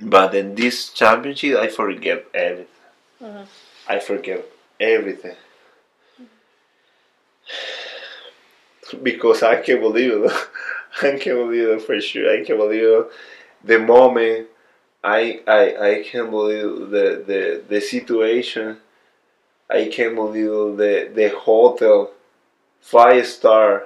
but 0.00 0.34
in 0.34 0.54
this 0.54 0.90
championship 0.90 1.58
I 1.58 1.68
forget 1.68 2.24
everything 2.34 2.66
Mhm. 3.22 3.46
I 3.88 3.98
forget 4.00 4.44
everything. 4.78 5.36
because 9.02 9.42
I 9.42 9.56
can't 9.62 9.80
believe 9.80 10.12
it. 10.12 10.32
I 11.02 11.18
can't 11.18 11.38
believe 11.38 11.68
it 11.68 11.82
for 11.82 12.00
sure. 12.00 12.30
I 12.32 12.44
can't 12.44 12.58
believe 12.58 12.82
it. 12.82 13.06
the 13.64 13.78
moment. 13.78 14.48
I 15.02 15.40
I 15.46 15.62
I 15.90 16.02
can't 16.02 16.30
believe 16.30 16.90
the 16.90 17.22
the 17.26 17.62
the 17.68 17.80
situation. 17.80 18.78
I 19.70 19.86
can't 19.92 20.14
believe 20.14 20.76
the 20.76 21.10
the 21.14 21.28
hotel, 21.30 22.12
five 22.80 23.26
star. 23.26 23.84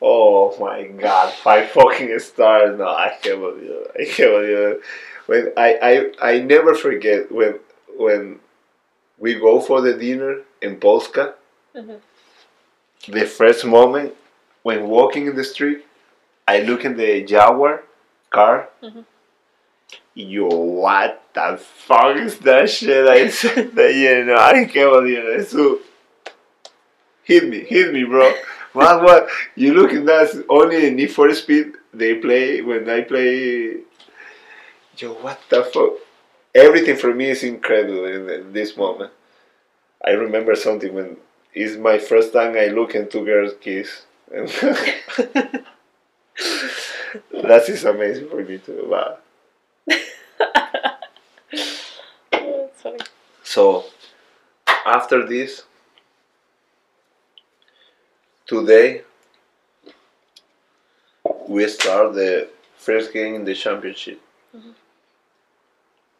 Oh 0.00 0.56
my 0.60 0.84
god, 0.84 1.32
five 1.34 1.70
fucking 1.70 2.18
stars! 2.20 2.78
No, 2.78 2.86
I 2.88 3.16
can't 3.20 3.40
believe 3.40 3.70
it. 3.70 3.90
I 4.00 4.04
can't 4.04 4.30
believe 4.30 4.58
it. 4.58 4.80
when 5.26 5.52
I, 5.56 5.68
I 6.20 6.30
I 6.34 6.38
never 6.40 6.74
forget 6.74 7.30
when 7.32 7.58
when 7.96 8.38
we 9.18 9.34
go 9.34 9.60
for 9.60 9.80
the 9.80 9.94
dinner 9.94 10.42
in 10.62 10.76
Polska. 10.78 11.34
Mhm. 11.74 11.98
The 13.08 13.24
first 13.26 13.64
moment 13.64 14.14
when 14.62 14.88
walking 14.88 15.26
in 15.26 15.34
the 15.36 15.44
street, 15.44 15.84
I 16.46 16.60
look 16.60 16.84
in 16.84 16.96
the 16.96 17.22
Jaguar 17.24 17.82
car. 18.30 18.68
Mhm. 18.82 19.04
Yo, 20.14 20.46
what 20.46 21.22
the 21.32 21.56
fuck 21.58 22.16
is 22.16 22.38
that 22.40 22.68
shit? 22.70 23.06
I 23.08 23.28
said 23.40 23.74
that, 23.76 23.94
you 23.94 24.24
know, 24.24 24.36
I 24.36 24.52
can't 24.64 24.92
believe 24.92 25.18
it. 25.18 25.48
So, 25.48 25.78
hit 27.22 27.48
me, 27.48 27.60
hit 27.64 27.92
me, 27.92 28.04
bro. 28.04 28.32
What, 28.72 29.02
what? 29.02 29.28
You 29.54 29.74
look 29.74 29.92
at 29.92 30.06
that, 30.06 30.44
only 30.48 30.86
in 30.86 30.96
Need 30.96 31.12
for 31.12 31.32
Speed 31.34 31.72
they 31.92 32.14
play, 32.16 32.60
when 32.60 32.88
I 32.88 33.00
play, 33.02 33.78
yo, 34.96 35.14
what 35.14 35.40
the 35.48 35.64
fuck? 35.64 35.92
Everything 36.54 36.96
for 36.96 37.14
me 37.14 37.30
is 37.30 37.42
incredible 37.42 38.04
in, 38.04 38.28
in 38.28 38.52
this 38.52 38.76
moment. 38.76 39.12
I 40.04 40.10
remember 40.10 40.54
something 40.54 40.94
when 40.94 41.16
it's 41.54 41.76
my 41.76 41.98
first 41.98 42.32
time 42.32 42.56
I 42.56 42.66
look 42.66 42.94
into 42.94 43.24
girls' 43.24 43.54
kiss. 43.60 44.04
That 47.32 47.68
is 47.68 47.84
amazing 47.84 48.28
for 48.28 48.44
me 48.44 48.58
too. 48.58 48.86
Wow. 48.86 49.18
Funny. 52.74 52.98
So 53.42 53.86
after 54.84 55.26
this, 55.26 55.64
today 58.48 59.02
we 61.46 61.66
start 61.68 62.14
the 62.14 62.48
first 62.76 63.12
game 63.12 63.34
in 63.34 63.44
the 63.44 63.54
championship. 63.54 64.20
Mhm. 64.54 64.74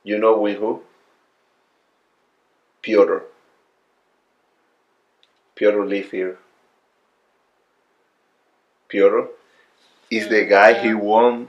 You 0.04 0.18
know 0.18 0.38
with 0.38 0.58
who? 0.58 0.82
Piotr. 2.82 3.18
Piotr 5.54 5.84
live 5.84 6.10
here. 6.10 6.38
Piotr 8.88 9.28
is 10.10 10.28
the 10.28 10.42
Mm, 10.44 10.48
guy 10.48 10.72
he 10.82 10.94
won 10.94 11.48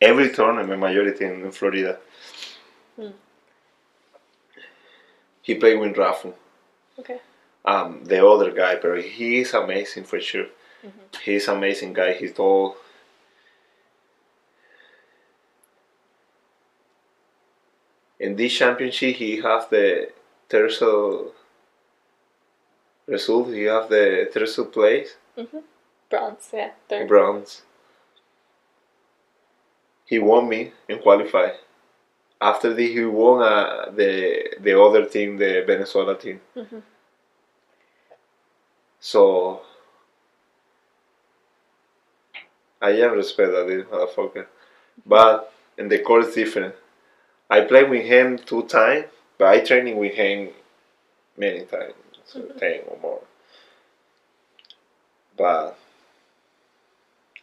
every 0.00 0.30
tournament 0.32 0.80
majority 0.80 1.24
in 1.24 1.50
Florida. 1.52 1.98
Hmm. 2.96 3.12
He 5.42 5.54
played 5.54 5.78
with 5.78 5.94
Rafu. 5.96 6.34
Okay. 6.98 7.20
Um, 7.64 8.04
the 8.04 8.26
other 8.26 8.50
guy, 8.52 8.76
but 8.76 9.02
he 9.02 9.38
is 9.40 9.54
amazing 9.54 10.04
for 10.04 10.20
sure. 10.20 10.46
Mhm. 10.84 11.20
He's 11.22 11.48
amazing 11.48 11.94
guy. 11.94 12.12
He's 12.12 12.34
tall. 12.34 12.76
In 18.18 18.36
this 18.36 18.52
championship, 18.56 19.16
he 19.16 19.40
have 19.40 19.68
the 19.70 20.10
tercel 20.48 21.32
result. 23.06 23.48
He 23.48 23.64
have 23.64 23.88
the 23.88 24.30
tercel 24.32 24.66
place 24.66 25.16
Bronze, 26.10 26.50
yeah. 26.52 26.70
Third. 26.88 27.08
bronze. 27.08 27.62
He 30.06 30.18
won 30.18 30.48
me 30.48 30.72
in 30.88 30.98
qualify. 31.00 31.50
After 32.40 32.72
this, 32.74 32.90
he 32.90 33.04
won 33.04 33.42
uh, 33.42 33.90
the 33.90 34.54
the 34.60 34.78
other 34.80 35.06
team, 35.06 35.38
the 35.38 35.64
Venezuela 35.66 36.16
team. 36.16 36.40
Mhm. 36.56 36.82
So 39.04 39.60
I 42.80 42.92
am 42.92 43.12
respect 43.12 43.52
that 43.52 43.66
this 43.66 43.84
motherfucker. 43.84 44.46
But 45.04 45.52
in 45.76 45.88
the 45.88 45.98
court 45.98 46.24
is 46.24 46.34
different. 46.34 46.74
I 47.50 47.60
played 47.60 47.90
with 47.90 48.06
him 48.06 48.38
two 48.38 48.62
times, 48.62 49.04
but 49.36 49.48
I 49.48 49.60
training 49.60 49.98
with 49.98 50.14
him 50.14 50.48
many 51.36 51.66
times, 51.66 51.92
so 52.24 52.40
mm-hmm. 52.40 52.58
ten 52.58 52.80
or 52.88 52.98
more. 53.02 53.20
But 55.36 55.76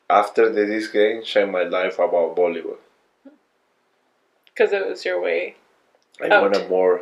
after 0.09 0.51
the, 0.51 0.65
this 0.65 0.87
game, 0.87 1.21
changed 1.21 1.51
my 1.51 1.61
life 1.61 1.99
about 1.99 2.35
volleyball. 2.35 2.77
Because 4.45 4.73
it 4.73 4.89
was 4.89 5.05
your 5.05 5.21
way. 5.21 5.57
I 6.19 6.29
Out. 6.29 6.41
wanted 6.41 6.67
more. 6.71 7.01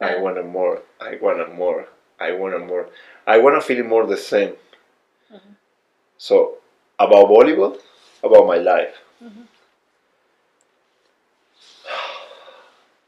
I 0.00 0.16
wanted 0.18 0.46
more. 0.46 0.80
I 0.98 1.18
wanted 1.20 1.52
more. 1.52 1.88
I 2.20 2.32
wanted 2.32 2.66
more. 2.66 2.88
I 3.26 3.38
want 3.38 3.56
to 3.56 3.60
feel 3.66 3.84
more 3.84 4.06
the 4.06 4.16
same. 4.16 4.56
Mhm. 5.32 5.54
So, 6.16 6.58
about 6.98 7.26
volleyball, 7.28 7.78
about 8.22 8.46
my 8.46 8.56
life. 8.58 8.96
Mhm. 9.22 9.46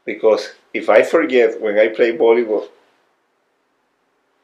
Because 0.05 0.53
if 0.73 0.89
I 0.89 1.03
forget 1.03 1.61
when 1.61 1.77
I 1.77 1.87
play 1.89 2.17
volleyball, 2.17 2.67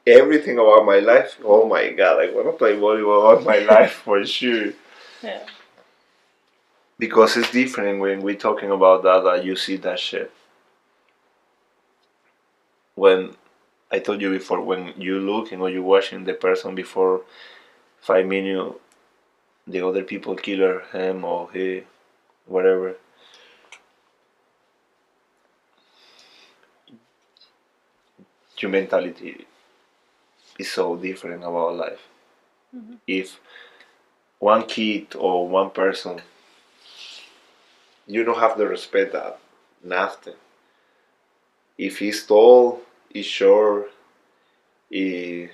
everything 0.06 0.58
about 0.58 0.84
my 0.84 0.98
life, 0.98 1.38
oh 1.44 1.66
my 1.66 1.90
god, 1.90 2.20
I 2.20 2.30
want 2.30 2.46
to 2.46 2.52
play 2.52 2.76
volleyball 2.76 3.22
all 3.24 3.40
my 3.40 3.58
life 3.74 3.92
for 4.04 4.24
sure. 4.24 4.72
Yeah. 5.22 5.44
Because 6.98 7.36
it's 7.36 7.50
different 7.52 8.00
when 8.00 8.22
we're 8.22 8.34
talking 8.36 8.70
about 8.70 9.02
that, 9.04 9.22
that 9.24 9.44
you 9.44 9.54
see 9.56 9.76
that 9.78 9.98
shit. 9.98 10.32
When 12.94 13.36
I 13.90 13.98
told 14.00 14.20
you 14.20 14.30
before, 14.30 14.60
when 14.60 14.94
you 15.00 15.18
looking 15.18 15.60
or 15.60 15.70
you 15.70 15.82
watching 15.82 16.24
the 16.24 16.34
person 16.34 16.74
before 16.74 17.22
five 18.00 18.26
minutes, 18.26 18.76
the 19.66 19.86
other 19.86 20.02
people 20.04 20.34
kill 20.36 20.60
her, 20.60 20.80
him 20.92 21.24
or 21.24 21.50
he, 21.52 21.84
whatever. 22.46 22.96
Your 28.58 28.70
mentality 28.70 29.46
is 30.58 30.70
so 30.70 30.96
different 30.96 31.42
about 31.44 31.76
life. 31.76 32.08
Mhm. 32.74 32.98
If 33.06 33.40
one 34.40 34.66
kid 34.66 35.14
or 35.16 35.48
one 35.48 35.70
person 35.70 36.22
you 38.06 38.24
don't 38.24 38.38
have 38.38 38.56
the 38.58 38.66
respect 38.66 39.12
that 39.12 39.38
nothing. 39.84 40.34
If 41.78 41.98
he's 41.98 42.26
tall, 42.26 42.82
he's 43.10 43.26
short, 43.26 43.90
he 44.90 45.48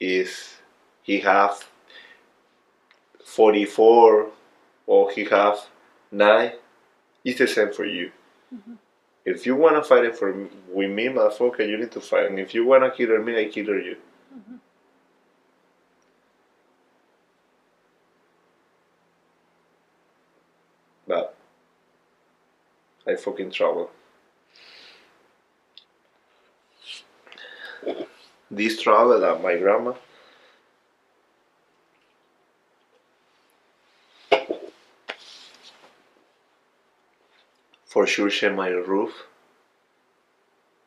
is 0.00 0.56
he 1.02 1.20
have 1.20 1.68
forty 3.24 3.64
four 3.64 4.30
or 4.86 5.10
he 5.10 5.24
have 5.24 5.58
nine, 6.10 6.52
it's 7.24 7.38
the 7.38 7.46
same 7.46 7.72
for 7.72 7.84
you. 7.84 8.12
Mhm. 8.54 8.78
If 9.24 9.44
you 9.46 9.56
wanna 9.56 9.82
fight 9.82 10.04
it 10.04 10.16
for 10.16 10.32
with 10.68 10.90
me, 10.90 11.06
motherfucker, 11.08 11.68
you 11.68 11.76
need 11.76 11.90
to 11.92 12.00
fight. 12.00 12.26
And 12.26 12.38
if 12.38 12.54
you 12.54 12.64
wanna 12.64 12.90
kill 12.90 13.18
me, 13.22 13.38
I 13.40 13.46
kill 13.46 13.66
you. 13.66 13.96
Mhm. 14.34 14.60
But 21.06 21.34
I 23.06 23.16
fucking 23.16 23.50
trouble. 23.50 23.90
This 28.50 28.80
trouble 28.80 29.20
that 29.20 29.42
my 29.42 29.56
grandma 29.56 29.94
for 37.86 38.06
sure 38.06 38.30
share 38.30 38.52
my 38.54 38.68
roof. 38.68 39.26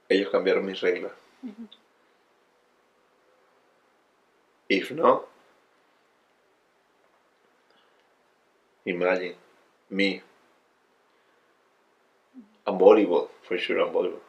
Ellos 0.10 0.30
cambiaron 0.31 0.64
mis 0.65 0.81
reglas. 0.81 1.11
If 4.69 4.91
no, 4.91 5.26
imagine 8.86 9.36
me. 9.90 10.22
Unbelievable, 12.68 13.30
for 13.41 13.57
sure, 13.57 13.81
unbelievable. 13.81 14.22
Mhm. 14.22 14.29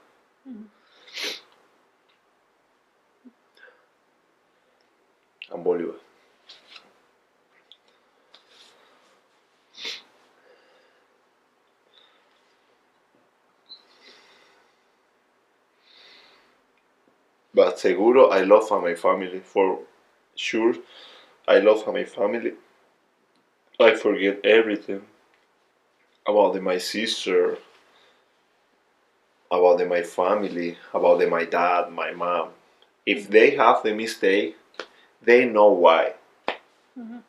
Unbelievable. 5.52 6.00
But 17.54 17.78
seguro, 17.78 18.26
I 18.28 18.40
love 18.40 18.68
my 18.82 18.96
family 18.96 19.38
for 19.38 19.78
sure. 20.34 20.74
I 21.48 21.58
love 21.60 21.86
my 21.86 22.04
family. 22.04 22.54
I 23.80 23.96
forget 23.96 24.46
everything 24.46 25.06
about 26.26 26.60
my 26.62 26.78
sister, 26.78 27.58
about 29.50 29.86
my 29.86 30.02
family, 30.02 30.76
about 30.94 31.28
my 31.28 31.44
dad, 31.44 31.90
my 31.92 32.12
mom. 32.12 32.50
If 33.06 33.28
they 33.28 33.50
have 33.56 33.82
the 33.82 33.94
mistake, 33.94 34.56
they 35.22 35.44
know 35.46 35.68
why. 35.72 36.14
Mhm. 36.96 37.22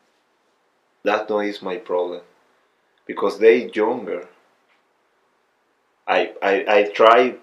That 1.04 1.30
no 1.30 1.38
is 1.38 1.62
my 1.62 1.76
problem. 1.76 2.22
because 3.06 3.38
they 3.38 3.70
younger. 3.74 4.28
I 6.06 6.32
I 6.42 6.64
I 6.68 6.82
try 6.92 7.34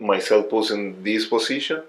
myself 0.00 0.48
put 0.50 0.70
in 0.70 1.02
this 1.04 1.26
position. 1.26 1.82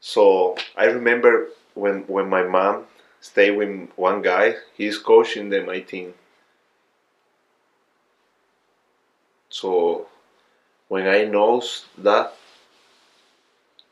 So 0.00 0.56
I 0.76 0.86
remember 0.86 1.48
when 1.74 2.02
when 2.08 2.28
my 2.30 2.42
mom 2.44 2.86
stayed 3.20 3.52
with 3.52 3.90
one 3.96 4.22
guy, 4.22 4.56
he's 4.76 4.98
coaching 4.98 5.50
them 5.50 5.66
my 5.66 5.80
team. 5.80 6.14
So 9.48 10.08
when 10.88 11.06
I 11.08 11.24
knows 11.24 11.86
that 11.98 12.34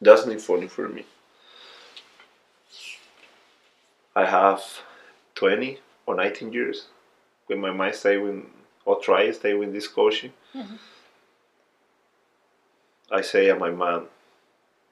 that's 0.00 0.26
not 0.26 0.40
funny 0.40 0.66
for 0.68 0.88
me. 0.88 1.04
I 4.18 4.24
have 4.26 4.64
20 5.36 5.78
or 6.04 6.16
19 6.16 6.52
years 6.52 6.86
when 7.46 7.60
my 7.60 7.70
mind 7.70 7.94
stay 7.94 8.16
with 8.16 8.42
or 8.84 8.98
try 9.00 9.26
to 9.26 9.32
stay 9.32 9.54
with 9.54 9.72
this 9.72 9.86
coaching. 9.86 10.32
Mm-hmm. 10.52 10.74
I 13.12 13.20
say 13.20 13.46
to 13.46 13.54
my 13.54 13.70
mom, 13.70 14.06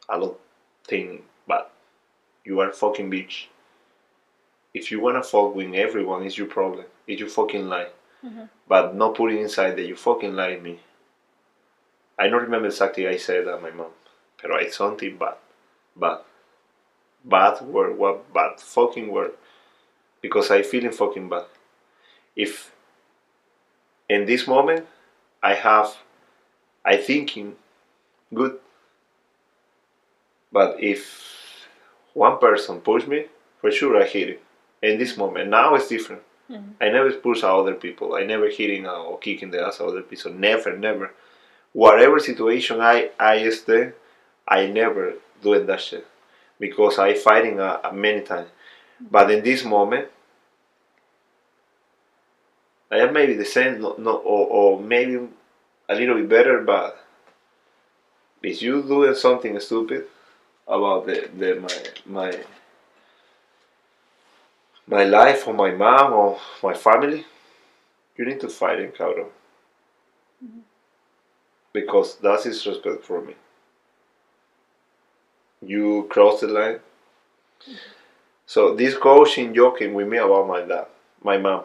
I 0.08 0.20
don't 0.20 0.38
think, 0.86 1.24
but 1.44 1.72
you 2.44 2.60
are 2.60 2.70
fucking 2.70 3.10
bitch. 3.10 3.46
If 4.72 4.92
you 4.92 5.00
wanna 5.00 5.24
fuck 5.24 5.56
with 5.56 5.74
everyone, 5.74 6.22
it's 6.22 6.38
your 6.38 6.46
problem. 6.46 6.86
It's 7.08 7.18
your 7.18 7.28
fucking 7.28 7.68
lie. 7.68 7.88
Mm-hmm. 8.24 8.44
But 8.68 8.94
not 8.94 9.16
putting 9.16 9.40
inside 9.40 9.72
that 9.72 9.88
you 9.88 9.96
fucking 9.96 10.36
lie 10.36 10.58
me. 10.58 10.78
I 12.16 12.28
don't 12.28 12.42
remember 12.42 12.68
exactly 12.68 13.08
I 13.08 13.16
said 13.16 13.48
that 13.48 13.60
my 13.60 13.72
mom, 13.72 13.90
but 14.40 14.52
I 14.52 14.68
something 14.68 15.16
bad, 15.16 15.34
bad, 15.96 16.20
bad 17.26 17.60
word, 17.62 17.98
what 17.98 18.32
bad 18.32 18.60
fucking 18.60 19.10
word, 19.10 19.32
because 20.22 20.50
I 20.50 20.62
feeling 20.62 20.92
fucking 20.92 21.28
bad. 21.28 21.46
If 22.34 22.72
in 24.08 24.26
this 24.26 24.46
moment 24.46 24.86
I 25.42 25.54
have, 25.54 25.96
I 26.84 26.96
thinking 26.96 27.56
good, 28.32 28.58
but 30.52 30.82
if 30.82 31.66
one 32.14 32.38
person 32.38 32.80
push 32.80 33.06
me, 33.06 33.26
for 33.60 33.70
sure 33.70 34.00
I 34.00 34.06
hit 34.06 34.30
it. 34.30 34.42
In 34.82 34.98
this 34.98 35.16
moment, 35.16 35.50
now 35.50 35.74
it's 35.74 35.88
different. 35.88 36.22
Mm-hmm. 36.50 36.72
I 36.80 36.90
never 36.90 37.10
push 37.12 37.42
other 37.42 37.74
people. 37.74 38.14
I 38.14 38.22
never 38.22 38.48
hitting 38.48 38.86
or 38.86 39.18
kicking 39.18 39.50
the 39.50 39.66
ass 39.66 39.80
of 39.80 39.88
other 39.88 40.02
people. 40.02 40.32
Never, 40.32 40.76
never. 40.76 41.12
Whatever 41.72 42.20
situation 42.20 42.80
I 42.80 43.10
I 43.18 43.48
stay, 43.50 43.92
I 44.46 44.66
never 44.66 45.14
doing 45.42 45.66
that 45.66 45.80
shit 45.80 46.06
because 46.58 46.98
I 46.98 47.14
fighting 47.14 47.60
uh, 47.60 47.90
many 47.94 48.22
times. 48.22 48.48
But 49.10 49.30
in 49.30 49.42
this 49.44 49.64
moment, 49.64 50.08
I 52.90 52.98
am 52.98 53.12
maybe 53.12 53.34
the 53.34 53.44
same, 53.44 53.80
no, 53.80 53.94
no 53.98 54.16
or, 54.16 54.46
or 54.48 54.80
maybe 54.80 55.28
a 55.88 55.94
little 55.94 56.16
bit 56.16 56.28
better. 56.28 56.60
But 56.62 57.04
if 58.42 58.62
you 58.62 58.82
doing 58.82 59.14
something 59.14 59.58
stupid 59.60 60.06
about 60.66 61.06
the, 61.06 61.28
the 61.36 61.60
my 61.60 62.30
my 62.30 62.44
my 64.86 65.04
life 65.04 65.46
or 65.46 65.54
my 65.54 65.70
mom 65.72 66.12
or 66.12 66.38
my 66.62 66.74
family, 66.74 67.24
you 68.16 68.24
need 68.24 68.40
to 68.40 68.48
fight 68.48 68.80
and 68.80 68.94
counter. 68.94 69.26
Because 71.72 72.16
that's 72.16 72.46
respect 72.46 73.04
for 73.04 73.20
me. 73.20 73.34
You 75.62 76.06
cross 76.10 76.40
the 76.40 76.48
line. 76.48 76.80
So 78.46 78.74
this 78.74 78.96
coaching 78.96 79.54
joking 79.54 79.94
with 79.94 80.08
me 80.08 80.18
about 80.18 80.46
my 80.48 80.62
dad, 80.62 80.86
my 81.22 81.36
mom. 81.38 81.64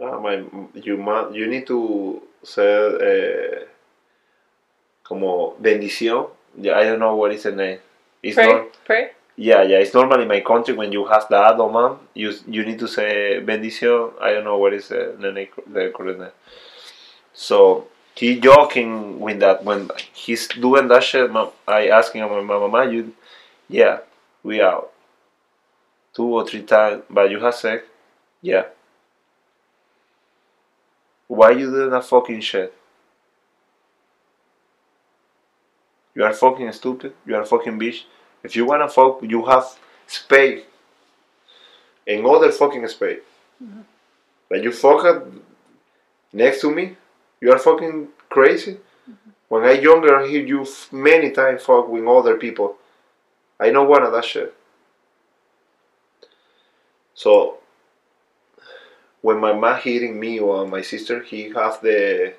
Ah, 0.00 0.18
my 0.18 0.42
you 0.74 0.96
mom, 0.96 1.34
you 1.34 1.46
need 1.46 1.66
to 1.66 2.22
say 2.42 2.66
eh, 3.10 3.64
como 5.02 5.54
bendición. 5.60 6.28
Yeah, 6.56 6.78
I 6.78 6.84
don't 6.84 6.98
know 7.00 7.16
what 7.16 7.32
is 7.32 7.42
the 7.44 7.52
name. 7.52 7.78
It's 8.22 8.36
Pray, 8.36 8.46
not 8.46 8.72
pray. 8.84 9.10
yeah, 9.36 9.62
yeah. 9.62 9.78
It's 9.78 9.94
normally 9.94 10.22
in 10.22 10.28
my 10.28 10.40
country 10.40 10.74
when 10.74 10.92
you 10.92 11.04
have 11.06 11.28
dad 11.28 11.58
or 11.60 11.70
mom, 11.70 11.98
you 12.14 12.32
you 12.46 12.64
need 12.64 12.78
to 12.80 12.88
say 12.88 13.40
bendición. 13.44 14.12
I 14.20 14.32
don't 14.32 14.44
know 14.44 14.58
what 14.58 14.72
is 14.72 14.88
the 14.88 15.14
the, 15.18 15.48
the 15.72 15.92
correct 15.94 16.18
name. 16.20 16.30
So 17.32 17.86
he 18.14 18.38
joking 18.38 19.20
with 19.20 19.40
that 19.40 19.64
when 19.64 19.90
he's 20.12 20.48
doing 20.48 20.88
that 20.88 21.02
shit. 21.02 21.30
I 21.66 21.88
asking 21.88 22.22
him, 22.22 22.46
my 22.46 22.58
mama, 22.58 22.90
you, 22.90 23.14
yeah, 23.68 23.98
we 24.42 24.62
out 24.62 24.92
two 26.14 26.26
or 26.26 26.46
three 26.46 26.62
times, 26.62 27.02
but 27.10 27.30
you 27.30 27.40
have 27.40 27.54
sex, 27.54 27.84
yeah. 28.40 28.66
Why 31.26 31.50
you 31.50 31.70
doing 31.70 31.90
that 31.90 32.04
fucking 32.04 32.40
shit? 32.40 32.72
You 36.14 36.22
are 36.22 36.32
fucking 36.32 36.70
stupid. 36.72 37.14
You 37.26 37.34
are 37.34 37.44
fucking 37.44 37.78
bitch. 37.78 38.04
If 38.44 38.54
you 38.54 38.64
wanna 38.66 38.88
fuck, 38.88 39.20
you 39.22 39.44
have 39.46 39.64
space. 40.06 40.62
Another 42.06 42.52
fucking 42.52 42.86
space. 42.88 43.20
Mm-hmm. 43.62 43.80
But 44.48 44.62
you 44.62 44.70
fuck 44.70 45.04
up 45.04 45.26
next 46.32 46.60
to 46.60 46.70
me, 46.70 46.96
you 47.44 47.52
are 47.52 47.58
fucking 47.58 48.08
crazy. 48.30 48.72
Mm-hmm. 48.72 49.30
When 49.48 49.64
I 49.64 49.72
younger, 49.72 50.16
I 50.16 50.26
hear 50.26 50.42
you 50.42 50.62
f- 50.62 50.90
many 50.90 51.30
times 51.30 51.62
fuck 51.62 51.90
with 51.90 52.06
other 52.06 52.36
people. 52.38 52.76
I 53.60 53.68
don't 53.70 53.86
want 53.86 54.10
that 54.10 54.24
shit. 54.24 54.54
So 57.12 57.58
when 59.20 59.38
my 59.40 59.52
mom 59.52 59.78
hitting 59.78 60.18
me 60.18 60.40
or 60.40 60.66
my 60.66 60.80
sister, 60.80 61.22
he 61.22 61.50
have 61.50 61.82
the 61.82 62.32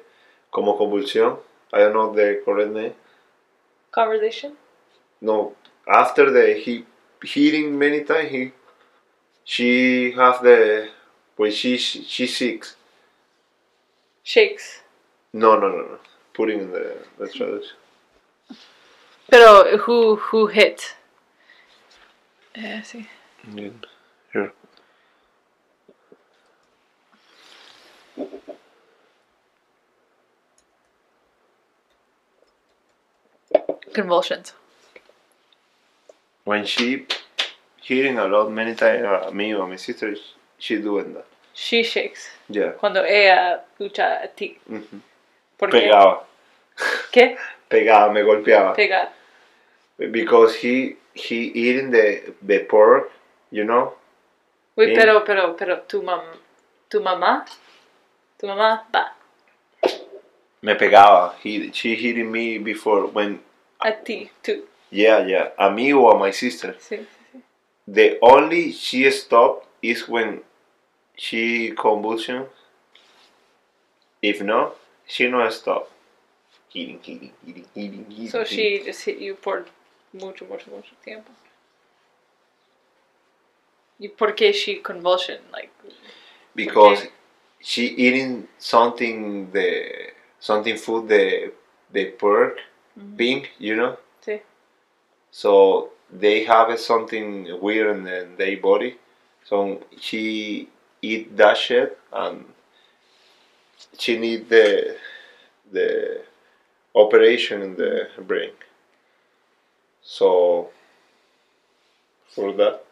como 0.52 0.76
convulsión. 0.76 1.38
I 1.72 1.80
don't 1.82 1.94
know 1.94 2.12
the 2.12 2.42
correct 2.44 2.72
name. 2.72 2.94
Conversation. 3.92 4.54
No, 5.22 5.56
after 5.88 6.32
the 6.32 6.54
he 6.54 6.84
hitting 7.24 7.78
many 7.78 8.04
times, 8.04 8.32
he 8.32 8.52
she 9.44 10.14
have 10.14 10.42
the 10.42 10.90
when 11.36 11.52
she 11.52 11.78
she 11.78 12.26
six. 12.26 12.76
Shakes. 14.24 14.82
No, 15.36 15.60
no, 15.60 15.68
no, 15.68 15.78
no. 15.80 16.00
Putting 16.34 16.60
in 16.62 16.72
the 16.72 16.96
the 17.18 17.28
traduction. 17.28 17.76
Pero 19.30 19.78
who 19.80 20.16
who 20.16 20.48
hit? 20.48 20.96
Eh, 22.56 22.82
sí. 22.84 23.06
Here. 24.32 24.54
Convulsions. 33.94 34.54
When 36.46 36.66
she 36.66 37.08
hitting 37.82 38.18
a 38.20 38.26
lot 38.26 38.50
many 38.52 38.74
times 38.74 39.04
uh, 39.04 39.32
me 39.34 39.54
or 39.54 39.68
my 39.68 39.76
sister, 39.76 40.16
she 40.58 40.78
doing 40.78 41.14
that. 41.14 41.26
She 41.54 41.84
shakes. 41.84 42.30
Yeah. 42.48 42.72
Cuando 42.80 43.04
ella 43.04 43.64
lucha 43.78 44.24
a 44.24 44.28
ti. 44.30 44.60
Mhm. 44.70 45.02
¿Por 45.02 45.15
qué? 45.58 45.68
Pegaba, 45.68 46.26
¿Qué? 47.12 47.38
pegaba, 47.70 48.12
me 48.12 48.24
golpeaba. 48.24 48.74
Pegar. 48.74 49.12
Because 49.98 50.56
he 50.56 50.98
he 51.14 51.52
eating 51.56 51.92
the 51.92 52.34
the 52.42 52.60
pork, 52.60 53.12
you 53.52 53.64
know. 53.64 53.94
Uy, 54.78 54.94
pero, 54.94 55.24
pero, 55.24 55.56
pero, 55.56 55.82
tu 55.88 56.04
mam, 56.04 56.22
tu 56.90 57.00
mamá, 57.00 57.46
tu 58.38 58.46
mamá, 58.48 58.86
va, 58.94 59.16
Me 60.62 60.76
pegaba. 60.76 61.36
He 61.42 61.72
she 61.72 61.96
hitting 61.96 62.30
me 62.32 62.58
before 62.58 63.08
when 63.08 63.40
a 63.80 63.92
ti, 63.94 64.32
tú. 64.44 64.64
yeah 64.92 65.26
yeah 65.26 65.50
a 65.58 65.72
me 65.72 65.94
or 65.94 66.16
a 66.16 66.20
my 66.20 66.32
sister. 66.32 66.76
Sí, 66.80 66.98
sí, 66.98 67.08
sí. 67.32 67.42
The 67.88 68.18
only 68.22 68.72
she 68.72 69.10
stopped 69.12 69.68
is 69.82 70.08
when 70.10 70.42
she 71.16 71.72
convulsion. 71.72 72.48
If 74.22 74.42
no, 74.42 74.74
she 75.08 75.30
no 75.30 75.50
stop. 75.50 75.92
eating, 76.76 77.00
eating, 77.06 77.32
eating, 77.48 77.66
eating, 77.76 78.06
hitting. 78.10 78.30
So 78.30 78.44
she 78.44 78.82
just 78.86 79.04
hit 79.06 79.20
you 79.20 79.36
por 79.36 79.66
mucho, 80.14 80.46
mucho, 80.46 80.70
mucho 80.70 80.92
tiempo. 81.04 81.32
¿Y 84.00 84.10
por 84.10 84.34
qué 84.34 84.54
she 84.54 84.76
convulsion? 84.76 85.40
Like, 85.54 85.72
because 86.54 87.08
she 87.62 87.86
eating 87.86 88.48
something 88.60 89.52
the 89.52 90.12
something 90.40 90.76
food 90.76 91.08
the 91.08 91.54
the 91.94 92.06
pork 92.12 92.60
mm-hmm. 93.00 93.16
pink, 93.16 93.52
you 93.58 93.76
know. 93.76 93.98
sí. 94.26 94.42
So 95.32 95.92
they 96.12 96.44
have 96.44 96.78
something 96.80 97.62
weird 97.62 97.98
in 97.98 98.36
their 98.36 98.58
body. 98.58 98.98
So 99.46 99.82
she 99.98 100.68
eat 101.02 101.38
that 101.38 101.56
shit 101.56 101.98
and 102.12 102.46
she 103.98 104.18
need 104.18 104.50
the 104.50 104.98
the 105.72 106.22
operation 106.96 107.62
in 107.62 107.76
the 107.76 108.08
brain. 108.20 108.52
So 110.02 110.70
for 112.30 112.54
that. 112.54 112.84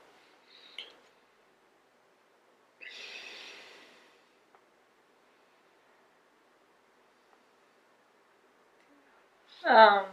Um, 9.65 10.05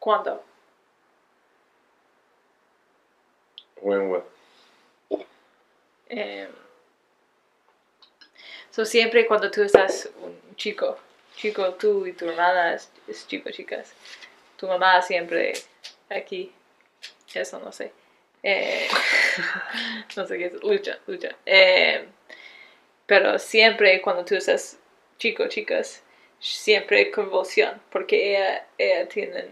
¿Cuándo? 0.00 0.40
When 3.82 4.08
what? 4.08 4.37
Eh, 6.08 6.48
so 8.70 8.84
siempre 8.84 9.26
cuando 9.26 9.50
tú 9.50 9.62
estás 9.62 10.08
un 10.22 10.38
chico, 10.56 10.98
chico 11.36 11.74
tú 11.74 12.06
y 12.06 12.12
tu 12.12 12.28
hermana 12.28 12.74
es, 12.74 12.90
es 13.06 13.26
chico, 13.26 13.50
chicas, 13.50 13.92
tu 14.56 14.66
mamá 14.68 15.00
siempre 15.02 15.52
aquí, 16.08 16.52
eso 17.34 17.58
no 17.60 17.72
sé, 17.72 17.92
Eh, 18.42 18.88
no 20.16 20.26
sé 20.26 20.38
qué 20.38 20.46
es, 20.46 20.52
lucha, 20.62 20.98
lucha. 21.06 21.34
Eh, 21.44 22.06
pero 23.06 23.38
siempre 23.38 24.00
cuando 24.00 24.24
tú 24.24 24.36
estás 24.36 24.78
chico, 25.18 25.48
chicas, 25.48 26.02
siempre 26.38 27.10
convulsión, 27.10 27.80
porque 27.90 28.30
ella, 28.36 28.66
ella 28.78 29.08
tiene 29.08 29.46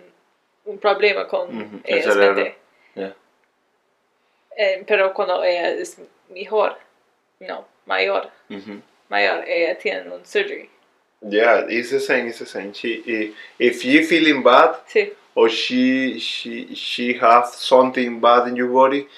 un 0.64 0.78
problema 0.78 1.26
con 1.26 1.48
Ujú, 1.48 1.80
el 1.84 1.94
ellas 1.98 2.14
cerebro. 2.14 2.34
mente. 2.44 2.58
Yeah. 2.94 3.16
Eh, 4.56 4.84
pero 4.86 5.12
cuando 5.12 5.42
ella 5.44 5.70
es 5.70 5.98
mejor, 6.30 6.76
no, 7.40 7.64
mayor, 7.86 8.30
hmm 8.48 8.80
mayor, 9.10 9.44
ella 9.46 9.74
tiene 9.78 10.10
un 10.12 10.24
surgery. 10.24 10.68
Yeah, 11.22 11.64
it's 11.68 11.90
the 11.90 12.00
same. 12.00 12.26
It's 12.28 12.38
the 12.40 12.46
same. 12.46 12.72
She, 12.74 13.02
i- 13.08 13.32
if 13.58 13.84
you 13.84 14.04
feeling 14.06 14.42
bad 14.42 14.76
Sí, 14.86 15.12
or 15.34 15.48
she, 15.48 16.18
she, 16.20 16.74
she 16.74 17.14
have 17.14 17.46
something 17.48 18.20
bad 18.20 18.48
in 18.48 18.56
your 18.56 18.68
body, 18.68 19.08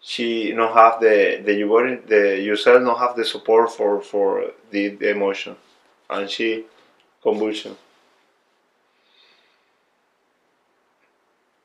she 0.00 0.52
not 0.52 0.74
have 0.74 1.00
the, 1.00 1.40
the 1.44 1.54
your 1.54 1.68
body, 1.68 1.96
the 2.06 2.40
yourself 2.40 2.82
not 2.82 2.98
have 2.98 3.14
the 3.16 3.24
support 3.24 3.70
for 3.72 4.00
for 4.02 4.50
the, 4.70 4.88
the 4.88 5.10
emotion, 5.10 5.56
and 6.10 6.28
she 6.28 6.64
convulsion. 7.22 7.76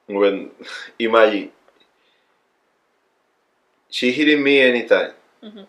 When 0.07 0.51
imagine 0.99 1.51
she 3.89 4.11
hitting 4.11 4.43
me 4.43 4.59
anytime. 4.61 5.13
Mhm. 5.43 5.65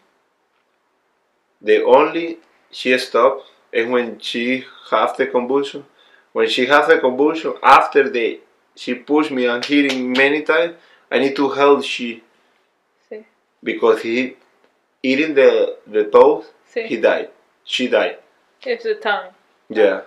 The 1.60 1.84
only 1.84 2.38
she 2.70 2.96
stop 2.98 3.44
is 3.72 3.86
when 3.88 4.18
she 4.20 4.64
have 4.90 5.16
the 5.16 5.26
convulsion. 5.26 5.84
When 6.32 6.48
she 6.48 6.66
have 6.66 6.88
the 6.88 6.98
convulsion, 6.98 7.54
after 7.62 8.08
the 8.08 8.40
she 8.76 8.94
push 8.94 9.30
me 9.30 9.46
and 9.46 9.64
hitting 9.64 10.12
many 10.12 10.42
times, 10.42 10.74
I 11.10 11.18
need 11.18 11.34
to 11.36 11.48
help 11.48 11.84
she 11.84 12.22
sí, 13.10 13.24
because 13.62 14.02
he 14.02 14.36
eating 15.02 15.34
the 15.34 15.78
the 15.86 16.04
toes, 16.04 16.44
sí. 16.72 16.86
he 16.86 16.96
died. 16.96 17.30
She 17.64 17.88
died. 17.88 18.18
It's 18.62 18.84
the 18.84 18.94
tongue. 18.94 19.32
Yeah. 19.68 20.02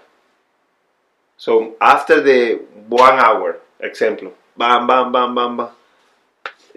So 1.37 1.75
after 1.81 2.21
the 2.21 2.61
one 2.87 3.19
hour, 3.19 3.59
example, 3.79 4.33
bam, 4.57 4.87
bam, 4.87 5.11
bam, 5.11 5.35
bam, 5.35 5.57
bam, 5.57 5.69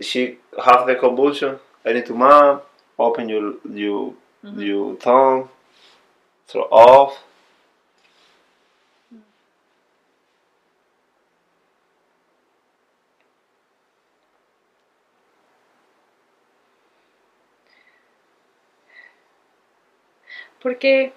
she 0.01 0.39
have 0.65 0.87
the 0.87 0.95
convulsion. 0.95 1.59
I 1.85 1.93
need 1.93 2.07
to 2.07 2.15
mom, 2.15 2.63
open 2.99 3.29
your 3.29 3.55
your 3.71 4.15
mm-hmm. 4.45 4.61
your 4.61 4.97
tongue, 4.97 5.49
throw 6.47 6.69
off. 6.71 7.19
Porque 20.61 21.13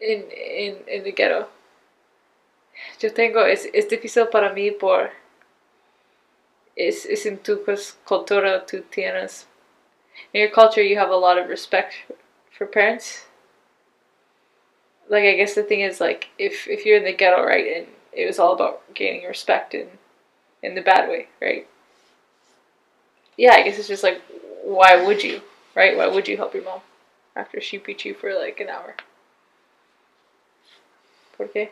en, 0.00 0.26
en, 0.30 0.82
en 0.86 1.06
el 1.06 1.12
ghetto, 1.12 1.46
yo 2.98 3.12
tengo, 3.12 3.44
es, 3.44 3.68
es 3.74 3.86
difícil 3.86 4.28
para 4.28 4.50
mí 4.50 4.70
por, 4.70 5.10
es, 6.76 7.06
es 7.06 7.26
en 7.26 7.38
tu 7.38 7.56
cultura, 8.04 8.64
tú 8.66 8.82
tienes, 8.90 9.46
in 10.32 10.40
your 10.40 10.50
culture 10.50 10.82
you 10.82 10.98
have 10.98 11.10
a 11.10 11.16
lot 11.16 11.38
of 11.38 11.48
respect 11.48 11.94
for 12.50 12.66
parents. 12.66 13.26
Like 15.08 15.24
I 15.24 15.34
guess 15.34 15.54
the 15.54 15.62
thing 15.62 15.80
is 15.80 16.00
like 16.00 16.28
if 16.38 16.66
if 16.66 16.86
you're 16.86 16.96
in 16.96 17.04
the 17.04 17.12
ghetto, 17.12 17.42
right, 17.44 17.76
and 17.76 17.86
it 18.12 18.26
was 18.26 18.38
all 18.38 18.54
about 18.54 18.94
gaining 18.94 19.26
respect 19.26 19.74
in 19.74 19.88
in 20.62 20.74
the 20.74 20.80
bad 20.80 21.08
way, 21.08 21.28
right? 21.42 21.66
Yeah, 23.36 23.52
I 23.52 23.62
guess 23.62 23.78
it's 23.78 23.88
just 23.88 24.02
like 24.02 24.22
why 24.64 25.04
would 25.04 25.22
you? 25.22 25.42
right? 25.74 25.96
Why 25.96 26.06
would 26.06 26.28
you 26.28 26.36
help 26.36 26.54
your 26.54 26.64
mom 26.64 26.80
after 27.36 27.60
she 27.60 27.78
beat 27.78 28.04
you 28.04 28.14
for 28.14 28.32
like 28.32 28.60
an 28.60 28.68
hour? 28.68 28.94
¿Por 31.36 31.48
qué? 31.48 31.70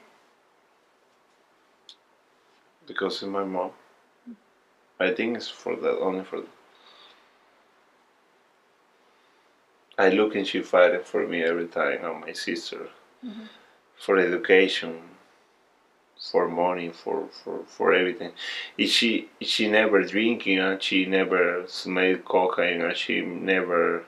because 2.87 3.23
it's 3.23 3.31
my 3.31 3.45
mom. 3.45 3.71
I 5.03 5.13
think 5.13 5.37
it's 5.37 5.49
for 5.49 5.77
that 5.77 5.99
only 5.99 6.25
for. 6.25 6.43
I 9.99 10.09
look 10.09 10.35
and 10.35 10.47
she 10.47 10.63
fighting 10.63 11.03
for 11.05 11.27
me 11.27 11.43
every 11.43 11.67
time, 11.67 12.05
and 12.05 12.21
my 12.21 12.33
sister, 12.33 12.89
mm-hmm. 13.25 13.45
for 13.99 14.17
education, 14.19 15.01
for 16.31 16.49
money, 16.49 16.91
for 16.91 17.29
for 17.29 17.65
for 17.67 17.93
everything. 17.93 18.33
And 18.79 18.89
she 18.89 19.29
she 19.41 19.69
never 19.69 20.03
drinking 20.03 20.59
and 20.59 20.83
she 20.83 21.05
never 21.07 21.65
smell 21.67 22.17
cocaine 22.19 22.83
and 22.83 22.97
she 22.97 23.21
never 23.21 24.05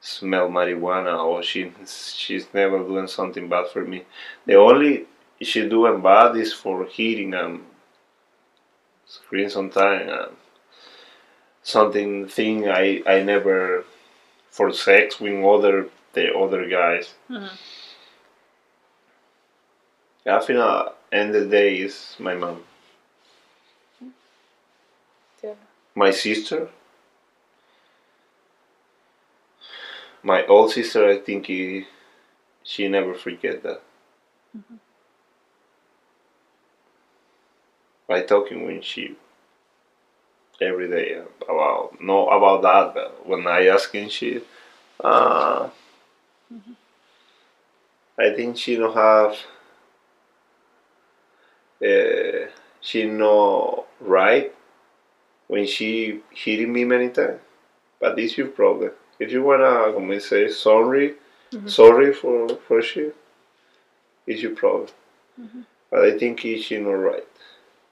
smell 0.00 0.48
marijuana 0.48 1.22
or 1.22 1.42
she 1.42 1.72
she's 1.86 2.46
never 2.54 2.78
doing 2.78 3.06
something 3.08 3.48
bad 3.48 3.68
for 3.68 3.84
me. 3.84 4.04
The 4.46 4.54
only 4.54 5.06
she 5.42 5.68
doing 5.68 6.00
bad 6.00 6.36
is 6.36 6.52
for 6.52 6.86
hitting 6.86 7.34
and 7.34 7.64
screen 9.10 9.50
sometime 9.50 10.02
and 10.02 10.10
uh, 10.10 10.28
something 11.62 12.28
thing 12.28 12.68
I 12.68 13.02
I 13.06 13.22
never 13.22 13.84
for 14.50 14.72
sex 14.72 15.20
with 15.20 15.44
other 15.44 15.88
the 16.12 16.34
other 16.34 16.66
guys. 16.68 17.14
Mm-hmm. 17.28 17.56
I 20.26 20.38
think 20.40 20.58
uh, 20.58 20.90
end 21.10 21.34
of 21.34 21.44
the 21.44 21.50
day 21.50 21.76
is 21.78 22.14
my 22.18 22.34
mom. 22.34 22.62
Yeah. 25.42 25.54
My 25.94 26.10
sister. 26.10 26.68
My 30.22 30.44
old 30.46 30.72
sister, 30.72 31.08
I 31.08 31.16
think 31.16 31.46
he, 31.46 31.86
she 32.62 32.88
never 32.88 33.14
forget 33.14 33.62
that. 33.62 33.80
Mm-hmm. 34.56 34.76
I 38.10 38.22
talking 38.22 38.64
when 38.64 38.82
she 38.82 39.16
every 40.60 40.88
day 40.88 41.22
about 41.48 42.00
no 42.00 42.28
about 42.28 42.62
that, 42.62 42.94
but 42.94 43.26
when 43.26 43.46
I 43.46 43.66
asking 43.66 44.08
she, 44.08 44.40
uh, 45.02 45.68
I 48.18 48.30
think 48.34 48.56
she 48.58 48.76
don't 48.76 48.94
have. 48.94 49.36
Uh, 51.82 52.46
she 52.82 53.04
no 53.04 53.86
right 54.00 54.54
when 55.48 55.66
she 55.66 56.20
hitting 56.30 56.72
me 56.72 56.84
many 56.84 57.08
times, 57.08 57.40
but 57.98 58.16
this 58.16 58.36
your 58.36 58.48
problem. 58.48 58.90
If 59.18 59.32
you 59.32 59.42
wanna, 59.42 59.92
como 59.92 60.18
say, 60.18 60.48
sorry, 60.48 61.14
sorry 61.66 62.12
for 62.12 62.48
for 62.68 62.82
she, 62.82 63.10
it's 64.26 64.42
your 64.42 64.54
problem. 64.54 64.88
But 65.90 66.04
I 66.04 66.18
think 66.18 66.40
she 66.40 66.78
not 66.78 66.92
right 66.92 67.26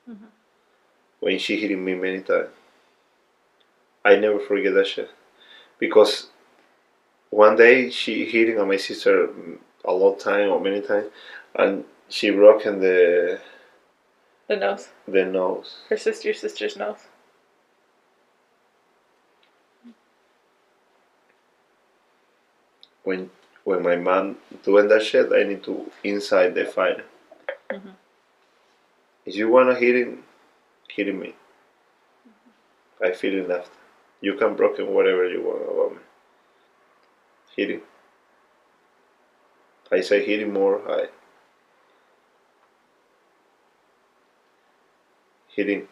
Mm-hmm. 0.09 0.25
when 1.21 1.39
she 1.39 1.61
hitting 1.61 1.85
me 1.85 1.95
many 1.95 2.21
times. 2.21 2.49
I 4.05 4.17
never 4.17 4.39
forget 4.39 4.73
that 4.75 4.87
shit 4.87 5.11
because 5.79 6.29
one 7.31 7.57
day 7.57 7.91
she 7.91 8.25
hitting 8.25 8.59
on 8.59 8.69
my 8.69 8.77
sister 8.77 9.29
a 9.85 9.93
lot 9.93 10.19
time 10.19 10.49
or 10.51 10.61
many 10.61 10.81
times, 10.81 11.07
and 11.55 11.85
she 12.09 12.31
broken 12.31 12.81
the 12.81 13.39
The 14.47 14.57
nose. 14.57 14.89
the 15.07 15.25
nose. 15.27 15.79
Her 15.91 15.97
sister, 15.99 16.33
sister's 16.33 16.77
nose. 16.77 17.01
When 23.05 23.31
when 23.65 23.83
my 23.83 23.97
mom 23.97 24.39
doing 24.63 24.89
that 24.89 25.03
shit, 25.03 25.33
I 25.33 25.43
need 25.43 25.63
to 25.65 25.91
inside 26.05 26.55
the 26.55 26.65
fire. 26.65 27.05
Mm-hmm. 27.71 27.91
If 29.29 29.37
you 29.37 29.51
wanna 29.51 29.75
hit 29.75 29.95
him, 29.95 30.25
hit 30.89 31.15
me. 31.15 31.35
I 33.05 33.13
feel 33.13 33.51
it. 33.51 33.69
You 34.23 34.37
can 34.37 34.57
broken 34.57 34.95
whatever 34.95 35.29
you 35.29 35.43
want 35.43 35.65
about 35.65 35.93
me. 35.97 36.03
Hit 37.55 37.71
him. 37.73 37.83
I 39.93 40.01
say 40.01 40.25
hit 40.25 40.41
him 40.41 40.55
more 40.55 40.81
high. 40.83 41.09
Hit 45.49 45.69
him. 45.69 45.89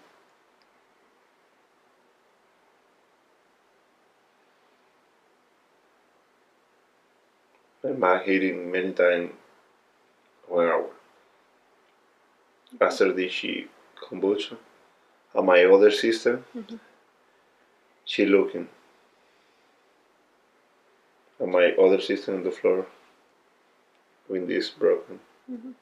My 7.84 7.92
mom 7.92 8.20
hitting 8.24 8.72
many 8.72 8.92
times 8.92 9.32
one 10.48 10.68
hour. 10.68 10.95
After 12.80 13.12
this, 13.12 13.32
she 13.32 13.68
convulsion. 14.08 14.58
And 15.34 15.46
my 15.46 15.64
other 15.64 15.90
sister, 15.90 16.42
Mhm. 16.54 16.78
she 18.04 18.26
looking. 18.26 18.68
And 21.38 21.52
my 21.52 21.72
other 21.72 22.00
sister 22.00 22.34
on 22.34 22.44
the 22.44 22.50
floor 22.50 22.86
with 24.28 24.48
this 24.48 24.70
broken. 24.70 25.20
Mhm. 25.50 25.74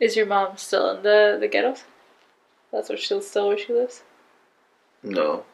Is 0.00 0.16
your 0.16 0.26
mom 0.26 0.56
still 0.56 0.90
in 0.96 1.02
the 1.02 1.36
the 1.40 1.48
ghettos? 1.48 1.84
That's 2.72 2.88
where 2.88 2.98
she'll 2.98 3.22
still 3.22 3.48
where 3.48 3.58
she 3.58 3.72
lives. 3.72 4.02
No, 5.02 5.44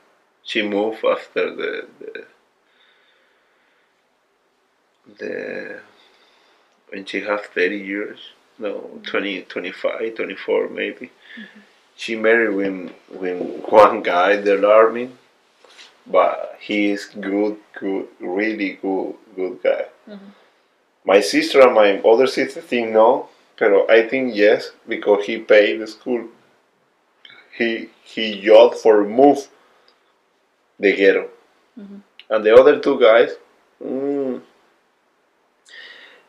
she 0.43 0.62
moved 0.62 1.05
after 1.05 1.55
the 1.55 1.87
the, 2.01 2.27
the 5.19 5.81
when 6.89 7.05
she 7.05 7.21
had 7.21 7.41
30 7.45 7.77
years. 7.79 8.19
No, 8.59 9.01
20, 9.05 9.43
25, 9.43 10.15
24 10.17 10.69
maybe. 10.69 11.11
She 11.97 12.15
married 12.17 12.55
with, 12.55 12.93
with 13.11 13.65
one 13.71 14.03
guy, 14.03 14.37
the 14.37 14.67
army, 14.71 15.11
but 16.07 16.57
he 16.61 16.91
is 16.91 17.07
good, 17.07 17.57
good, 17.79 18.09
really 18.19 18.79
good, 18.83 19.15
good 19.35 19.62
guy. 19.62 19.87
Mhm. 20.09 20.33
My 21.05 21.21
sister 21.21 21.62
and 21.62 21.75
my 21.75 21.99
other 22.01 22.27
sister 22.27 22.61
think 22.61 22.91
no, 22.91 23.29
but 23.61 23.91
I 23.91 24.09
think 24.09 24.35
yes 24.35 24.73
because 24.89 25.24
he 25.27 25.39
paid 25.39 25.81
the 25.81 25.87
school. 25.87 26.24
He 27.57 27.91
he 28.03 28.32
yelled 28.47 28.77
for 28.77 29.05
move 29.05 29.49
the 30.78 30.97
ghetto, 30.97 31.28
Mhm. 31.78 32.01
and 32.31 32.45
the 32.45 32.55
other 32.55 32.81
two 32.81 32.99
guys, 32.99 33.37
mm, 33.85 34.41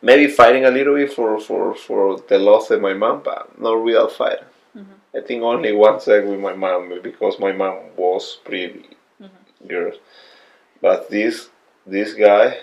maybe 0.02 0.26
fighting 0.28 0.64
a 0.64 0.70
little 0.70 0.94
bit 0.94 1.12
for 1.12 1.40
for 1.40 1.74
for 1.74 2.18
the 2.28 2.38
loss 2.38 2.70
of 2.70 2.80
my 2.80 2.92
mom, 2.92 3.22
but 3.22 3.58
not 3.58 3.82
real 3.82 4.08
fight. 4.08 4.40
Mhm. 4.76 4.96
I 5.14 5.20
think 5.20 5.42
only 5.42 5.72
one 5.72 6.00
side 6.00 6.26
with 6.28 6.40
my 6.40 6.54
mom 6.54 7.00
because 7.02 7.38
my 7.38 7.52
mom 7.52 7.76
was 7.96 8.38
pretty 8.44 8.84
Mhm. 9.20 9.68
girl, 9.68 9.92
but 10.80 11.08
this 11.08 11.48
this 11.86 12.12
guy 12.14 12.58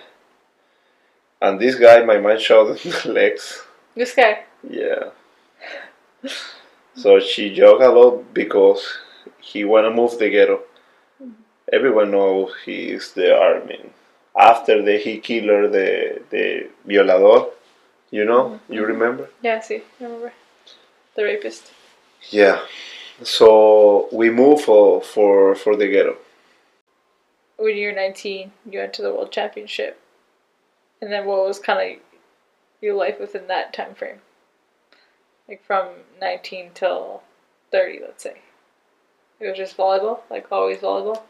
and 1.41 1.59
this 1.59 1.75
guy, 1.75 2.03
my 2.03 2.17
mom 2.17 2.37
showed 2.37 2.77
the 2.77 3.11
legs. 3.11 3.63
This 3.95 4.13
guy. 4.13 4.43
Yeah. 4.67 5.11
So 6.95 7.19
she 7.19 7.53
joke 7.53 7.81
a 7.81 7.87
lot 7.87 8.33
because 8.33 8.81
he 9.39 9.63
wanna 9.63 9.91
move 9.91 10.17
the 10.17 10.29
ghetto. 10.29 10.61
Everyone 11.71 12.11
knows 12.11 12.51
he 12.65 12.89
is 12.89 13.13
the 13.13 13.37
army. 13.37 13.91
After 14.35 14.81
the 14.81 14.97
he 14.97 15.19
killed 15.19 15.71
the 15.71 16.21
the 16.29 16.69
violador, 16.87 17.51
you 18.11 18.25
know, 18.25 18.43
mm-hmm. 18.43 18.73
you 18.73 18.85
remember? 18.85 19.29
Yeah, 19.41 19.55
I 19.55 19.59
see. 19.59 19.81
Remember. 19.99 20.33
The 21.15 21.23
rapist. 21.23 21.71
Yeah. 22.29 22.61
So 23.23 24.07
we 24.11 24.29
move 24.29 24.61
for 24.61 25.01
for 25.01 25.55
for 25.55 25.75
the 25.75 25.87
ghetto. 25.87 26.17
When 27.57 27.75
you 27.75 27.87
were 27.87 27.95
nineteen, 27.95 28.51
you 28.69 28.79
went 28.79 28.93
to 28.93 29.01
the 29.01 29.13
world 29.13 29.31
championship. 29.31 29.99
And 31.01 31.11
then 31.11 31.25
what 31.25 31.45
was 31.45 31.59
kind 31.59 31.79
of 31.79 32.01
your 32.81 32.95
life 32.95 33.19
within 33.19 33.47
that 33.47 33.73
time 33.73 33.93
frame? 33.95 34.21
Like 35.49 35.65
from 35.65 35.87
nineteen 36.21 36.69
till 36.75 37.23
thirty, 37.71 37.99
let's 37.99 38.21
say. 38.21 38.37
It 39.39 39.47
was 39.47 39.57
just 39.57 39.75
volleyball, 39.75 40.19
like 40.29 40.51
always 40.51 40.77
volleyball. 40.77 41.23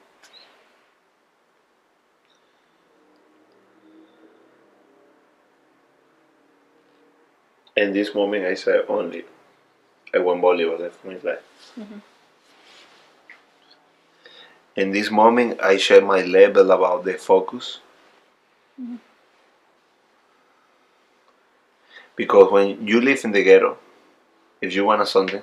In 7.78 7.94
this 7.94 8.14
moment, 8.14 8.46
I 8.46 8.56
say 8.56 8.82
only 8.90 9.24
I 10.14 10.18
won 10.18 10.42
volleyball 10.42 10.86
of 10.86 11.06
my 11.06 11.18
life. 11.24 11.46
Mhm. 11.78 12.02
In 14.76 14.92
this 14.92 15.10
moment, 15.10 15.62
I 15.62 15.78
share 15.78 16.02
my 16.02 16.22
level 16.24 16.72
about 16.72 17.06
the 17.06 17.14
focus. 17.14 17.80
Because 22.18 22.52
when 22.52 22.86
you 22.86 23.00
live 23.00 23.24
in 23.24 23.32
the 23.32 23.44
ghetto, 23.44 23.78
if 24.62 24.74
you 24.76 24.86
want 24.86 25.08
something, 25.08 25.42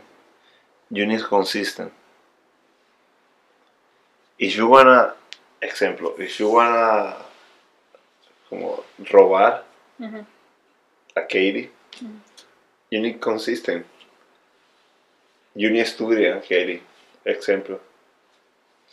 you 0.90 1.06
need 1.06 1.22
consistent. 1.24 1.92
If 4.38 4.56
you 4.56 4.66
wanna, 4.68 5.14
ejemplo, 5.62 6.18
if 6.18 6.38
you 6.38 6.50
wanna 6.50 7.16
como 8.48 8.84
robar 9.10 9.62
Mhm. 9.98 10.26
a 11.16 11.22
Katie, 11.22 11.70
you 12.90 13.00
need 13.00 13.20
consistent. 13.20 13.86
You 15.54 15.70
need 15.70 15.86
studio, 15.86 16.40
Katie. 16.40 16.82
Example. 17.24 17.80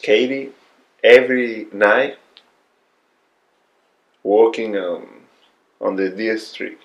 Katie, 0.01 0.53
every 1.03 1.67
night, 1.73 2.17
walking 4.23 4.77
um, 4.77 5.27
on 5.81 5.95
the 5.97 6.09
district. 6.09 6.82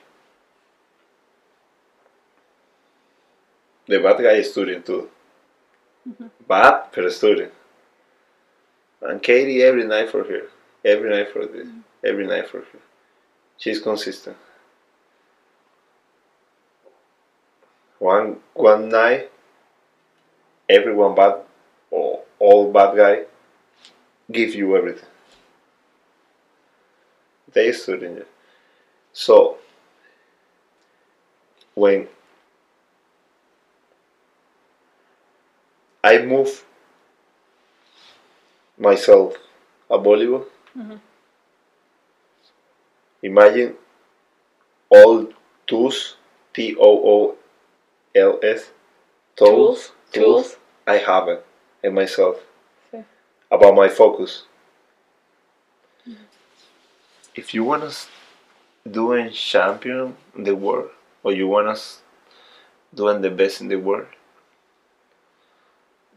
The 3.88 3.98
bad 3.98 4.18
guy 4.18 4.34
is 4.34 4.52
studying 4.52 4.82
too. 4.82 5.08
Mm-hmm. 6.08 6.26
Bad, 6.46 6.92
but 6.94 7.12
studying. 7.12 7.50
And 9.00 9.22
Katie 9.22 9.62
every 9.62 9.84
night 9.84 10.10
for 10.10 10.24
her. 10.24 10.42
Every 10.84 11.10
night 11.10 11.32
for 11.32 11.46
this. 11.46 11.66
Mm-hmm. 11.66 11.80
Every 12.04 12.26
night 12.26 12.48
for 12.48 12.58
her. 12.58 12.78
She's 13.56 13.80
consistent. 13.80 14.36
One 17.98 18.36
one 18.54 18.88
night, 18.88 19.30
everyone 20.68 21.14
bad 21.14 21.40
or 21.90 22.22
all 22.38 22.70
bad 22.70 22.96
guy 22.96 23.24
give 24.30 24.54
you 24.54 24.76
everything. 24.76 25.08
They 27.52 27.72
stood 27.72 28.02
in 28.02 28.18
it. 28.18 28.28
So 29.12 29.56
when 31.74 32.06
I 36.02 36.18
move 36.18 36.64
myself 38.78 39.36
a 39.90 39.98
Bollywood, 39.98 40.46
Mhm. 40.76 41.00
imagine 43.22 43.76
all 44.90 45.28
tools, 45.66 46.16
T 46.52 46.76
O 46.78 46.90
O 47.14 47.36
L 48.14 48.38
S, 48.42 48.70
tools, 49.36 49.92
Tools. 50.12 50.56
I 50.86 50.98
have 50.98 51.28
it 51.28 51.44
in 51.82 51.94
myself 51.94 52.36
Okay. 52.92 53.04
about 53.50 53.74
my 53.74 53.88
focus. 53.88 54.44
If 57.34 57.54
you 57.54 57.64
want 57.64 57.90
to 57.90 57.96
doing 58.90 59.30
champion 59.30 60.16
in 60.34 60.44
the 60.44 60.54
world, 60.56 60.90
or 61.22 61.32
you 61.32 61.46
want 61.48 61.68
us 61.68 62.02
doing 62.94 63.22
the 63.22 63.30
best 63.30 63.60
in 63.60 63.68
the 63.68 63.76
world, 63.76 64.08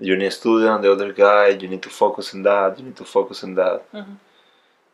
you 0.02 0.16
need 0.18 0.32
to 0.32 0.32
study 0.32 0.68
on 0.68 0.82
the 0.82 0.92
other 0.92 1.14
guy. 1.14 1.50
You 1.50 1.68
need 1.68 1.84
to 1.84 1.90
focus 1.90 2.34
on 2.34 2.42
that. 2.44 2.80
You 2.80 2.86
need 2.86 2.98
to 2.98 3.06
focus 3.06 3.44
on 3.44 3.54
that. 3.56 3.80
Mhm. 3.94 4.18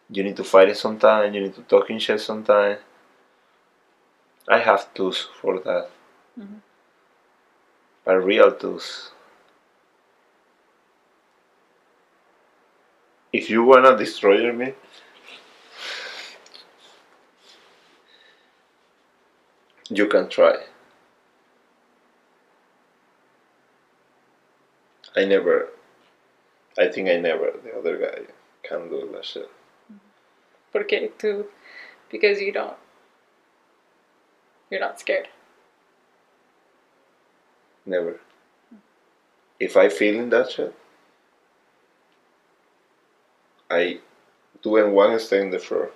You 0.09 0.23
need 0.23 0.37
to 0.37 0.43
fight 0.43 0.69
it 0.69 0.77
sometime. 0.77 1.33
You 1.33 1.41
need 1.41 1.55
to 1.55 1.61
talk 1.61 1.89
in 1.89 1.99
shit 1.99 2.19
sometime. 2.19 2.77
I 4.47 4.59
have 4.59 4.93
tools 4.93 5.29
for 5.41 5.59
that. 5.59 5.89
Mhm. 6.39 6.59
But 8.03 8.17
real 8.31 8.51
tools. 8.51 9.11
If 13.33 13.49
you 13.49 13.63
wanna 13.63 13.97
destroy 13.97 14.51
me, 14.51 14.73
you 19.89 20.07
can 20.07 20.27
try. 20.29 20.55
I 25.17 25.25
never 25.25 25.69
I 26.77 26.87
think 26.87 27.09
I 27.09 27.17
never. 27.17 27.51
The 27.63 27.73
other 27.77 27.97
guy 27.97 28.31
can 28.63 28.89
do 28.89 29.09
that 29.13 29.25
shit. 29.25 29.49
Porque 30.71 31.09
tú, 31.17 31.45
because 32.11 32.39
you 32.39 32.51
don't, 32.51 32.77
you're 34.69 34.79
not 34.79 34.99
scared. 34.99 35.27
Never. 37.85 38.19
If 39.59 39.75
I 39.75 39.89
feel 39.89 40.19
in 40.19 40.29
that 40.29 40.51
shit, 40.51 40.75
I 43.71 43.99
doing 44.61 44.91
one 44.93 45.17
step 45.19 45.41
in 45.41 45.49
the 45.49 45.59
floor. 45.59 45.89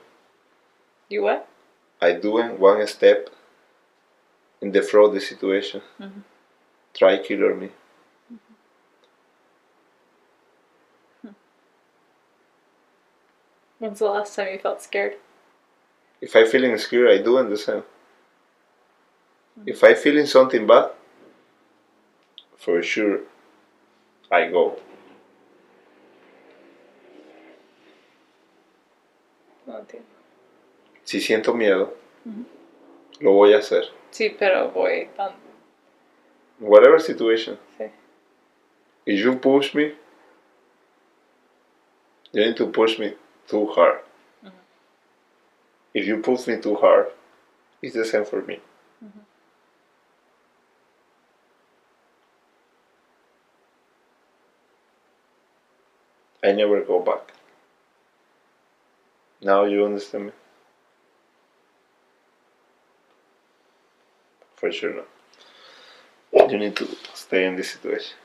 You 1.09 1.23
what? 1.23 1.47
I 2.01 2.13
doing 2.13 2.57
one 2.57 2.87
step 2.87 3.29
in 4.61 4.71
the 4.71 4.81
floor 4.81 5.07
of 5.09 5.13
the 5.13 5.21
situation. 5.21 5.81
Mhm. 5.99 6.23
Try 6.93 7.17
killer 7.19 7.53
me. 7.53 7.69
When's 13.81 13.97
the 13.97 14.05
last 14.05 14.35
time 14.35 14.53
you 14.53 14.59
felt 14.59 14.79
scared? 14.83 15.15
If 16.21 16.35
I'm 16.35 16.45
feeling 16.45 16.77
scared, 16.77 17.09
I 17.09 17.23
doing 17.23 17.49
the 17.49 17.57
same. 17.57 17.81
If 19.65 19.83
I 19.83 19.95
feeling 19.95 20.27
something 20.27 20.67
bad, 20.67 20.91
for 22.57 22.83
sure, 22.83 23.21
I 24.31 24.49
go. 24.49 24.77
No 29.65 29.79
entiendo. 29.79 30.05
Si 31.03 31.19
siento 31.19 31.55
miedo, 31.55 31.95
Ujú. 32.23 32.45
lo 33.19 33.31
voy 33.31 33.53
a 33.53 33.57
hacer. 33.57 33.85
Sí, 34.11 34.29
pero 34.37 34.69
voy 34.69 35.09
tan. 35.17 35.31
Whatever 36.59 36.99
situation. 36.99 37.57
Sí. 37.79 37.89
If 39.07 39.25
you 39.25 39.35
push 39.39 39.73
me, 39.73 39.95
you 42.31 42.45
need 42.45 42.55
to 42.57 42.67
push 42.67 42.99
me 42.99 43.15
too 43.51 43.65
hard. 43.75 43.99
Mhm. 44.43 44.51
If 45.93 46.07
you 46.07 46.17
push 46.27 46.47
me 46.47 46.59
too 46.65 46.75
hard, 46.75 47.07
it's 47.81 47.95
the 47.95 48.05
same 48.05 48.25
for 48.25 48.41
me. 48.41 48.59
I 56.43 56.51
never 56.53 56.81
go 56.81 56.99
back. 56.99 57.33
Now 59.41 59.65
you 59.65 59.85
understand 59.85 60.25
me? 60.27 60.31
For 64.55 64.71
sure 64.71 64.93
not. 64.95 66.51
You 66.51 66.57
need 66.57 66.75
to 66.77 66.87
stay 67.13 67.45
in 67.45 67.55
this 67.55 67.71
situation. 67.71 68.17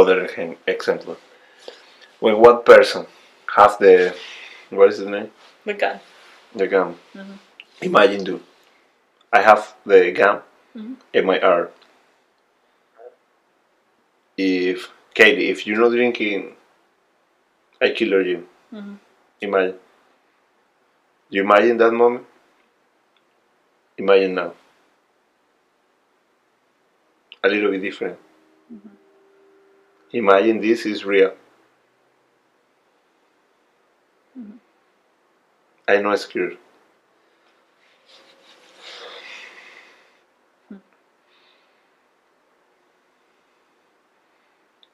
Other 0.00 0.24
example. 0.66 1.16
When 2.20 2.40
one 2.40 2.62
person 2.62 3.06
have 3.56 3.76
the 3.78 4.14
what 4.70 4.88
is 4.88 4.98
the 4.98 5.10
name? 5.10 5.30
The 5.66 5.74
gun. 5.74 6.00
The 6.54 6.66
gun. 6.66 6.96
Mhm. 7.14 7.38
Imagine 7.82 8.24
do. 8.24 8.40
I 9.32 9.40
have 9.42 9.74
the 9.84 10.00
gun 10.12 10.40
Mhm. 10.76 10.96
in 11.12 11.26
my 11.26 11.38
arm. 11.40 11.68
If 14.38 14.88
Katie, 15.12 15.50
if 15.50 15.66
you're 15.66 15.80
not 15.84 15.90
drinking, 15.90 16.56
I 17.82 17.90
kill 17.90 18.24
you. 18.32 18.48
Mhm. 18.72 18.96
Imagine. 19.42 19.78
You 21.28 21.42
imagine 21.42 21.76
that 21.78 21.92
moment? 21.92 22.26
Imagine 23.98 24.34
now. 24.34 24.54
A 27.44 27.48
little 27.48 27.70
bit 27.70 27.82
different. 27.82 28.18
Imagine 30.12 30.60
this 30.60 30.86
is 30.86 31.04
real. 31.04 31.34
I 35.88 36.00
know 36.00 36.12
it's 36.12 36.22
scared. 36.22 36.56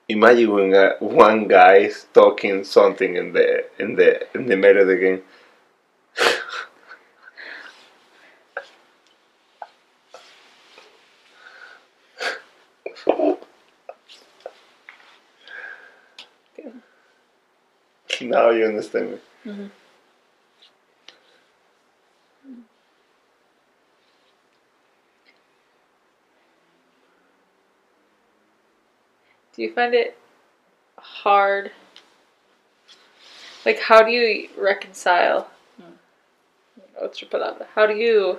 Imagine 0.09 0.53
when 0.53 0.73
one 1.01 1.49
guy 1.49 1.77
is 1.79 2.07
talking 2.15 2.65
something 2.65 3.17
in 3.17 3.33
the 3.33 3.65
in 3.79 3.97
the 3.97 4.11
in 4.37 4.47
the 4.47 4.57
middle 4.57 4.83
of 4.83 4.89
the 4.89 4.97
game. 4.97 5.23
Now 18.37 18.51
you 18.51 18.67
understand 18.67 19.11
me. 19.13 19.19
Mhm. 19.45 19.71
Do 29.55 29.63
you 29.63 29.73
find 29.73 29.95
it 29.95 30.19
hard? 30.99 31.71
Like, 33.65 33.81
how 33.81 34.03
do 34.03 34.11
you 34.11 34.51
reconcile? 34.59 35.49
Otra. 37.03 37.67
How 37.75 37.87
do 37.87 37.95
you 37.95 38.39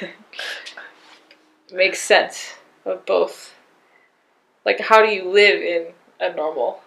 make 1.72 1.94
sense 1.94 2.54
of 2.84 3.04
both? 3.04 3.54
Like, 4.64 4.80
how 4.80 5.04
do 5.04 5.08
you 5.10 5.28
live 5.28 5.60
in 5.60 5.92
a 6.20 6.34
normal? 6.34 6.80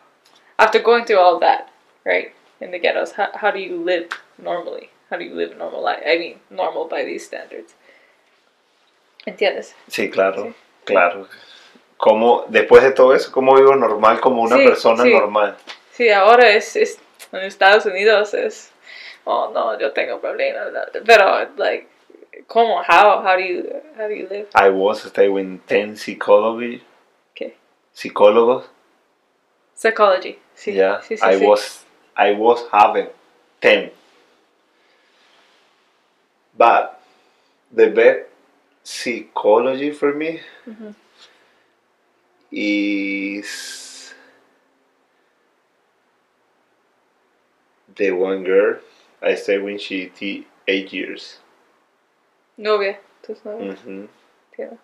After 0.58 0.80
going 0.80 1.06
through 1.06 1.20
all 1.20 1.40
that, 1.40 1.72
right? 2.06 2.34
In 2.62 2.72
the 2.72 2.80
ghettos, 2.80 3.12
how, 3.14 3.30
how 3.34 3.52
do 3.52 3.60
you 3.60 3.78
live 3.84 4.08
normally? 4.38 4.90
How 5.10 5.18
do 5.18 5.26
you 5.26 5.36
live 5.36 5.52
a 5.52 5.56
normal 5.56 5.84
life? 5.84 6.02
I 6.06 6.18
mean, 6.18 6.40
normal 6.50 6.88
by 6.88 7.04
these 7.04 7.26
standards. 7.26 7.76
¿Entiendes? 9.26 9.74
Sí, 9.90 10.10
claro, 10.10 10.54
claro. 10.86 11.28
Como 11.98 12.46
después 12.50 12.84
de 12.84 12.92
todo 12.92 13.14
eso, 13.14 13.32
cómo 13.32 13.56
vivo 13.56 13.76
normal 13.76 14.20
como 14.20 14.42
una 14.44 14.58
Sí, 14.58 14.66
persona 14.66 15.04
sí. 15.04 15.12
normal. 15.12 15.58
Sí, 15.92 16.10
ahora 16.10 16.50
es, 16.50 16.76
es 16.76 17.00
en 17.32 17.42
Estados 17.42 17.86
Unidos 17.86 18.34
es, 18.34 18.72
oh 19.24 19.50
no, 19.54 19.80
yo 19.80 19.92
tengo 19.94 20.20
problemas, 20.20 20.68
pero 21.06 21.48
like, 21.58 21.88
¿cómo? 22.48 22.82
How? 22.82 23.22
How 23.24 23.36
do 23.36 23.40
you, 23.40 23.64
how 23.98 24.08
do 24.08 24.14
you 24.14 24.28
live? 24.30 24.48
I 24.54 24.70
was 24.70 25.04
stay 25.06 25.28
with 25.30 25.60
10 25.68 25.96
psychology, 25.98 26.84
Okay. 27.32 27.56
psicólogos. 27.94 28.66
Psychology. 29.74 30.38
Sí, 30.54 30.74
yeah, 30.74 31.02
sí, 31.02 31.18
sí, 31.18 31.26
I 31.26 31.40
sí. 31.40 31.46
was 31.46 31.85
I 32.16 32.32
was 32.34 32.68
having 32.72 33.08
10. 33.62 33.92
But 36.58 37.02
the 37.72 37.90
best 37.90 38.30
psychology 38.84 39.92
for 39.92 40.14
me 40.14 40.42
Mhm. 40.68 40.96
is 42.52 44.14
the 47.96 48.12
one 48.12 48.44
girl 48.44 48.80
I 49.22 49.36
stayed 49.36 49.60
when 49.64 49.78
she 49.78 50.08
t- 50.08 50.48
eight 50.68 50.94
years. 50.94 51.40
Novia. 52.58 52.98
Tus 53.24 53.40
novias. 53.44 53.80
hmm 53.82 54.06
Entiendo. 54.54 54.78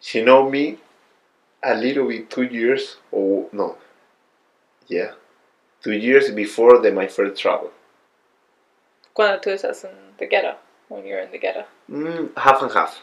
She 0.00 0.22
know 0.22 0.48
me 0.50 0.78
a 1.62 1.74
little 1.74 2.08
bit 2.08 2.30
two 2.30 2.42
years 2.42 2.96
or 3.12 3.46
no, 3.52 3.76
yeah, 4.88 5.12
two 5.82 5.92
years 5.92 6.30
before 6.30 6.78
the 6.80 6.90
my 6.92 7.06
first 7.06 7.40
travel. 7.40 7.70
Cuando 9.14 9.40
tú 9.40 9.50
estás 9.50 9.84
en 9.84 9.90
the 10.18 10.26
ghetto. 10.26 10.54
When 10.88 11.06
you're 11.06 11.20
in 11.20 11.30
the 11.30 11.38
ghetto. 11.38 11.64
Mm, 11.90 12.36
half 12.36 12.62
and 12.62 12.72
half. 12.72 13.02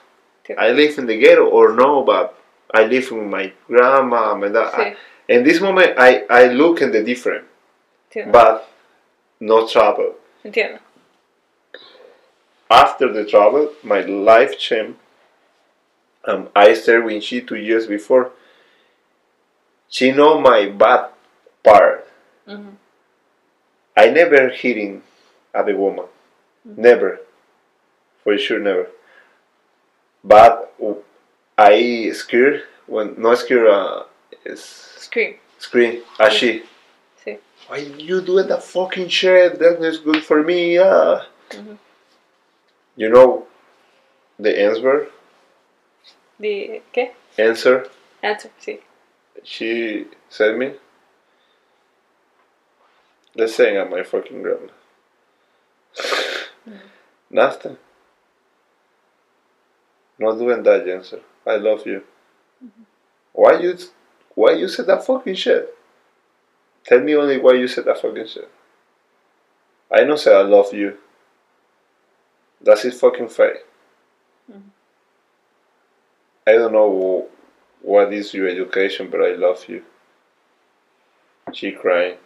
I 0.57 0.71
live 0.71 0.97
in 0.97 1.05
the 1.07 1.17
ghetto 1.17 1.45
or 1.45 1.73
no, 1.73 2.03
but 2.03 2.33
I 2.73 2.83
live 2.85 3.11
with 3.11 3.23
my 3.23 3.51
grandma. 3.67 4.33
My 4.35 4.47
dad. 4.49 4.71
Sí, 4.73 4.95
In 5.29 5.43
this 5.43 5.59
moment, 5.61 5.93
I 5.97 6.23
I 6.29 6.47
look 6.47 6.81
in 6.81 6.91
the 6.91 7.03
different, 7.03 7.45
entiendo. 8.09 8.31
but 8.31 8.67
no 9.39 9.67
travel. 9.67 10.15
Entiendo. 10.45 10.79
After 12.69 13.11
the 13.11 13.25
travel, 13.25 13.71
my 13.83 14.01
life 14.01 14.57
changed. 14.57 14.97
Um, 16.25 16.49
I 16.55 16.73
started 16.73 17.05
when 17.05 17.21
she 17.21 17.41
two 17.41 17.55
years 17.55 17.87
before. 17.87 18.31
She 19.89 20.11
know 20.11 20.39
my 20.39 20.65
bad 20.67 21.09
part. 21.63 22.07
Mhm. 22.47 22.75
I 23.95 24.09
never 24.09 24.49
hitting 24.49 25.03
at 25.53 25.69
a 25.69 25.75
woman. 25.75 26.05
Never. 26.63 27.21
For 28.23 28.37
sure, 28.37 28.59
never. 28.59 28.87
But 30.23 30.73
I 31.57 32.11
scared 32.13 32.63
when 32.85 33.15
no 33.17 33.33
scared 33.35 33.67
uh, 33.67 34.03
is 34.45 34.61
Scream. 34.97 35.35
scream 35.57 36.03
as 36.19 36.33
she. 36.33 36.63
Sí. 37.23 37.39
Why 37.67 37.77
you 37.77 38.21
doing 38.21 38.47
that 38.47 38.63
fucking 38.63 39.07
shit? 39.09 39.57
That 39.59 39.81
is 39.83 39.97
good 39.99 40.23
for 40.23 40.43
me. 40.43 40.75
Yeah. 40.75 41.23
Mhm. 41.51 41.77
You 42.95 43.09
know 43.09 43.47
the 44.39 44.59
answer? 44.59 45.07
The 46.39 46.81
¿qué? 46.93 47.11
Answer 47.37 47.89
Answer, 48.21 48.51
sí. 48.59 48.79
She 49.47 50.05
sent 50.27 50.57
me? 50.57 50.73
Let's 53.33 53.55
say 53.55 53.77
at 53.77 53.89
my 53.89 54.03
fucking 54.03 54.41
grandma. 54.41 54.73
Nothing. 57.29 57.77
Not 60.19 60.37
doing 60.37 60.63
that, 60.63 60.87
answer. 60.89 61.21
I 61.45 61.55
love 61.55 61.87
you. 61.87 62.03
Why 63.31 63.59
you 63.59 63.77
why 64.35 64.51
you 64.53 64.67
said 64.67 64.87
that 64.87 65.05
fucking 65.05 65.35
shit? 65.35 65.73
Tell 66.83 66.99
me 66.99 67.15
only 67.15 67.37
why 67.37 67.53
you 67.53 67.67
said 67.69 67.85
that 67.85 68.01
fucking 68.01 68.27
shit. 68.27 68.51
I 69.89 70.03
don't 70.03 70.19
say 70.19 70.35
I 70.35 70.41
love 70.41 70.73
you. 70.73 70.97
That's 72.59 72.81
his 72.81 72.99
fucking 72.99 73.29
fake. 73.29 73.63
Mhm. 74.51 74.71
I 76.45 76.53
don't 76.53 76.73
know 76.73 77.29
what 77.91 78.13
is 78.13 78.33
your 78.35 78.47
education, 78.47 79.09
but 79.09 79.21
I 79.21 79.31
love 79.33 79.65
you. 79.69 79.83
She 81.51 81.73
crying 81.73 82.19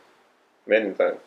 many 0.67 0.93
times. 0.93 1.19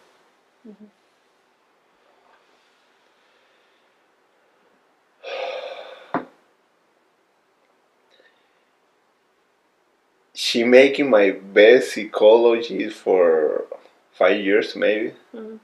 She 10.33 10.63
making 10.63 11.11
my 11.11 11.31
best 11.33 11.93
psychology 11.95 12.89
for 12.89 13.65
five 14.13 14.39
years 14.45 14.77
maybe. 14.77 15.15
Mhm. 15.35 15.59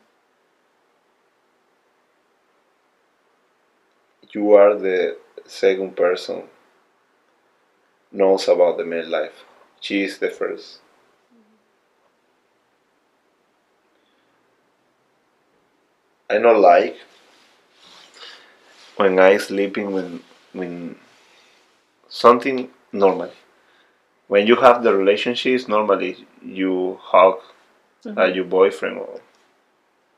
You 4.32 4.54
are 4.54 4.74
the 4.76 5.18
second 5.46 5.94
person 5.96 6.44
knows 8.12 8.48
about 8.48 8.76
the 8.78 8.84
male 8.84 9.08
life. 9.08 9.44
She 9.80 10.02
is 10.02 10.18
the 10.18 10.30
first. 10.30 10.80
I 16.28 16.38
don't 16.38 16.60
like 16.62 16.96
when 18.96 19.18
I 19.18 19.36
sleeping 19.38 19.92
when 19.92 20.22
when 20.52 20.96
something 22.08 22.70
normal. 22.92 23.32
When 24.28 24.46
you 24.46 24.56
have 24.56 24.84
the 24.84 24.94
relationships, 24.94 25.66
normally 25.66 26.24
you 26.40 26.98
hug 27.02 27.40
uh, 28.16 28.26
your 28.26 28.44
boyfriend 28.44 28.98
or 28.98 29.20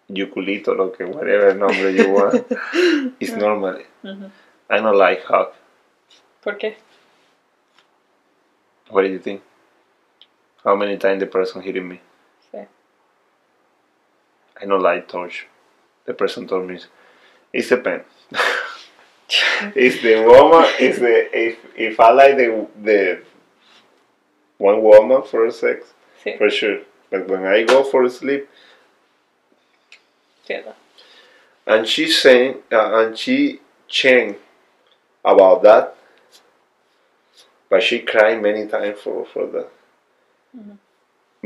you 0.08 0.26
culito, 0.26 0.76
que 0.96 1.06
whatever 1.06 1.54
number 1.54 1.88
you 1.90 2.10
want. 2.10 2.44
it's 3.20 3.32
normal. 3.32 3.78
Mhm. 4.04 4.30
I 4.68 4.76
don't 4.78 4.96
like 4.96 5.22
hug. 5.24 5.52
¿Por 6.42 6.58
qué? 6.58 6.74
What 8.92 9.02
do 9.02 9.08
you 9.08 9.18
think? 9.18 9.40
How 10.62 10.76
many 10.76 10.98
times 10.98 11.20
the 11.20 11.26
person 11.26 11.62
hitting 11.62 11.88
me? 11.88 12.00
Sí. 12.52 12.66
I 14.60 14.66
don't 14.66 14.82
like 14.82 15.08
touch. 15.08 15.46
The 16.04 16.12
person 16.12 16.46
told 16.46 16.68
me 16.68 16.78
it's 17.54 17.70
a 17.70 17.78
pen. 17.78 18.02
it's 19.74 20.02
the 20.02 20.22
woman. 20.26 20.70
It's 20.78 20.98
the 20.98 21.14
if 21.32 21.58
if 21.74 21.98
I 21.98 22.10
like 22.10 22.36
the 22.36 22.68
the 22.82 23.22
one 24.58 24.82
woman 24.82 25.22
for 25.22 25.50
sex 25.50 25.94
Sí, 26.22 26.36
for 26.36 26.50
sure. 26.50 26.80
But 27.10 27.28
when 27.28 27.46
I 27.46 27.62
go 27.64 27.82
for 27.84 28.08
sleep 28.10 28.46
entiendo. 30.44 30.74
and 31.66 31.88
she 31.88 32.06
saying 32.08 32.56
uh, 32.70 32.98
and 32.98 33.16
she 33.16 33.60
saying 33.88 34.36
about 35.24 35.62
that, 35.62 35.96
but 37.72 37.82
she 37.82 37.98
cried 38.00 38.42
many 38.42 38.66
times 38.66 38.98
for 39.04 39.24
for 39.32 39.44
that. 39.54 39.68
Mhm. 40.58 40.76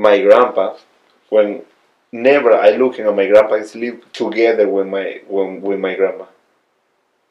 My 0.06 0.14
grandpa, 0.26 0.64
when 1.34 1.48
never 2.10 2.52
I 2.66 2.70
looking 2.82 3.06
at 3.06 3.14
my 3.20 3.26
grandpa 3.32 3.62
sleep 3.74 3.96
together 4.22 4.66
with 4.76 4.88
my 4.96 5.06
when, 5.34 5.62
with 5.66 5.78
my 5.86 5.94
grandma. 6.00 6.26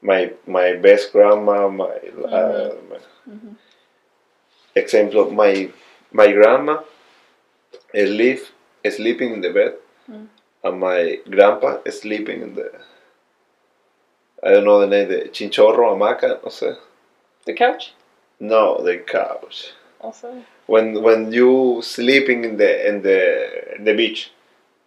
My 0.10 0.22
my 0.58 0.68
best 0.86 1.12
grandma, 1.16 1.58
my, 1.84 1.96
uh, 2.38 2.72
my 2.92 3.00
Mhm. 3.34 3.54
example, 4.82 5.26
my 5.44 5.52
my 6.22 6.28
grandma 6.40 6.76
sleep 7.92 8.40
sleeping 8.98 9.34
in 9.36 9.42
the 9.42 9.52
bed, 9.60 9.74
Mm. 10.10 10.28
and 10.66 10.80
my 10.88 11.00
grandpa 11.36 11.70
sleeping 12.00 12.40
in 12.48 12.52
the. 12.56 12.68
I 14.46 14.52
don't 14.52 14.66
know 14.70 14.80
the 14.80 14.88
name, 14.94 15.08
the 15.14 15.20
chinchorro, 15.36 15.86
hamaca, 15.94 16.30
no 16.44 16.50
sé. 16.60 16.78
The 17.46 17.54
couch? 17.54 17.86
No, 18.40 18.82
the 18.84 18.98
couch. 18.98 19.74
Also. 20.02 20.44
When 20.68 21.02
when 21.02 21.32
you 21.32 21.82
sleeping 21.82 22.44
in 22.44 22.58
the 22.58 22.88
in 22.88 23.02
the 23.02 23.78
the 23.80 23.94
beach. 23.94 24.32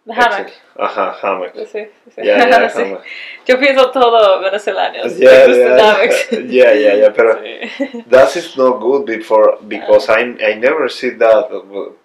The 0.05 0.13
hammock. 0.13 0.51
Ajá, 0.77 1.13
hammock. 1.21 1.53
Sí, 1.55 1.65
sí. 1.65 1.87
Yeah, 2.17 2.47
yeah, 2.47 2.69
Sí. 2.73 2.79
hammock. 2.83 3.03
Yo 3.47 3.57
pienso 3.59 3.91
todo 3.91 4.39
venezolano. 4.41 5.03
Yeah, 5.17 5.45
yeah, 5.47 5.77
hammocks. 5.77 6.31
yeah, 6.31 6.73
yeah, 6.73 6.93
yeah, 6.95 7.09
pero 7.13 7.35
Sí. 7.41 8.03
that 8.09 8.35
is 8.35 8.55
not 8.57 8.79
good 8.79 9.05
before 9.05 9.53
ah. 9.53 9.57
because 9.67 10.09
I 10.09 10.21
I 10.41 10.53
never 10.55 10.87
see 10.89 11.11
that. 11.11 11.49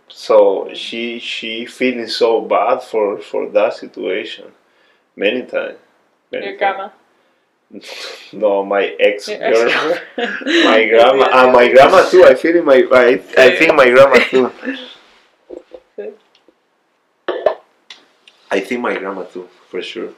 So 0.09 0.69
she 0.75 1.19
she 1.19 1.67
feeling 1.67 2.07
so 2.09 2.41
bad 2.41 2.83
for 2.83 3.19
for 3.21 3.49
that 3.51 3.75
situation, 3.75 4.53
many 5.17 5.43
times. 5.43 5.79
Many 6.31 6.47
Your 6.47 6.57
times. 6.59 6.59
grandma. 6.59 6.89
No, 8.33 8.65
my 8.65 8.85
ex 9.01 9.27
girlfriend, 9.29 10.01
my 10.65 10.87
grandma 10.89 11.27
and 11.33 11.53
my 11.53 11.69
grandma 11.73 12.09
too. 12.09 12.25
I 12.25 12.35
feel 12.35 12.57
in 12.57 12.65
my 12.65 12.87
I, 12.93 13.21
I 13.37 13.57
think 13.57 13.75
my 13.75 13.89
grandma 13.91 14.19
too. 14.31 14.53
I 18.51 18.61
think 18.61 18.81
my 18.81 18.97
grandma 18.97 19.25
too, 19.25 19.49
for 19.69 19.83
sure. 19.83 20.11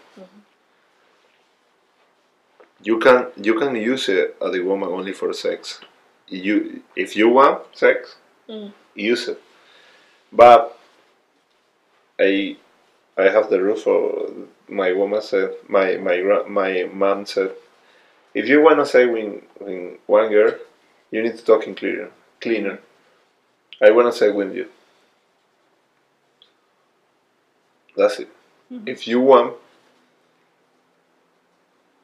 You 2.83 2.99
can 2.99 3.29
you 3.37 3.59
can 3.59 3.75
use 3.75 4.09
it 4.09 4.37
as 4.45 4.55
a 4.55 4.61
woman 4.63 4.89
only 4.91 5.13
for 5.13 5.33
sex. 5.33 5.81
You 6.29 6.83
if 6.95 7.17
you 7.17 7.29
want 7.31 7.63
sex, 7.77 8.17
Mm. 8.49 8.73
use 8.95 9.27
it. 9.29 9.43
But 10.33 10.79
I 12.21 12.57
I 13.17 13.25
have 13.31 13.49
the 13.51 13.63
rule 13.63 13.77
for 13.77 14.31
my 14.69 14.93
woman 14.93 15.23
said 15.23 15.55
my 15.69 15.97
my 15.97 16.17
my 16.49 16.85
mom 16.93 17.25
said 17.27 17.53
if 18.35 18.49
you 18.49 18.61
wanna 18.63 18.85
say 18.87 19.07
with, 19.07 19.43
with 19.61 19.99
one 20.07 20.29
girl, 20.31 20.55
you 21.11 21.23
need 21.23 21.37
to 21.39 21.45
talk 21.45 21.67
in 21.67 21.75
cleaner 21.75 22.11
cleaner. 22.41 22.79
I 23.83 23.91
wanna 23.91 24.13
say 24.13 24.31
with 24.31 24.55
you. 24.55 24.69
That's 27.97 28.19
it. 28.21 28.29
If 28.87 29.07
you 29.09 29.21
want 29.21 29.55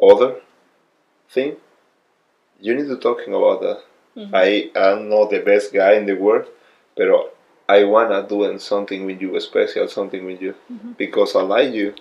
other 0.02 0.40
thing, 1.30 1.56
you 2.60 2.74
need 2.74 2.88
to 2.88 2.96
talking 2.96 3.34
about 3.34 3.60
that. 3.62 3.80
Mhm. 4.16 4.30
I 4.34 4.70
am 4.74 5.08
not 5.08 5.30
the 5.30 5.40
best 5.40 5.72
guy 5.72 5.92
in 5.94 6.06
the 6.06 6.14
world, 6.14 6.46
but 6.96 7.08
I 7.72 7.84
wanna 7.84 8.22
doing 8.28 8.58
something 8.58 9.06
with 9.06 9.22
you, 9.22 9.40
special 9.40 9.88
something 9.88 10.26
with 10.26 10.42
you, 10.42 10.54
mm-hmm. 10.70 10.92
because 10.92 11.34
I 11.34 11.40
like 11.40 11.72
you, 11.72 11.94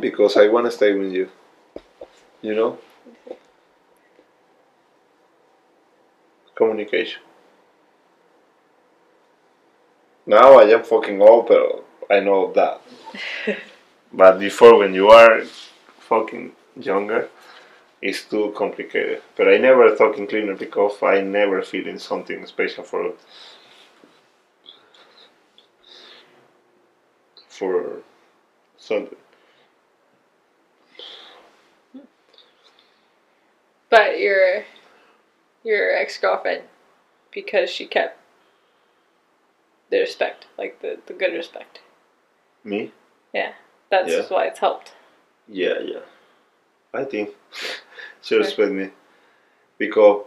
because 0.00 0.38
I 0.38 0.48
wanna 0.48 0.70
stay 0.70 0.94
with 0.94 1.12
you. 1.12 1.28
You 2.40 2.54
know. 2.54 2.78
Communication. 6.54 7.20
Now 10.24 10.58
I 10.58 10.64
am 10.70 10.82
fucking 10.82 11.20
old, 11.20 11.48
but 11.48 11.84
I 12.10 12.20
know 12.20 12.50
that. 12.54 12.80
but 14.12 14.38
before, 14.38 14.78
when 14.78 14.94
you 14.94 15.08
are 15.08 15.44
fucking 16.08 16.52
younger, 16.76 17.28
it's 18.00 18.24
too 18.24 18.54
complicated. 18.56 19.20
But 19.36 19.48
I 19.48 19.58
never 19.58 19.94
talking 19.94 20.26
cleaner 20.26 20.56
because 20.56 21.02
I 21.02 21.20
never 21.20 21.60
feeling 21.60 21.98
something 21.98 22.46
special 22.46 22.84
for 22.84 23.12
for 27.60 28.00
something. 28.78 29.18
But 33.90 34.18
your 34.18 34.64
your 35.62 35.94
ex 35.94 36.16
girlfriend, 36.16 36.62
because 37.30 37.68
she 37.68 37.86
kept 37.86 38.18
the 39.90 39.98
respect, 39.98 40.46
like 40.56 40.80
the, 40.80 40.98
the 41.04 41.12
good 41.12 41.34
respect. 41.34 41.80
Me? 42.64 42.92
Yeah. 43.34 43.52
That's 43.90 44.10
Yeah. 44.10 44.28
why 44.28 44.46
it's 44.46 44.60
helped. 44.60 44.94
Yeah, 45.46 45.80
yeah. 45.80 46.00
I 46.94 47.04
think 47.04 47.30
she 48.22 48.36
respect 48.36 48.72
me 48.72 48.90
because 49.76 50.24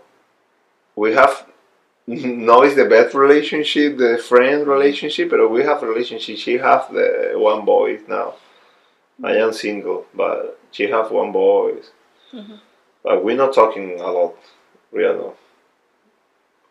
we 0.96 1.14
have 1.14 1.48
no 2.08 2.64
is 2.64 2.76
the 2.76 2.86
best 2.86 3.16
relationship, 3.16 3.98
the 3.98 4.18
friend 4.18 4.68
relationship, 4.68 5.30
but 5.30 5.50
we 5.50 5.64
have 5.64 5.82
relationship. 5.82 6.38
She 6.38 6.58
have 6.58 6.92
the 6.94 7.32
one 7.36 7.64
boy 7.66 8.00
now. 8.08 8.36
I 9.24 9.38
am 9.38 9.54
single, 9.54 10.06
but 10.14 10.60
she 10.72 10.88
have 10.90 11.12
one 11.12 11.32
boy. 11.32 11.76
Mhm. 12.34 12.60
But 13.04 13.24
we're 13.24 13.38
not 13.38 13.54
talking 13.54 14.00
a 14.00 14.12
lot, 14.12 14.36
really. 14.92 15.16
No. 15.18 15.36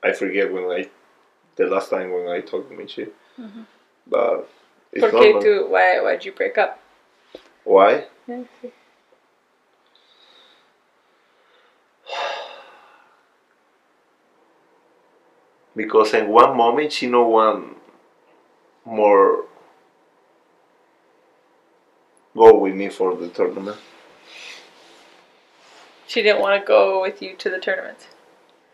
I 0.02 0.12
forget 0.12 0.52
when 0.52 0.64
I, 0.64 0.88
the 1.56 1.66
last 1.66 1.88
time 1.90 2.10
when 2.12 2.28
I 2.28 2.40
talked 2.40 2.68
to 2.70 2.76
Michi, 2.76 3.08
Mhm. 3.38 3.66
but 4.06 4.48
it's 4.92 5.00
¿Por 5.04 5.10
qué 5.12 5.32
normal. 5.32 5.42
tú, 5.42 5.68
why, 5.70 6.00
why'd 6.00 6.24
you 6.24 6.32
break 6.32 6.58
up? 6.58 6.78
Why? 7.64 8.06
Because 15.74 16.12
in 16.14 16.28
one 16.28 16.56
moment 16.56 16.92
she 16.92 17.06
no 17.06 17.26
want 17.26 17.76
more 18.84 19.44
go 22.36 22.58
with 22.58 22.74
me 22.74 22.88
for 22.88 23.14
the 23.16 23.28
tournament. 23.28 23.78
She 26.06 26.22
didn't 26.22 26.40
want 26.40 26.60
to 26.60 26.66
go 26.66 27.00
with 27.00 27.22
you 27.22 27.36
to 27.36 27.50
the 27.50 27.58
tournament. 27.58 28.08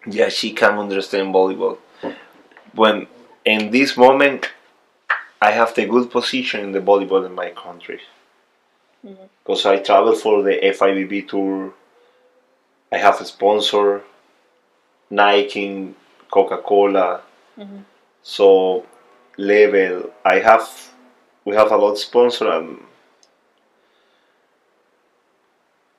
Yeah, 0.06 0.28
she 0.28 0.52
can 0.52 0.78
understand 0.78 1.34
volleyball. 1.34 1.78
When 2.74 3.06
in 3.44 3.70
this 3.70 3.96
moment, 3.96 4.50
I 5.40 5.52
have 5.52 5.74
the 5.74 5.86
good 5.86 6.10
position 6.10 6.60
in 6.60 6.72
the 6.72 6.80
volleyball 6.80 7.24
in 7.24 7.34
my 7.34 7.50
country. 7.50 8.00
Mhm. 9.04 9.28
Because 9.42 9.64
I 9.66 9.78
travel 9.78 10.14
for 10.14 10.42
the 10.42 10.56
FIVB 10.62 11.22
tour. 11.22 11.72
I 12.90 12.96
have 12.98 13.20
a 13.20 13.24
sponsor, 13.24 14.02
Nike, 15.10 15.94
Coca 16.30 16.58
Cola. 16.58 17.22
Mhm. 17.56 17.84
So 18.22 18.84
level, 19.36 20.12
I 20.24 20.40
have, 20.40 20.68
we 21.44 21.54
have 21.56 21.70
a 21.72 21.76
lot 21.76 21.92
of 21.92 21.98
sponsor 21.98 22.50
and 22.50 22.80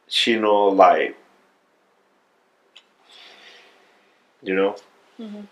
she 0.07 0.35
know 0.38 0.68
like, 0.69 1.15
you 4.41 4.56
know, 4.56 4.76
Mhm. 5.19 5.47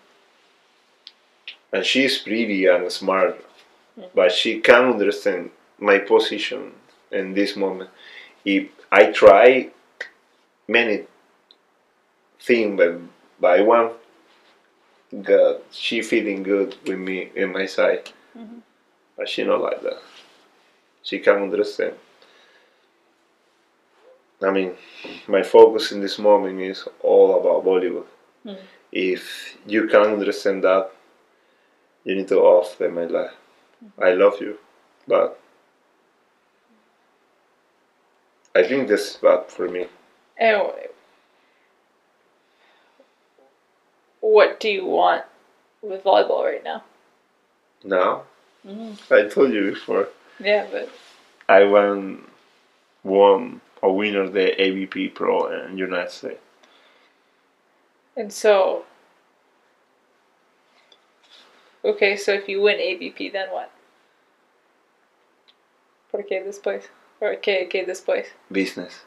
and 1.71 1.85
she's 1.85 2.17
pretty 2.19 2.65
and 2.65 2.91
smart, 2.91 3.43
but 4.13 4.31
she 4.31 4.59
can 4.61 4.91
understand 4.93 5.51
my 5.77 5.99
position 5.99 6.73
in 7.11 7.33
this 7.33 7.55
moment. 7.55 7.89
If 8.45 8.69
I 8.91 9.11
try 9.11 9.69
many 10.67 11.05
things, 12.39 12.77
but 12.77 12.99
by 13.39 13.61
one, 13.61 13.91
God, 15.11 15.61
she 15.71 16.01
feeling 16.01 16.43
good 16.43 16.75
with 16.85 16.99
me 16.99 17.31
in 17.35 17.51
my 17.51 17.65
side, 17.65 18.11
Mhm. 18.35 18.61
but 19.15 19.29
she 19.29 19.43
not 19.43 19.61
like 19.61 19.81
that. 19.81 20.01
She 21.03 21.19
can't 21.19 21.41
understand. 21.43 21.95
I 24.41 24.51
mean, 24.51 24.77
my 25.27 25.41
focus 25.43 25.91
in 25.91 26.01
this 26.01 26.19
moment 26.19 26.59
is 26.61 26.87
all 27.01 27.39
about 27.39 27.65
volleyball. 27.65 28.05
Mm. 28.45 28.57
If 28.91 29.57
you 29.65 29.87
can't 29.87 30.07
understand 30.13 30.63
that, 30.63 30.91
you 32.03 32.15
need 32.15 32.27
to 32.27 32.39
off 32.39 32.77
them 32.77 32.95
my 32.95 33.05
life. 33.05 33.33
I 33.99 34.13
love 34.13 34.39
you, 34.41 34.57
but 35.07 35.39
I 38.55 38.63
think 38.63 38.87
this 38.87 39.11
is 39.11 39.17
bad 39.17 39.49
for 39.49 39.67
me. 39.69 39.87
What 44.27 44.59
do 44.59 44.69
you 44.69 44.85
want 44.85 45.23
with 45.81 46.03
volleyball 46.03 46.43
right 46.43 46.63
now? 46.63 46.83
Now, 47.83 48.23
Mhm. 48.65 48.97
I 49.11 49.29
told 49.29 49.53
you 49.53 49.71
before, 49.71 50.09
Yeah, 50.39 50.67
but 50.69 50.89
I 51.47 51.63
won 51.63 52.29
won 53.03 53.61
a 53.81 53.89
winner 53.91 54.27
the 54.27 54.59
AVP 54.61 55.07
Pro 55.15 55.47
in 55.47 55.77
United 55.77 56.11
States. 56.11 56.41
and 58.17 58.33
so 58.33 58.83
okay, 61.85 62.17
so 62.17 62.33
if 62.33 62.49
you 62.49 62.61
win 62.61 62.79
AVP, 62.79 63.29
then 63.31 63.49
what? 63.51 63.71
¿Por 66.11 66.23
qué 66.23 66.43
después? 66.43 66.87
Or 67.21 67.35
qué, 67.35 67.69
qué 67.69 67.85
después? 67.85 68.27
Business. 68.51 69.05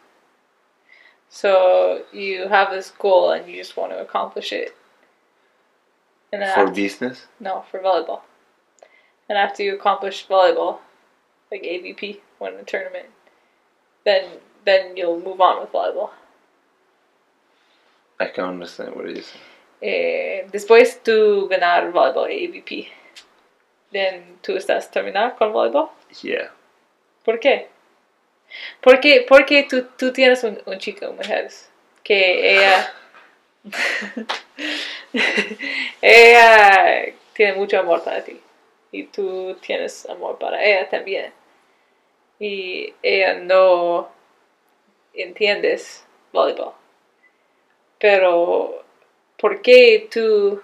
So 1.28 2.05
you 2.12 2.48
have 2.48 2.70
this 2.70 2.90
goal 2.90 3.30
and 3.32 3.48
you 3.48 3.56
just 3.56 3.76
want 3.76 3.92
to 3.92 4.01
accomplish 4.01 4.52
it. 4.52 4.74
And 6.32 6.43
then 6.43 6.55
For 6.55 6.61
after, 6.62 6.74
business? 6.74 7.27
no, 7.40 7.65
for 7.70 7.81
volleyball. 7.81 8.20
And 9.28 9.36
after 9.39 9.62
you 9.62 9.74
accomplish 9.74 10.27
volleyball, 10.27 10.78
like 11.51 11.62
AVP, 11.62 12.20
win 12.39 12.57
the 12.57 12.65
tournament, 12.65 13.07
then 14.05 14.24
then 14.65 14.97
you'll 14.97 15.20
move 15.20 15.40
on 15.40 15.61
with 15.61 15.73
volleyball. 15.73 16.11
I 18.19 18.27
can 18.27 18.44
understand 18.44 18.94
what 18.94 19.07
it 19.09 19.19
is. 19.19 19.32
Eh, 19.82 20.47
después 20.52 21.01
tú 21.02 21.48
ganar 21.48 21.90
volleyball 21.93 22.27
AVP, 22.28 22.89
then 23.93 24.39
tú 24.43 24.57
estás 24.57 24.90
terminar 24.90 25.36
con 25.36 25.52
volleyball. 25.52 25.90
Yeah. 26.23 26.51
¿Por 27.24 27.39
qué? 27.40 27.69
Porque, 28.82 29.24
porque 29.28 29.62
tú, 29.69 29.86
tú 29.97 30.12
tienes 30.12 30.43
un, 30.44 30.61
un 30.66 30.78
chico, 30.78 31.12
mujeres, 31.12 31.70
que 32.02 32.57
ella, 32.57 32.93
ella 36.03 37.12
tiene 37.35 37.55
mucho 37.55 37.78
amor 37.78 38.03
para 38.03 38.24
ti 38.24 38.41
y 38.93 39.05
tú 39.05 39.57
tienes 39.61 40.09
amor 40.09 40.39
para 40.39 40.62
ella 40.65 40.89
también. 40.89 41.32
Y 42.39 42.95
ella 43.03 43.35
no 43.35 44.09
entiendes 45.12 46.07
voleibol. 46.32 46.73
Pero, 47.99 48.82
¿por 49.39 49.61
qué 49.61 50.09
tú, 50.11 50.62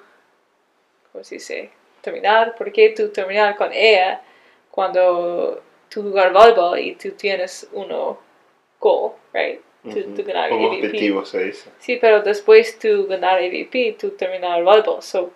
cómo 1.13 1.23
se 1.23 1.37
dice, 1.37 1.71
terminar? 2.01 2.55
¿Por 2.57 2.73
qué 2.73 2.91
tú 2.91 3.11
terminar 3.11 3.57
con 3.57 3.73
ella 3.73 4.23
cuando 4.71 5.63
tú 5.91 6.03
jugar 6.03 6.33
voleibol 6.33 6.79
y 6.79 6.95
tú 6.95 7.13
tienes 7.13 7.69
uno 7.73 8.19
goal, 8.81 9.13
right? 9.33 9.66
Tú, 9.93 10.03
tú 10.03 10.23
mm-hmm. 10.23 10.27
ganar 10.27 10.53
Un 10.53 10.65
AVP. 10.65 10.87
objetivo 10.87 11.25
se 11.25 11.45
dice. 11.45 11.71
Sí, 11.79 11.97
pero 12.01 12.23
después 12.23 12.79
tú 12.79 13.07
ganar 13.07 13.39
AVP, 13.39 13.97
tú 13.99 14.11
terminar 14.11 14.63
voleibol. 14.65 15.01
So, 15.03 15.31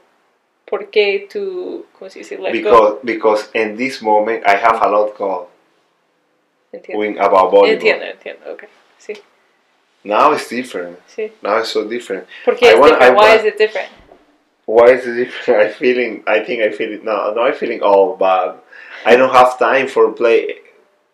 ¿por 0.65 0.91
qué 0.91 1.29
tú, 1.33 1.87
cómo 1.99 2.11
se 2.11 2.21
dice, 2.21 2.39
let 2.39 2.53
go? 2.63 2.99
Because 3.03 3.03
because 3.03 3.51
in 3.55 3.77
this 3.77 4.03
moment 4.03 4.43
I 4.47 4.57
have 4.57 4.79
a 4.83 4.89
lot 4.89 5.15
called 5.17 5.47
Entiendo. 6.73 6.99
win 6.99 7.19
about 7.19 7.51
volleyball. 7.53 7.73
Entiendo, 7.75 8.05
entiendo, 8.07 8.53
ok. 8.53 8.65
Sí, 8.99 9.15
Now 10.03 10.33
it's 10.33 10.49
different. 10.49 10.99
sí. 11.07 11.31
Now 11.43 11.59
it's 11.59 11.69
so 11.69 11.85
different. 11.85 12.27
¿Por 12.45 12.57
qué 12.57 12.67
I 12.67 12.69
es 12.75 12.79
want- 12.79 12.93
different? 12.93 13.03
I 13.03 13.15
Why 13.15 13.29
want- 13.29 13.41
is 13.41 13.45
it 13.45 13.59
different? 13.59 13.89
Why 14.67 14.93
is 14.93 15.07
it 15.07 15.15
different? 15.17 15.61
I 15.67 15.69
feeling 15.73 16.23
I 16.27 16.41
think 16.45 16.63
I 16.63 16.71
feel 16.71 16.93
it 16.93 17.05
now. 17.05 17.33
Now 17.35 17.45
I 17.45 17.53
feeling 17.53 17.83
all 17.83 18.17
bad. 18.17 18.55
I 19.05 19.17
don't 19.17 19.33
have 19.33 19.59
time 19.59 19.89
for 19.89 20.13
play 20.13 20.57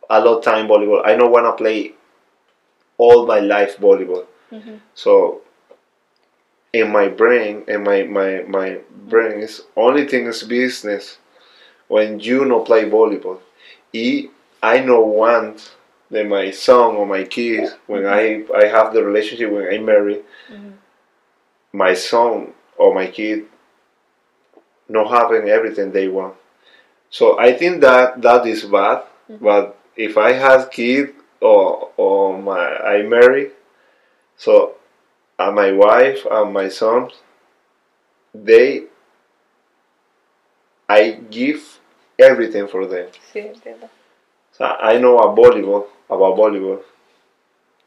a 0.09 0.21
lot 0.21 0.43
time 0.43 0.69
volleyball. 0.69 1.03
I 1.05 1.17
don't 1.17 1.31
wanna 1.33 1.53
play 1.53 1.95
all 2.99 3.27
my 3.27 3.41
life 3.41 3.79
volleyball. 3.79 4.27
Mhm. 4.53 4.81
So 4.95 5.43
in 6.73 6.91
my 6.93 7.09
brain, 7.09 7.65
in 7.69 7.83
my 7.85 8.03
my 8.05 8.43
my 8.47 8.79
brain 9.09 9.41
is 9.41 9.63
only 9.77 10.07
thing 10.07 10.27
is 10.27 10.43
business 10.43 11.19
when 11.89 12.21
you 12.21 12.45
no 12.45 12.61
play 12.61 12.89
volleyball. 12.91 13.39
E 13.93 14.29
I 14.63 14.81
no 14.81 15.01
want 15.01 15.75
that 16.11 16.27
my 16.27 16.51
son 16.51 16.97
or 16.97 17.07
my 17.07 17.25
kids 17.25 17.75
when 17.87 18.07
I 18.07 18.45
I 18.55 18.67
have 18.67 18.93
the 18.95 19.05
relationship 19.05 19.51
when 19.51 19.67
I 19.75 19.79
marry 19.79 20.23
Mhm. 20.51 20.73
my 21.73 21.95
son 21.95 22.53
or 22.77 22.95
my 22.95 23.07
kid 23.07 23.47
not 24.89 25.09
having 25.11 25.49
everything 25.49 25.91
they 25.93 26.09
want. 26.09 26.35
So 27.11 27.39
I 27.39 27.53
think 27.55 27.81
that 27.83 28.23
that 28.23 28.47
is 28.47 28.65
bad. 28.65 29.05
But 29.41 29.77
if 29.97 30.17
I 30.19 30.33
have 30.33 30.71
kid 30.71 31.15
or 31.47 31.91
or 31.97 32.39
my 32.39 32.77
I 32.77 33.03
marry, 33.03 33.51
so 34.37 34.75
and 35.39 35.55
my 35.55 35.73
wife 35.73 36.27
and 36.31 36.53
my 36.53 36.69
sons, 36.69 37.13
they 38.35 38.85
I 40.89 41.19
give 41.31 41.81
everything 42.19 42.69
for 42.69 42.87
them. 42.87 43.09
Sí, 43.33 43.41
entiendo. 43.41 43.89
So 44.53 44.65
I 44.65 44.99
know 44.99 45.19
about 45.19 45.37
volleyball 45.37 45.87
about 46.09 46.37
volleyball. 46.37 46.83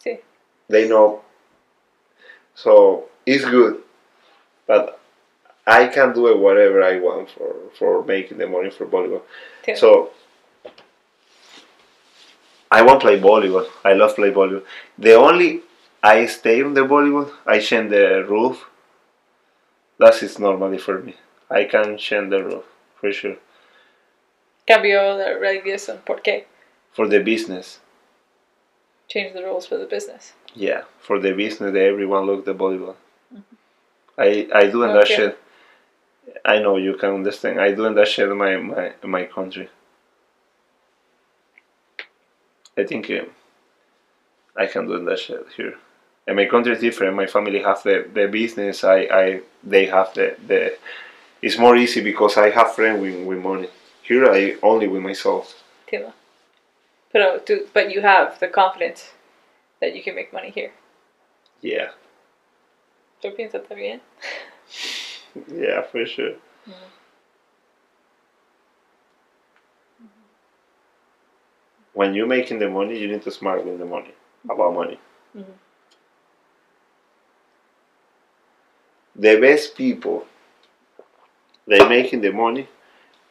Sí. 0.04 0.20
They 0.68 0.88
know. 0.88 1.22
So 2.56 3.06
it's 3.26 3.46
good, 3.46 3.82
but 4.68 5.00
I 5.66 5.88
can 5.88 6.14
do 6.14 6.28
it 6.28 6.38
whatever 6.38 6.84
I 6.84 7.00
want 7.00 7.30
for 7.32 7.56
for 7.78 8.04
making 8.04 8.38
the 8.38 8.48
money 8.48 8.70
for 8.70 8.86
volleyball. 8.86 9.22
Entiendo. 9.64 9.78
So 9.78 10.12
I 12.72 12.82
want 12.84 13.02
to 13.02 13.08
play 13.08 13.20
volleyball. 13.20 13.68
I 13.84 13.94
love 13.94 14.16
play 14.16 14.32
volleyball. 14.32 14.64
The 14.98 15.14
only 15.16 15.62
I 16.04 16.26
stay 16.28 16.62
on 16.62 16.74
the 16.74 16.82
volleyball, 16.82 17.32
I 17.46 17.60
change 17.60 17.90
the 17.92 18.26
roof. 18.28 18.66
That 20.00 20.22
is 20.24 20.40
normally 20.40 20.78
for 20.78 21.00
me. 21.00 21.16
I 21.50 21.64
can 21.66 21.98
change 21.98 22.30
the 22.30 22.44
roof 22.44 22.64
for 23.00 23.12
sure 23.12 23.36
Cambio 24.68 25.18
the 25.18 25.40
regulation. 25.40 25.98
¿Por 26.06 26.22
qué? 26.22 26.46
for 26.92 27.08
the 27.08 27.20
business. 27.20 27.80
Change 29.08 29.34
the 29.34 29.44
rules 29.44 29.66
for 29.66 29.78
the 29.78 29.86
business. 29.86 30.34
Yeah, 30.54 30.84
for 31.00 31.20
the 31.20 31.32
business, 31.34 31.76
everyone 31.76 32.26
look 32.26 32.46
the 32.46 32.54
volleyball. 32.54 32.96
Mm-hmm. 33.34 33.56
I 34.18 34.48
I 34.54 34.68
do 34.68 34.80
that 34.82 34.98
Okay. 35.04 35.16
shit. 35.16 35.38
I 36.46 36.60
know 36.60 36.78
you 36.78 36.94
can 36.96 37.14
understand. 37.16 37.60
I 37.60 37.72
do 37.74 37.86
in 37.86 37.96
that 37.96 38.08
shit 38.08 38.30
in 38.30 38.38
my 38.38 38.58
my 38.58 38.94
my 39.04 39.24
country. 39.26 39.70
I 42.80 42.86
think 42.86 43.10
uh, 43.10 43.26
I 44.56 44.66
can 44.68 44.88
do 44.88 45.04
that 45.06 45.20
shit 45.20 45.46
here. 45.56 45.76
And 46.28 46.36
my 46.36 46.46
country 46.46 46.74
is 46.74 46.80
different. 46.80 47.16
My 47.16 47.26
family 47.26 47.62
have 47.62 47.82
the, 47.84 48.08
the 48.14 48.28
business. 48.28 48.84
I, 48.84 49.00
I 49.12 49.42
they 49.64 49.86
have 49.88 50.14
the, 50.14 50.36
the 50.48 50.78
it's 51.42 51.58
more 51.58 51.76
easy 51.76 52.02
because 52.02 52.38
I 52.38 52.50
have 52.52 52.76
friends 52.76 53.02
with, 53.02 53.26
with 53.26 53.40
money. 53.40 53.70
Here 54.04 54.26
I 54.32 54.56
only 54.62 54.88
with 54.88 55.02
myself. 55.02 55.64
Entiendo. 55.88 56.14
Pero 57.12 57.40
tú, 57.40 57.68
but 57.74 57.92
you 57.92 58.02
have 58.02 58.40
the 58.40 58.48
confidence 58.48 59.12
that 59.82 59.96
you 59.96 60.04
can 60.04 60.16
make 60.16 60.32
money 60.32 60.52
here. 60.52 60.72
Yeah. 61.62 61.90
Yo 63.24 63.32
pienso 63.32 63.60
también. 63.62 64.00
Yeah, 65.48 65.84
for 65.84 66.06
sure. 66.08 66.34
When 72.00 72.14
you're 72.14 72.28
making 72.28 72.60
the 72.60 72.70
money, 72.70 72.98
you 72.98 73.10
need 73.12 73.24
to 73.24 73.32
smart 73.32 73.66
with 73.66 73.78
the 73.78 73.86
money 73.86 74.14
about 74.50 74.74
money. 74.74 74.98
Mhm. 75.36 75.56
The 79.24 79.38
best 79.42 79.76
people, 79.76 80.26
they 81.68 81.86
making 81.90 82.22
the 82.22 82.32
money. 82.32 82.70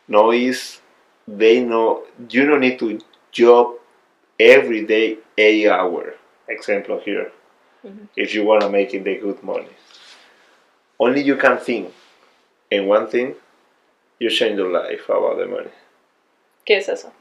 No, 0.06 0.32
is 0.32 0.82
they 1.26 1.64
know 1.64 2.04
you 2.28 2.44
don't 2.46 2.60
need 2.60 2.78
to 2.80 3.00
job 3.32 3.78
every 4.38 4.84
day 4.84 5.16
eight 5.38 5.70
hour. 5.70 6.16
Example 6.46 6.98
here, 7.06 7.32
Mhm. 7.86 8.08
if 8.16 8.34
you 8.34 8.44
wanna 8.44 8.68
making 8.68 9.04
the 9.04 9.14
good 9.16 9.42
money. 9.42 9.74
Only 11.00 11.22
you 11.22 11.36
can 11.36 11.56
think, 11.56 11.94
and 12.70 12.86
one 12.86 13.06
thing, 13.06 13.34
you 14.18 14.28
change 14.28 14.58
your 14.58 14.70
life 14.70 15.08
about 15.08 15.38
the 15.38 15.46
money. 15.46 15.72
¿Qué 16.66 16.76
es 16.76 16.90
eso? 16.90 17.17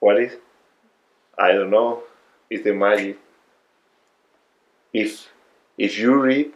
What 0.00 0.20
is? 0.20 0.32
I 1.38 1.52
don't 1.52 1.70
know. 1.70 2.02
It's 2.50 2.64
the 2.64 2.72
magic. 2.72 3.18
If 4.92 5.28
if 5.76 5.98
you 5.98 6.20
read 6.20 6.52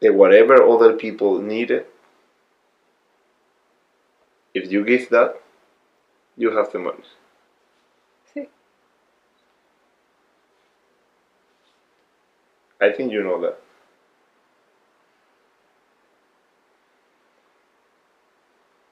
the 0.00 0.10
whatever 0.10 0.62
other 0.62 0.94
people 0.94 1.40
needed, 1.40 1.86
if 4.54 4.70
you 4.70 4.84
give 4.84 5.08
that, 5.10 5.40
you 6.36 6.56
have 6.56 6.72
the 6.72 6.78
money. 6.78 7.04
Sí. 8.34 8.48
I 12.80 12.90
think 12.92 13.12
you 13.12 13.22
know 13.22 13.40
that. 13.42 13.60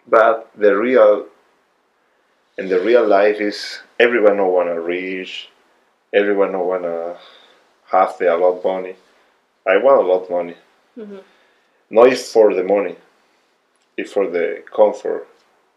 But 0.07 0.51
the 0.57 0.77
real 0.77 1.27
and 2.59 2.69
the 2.71 2.81
real 2.81 3.07
life 3.07 3.41
is 3.41 3.81
everyone 3.99 4.37
don't 4.37 4.53
wanna 4.53 4.81
reach, 4.81 5.49
everyone 6.13 6.53
don't 6.53 6.67
wanna 6.67 7.17
have 7.87 8.17
the 8.19 8.35
a 8.35 8.37
lot 8.37 8.63
money. 8.65 8.97
I 9.67 9.77
want 9.79 10.03
a 10.03 10.07
lot 10.07 10.31
money. 10.31 10.57
Mhm. 10.97 11.23
Not 11.91 12.17
for 12.19 12.55
the 12.55 12.65
money, 12.65 12.97
it's 13.97 14.13
for 14.13 14.29
the 14.29 14.63
comfort 14.75 15.27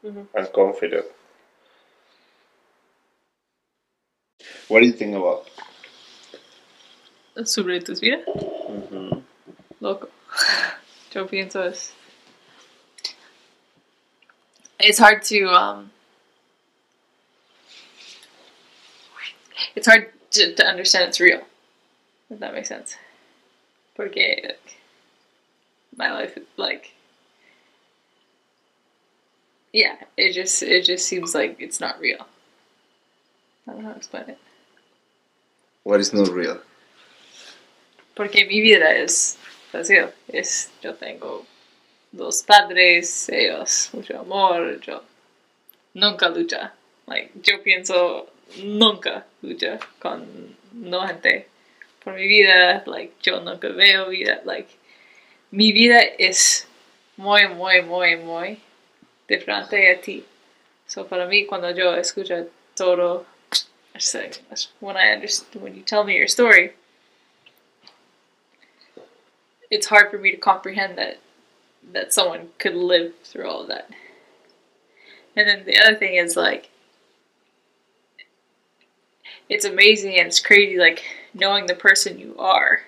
Mhm. 0.03 0.27
and 0.33 0.53
confidence. 0.53 1.07
What 4.67 4.81
do 4.81 4.85
you 4.85 4.93
think 4.93 5.15
about? 5.15 5.47
Sobre 7.45 7.79
tus 7.79 7.99
vidas. 7.99 8.25
Loco. 9.79 10.09
Yo 11.13 11.25
pienso 11.27 11.61
es. 11.61 11.93
It's 14.79 14.99
hard 14.99 15.23
to 15.23 15.49
um. 15.49 15.91
It's 19.77 19.85
hard 19.85 20.09
to, 20.31 20.55
to 20.55 20.65
understand 20.65 21.09
it's 21.09 21.19
real. 21.19 21.41
If 22.31 22.39
that 22.39 22.51
makes 22.51 22.67
sense. 22.67 22.97
Porque 23.95 24.41
like, 24.43 24.77
my 25.95 26.11
life 26.11 26.35
is 26.35 26.47
like. 26.57 26.93
Yeah, 29.71 29.97
it 30.17 30.33
just 30.33 30.63
it 30.63 30.83
just 30.83 31.07
seems 31.07 31.35
like 31.35 31.57
it's 31.59 31.79
not 31.79 31.99
real. 31.99 32.25
I 33.67 33.73
don't 33.73 33.83
know 33.83 33.89
how 33.89 33.93
to 33.93 33.97
explain 33.97 34.29
it. 34.29 34.39
What 35.83 35.99
is 35.99 36.11
not 36.11 36.29
real? 36.29 36.59
Porque 38.15 38.47
mi 38.47 38.61
vida 38.61 38.97
es 38.97 39.37
vacío. 39.71 40.11
Es, 40.27 40.71
yo 40.81 40.93
tengo 40.93 41.45
dos 42.11 42.41
padres, 42.41 43.29
ellos, 43.29 43.93
mucho 43.93 44.19
amor, 44.19 44.79
yo 44.81 45.03
nunca 45.93 46.29
lucha. 46.29 46.71
Like, 47.05 47.31
yo 47.43 47.61
pienso 47.61 48.31
nunca 48.63 49.25
lucha 49.41 49.79
con 49.99 50.55
no 50.73 51.07
gente 51.07 51.47
por 52.03 52.13
mi 52.13 52.27
vida. 52.27 52.83
Like, 52.85 53.13
yo 53.21 53.39
nunca 53.39 53.69
veo 53.69 54.09
vida. 54.09 54.41
Like, 54.45 54.69
mi 55.51 55.71
vida 55.71 56.01
es 56.17 56.67
muy, 57.17 57.47
muy, 57.47 57.81
muy, 57.81 58.15
muy 58.15 58.59
diferente 59.27 59.91
a 59.91 60.01
ti. 60.01 60.23
So, 60.85 61.05
para 61.05 61.27
mí, 61.27 61.45
cuando 61.45 61.71
yo 61.71 61.95
escucho 61.95 62.47
todo, 62.75 63.25
I 63.95 63.99
say, 63.99 64.31
when 64.79 64.95
I 64.95 65.09
understand, 65.09 65.61
when 65.61 65.75
you 65.75 65.81
tell 65.81 66.03
me 66.03 66.15
your 66.15 66.27
story, 66.27 66.73
it's 69.69 69.87
hard 69.87 70.11
for 70.11 70.17
me 70.17 70.31
to 70.31 70.37
comprehend 70.37 70.97
that 70.97 71.17
that 71.93 72.13
someone 72.13 72.49
could 72.59 72.75
live 72.75 73.13
through 73.23 73.49
all 73.49 73.61
of 73.61 73.67
that. 73.69 73.89
And 75.35 75.47
then 75.47 75.65
the 75.65 75.77
other 75.77 75.95
thing 75.95 76.15
is 76.15 76.35
like 76.35 76.69
it's 79.49 79.65
amazing 79.65 80.17
and 80.17 80.27
it's 80.27 80.39
crazy 80.39 80.77
like 80.77 81.03
knowing 81.33 81.65
the 81.65 81.75
person 81.75 82.19
you 82.19 82.35
are 82.37 82.81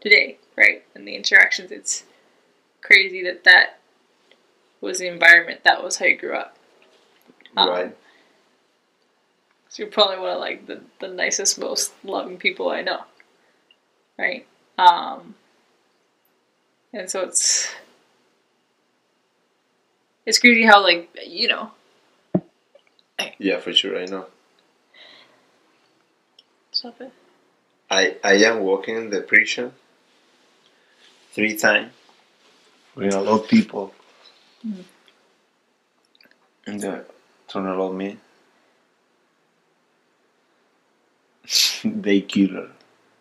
today, 0.00 0.38
right? 0.56 0.82
And 0.94 1.06
the 1.06 1.14
interactions 1.14 1.70
it's 1.70 2.04
crazy 2.80 3.22
that 3.24 3.44
that 3.44 3.78
was 4.80 4.98
the 4.98 5.08
environment 5.08 5.62
that 5.64 5.82
was 5.82 5.96
how 5.98 6.06
you 6.06 6.16
grew 6.16 6.34
up. 6.34 6.56
Um, 7.56 7.68
Right. 7.68 7.96
So 9.68 9.82
you're 9.82 9.92
probably 9.92 10.18
one 10.18 10.30
of 10.30 10.40
like 10.40 10.66
the, 10.66 10.80
the 10.98 11.08
nicest, 11.08 11.58
most 11.58 11.92
loving 12.02 12.38
people 12.38 12.70
I 12.70 12.80
know. 12.82 13.02
Right? 14.18 14.46
Um 14.78 15.34
and 16.92 17.10
so 17.10 17.22
it's 17.22 17.74
it's 20.24 20.38
crazy 20.38 20.64
how 20.64 20.82
like 20.82 21.10
you 21.26 21.48
know 21.48 21.72
Yeah, 23.38 23.58
for 23.60 23.72
sure, 23.72 23.98
I 23.98 24.06
know. 24.06 24.26
Stop 26.78 27.00
it. 27.00 27.12
I, 27.90 28.16
I 28.22 28.34
am 28.48 28.60
walking 28.60 28.96
in 28.96 29.10
the 29.10 29.20
prison 29.20 29.72
three 31.32 31.56
times 31.56 31.92
with 32.94 33.14
a 33.14 33.20
lot 33.20 33.40
of 33.40 33.48
people. 33.48 33.92
Mhm. 34.64 34.84
And 36.66 36.80
they 36.80 37.00
turn 37.48 37.66
a 37.66 37.74
lot 37.74 37.92
me. 37.92 38.18
they 41.84 42.20
kill 42.20 42.68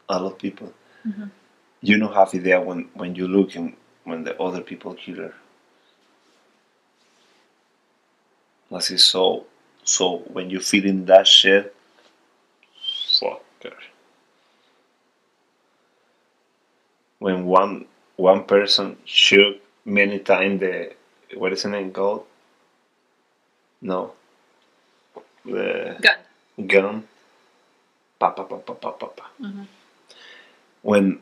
a 0.10 0.20
lot 0.20 0.34
of 0.34 0.38
people. 0.38 0.72
Mhm. 1.08 1.32
You 1.82 1.98
don't 1.98 2.14
have 2.14 2.36
idea 2.36 2.62
when, 2.62 2.90
when 2.94 3.16
you 3.16 3.28
look 3.28 3.56
in 3.56 3.76
when 4.04 4.24
the 4.24 4.40
other 4.40 4.62
people 4.62 4.94
kill 4.94 5.18
her. 5.18 5.34
That 8.70 8.92
is 8.92 9.04
so 9.04 9.46
so 9.84 10.18
when 10.36 10.50
you 10.50 10.60
feeling 10.60 11.06
that 11.06 11.28
shit 11.28 11.74
fuck 13.20 13.47
when 17.20 17.46
one 17.46 17.86
one 18.16 18.44
person 18.44 18.98
shoot 19.06 19.62
many 19.86 20.20
times 20.20 20.60
the 20.60 20.94
what 21.36 21.52
is 21.54 21.64
the 21.64 21.70
name 21.70 21.92
called? 21.92 22.26
No. 23.82 24.14
The 25.46 25.98
Gun. 26.02 26.68
gun. 26.68 27.08
Pa 28.20 28.32
pa 28.32 28.44
pa 28.44 28.58
pa 28.58 28.74
pa 28.74 28.92
pa 28.92 29.08
pa. 29.08 29.26
Mhm. 29.40 29.68
When 30.82 31.20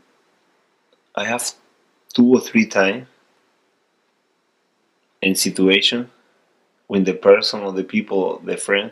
I 1.15 1.25
have 1.25 1.51
two 2.13 2.27
or 2.35 2.39
three 2.39 2.65
times 2.67 3.07
in 5.21 5.35
situation 5.35 6.11
when 6.87 7.03
the 7.03 7.13
person 7.13 7.61
or 7.61 7.73
the 7.73 7.83
people, 7.83 8.39
the 8.39 8.57
friend, 8.57 8.91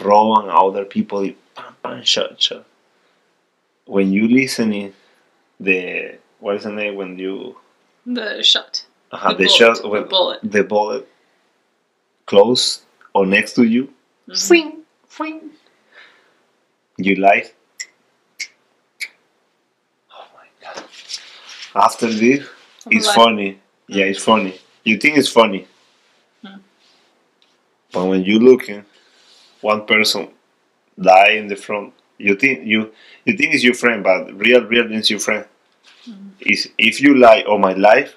rob 0.00 0.48
other 0.48 0.84
people, 0.84 1.30
pam 1.54 1.74
pam 1.82 2.02
shot 2.02 2.40
shot. 2.40 2.64
When 3.86 4.12
you 4.12 4.28
listening, 4.28 4.94
the 5.60 6.18
what 6.40 6.56
is 6.56 6.64
the 6.64 6.72
name 6.72 6.96
when 6.96 7.18
you 7.18 7.56
The 8.06 8.42
shot. 8.42 8.84
uh, 9.12 9.28
the, 9.32 9.44
bullet, 9.44 9.50
shot 9.50 9.82
the 9.82 10.02
bullet. 10.08 10.40
the 10.42 10.64
bullet 10.64 11.08
close 12.26 12.82
or 13.14 13.26
next 13.26 13.54
to 13.54 13.64
you, 13.64 13.92
Mhm. 14.28 14.36
swing, 14.36 14.82
swing. 15.08 15.50
you 16.96 17.16
like? 17.16 17.54
Oh 20.12 20.26
my 20.34 20.46
god! 20.62 20.84
After 21.74 22.06
this, 22.08 22.46
it's 22.90 23.06
Like- 23.06 23.14
funny. 23.16 23.60
Yeah, 23.86 24.06
it's 24.06 24.22
funny. 24.24 24.58
You 24.84 24.96
think 24.98 25.18
it's 25.18 25.28
funny, 25.28 25.66
Hmm. 26.42 26.58
but 27.92 28.04
when 28.06 28.24
you 28.24 28.38
looking, 28.38 28.84
one 29.60 29.84
person 29.86 30.28
die 31.00 31.32
in 31.32 31.48
the 31.48 31.56
front. 31.56 31.94
You 32.18 32.34
think 32.36 32.66
you 32.66 32.92
you 33.24 33.36
think 33.36 33.54
it's 33.54 33.64
your 33.64 33.74
friend, 33.74 34.02
but 34.02 34.32
real 34.38 34.64
real 34.64 34.90
is 34.92 35.10
your 35.10 35.20
friend. 35.20 35.46
Is 36.40 36.70
if 36.78 37.00
you 37.00 37.14
lie 37.16 37.42
all 37.42 37.58
my 37.58 37.72
life, 37.74 38.16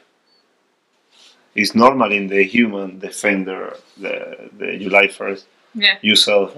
it's 1.55 1.75
normal 1.75 2.11
in 2.11 2.27
the 2.27 2.43
human 2.43 2.99
defender. 2.99 3.77
The, 3.97 4.49
the 4.57 4.75
you 4.77 4.89
lie 4.89 5.07
first 5.07 5.45
Yeah. 5.73 5.97
yourself. 6.01 6.55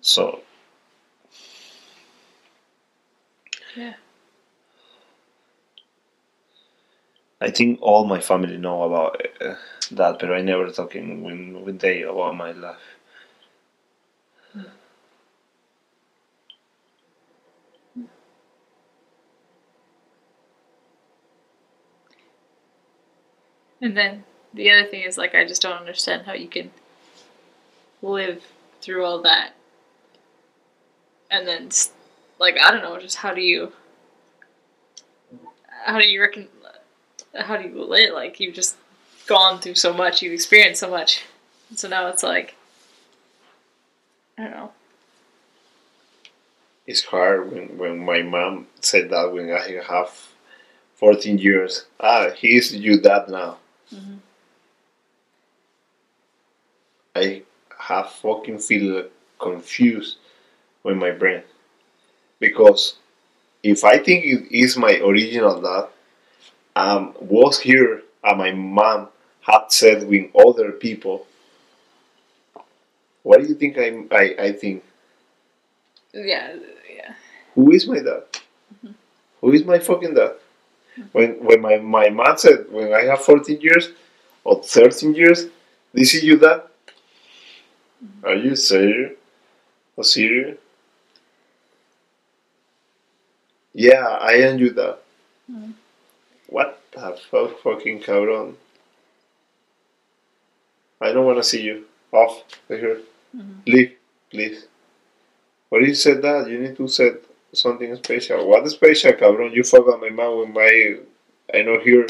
So 0.00 0.42
Yeah. 3.76 3.94
I 7.40 7.50
think 7.50 7.80
all 7.82 8.04
my 8.04 8.20
family 8.20 8.56
know 8.56 8.82
about 8.84 9.20
uh, 9.40 9.54
that, 9.90 10.18
but 10.20 10.32
I 10.32 10.40
never 10.40 10.70
talking 10.70 11.22
with, 11.24 11.64
with 11.64 11.80
they 11.80 12.02
about 12.02 12.36
my 12.36 12.52
life. 12.52 12.97
And 23.80 23.96
then 23.96 24.24
the 24.52 24.70
other 24.70 24.88
thing 24.88 25.02
is 25.02 25.18
like 25.18 25.34
I 25.34 25.46
just 25.46 25.62
don't 25.62 25.78
understand 25.78 26.26
how 26.26 26.32
you 26.32 26.48
can 26.48 26.70
live 28.02 28.44
through 28.80 29.04
all 29.04 29.22
that. 29.22 29.52
And 31.30 31.46
then 31.46 31.70
like 32.38 32.56
I 32.58 32.70
don't 32.70 32.82
know, 32.82 32.98
just 32.98 33.16
how 33.16 33.34
do 33.34 33.40
you 33.40 33.72
how 35.84 35.98
do 35.98 36.08
you 36.08 36.20
reckon 36.20 36.48
how 37.34 37.56
do 37.56 37.68
you 37.68 37.84
live 37.84 38.14
like 38.14 38.40
you've 38.40 38.54
just 38.54 38.76
gone 39.26 39.60
through 39.60 39.74
so 39.74 39.92
much, 39.92 40.22
you've 40.22 40.32
experienced 40.32 40.80
so 40.80 40.90
much. 40.90 41.24
So 41.74 41.88
now 41.88 42.08
it's 42.08 42.22
like 42.22 42.56
I 44.36 44.44
don't 44.44 44.52
know. 44.52 44.72
It's 46.86 47.04
hard 47.04 47.52
when, 47.52 47.76
when 47.76 47.98
my 47.98 48.22
mom 48.22 48.66
said 48.80 49.10
that 49.10 49.30
when 49.30 49.52
I 49.52 49.82
have 49.86 50.28
14 50.94 51.36
years. 51.36 51.84
Ah, 52.00 52.30
he's 52.34 52.74
your 52.74 52.98
dad 52.98 53.28
now. 53.28 53.58
Mhm. 53.92 54.18
I 57.14 57.42
have 57.78 58.10
fucking 58.12 58.58
feel 58.60 59.08
confused 59.38 60.16
with 60.84 60.96
my 60.96 61.10
brain 61.12 61.42
because 62.40 62.96
if 63.62 63.84
I 63.84 63.98
think 63.98 64.24
it 64.26 64.52
is 64.52 64.76
my 64.76 64.98
original 64.98 65.60
dad, 65.60 65.88
um, 66.76 67.14
was 67.20 67.60
here 67.60 68.02
and 68.24 68.38
my 68.38 68.52
mom 68.52 69.08
had 69.42 69.66
said 69.70 70.08
with 70.08 70.30
other 70.36 70.72
people, 70.72 71.26
what 73.22 73.40
do 73.40 73.46
you 73.46 73.54
think 73.54 73.78
I'm 73.78 74.08
I, 74.10 74.34
I 74.38 74.52
think? 74.52 74.82
Yeah, 76.12 76.56
yeah. 76.94 77.14
Who 77.54 77.70
is 77.72 77.86
my 77.86 78.00
dad? 78.00 78.24
Who 79.40 79.52
is 79.52 79.64
my 79.64 79.78
fucking 79.80 80.14
dad? 80.14 80.34
When 81.12 81.44
when 81.44 81.60
my, 81.60 81.78
my 81.78 82.08
mom 82.08 82.36
said 82.38 82.66
when 82.70 82.92
I 82.92 83.04
have 83.04 83.20
14 83.20 83.60
years 83.60 83.90
or 84.44 84.62
13 84.62 85.14
years, 85.14 85.46
this 85.92 86.14
is 86.14 86.24
you 86.24 86.38
dad? 86.38 86.62
Are 88.24 88.34
you 88.34 88.56
serious? 88.56 89.16
Or 89.96 90.04
serious? 90.04 90.58
Yeah, 93.72 94.06
I 94.06 94.32
am 94.34 94.58
your 94.58 94.70
dad. 94.70 94.96
Mm. 95.50 95.72
What 96.48 96.80
the 96.92 97.18
fuck, 97.30 97.58
fucking 97.60 98.00
cabron? 98.00 98.56
I 101.00 101.12
don't 101.12 101.26
want 101.26 101.38
to 101.38 101.44
see 101.44 101.62
you. 101.62 101.84
Off 102.10 102.42
here. 102.68 103.02
Mm-hmm. 103.36 103.52
Leave, 103.66 103.96
please. 104.30 104.66
What 105.68 105.82
you 105.82 105.94
said 105.94 106.22
that? 106.22 106.48
You 106.48 106.58
need 106.58 106.76
to 106.78 106.88
say 106.88 107.12
something 107.52 107.94
special. 107.96 108.48
What 108.48 108.68
special, 108.68 109.12
cabrón? 109.12 109.54
You 109.54 109.62
fuck 109.62 109.86
on 109.88 110.00
my 110.00 110.10
mom 110.10 110.38
with 110.38 110.50
my. 110.50 110.96
I 111.52 111.62
know 111.62 111.80
here. 111.80 112.06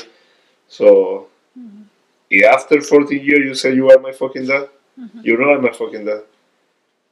So. 0.69 1.29
Mm-hmm. 1.59 1.83
yeah, 2.31 2.55
After 2.55 2.81
14 2.81 3.21
years, 3.21 3.45
you 3.45 3.55
say 3.55 3.75
you 3.75 3.91
are 3.91 3.99
my 3.99 4.13
fucking 4.13 4.47
dad? 4.47 4.69
Mm-hmm. 4.99 5.21
You're 5.23 5.45
not 5.45 5.63
my 5.63 5.73
fucking 5.73 6.05
dad. 6.05 6.23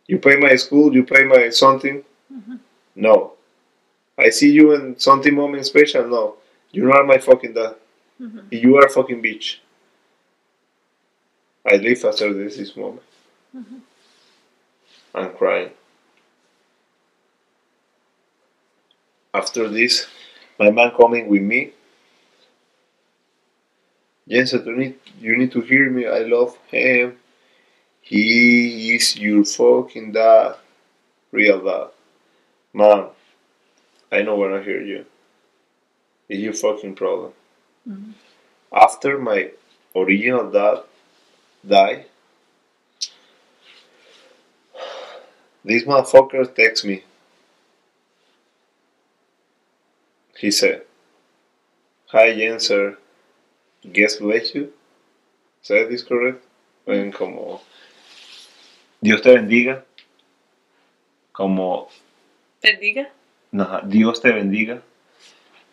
You 0.06 0.18
pay 0.18 0.36
my 0.36 0.54
school, 0.54 0.94
you 0.94 1.04
pay 1.04 1.24
my 1.24 1.48
something? 1.50 2.04
Mm-hmm. 2.32 2.56
No. 2.94 3.32
I 4.16 4.30
see 4.30 4.52
you 4.52 4.72
in 4.74 4.98
something 4.98 5.34
moment 5.34 5.66
special? 5.66 6.08
No. 6.08 6.36
You're 6.70 6.88
not 6.88 7.06
my 7.06 7.18
fucking 7.18 7.54
dad. 7.54 7.74
You 8.50 8.76
are 8.76 8.86
a 8.86 8.90
fucking 8.90 9.22
bitch. 9.22 9.58
I 11.70 11.76
leave 11.76 12.04
after 12.04 12.32
this, 12.32 12.56
this 12.56 12.76
moment. 12.76 13.02
I'm 15.14 15.32
crying. 15.32 15.70
After 19.36 19.68
this, 19.68 20.06
my 20.58 20.70
man 20.70 20.92
coming 20.98 21.28
with 21.28 21.42
me. 21.42 21.72
Jensen, 24.26 24.64
you 24.64 24.76
need, 24.76 24.94
you 25.20 25.36
need 25.36 25.52
to 25.52 25.60
hear 25.60 25.90
me. 25.90 26.06
I 26.06 26.20
love 26.20 26.56
him. 26.68 27.18
He 28.00 28.94
is 28.94 29.18
your 29.18 29.44
fucking 29.44 30.12
dad. 30.12 30.56
Real 31.32 31.62
dad. 31.62 31.88
Mom, 32.72 33.10
I 34.10 34.22
know 34.22 34.36
when 34.36 34.54
I 34.54 34.62
hear 34.62 34.80
you. 34.80 35.04
It's 36.30 36.40
your 36.40 36.54
fucking 36.54 36.94
problem. 36.94 37.32
Mm-hmm. 37.86 38.12
After 38.72 39.18
my 39.18 39.50
original 39.94 40.50
dad 40.50 40.78
died, 41.66 42.06
this 45.62 45.84
motherfucker 45.84 46.54
texts 46.54 46.86
me. 46.86 47.04
He 50.38 50.50
said, 50.50 50.82
Hi 52.08 52.32
Jenser, 52.34 52.96
guess 53.92 54.16
bless 54.16 54.54
you. 54.54 54.72
¿Sabes 55.62 55.88
this 55.88 56.02
correct? 56.02 56.44
Ven 56.86 57.10
como 57.10 57.60
Dios 59.02 59.22
te 59.22 59.34
bendiga. 59.34 59.82
Como 61.32 61.88
Bendiga? 62.62 63.08
no, 63.52 63.80
Dios 63.86 64.20
te 64.20 64.30
bendiga. 64.32 64.82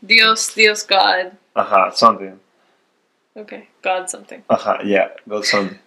Dios, 0.01 0.53
Dios, 0.55 0.83
God. 0.83 1.31
Ajá, 1.55 1.91
something. 1.93 2.39
Okay, 3.35 3.69
God 3.81 4.09
something. 4.09 4.43
Ajá, 4.49 4.83
yeah, 4.83 5.09
God 5.27 5.45
something. 5.45 5.79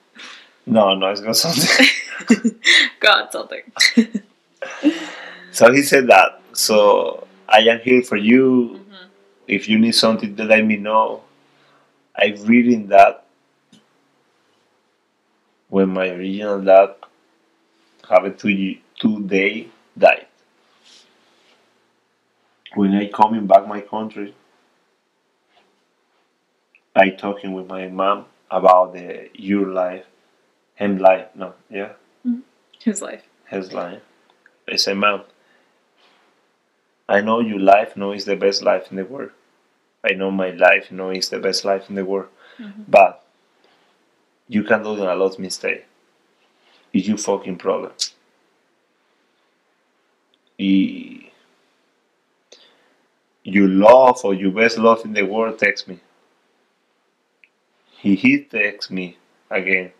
No, 0.67 0.95
no, 0.95 1.11
it's 1.11 1.21
God 1.21 1.37
something. 1.37 2.57
God 3.01 3.31
something. 3.31 3.63
So 5.53 5.73
he 5.73 5.83
said 5.83 6.07
that. 6.09 6.41
So 6.53 7.26
I 7.49 7.60
am 7.60 7.81
here 7.81 8.02
for 8.02 8.16
you. 8.16 8.81
Mm-hmm. 8.81 9.07
If 9.47 9.68
you 9.68 9.78
need 9.78 9.94
something, 9.94 10.36
to 10.36 10.44
let 10.44 10.65
me 10.65 10.76
know. 10.76 11.23
I 12.15 12.34
read 12.44 12.66
in 12.66 12.89
that 12.89 13.25
when 15.68 15.91
my 15.91 16.08
original 16.08 16.62
dad 16.62 16.94
have 18.08 18.25
a 18.25 18.31
two, 18.31 18.76
two 18.99 19.23
day 19.26 19.68
died. 19.97 20.26
When 22.75 22.94
I 22.94 23.08
coming 23.08 23.47
back 23.47 23.66
my 23.66 23.81
country, 23.81 24.34
I 26.94 27.10
talking 27.10 27.52
with 27.52 27.66
my 27.66 27.89
mom 27.89 28.26
about 28.50 28.94
the 28.94 29.28
your 29.34 29.68
life, 29.68 30.07
him 30.75 30.99
life. 30.99 31.26
No, 31.34 31.55
yeah, 31.70 31.92
mm-hmm. 32.26 32.41
His 32.83 33.02
life. 33.02 33.23
his 33.49 33.73
life. 33.73 34.02
I 34.68 34.76
say, 34.76 34.94
mom, 34.94 35.23
I 37.09 37.20
know 37.20 37.41
your 37.41 37.60
life, 37.60 37.97
no, 37.97 38.12
is 38.12 38.25
the 38.25 38.36
best 38.36 38.62
life 38.62 38.91
in 38.91 38.97
the 38.97 39.05
world. 39.05 39.31
I 40.05 40.15
know 40.15 40.31
my 40.31 40.51
life, 40.51 40.91
no, 40.91 41.10
is 41.10 41.28
the 41.28 41.39
best 41.39 41.65
life 41.65 41.89
in 41.89 41.94
the 41.94 42.05
world. 42.05 42.28
Mm-hmm. 42.59 42.83
But 42.89 43.25
you 44.49 44.65
can 44.65 44.83
do 44.83 44.91
a 44.91 45.15
lot 45.15 45.33
of 45.33 45.39
mistake. 45.39 45.86
It's 46.93 47.07
your 47.09 47.18
fucking 47.18 47.59
problem. 47.59 47.93
Y 50.59 51.31
your 53.44 53.68
love 53.68 54.25
or 54.25 54.35
your 54.35 54.51
best 54.51 54.76
love 54.76 55.05
in 55.05 55.12
the 55.12 55.23
world 55.23 55.57
text 55.59 55.86
me. 55.86 56.01
He 57.99 58.17
he 58.17 58.43
text 58.43 58.91
me 58.91 59.18
again. 59.51 59.93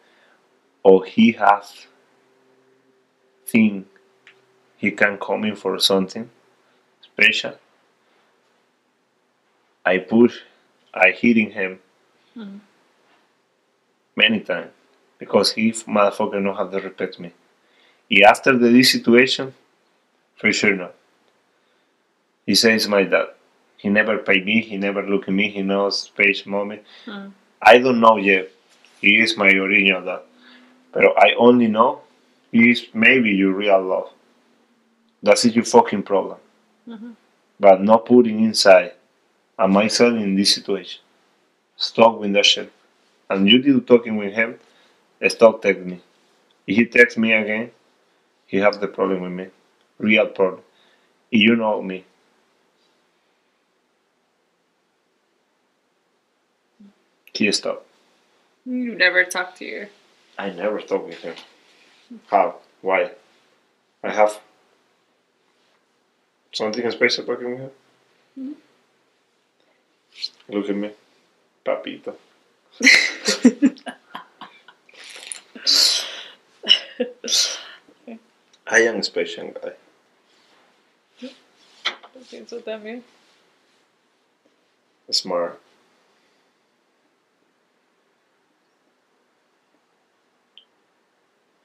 Or 0.83 1.05
he 1.05 1.33
has 1.33 1.87
thing 3.47 3.87
he 4.77 4.91
can 4.91 5.19
come 5.19 5.45
in 5.45 5.55
for 5.55 5.79
something 5.79 6.31
special. 7.17 7.55
I 9.85 9.99
push, 9.99 10.41
I 10.93 11.13
hitting 11.13 11.51
him 11.51 11.81
many 14.15 14.41
times 14.41 14.73
because 15.19 15.53
he 15.53 15.73
motherfucker 15.73 16.43
know 16.43 16.53
how 16.53 16.67
to 16.67 16.79
respect 16.81 17.19
me. 17.19 17.33
Y 18.11 18.21
after 18.21 18.53
the 18.57 18.69
this 18.69 18.93
situation, 18.93 19.55
for 20.37 20.53
sure 20.53 20.77
not. 20.77 20.95
He 22.45 22.55
says 22.55 22.87
my 22.87 23.05
dad. 23.05 23.29
He 23.79 23.89
never 23.89 24.19
paid 24.19 24.45
me. 24.45 24.61
He 24.61 24.77
never 24.77 25.03
look 25.03 25.29
at 25.29 25.35
me. 25.35 25.51
He 25.51 25.63
knows 25.63 26.01
space 26.01 26.47
mommy. 26.47 26.81
Mm. 27.07 27.33
I 27.61 27.79
don't 27.79 28.01
know 28.01 28.17
yet. 28.17 28.51
He 29.01 29.21
is 29.21 29.37
my 29.37 29.49
original 29.49 30.03
dad, 30.05 30.23
but 30.93 31.05
I 31.19 31.35
only 31.39 31.69
know 31.69 32.01
he 32.53 32.71
is 32.71 32.87
maybe 32.95 33.31
your 33.31 33.53
real 33.53 33.83
love. 33.83 34.11
That 35.23 35.45
is 35.45 35.55
your 35.57 35.65
fucking 35.65 36.03
problem. 36.03 36.39
Mhm. 36.89 37.17
But 37.59 37.83
not 37.83 38.07
putting 38.07 38.45
inside 38.45 38.95
and 39.59 39.73
myself 39.73 40.15
in 40.15 40.37
this 40.37 40.55
situation. 40.55 41.01
Stop 41.77 42.19
with 42.19 42.33
that 42.35 42.47
shit. 42.47 42.73
And 43.31 43.49
you 43.51 43.59
did 43.59 43.87
talking 43.87 44.17
with 44.17 44.35
him, 44.35 44.59
stop 45.29 45.63
texting 45.63 45.87
me. 45.87 46.01
If 46.67 46.77
he 46.77 46.87
texts 46.87 47.19
me 47.19 47.33
again, 47.33 47.73
he 48.47 48.59
have 48.59 48.81
the 48.81 48.89
problem 48.89 49.23
with 49.23 49.33
me. 49.33 49.49
Real 49.99 50.27
problem. 50.29 50.63
You 51.31 51.57
know 51.57 51.83
me. 51.83 52.05
He 57.35 57.51
stop. 57.53 57.87
You 58.65 58.95
never 58.95 59.25
talk 59.25 59.55
to 59.57 59.65
your. 59.65 59.89
I 60.39 60.51
never 60.51 60.81
talk 60.81 61.07
with 61.07 61.21
him. 61.21 61.35
How? 62.29 62.57
Why? 62.83 63.13
I 64.03 64.13
have 64.13 64.41
something 66.53 66.91
special 66.91 67.25
talking 67.25 67.51
with 67.51 67.61
him. 67.61 67.71
Mhm. 68.39 68.55
Look 70.49 70.69
at 70.71 70.77
me, 70.77 70.91
papito. 71.65 72.17
I 78.67 78.81
am 78.81 78.97
a 78.97 79.03
special 79.03 79.49
guy. 79.51 79.73
That's 82.31 82.53
what 82.53 82.65
that 82.65 82.83
means. 82.83 83.05
Smart. 85.11 85.61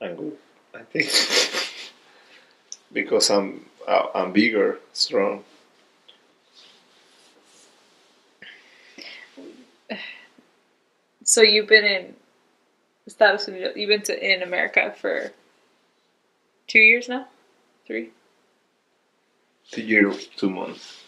I'm 0.01 0.15
good. 0.15 0.37
I 0.73 0.79
think 0.83 1.09
because 2.93 3.29
I'm 3.29 3.65
Uh, 3.87 4.07
I'm 4.13 4.31
bigger, 4.31 4.79
strong. 4.93 5.43
So 11.23 11.41
you've 11.41 11.67
been 11.67 11.85
in 11.85 12.13
Estados 13.07 13.47
Unidos. 13.47 13.75
You've 13.75 13.87
been 13.87 14.01
to 14.03 14.33
in 14.33 14.41
America 14.41 14.93
for 14.99 15.31
two 16.67 16.79
years 16.79 17.07
now, 17.07 17.27
three. 17.87 18.09
Two 19.71 19.81
years, 19.81 20.27
two 20.35 20.49
months. 20.49 21.03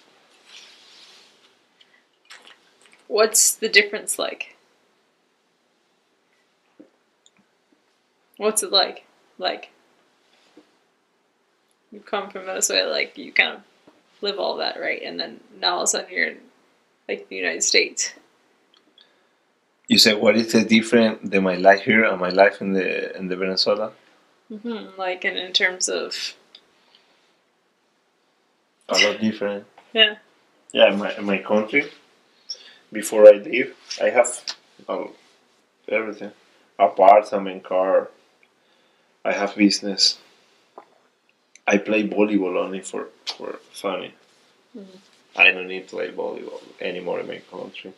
What's 3.07 3.53
the 3.53 3.67
difference 3.67 4.17
like? 4.17 4.55
What's 8.37 8.63
it 8.63 8.71
like? 8.71 9.05
Like 9.37 9.72
you 11.93 12.01
come 12.01 12.30
from 12.31 12.45
Venezuela, 12.45 12.91
like 12.91 13.17
you 13.17 13.31
kind 13.31 13.57
of 13.57 13.61
live 14.22 14.39
all 14.39 14.57
that, 14.57 14.80
right? 14.81 15.01
And 15.03 15.19
then 15.19 15.39
now 15.59 15.75
all 15.75 15.81
of 15.81 15.85
a 15.85 15.88
sudden 15.88 16.11
you're 16.11 16.27
in 16.30 16.38
like 17.07 17.30
the 17.30 17.35
United 17.35 17.63
States. 17.63 18.13
You 19.88 19.97
said 19.99 20.19
what 20.19 20.35
is 20.38 20.51
the 20.53 20.63
difference 20.63 21.19
than 21.30 21.43
my 21.43 21.55
life 21.55 21.81
here 21.83 22.03
and 22.05 22.19
my 22.19 22.30
life 22.30 22.61
in 22.61 22.73
the 22.73 23.15
in 23.17 23.27
the 23.30 23.35
Venezuela? 23.38 23.93
hmm 24.49 24.88
Like, 24.97 25.23
and 25.25 25.38
in 25.38 25.53
terms 25.53 25.89
of 25.89 26.35
A 28.89 28.97
lot 28.99 29.19
different. 29.19 29.65
yeah, 29.93 30.15
Yeah, 30.73 30.91
in 30.93 30.99
my 30.99 31.15
in 31.17 31.25
my 31.25 31.39
country, 31.39 31.89
before 32.91 33.27
I 33.27 33.38
leave, 33.38 33.75
I 34.01 34.09
have 34.09 34.30
um, 34.89 35.11
everything: 35.89 36.31
apartment, 36.80 37.63
car. 37.63 38.09
I 39.25 39.33
have 39.33 39.55
business. 39.55 40.17
I 41.67 41.77
play 41.77 42.08
volleyball 42.08 42.58
only 42.58 42.82
for 42.82 43.09
for 43.25 43.59
funny. 43.72 44.14
Mhm. 44.75 44.98
I 45.35 45.51
don't 45.51 45.67
need 45.67 45.88
to 45.88 45.95
play 45.95 46.09
volleyball 46.11 46.61
anymore 46.82 47.19
in 47.22 47.27
my 47.27 47.40
country. 47.51 47.93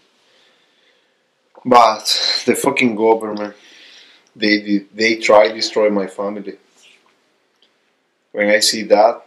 But 1.66 2.06
the 2.45 2.56
fucking 2.56 2.95
government, 2.95 3.56
they 4.35 4.60
they, 4.60 4.77
they 4.94 5.16
try 5.16 5.48
to 5.48 5.53
destroy 5.53 5.90
my 5.90 6.08
family. 6.08 6.58
When 8.32 8.50
I 8.50 8.60
see 8.60 8.84
that, 8.84 9.26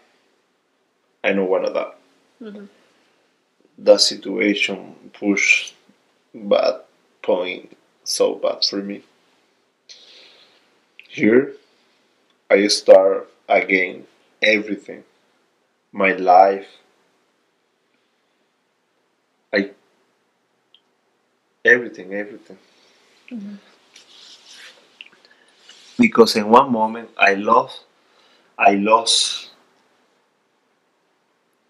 I 1.24 1.32
know 1.32 1.44
one 1.44 1.64
of 1.64 1.74
that 1.74 1.96
Mhm. 2.40 2.68
that 3.78 4.00
situation 4.00 5.10
push 5.12 5.72
bad 6.34 6.82
point 7.22 7.76
so 8.04 8.34
bad 8.34 8.64
for 8.64 8.76
me. 8.76 9.02
Here, 11.08 11.54
I 12.50 12.68
start 12.68 13.28
again 13.48 14.06
everything, 14.42 15.04
my 15.92 16.12
life. 16.14 16.68
I 19.52 19.70
everything, 21.64 22.12
everything. 22.14 22.58
Mhm. 23.30 23.58
Because 25.98 26.34
in 26.36 26.48
one 26.48 26.72
moment 26.72 27.10
I 27.18 27.34
lost, 27.34 27.84
I 28.58 28.74
lost 28.76 29.50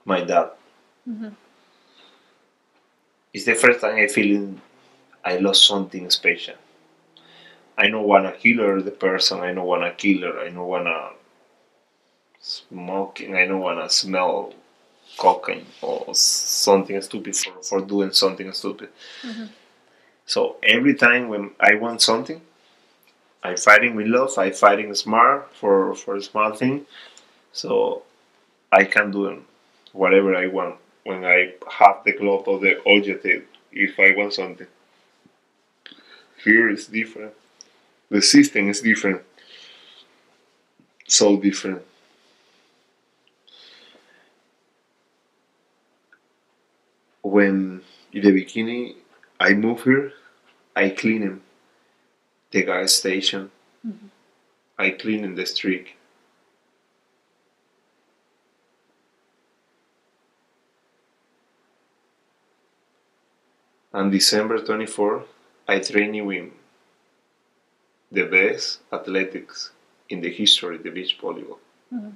my 0.05 0.21
dad. 0.25 0.51
Mhm. 1.09 1.35
It's 3.33 3.47
the 3.47 3.55
first 3.55 3.81
time 3.81 3.97
I 3.97 4.07
feeling 4.07 4.61
I 5.25 5.39
lost 5.39 5.67
something 5.67 6.11
special. 6.11 6.57
I 7.79 7.89
don't 7.89 8.07
wanna 8.07 8.33
kill 8.33 8.83
the 8.83 8.91
person. 8.91 9.41
I 9.41 9.53
don't 9.55 9.67
wanna 9.67 9.93
kill 9.93 10.23
her. 10.23 10.41
I 10.41 10.51
don't 10.51 10.67
wanna 10.67 11.13
smoking. 12.41 13.35
I 13.37 13.47
don't 13.47 13.61
wanna 13.61 13.89
smell 13.91 14.55
cocaine 15.19 15.67
or 15.83 16.15
something 16.15 17.01
stupid 17.03 17.37
for, 17.37 17.63
for 17.63 17.81
doing 17.81 18.13
something 18.13 18.53
stupid. 18.53 18.91
Mhm. 19.23 19.49
So 20.27 20.57
every 20.63 20.95
time 20.95 21.29
when 21.29 21.53
I 21.61 21.75
want 21.77 22.03
something, 22.03 22.41
I 23.43 23.57
fighting 23.57 23.95
with 23.97 24.07
love. 24.07 24.37
I 24.39 24.51
fighting 24.51 24.95
smart 24.95 25.55
for 25.55 25.95
for 25.95 26.17
a 26.17 26.23
small 26.23 26.53
thing. 26.55 26.87
So 27.53 28.03
I 28.73 28.85
can 28.85 29.11
do 29.13 29.45
whatever 29.93 30.35
I 30.37 30.47
want 30.49 30.77
when 31.05 31.25
I 31.25 31.55
have 31.81 32.05
the 32.05 32.13
cloth 32.15 32.49
or 32.49 32.59
the 32.61 32.75
objective 32.89 33.45
if 33.73 33.99
I 34.01 34.15
want 34.17 34.35
something. 34.35 34.69
Here 36.45 36.69
is 36.69 36.87
different. 36.87 37.35
The 38.11 38.23
system 38.23 38.69
is 38.71 38.81
different. 38.83 39.23
So 41.07 41.37
different. 41.37 41.83
When 47.29 47.83
in 48.15 48.23
the 48.23 48.33
beginning 48.33 48.95
I 49.39 49.53
move 49.53 49.83
here, 49.85 50.13
I 50.75 50.89
clean 50.89 51.21
him 51.21 51.43
the 52.53 52.63
gas 52.63 52.93
station. 52.95 53.51
Mhm. 53.87 54.09
I 54.79 54.91
clean 55.03 55.25
in 55.25 55.35
the 55.35 55.45
street. 55.45 55.89
On 63.93 64.11
December 64.11 64.57
24, 64.65 65.27
I 65.67 65.81
train 65.81 66.25
with 66.25 66.51
the 68.11 68.25
best 68.25 68.81
athletics 68.91 69.71
in 70.09 70.23
the 70.23 70.33
history 70.33 70.77
of 70.77 70.83
the 70.83 70.91
beach 70.91 71.19
volleyball. 71.21 71.59
Mhm. 71.93 72.13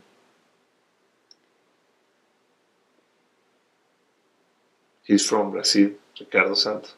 He's 5.05 5.27
from 5.27 5.51
Brazil, 5.51 5.93
Ricardo 6.19 6.55
Santos. 6.55 6.95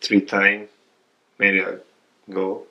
Three 0.00 0.20
time 0.20 0.68
medal 1.38 1.78
gold. 2.28 2.66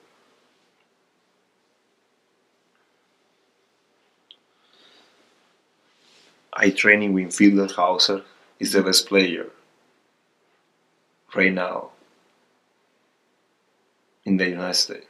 I 6.52 6.70
training 6.70 7.14
with 7.14 7.34
Phil 7.34 7.52
Dalhausser. 7.52 8.22
He's 8.58 8.72
the 8.72 8.82
best 8.82 9.08
player 9.08 9.46
right 11.34 11.52
now 11.52 11.90
in 14.24 14.36
the 14.36 14.50
United 14.50 14.74
States. 14.74 15.06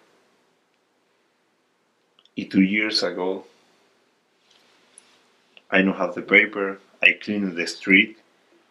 Two 2.51 2.63
years 2.63 3.03
ago, 3.03 3.45
I 5.71 5.83
don't 5.83 5.97
have 5.97 6.15
the 6.15 6.23
paper. 6.23 6.79
I 7.03 7.19
clean 7.21 7.55
the 7.55 7.67
street, 7.67 8.19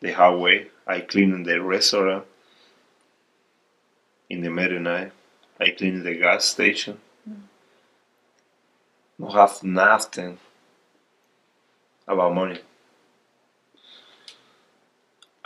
the 0.01 0.11
highway. 0.11 0.67
I 0.85 1.01
clean 1.01 1.43
the 1.43 1.61
restaurant 1.61 2.25
in 4.29 4.41
the 4.41 4.49
Marina. 4.49 5.11
I 5.59 5.69
clean 5.69 6.03
the 6.03 6.15
gas 6.15 6.45
station. 6.45 6.99
no 9.17 9.29
have 9.29 9.63
nothing 9.63 10.39
about 12.07 12.33
money. 12.33 12.59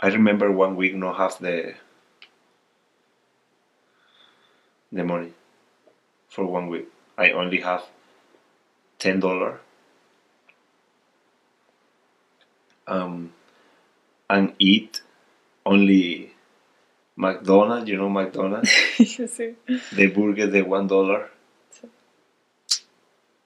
I 0.00 0.08
remember 0.08 0.50
one 0.50 0.76
week 0.76 0.94
no 0.94 1.12
have 1.12 1.38
the 1.38 1.74
the 4.92 5.04
money 5.04 5.32
for 6.28 6.46
one 6.46 6.68
week. 6.68 6.88
I 7.18 7.30
only 7.30 7.60
have 7.60 7.84
ten 8.98 9.20
dollar 9.20 9.60
um 12.86 13.32
and 14.28 14.54
eat 14.58 15.02
only 15.64 16.32
McDonald's, 17.16 17.88
you 17.88 17.96
know 17.96 18.08
McDonald's, 18.08 18.70
the 18.98 20.12
burger 20.14 20.46
the 20.46 20.62
one 20.62 20.86
dollar. 20.86 21.30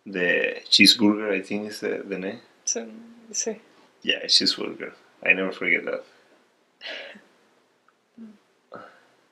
The 0.07 0.63
cheeseburger 0.69 1.31
I 1.39 1.43
think 1.43 1.69
is 1.69 1.81
the, 1.81 2.03
the 2.05 2.19
name. 2.19 2.41
Sí. 2.65 2.91
sí. 3.33 3.61
Yeah, 4.03 4.25
cheeseburger. 4.25 4.93
I 5.25 5.35
never 5.35 5.53
forget 5.53 5.85
that. 5.85 6.05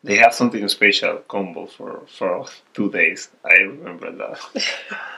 They 0.05 0.17
have 0.17 0.33
something 0.33 0.67
special 0.68 1.18
combo 1.27 1.67
for 1.67 2.02
for 2.07 2.47
two 2.73 2.89
days. 2.91 3.31
I 3.44 3.55
remember 3.62 4.12
that. 4.12 4.39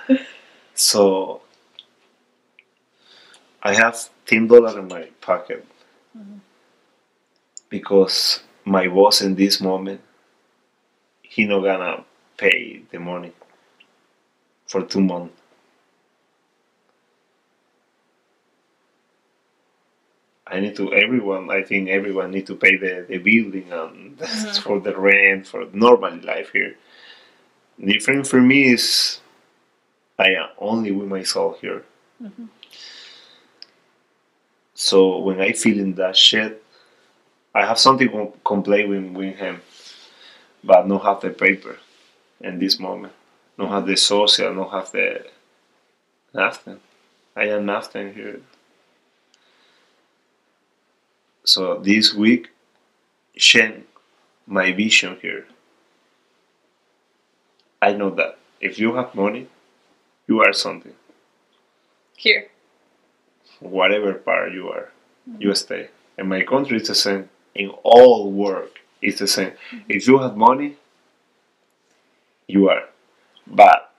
so 0.74 1.42
I 3.62 3.74
have 3.74 4.08
ten 4.24 4.46
dollars 4.46 4.76
in 4.76 4.88
my 4.88 5.10
pocket 5.20 5.66
because 7.68 8.40
my 8.64 8.86
boss 8.88 9.20
in 9.22 9.34
this 9.34 9.60
moment 9.60 10.00
he 11.22 11.44
not 11.44 11.60
gonna 11.62 12.04
pay 12.36 12.82
the 12.90 12.98
money 12.98 13.32
for 14.66 14.82
two 14.82 15.00
months. 15.00 15.34
I 20.46 20.58
need 20.60 20.74
to 20.76 20.92
everyone 20.92 21.50
I 21.50 21.62
think 21.62 21.88
everyone 21.88 22.32
need 22.32 22.46
to 22.48 22.56
pay 22.56 22.76
the, 22.76 23.06
the 23.08 23.18
building 23.18 23.72
and 23.72 24.18
Mhm. 24.18 24.62
for 24.62 24.80
the 24.80 24.96
rent 24.98 25.46
for 25.46 25.66
normal 25.72 26.16
life 26.32 26.50
here. 26.52 26.76
Different 27.82 28.26
for 28.26 28.40
me 28.40 28.72
is 28.72 29.20
I 30.18 30.30
am 30.34 30.48
only 30.58 30.90
with 30.92 31.08
myself 31.08 31.60
here. 31.60 31.84
Mhm. 32.22 32.48
So 34.80 35.18
when 35.18 35.42
I 35.42 35.52
feel 35.52 35.78
in 35.78 35.94
that 35.96 36.16
shit, 36.16 36.64
I 37.54 37.66
have 37.66 37.78
something 37.78 38.08
to 38.08 38.32
complain 38.42 38.88
with, 38.88 39.14
with 39.14 39.36
him, 39.36 39.60
but 40.64 40.88
not 40.88 41.02
have 41.02 41.20
the 41.20 41.28
paper 41.28 41.76
in 42.40 42.58
this 42.58 42.80
moment. 42.80 43.12
Not 43.58 43.72
have 43.72 43.86
the 43.86 43.98
social, 43.98 44.54
not 44.54 44.70
have 44.70 44.90
the 44.90 45.26
nothing. 46.32 46.80
I 47.36 47.48
am 47.48 47.66
nothing 47.66 48.14
here. 48.14 48.40
So 51.44 51.76
this 51.76 52.14
week, 52.14 52.48
change 53.36 53.84
my 54.46 54.72
vision 54.72 55.18
here. 55.20 55.46
I 57.82 57.92
know 57.92 58.08
that 58.14 58.38
if 58.62 58.78
you 58.78 58.94
have 58.94 59.14
money, 59.14 59.46
you 60.26 60.40
are 60.40 60.54
something. 60.54 60.94
Here. 62.16 62.48
Whatever 63.60 64.14
part 64.14 64.52
you 64.52 64.68
are, 64.68 64.90
you 65.38 65.54
stay. 65.54 65.88
In 66.18 66.28
my 66.28 66.42
country, 66.42 66.78
it's 66.78 66.88
the 66.88 66.94
same. 66.94 67.28
In 67.54 67.70
all 67.82 68.30
work, 68.30 68.80
it's 69.02 69.18
the 69.18 69.26
same. 69.26 69.50
Mm-hmm. 69.50 69.78
If 69.88 70.06
you 70.06 70.18
have 70.18 70.36
money, 70.36 70.76
you 72.46 72.68
are. 72.68 72.88
But 73.46 73.92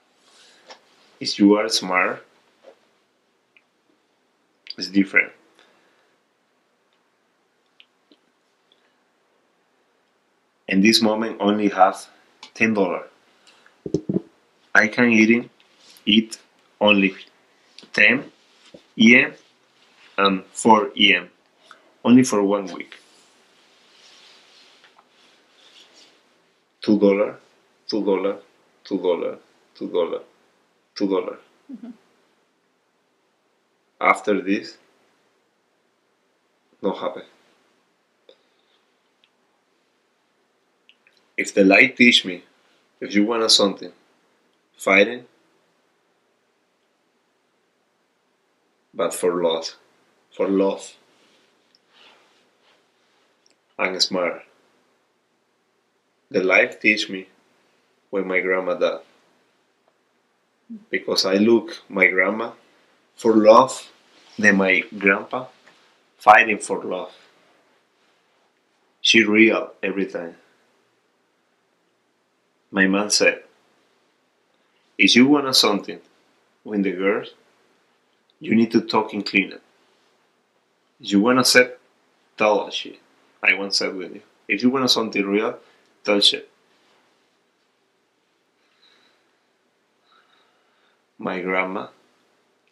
if 1.20 1.38
you 1.38 1.56
are 1.56 1.68
smart, 1.68 2.26
it's 4.76 4.88
different. 4.88 5.32
In 10.68 10.80
this 10.80 11.02
moment, 11.02 11.36
only 11.38 11.68
have 11.68 12.06
ten 12.54 12.74
dollar. 12.74 13.08
I 14.74 14.88
can 14.88 15.10
eat 15.12 15.50
eat 16.06 16.38
only 16.80 17.14
ten 17.92 18.32
em 18.98 19.34
and 20.22 20.44
four 20.52 20.90
em, 20.96 21.30
only 22.04 22.22
for 22.22 22.42
one 22.42 22.66
week. 22.72 22.98
Two 26.80 26.98
dollar, 26.98 27.38
two 27.88 28.04
dollar, 28.04 28.36
two 28.84 28.98
dollar, 28.98 29.38
two 29.74 29.88
dollar, 29.88 30.20
two 30.94 31.08
dollar. 31.08 31.38
Mm-hmm. 31.72 31.90
After 34.00 34.40
this, 34.40 34.78
no 36.82 36.92
happen. 36.92 37.22
If 41.36 41.54
the 41.54 41.64
light 41.64 41.96
teach 41.96 42.24
me, 42.24 42.44
if 43.00 43.14
you 43.14 43.24
want 43.24 43.50
something, 43.50 43.92
fighting, 44.76 45.24
but 48.92 49.14
for 49.14 49.42
love, 49.42 49.76
for 50.32 50.48
love, 50.48 50.96
and 53.78 54.02
smart. 54.02 54.42
The 56.30 56.42
life 56.42 56.80
teach 56.80 57.10
me 57.10 57.28
when 58.10 58.26
my 58.26 58.40
grandma 58.40 58.74
died. 58.74 59.00
Because 60.90 61.26
I 61.26 61.34
look 61.34 61.82
my 61.88 62.06
grandma 62.06 62.52
for 63.14 63.34
love, 63.36 63.90
then 64.38 64.56
my 64.56 64.82
grandpa 64.98 65.46
fighting 66.16 66.58
for 66.58 66.82
love. 66.82 67.12
She 69.02 69.24
real 69.24 69.72
every 69.82 70.06
time. 70.06 70.36
My 72.70 72.86
man 72.86 73.10
said, 73.10 73.42
if 74.96 75.14
you 75.14 75.26
want 75.26 75.54
something 75.54 76.00
with 76.64 76.84
the 76.84 76.92
girls, 76.92 77.34
you 78.40 78.54
need 78.54 78.70
to 78.70 78.80
talk 78.80 79.12
and 79.12 79.26
clean 79.26 79.52
it. 79.52 79.60
If 79.60 79.71
you 81.10 81.20
want 81.20 81.38
to 81.38 81.44
set, 81.44 81.78
tell 82.36 82.70
shit. 82.70 82.98
I 83.42 83.54
wanna 83.54 83.72
set 83.72 83.94
with 83.94 84.14
you. 84.14 84.22
If 84.48 84.62
you 84.62 84.70
want 84.70 84.90
something 84.90 85.26
real, 85.26 85.58
tell 86.04 86.20
shit. 86.20 86.48
My 91.18 91.40
grandma, 91.40 91.88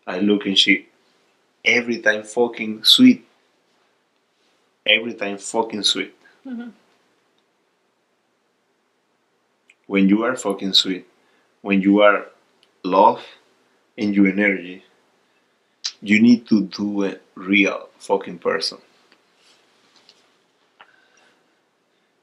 I 0.06 0.20
look 0.20 0.46
and 0.46 0.58
she 0.58 0.88
every 1.64 2.00
time 2.00 2.22
fucking 2.22 2.84
sweet. 2.84 3.26
Every 4.86 5.14
time 5.14 5.38
fucking 5.38 5.82
sweet. 5.82 6.14
Mhm. 6.46 6.72
When 9.86 10.08
you 10.08 10.22
are 10.24 10.36
fucking 10.36 10.72
sweet, 10.72 11.06
when 11.62 11.82
you 11.82 12.00
are 12.00 12.26
love 12.82 13.24
and 13.98 14.14
your 14.14 14.28
energy, 14.28 14.84
you 16.02 16.20
need 16.20 16.46
to 16.48 16.62
do 16.62 17.04
a 17.04 17.16
real 17.34 17.88
fucking 17.98 18.38
person. 18.38 18.78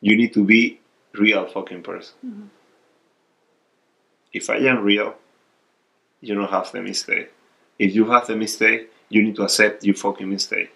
You 0.01 0.15
need 0.15 0.33
to 0.33 0.43
be 0.43 0.79
real 1.13 1.45
fucking 1.47 1.83
person. 1.83 2.15
Mm-hmm. 2.25 2.47
If 4.33 4.49
I 4.49 4.57
am 4.57 4.83
real, 4.83 5.15
you 6.21 6.35
don't 6.35 6.49
have 6.49 6.71
the 6.71 6.81
mistake. 6.81 7.31
If 7.79 7.95
you 7.95 8.05
have 8.11 8.27
the 8.27 8.35
mistake, 8.35 8.91
you 9.09 9.23
need 9.23 9.35
to 9.35 9.43
accept 9.43 9.83
your 9.83 9.95
fucking 9.95 10.29
mistake. 10.29 10.71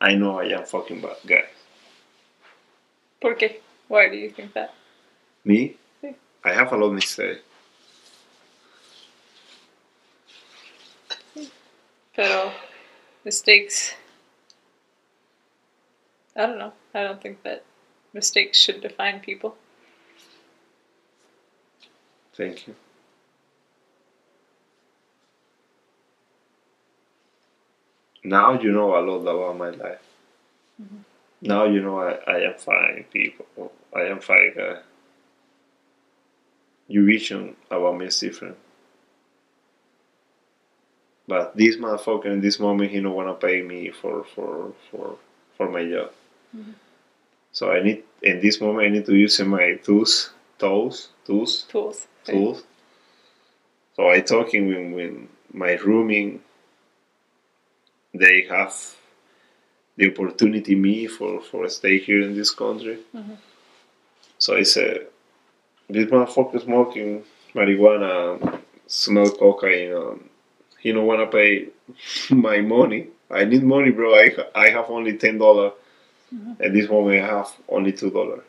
I 0.00 0.14
know 0.14 0.38
I 0.38 0.46
am 0.46 0.64
fucking 0.64 1.00
bad 1.00 1.16
guy. 1.26 1.44
¿Por 3.20 3.36
qué? 3.36 3.60
Why 3.88 4.08
do 4.08 4.16
you 4.16 4.30
think 4.30 4.52
that? 4.54 4.74
Me, 5.44 5.76
Sí. 6.02 6.14
I 6.44 6.52
have 6.52 6.72
a 6.72 6.76
lot 6.76 6.88
of 6.88 6.94
mistake. 6.94 7.42
Pero 12.14 12.52
mistakes. 13.24 13.94
I 16.36 16.46
don't 16.46 16.58
know. 16.58 16.72
I 16.94 17.02
don't 17.02 17.20
think 17.20 17.42
that 17.42 17.64
mistakes 18.12 18.58
should 18.58 18.80
define 18.80 19.20
people. 19.20 19.56
Thank 22.36 22.66
you. 22.66 22.74
Now 28.24 28.58
you 28.58 28.72
know 28.72 28.96
a 28.96 29.00
lot 29.00 29.20
about 29.20 29.58
my 29.58 29.70
life. 29.70 30.00
Mm-hmm. 30.82 31.02
Now 31.42 31.64
you 31.64 31.82
know 31.82 32.00
I, 32.00 32.18
I 32.26 32.38
am 32.40 32.54
fine 32.54 33.04
people. 33.12 33.72
I 33.94 34.02
am 34.02 34.20
fine 34.20 34.52
guy. 34.56 34.78
Your 36.88 37.04
vision 37.04 37.56
about 37.70 37.98
me 37.98 38.06
is 38.06 38.18
different. 38.18 38.56
But 41.26 41.56
this 41.56 41.76
motherfucker 41.76 42.26
in 42.26 42.40
this 42.40 42.60
moment 42.60 42.90
he 42.90 43.00
don't 43.00 43.14
wanna 43.14 43.34
pay 43.34 43.62
me 43.62 43.90
for 43.90 44.24
for 44.24 44.72
for 44.90 45.16
for 45.56 45.70
my 45.70 45.84
job. 45.88 46.10
So 47.52 47.70
I 47.70 47.82
need 47.82 48.02
in 48.22 48.40
this 48.40 48.60
moment 48.60 48.86
I 48.86 48.90
need 48.90 49.06
to 49.06 49.14
use 49.16 49.38
my 49.40 49.74
tools, 49.74 50.30
toes, 50.58 51.08
tools, 51.24 51.62
Tools. 51.72 52.06
tools 52.24 52.64
So 53.96 54.08
I 54.08 54.20
talking 54.20 54.66
with, 54.66 54.92
when 54.94 55.28
my 55.52 55.72
rooming 55.74 56.42
they 58.12 58.42
have 58.48 58.74
the 59.96 60.10
opportunity 60.10 60.74
me 60.74 61.06
for 61.06 61.40
for 61.40 61.68
stay 61.68 61.98
here 61.98 62.20
in 62.22 62.34
this 62.34 62.50
country. 62.50 62.98
Mhm. 63.14 63.36
So 64.38 64.56
I 64.56 64.62
said, 64.64 65.06
this 65.88 66.06
motherfucker 66.10 66.60
smoking 66.62 67.24
marijuana, 67.54 68.60
smell 68.86 69.30
cocaine. 69.30 69.92
Um, 69.94 70.30
he 70.84 70.92
don't 70.92 71.06
wanna 71.06 71.26
pay 71.26 71.68
my 72.30 72.60
money. 72.60 73.08
I 73.30 73.44
need 73.44 73.64
money, 73.64 73.90
bro. 73.90 74.14
I 74.14 74.28
ha- 74.36 74.50
I 74.54 74.68
have 74.68 74.90
only 74.90 75.16
ten 75.16 75.38
dollar. 75.38 75.72
Mm-hmm. 76.32 76.62
At 76.62 76.72
this 76.74 76.88
moment, 76.88 77.24
I 77.24 77.26
have 77.26 77.50
only 77.68 77.92
two 77.92 78.10
dollar. 78.10 78.44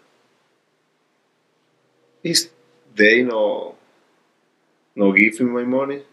Is 2.24 2.50
they 2.96 3.24
no 3.24 3.76
no 4.96 5.12
give 5.14 5.40
me 5.40 5.48
my 5.48 5.64
money? 5.64 6.04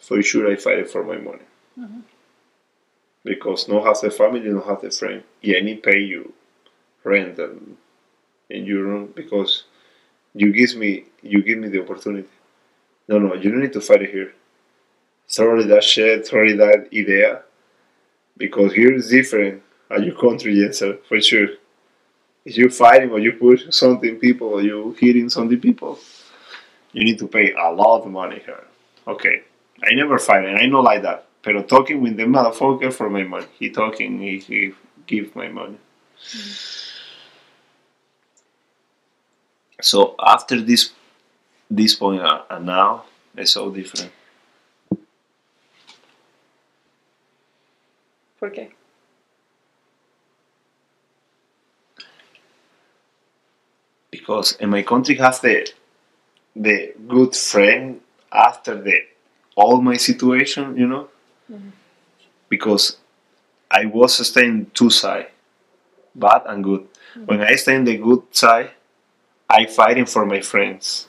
For 0.00 0.20
sure, 0.22 0.50
I 0.50 0.56
fight 0.56 0.90
for 0.90 1.04
my 1.04 1.18
money 1.18 1.46
mm-hmm. 1.78 2.00
because 3.24 3.68
no 3.68 3.84
has 3.84 4.02
a 4.02 4.10
family, 4.10 4.40
no 4.40 4.60
have 4.60 4.80
the 4.82 4.90
friend. 4.90 5.22
Yeah, 5.40 5.58
I 5.58 5.60
need 5.60 5.82
pay 5.84 6.00
you 6.00 6.32
rent 7.04 7.38
and 7.38 7.76
in 8.50 8.66
your 8.66 8.82
room 8.84 9.12
because 9.14 9.64
you 10.34 10.52
give 10.52 10.74
me 10.76 11.04
you 11.22 11.42
give 11.42 11.58
me 11.58 11.68
the 11.68 11.82
opportunity. 11.82 12.28
No, 13.08 13.18
no, 13.18 13.34
you 13.34 13.50
don't 13.50 13.60
need 13.60 13.72
to 13.72 13.80
fight 13.80 14.02
it 14.02 14.10
here. 14.10 14.32
Throw 15.28 15.62
that 15.62 15.84
shit, 15.84 16.26
throw 16.26 16.46
that 16.56 16.88
idea, 16.92 17.42
because 18.36 18.72
here 18.74 18.92
is 18.94 19.08
different 19.08 19.62
Are 19.92 20.00
your 20.00 20.14
country, 20.14 20.54
yes, 20.54 20.78
sir, 20.78 20.98
for 21.06 21.20
sure. 21.20 21.48
If 22.46 22.56
you 22.56 22.70
fighting 22.70 23.10
or 23.10 23.18
you 23.18 23.32
push 23.32 23.64
something 23.68 24.16
people 24.16 24.48
or 24.48 24.62
you 24.62 24.96
hitting 24.98 25.28
something 25.28 25.60
people, 25.60 25.98
you 26.92 27.04
need 27.04 27.18
to 27.18 27.28
pay 27.28 27.52
a 27.52 27.70
lot 27.70 28.00
of 28.00 28.10
money 28.10 28.40
here. 28.42 28.64
Okay, 29.06 29.42
I 29.82 29.94
never 29.94 30.18
fight 30.18 30.46
and 30.46 30.56
I 30.56 30.64
know 30.64 30.80
like 30.80 31.02
that. 31.02 31.26
Pero 31.42 31.62
talking 31.62 32.00
with 32.00 32.16
the 32.16 32.22
motherfucker 32.22 32.90
for 32.90 33.10
my 33.10 33.22
money. 33.22 33.46
He 33.58 33.68
talking, 33.68 34.18
he, 34.18 34.38
he 34.38 34.72
give 35.06 35.36
my 35.36 35.48
money. 35.48 35.76
Mm. 36.24 36.88
So 39.82 40.14
after 40.24 40.58
this 40.60 40.92
this 41.76 42.00
uh, 42.00 42.42
and 42.50 42.66
now 42.66 43.04
it's 43.36 43.52
so 43.52 43.70
different. 43.70 44.12
¿Por 48.38 48.50
qué? 48.50 48.70
because 54.22 54.52
in 54.60 54.70
my 54.70 54.82
country 54.82 55.16
have 55.16 55.40
the 55.40 55.68
the 56.54 56.92
good 57.08 57.34
friend 57.34 58.00
after 58.30 58.80
the 58.80 58.98
all 59.56 59.80
my 59.82 59.96
situation, 59.96 60.76
you 60.76 60.86
know, 60.86 61.08
because 62.48 62.96
I 63.70 63.86
was 63.86 64.24
staying 64.26 64.70
two 64.74 64.90
side, 64.90 65.28
bad 66.14 66.42
and 66.46 66.62
good. 66.62 66.86
When 67.26 67.40
I 67.40 67.56
stay 67.56 67.74
in 67.74 67.84
the 67.84 67.96
good 67.96 68.22
side, 68.30 68.70
I 69.48 69.66
fighting 69.66 70.06
for 70.06 70.24
my 70.24 70.40
friends. 70.40 71.06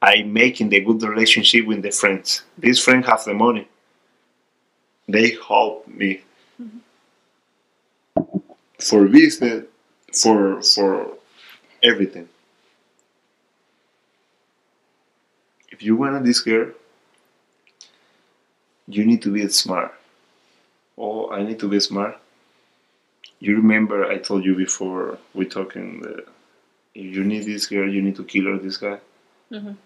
I 0.00 0.22
making 0.22 0.68
the 0.68 0.80
good 0.80 1.02
relationship 1.02 1.66
with 1.66 1.82
the 1.82 1.90
friends. 1.90 2.42
These 2.56 2.82
friends 2.82 3.06
have 3.06 3.24
the 3.24 3.34
money. 3.34 3.68
They 5.08 5.36
help 5.48 5.88
me 5.88 6.22
for 8.78 9.06
business, 9.08 9.64
for 10.12 10.62
for 10.62 11.14
everything. 11.82 12.28
If 15.70 15.82
you 15.82 15.96
want 15.96 16.24
this 16.24 16.40
girl, 16.40 16.70
you 18.86 19.04
need 19.04 19.22
to 19.22 19.32
be 19.32 19.48
smart. 19.48 19.94
Oh, 20.96 21.30
I 21.30 21.42
need 21.42 21.58
to 21.60 21.68
be 21.68 21.80
smart. 21.80 22.18
You 23.40 23.56
remember 23.56 24.04
I 24.06 24.18
told 24.18 24.44
you 24.44 24.54
before 24.56 25.18
we 25.34 25.46
talking 25.46 26.00
that 26.02 26.26
if 26.94 27.14
you 27.16 27.24
need 27.24 27.44
this 27.46 27.66
girl, 27.66 27.88
you 27.88 28.02
need 28.02 28.16
to 28.16 28.24
kill 28.24 28.46
her. 28.46 28.58
This 28.58 28.76
guy. 28.76 28.98
Mhm. 29.50 29.76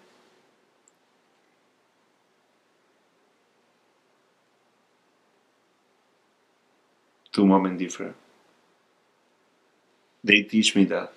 Two 7.32 7.46
moment 7.46 7.78
different. 7.78 8.14
They 10.24 10.42
teach 10.42 10.76
me 10.76 10.84
that. 10.86 11.12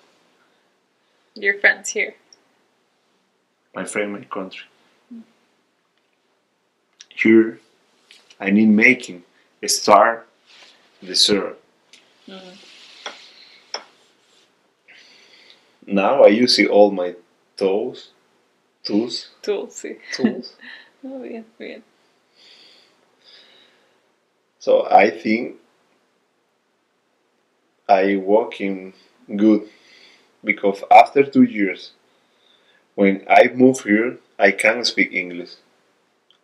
Your 1.34 1.58
friends 1.60 1.90
here. 1.90 2.14
my 3.74 3.84
friend, 3.84 4.12
my 4.12 4.24
country. 4.24 4.64
Here, 7.10 7.60
I 8.40 8.50
need 8.50 8.68
making 8.68 9.22
a 9.62 9.68
star 9.68 10.24
dessert. 11.04 11.58
Now 15.86 16.24
I 16.24 16.28
use 16.28 16.58
all 16.70 16.90
my 16.90 17.14
toes, 17.56 18.10
tools, 18.82 19.30
Tools, 19.42 19.74
sí. 19.82 19.98
tools. 20.12 20.54
Muy 21.02 21.12
oh, 21.16 21.22
bien, 21.22 21.44
muy 21.58 21.66
bien. 21.68 21.82
so 24.58 24.86
I 24.90 25.10
think 25.10 25.56
I 27.88 28.16
working 28.16 28.94
good 29.34 29.68
because 30.42 30.82
after 30.90 31.24
two 31.24 31.42
years, 31.42 31.92
when 32.94 33.24
I 33.28 33.48
move 33.54 33.80
here, 33.80 34.18
I 34.38 34.50
can 34.50 34.84
speak 34.84 35.12
English. 35.12 35.54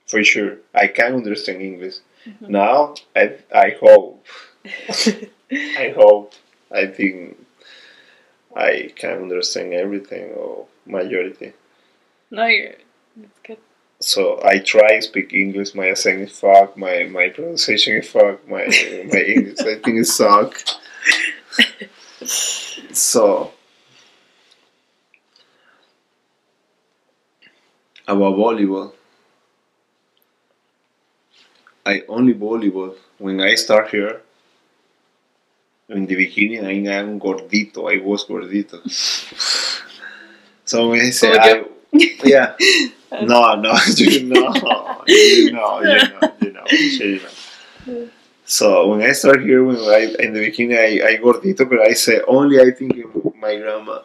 For 0.06 0.22
sure, 0.22 0.58
I 0.74 0.88
can 0.88 1.14
understand 1.14 1.62
English. 1.62 1.96
Mm-hmm. 2.26 2.52
Now 2.52 2.94
I 3.16 3.38
I 3.54 3.76
hope 3.80 4.26
I 5.50 5.94
hope 5.96 6.34
I 6.70 6.86
think 6.86 7.36
I 8.54 8.92
can 8.94 9.22
understand 9.22 9.72
everything 9.72 10.32
or 10.32 10.66
majority. 10.86 11.52
No, 12.30 12.46
you're. 12.46 12.74
It's 13.22 13.38
good. 13.42 13.58
So 14.00 14.40
I 14.44 14.58
try 14.58 15.00
speak 15.00 15.32
English. 15.32 15.74
My 15.74 15.88
accent 15.88 16.20
is 16.22 16.38
fuck. 16.38 16.76
My 16.76 17.04
my 17.04 17.28
pronunciation 17.28 17.94
is 17.96 18.08
fuck. 18.08 18.46
My 18.48 18.64
my 19.12 19.20
English 19.20 19.60
I 19.60 19.76
think 19.76 19.98
is 19.98 20.14
suck. 20.16 20.56
So 22.92 23.52
about 28.06 28.34
volleyball, 28.34 28.92
I 31.84 32.02
only 32.08 32.34
volleyball 32.34 32.94
when 33.18 33.40
I 33.40 33.54
start 33.54 33.90
here. 33.90 34.22
In 35.88 36.06
the 36.06 36.14
beginning, 36.14 36.64
I 36.64 36.92
am 36.94 37.20
gordito. 37.20 37.92
I 37.92 38.02
was 38.02 38.24
gordito. 38.24 38.80
so 40.64 40.88
when 40.88 41.00
I 41.00 41.10
say 41.10 41.32
Como 41.32 41.42
I, 41.42 41.64
yeah, 42.24 42.56
no, 43.22 43.54
no, 43.56 43.74
you 43.96 44.24
know, 44.24 44.54
you 45.06 45.52
know, 45.52 45.82
you 45.82 45.92
know, 45.92 46.34
you 46.40 46.52
know, 46.52 46.64
you 46.70 47.20
know. 47.20 48.10
So 48.52 48.86
when 48.88 49.00
I 49.00 49.12
start 49.12 49.40
here, 49.40 49.64
when 49.64 49.78
I 49.78 50.14
in 50.20 50.34
the 50.34 50.44
beginning 50.44 50.76
I, 50.76 51.00
I 51.08 51.16
gordito, 51.16 51.66
but 51.66 51.80
I 51.80 51.94
say 51.94 52.20
only 52.28 52.60
I 52.60 52.70
think 52.70 52.92
in 52.98 53.32
my 53.40 53.56
grandma, 53.56 54.02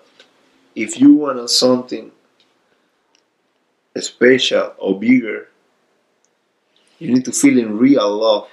if 0.73 1.01
you 1.01 1.15
want 1.15 1.49
something 1.49 2.13
special 3.99 4.73
or 4.77 4.97
bigger, 4.97 5.49
you 6.97 7.13
need 7.13 7.25
to 7.25 7.33
feel 7.33 7.59
in 7.59 7.77
real 7.77 8.09
love. 8.17 8.47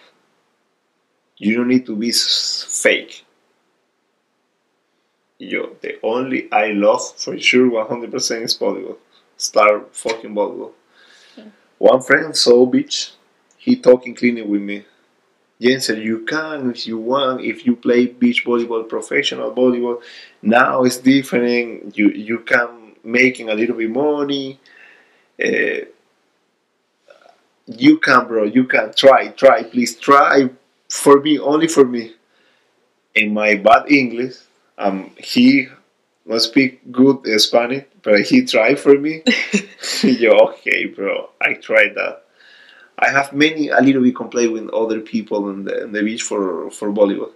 You 1.37 1.59
don't 1.59 1.69
need 1.69 1.87
to 1.87 1.95
be 1.95 2.11
fake. 2.11 3.25
Yo, 5.39 5.77
the 5.81 6.01
only 6.03 6.51
I 6.51 6.73
love 6.73 7.07
for 7.17 7.39
sure 7.39 7.71
100% 7.71 8.43
is 8.43 8.59
volleyball. 8.59 8.97
Start 9.37 9.95
fucking 9.95 10.35
volleyball. 10.35 10.73
One 11.79 12.03
friend 12.03 12.37
saw 12.37 12.67
beach, 12.67 13.13
he 13.59 13.77
talking 13.77 14.17
cleanly 14.17 14.43
with 14.43 14.61
me. 14.61 14.87
Jensen, 15.61 16.01
you 16.03 16.21
can 16.27 16.71
if 16.71 16.87
you 16.87 16.99
want, 16.99 17.41
if 17.43 17.65
you 17.67 17.77
play 17.77 18.07
beach 18.07 18.45
volleyball, 18.45 18.89
professional 18.89 19.53
volleyball. 19.53 20.03
Now 20.43 20.85
it's 20.85 20.99
different. 20.99 21.97
You 21.97 22.11
you 22.11 22.41
can 22.41 22.95
making 23.05 23.49
a 23.51 23.55
little 23.55 23.77
bit 23.77 23.91
money. 23.91 24.59
Uh, 25.43 25.87
you 27.67 27.99
can, 27.99 28.27
bro. 28.27 28.45
You 28.45 28.65
can 28.65 28.93
try, 28.95 29.29
try, 29.29 29.63
please 29.63 29.97
try 29.97 30.51
for 30.89 31.21
me, 31.21 31.39
only 31.39 31.69
for 31.69 31.85
me. 31.85 32.13
In 33.15 33.33
my 33.33 33.55
bad 33.57 33.91
English, 33.91 34.37
um, 34.77 35.11
he 35.17 35.69
not 36.27 36.43
speak 36.43 36.91
good 36.91 37.27
Spanish, 37.41 37.85
but 38.03 38.21
he 38.23 38.45
tried 38.45 38.79
for 38.81 38.99
me. 38.99 39.23
Yo, 40.03 40.33
okay, 40.49 40.87
bro. 40.87 41.31
I 41.41 41.55
tried 41.55 41.95
that. 41.97 42.24
I 42.99 43.11
have 43.11 43.33
many 43.33 43.69
a 43.69 43.81
little 43.81 44.03
bit 44.03 44.15
complain 44.17 44.53
with 44.53 44.69
other 44.71 45.01
people 45.01 45.51
in 45.51 45.65
the, 45.65 45.89
the 45.91 46.03
beach 46.03 46.23
for 46.23 46.71
for 46.71 46.91
volleyball. 46.91 47.33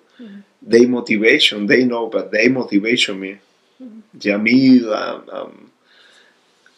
They 0.63 0.87
motivation, 0.87 1.67
they 1.67 1.85
know, 1.85 2.07
but 2.09 2.31
they 2.33 2.49
motivation 2.49 3.21
me. 3.21 3.39
Jamil, 4.19 4.85
um, 5.03 5.23
um, 5.31 5.71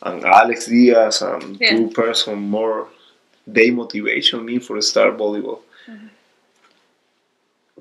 and 0.02 0.24
Alex 0.24 0.66
Diaz 0.66 1.22
and 1.22 1.58
Yeah. 1.60 1.70
two 1.70 1.88
person 1.90 2.38
more, 2.56 2.88
they 3.46 3.70
motivation 3.70 4.44
me 4.44 4.58
for 4.58 4.80
start 4.82 5.16
volleyball. 5.16 5.60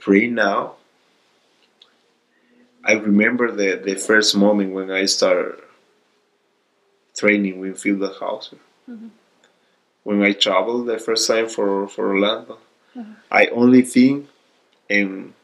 Right 0.08 0.32
now, 0.32 0.76
I 2.84 2.94
remember 2.94 3.52
the, 3.52 3.76
the 3.84 3.96
first 3.96 4.36
moment 4.36 4.74
when 4.74 4.90
I 4.92 5.06
started 5.06 5.60
training 7.16 7.60
with 7.60 7.80
Phil 7.82 7.96
Dalhausser. 7.98 8.58
Mhm. 8.90 9.10
When 10.10 10.24
I 10.24 10.32
traveled 10.32 10.88
the 10.88 10.98
first 10.98 11.28
time 11.28 11.48
for, 11.48 11.88
for 11.88 12.10
Orlando, 12.10 12.58
uh-huh. 12.98 13.04
I 13.30 13.46
only 13.50 13.84
think 13.84 14.28
in 14.90 15.36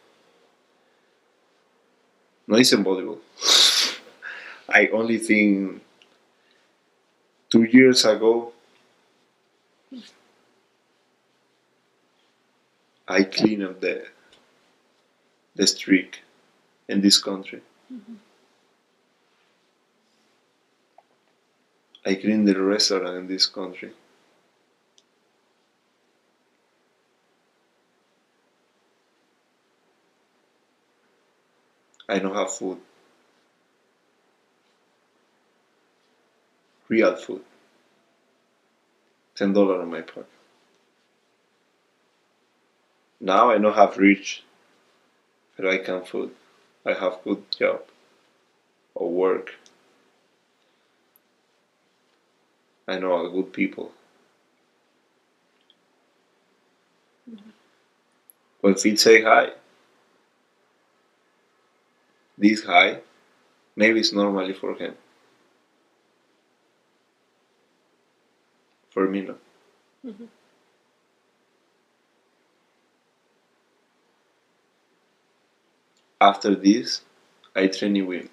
no 2.47 2.57
it's 2.57 2.73
volleyball. 2.73 3.19
I 4.67 4.87
only 4.87 5.19
think 5.19 5.83
two 7.51 7.61
years 7.61 8.05
ago 8.05 8.53
I 13.07 13.21
cleaned 13.23 13.65
up 13.65 13.81
the 13.81 14.07
the 15.55 15.67
streak 15.67 16.23
in 16.87 17.01
this 17.01 17.19
country. 17.19 17.61
Mm-hmm. 17.93 18.15
I 22.03 22.15
cleaned 22.15 22.47
the 22.47 22.59
restaurant 22.59 23.15
in 23.15 23.27
this 23.27 23.45
country. 23.45 23.91
I 32.07 32.19
don't 32.19 32.35
have 32.35 32.53
food. 32.53 32.79
Real 36.87 37.15
food. 37.15 37.41
Ten 39.35 39.53
dollars 39.53 39.83
in 39.83 39.89
my 39.89 40.01
pocket. 40.01 40.27
Now 43.19 43.49
I 43.49 43.57
don't 43.57 43.73
have 43.73 43.97
rich, 43.97 44.43
but 45.57 45.67
I 45.67 45.77
can 45.79 46.03
food. 46.03 46.31
I 46.85 46.93
have 46.93 47.23
good 47.23 47.43
job 47.57 47.81
or 48.93 49.09
work. 49.11 49.55
I 52.87 52.99
know 52.99 53.27
good 53.29 53.51
people. 53.51 53.91
When 58.61 58.75
Phil 58.75 58.97
say 58.97 59.23
hi, 59.23 59.51
this 62.37 62.63
high, 62.63 63.01
maybe 63.75 63.99
it's 63.99 64.13
normally 64.13 64.53
for 64.53 64.75
him. 64.75 64.95
For 68.89 69.07
me, 69.07 69.21
no. 69.21 69.37
Mhm. 70.03 70.29
After 76.19 76.53
this, 76.55 77.03
I 77.55 77.67
train 77.67 78.05
with 78.05 78.29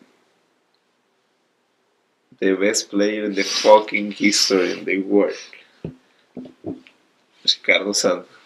the 2.40 2.54
best 2.54 2.90
player 2.90 3.24
in 3.24 3.34
the 3.34 3.42
fucking 3.42 4.12
history 4.12 4.72
in 4.72 4.84
the 4.84 4.98
world, 4.98 5.34
Ricardo 7.44 7.92
Santos. 7.92 8.41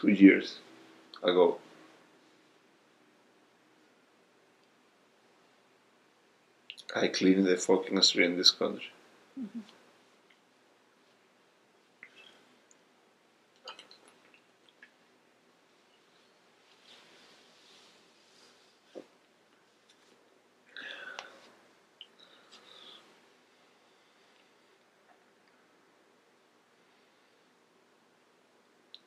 Two 0.00 0.08
years 0.08 0.56
ago. 1.22 1.58
I 6.96 7.08
cleaned 7.08 7.46
the 7.46 7.58
fucking 7.58 8.00
street 8.00 8.24
in 8.24 8.38
this 8.38 8.50
country. 8.50 8.86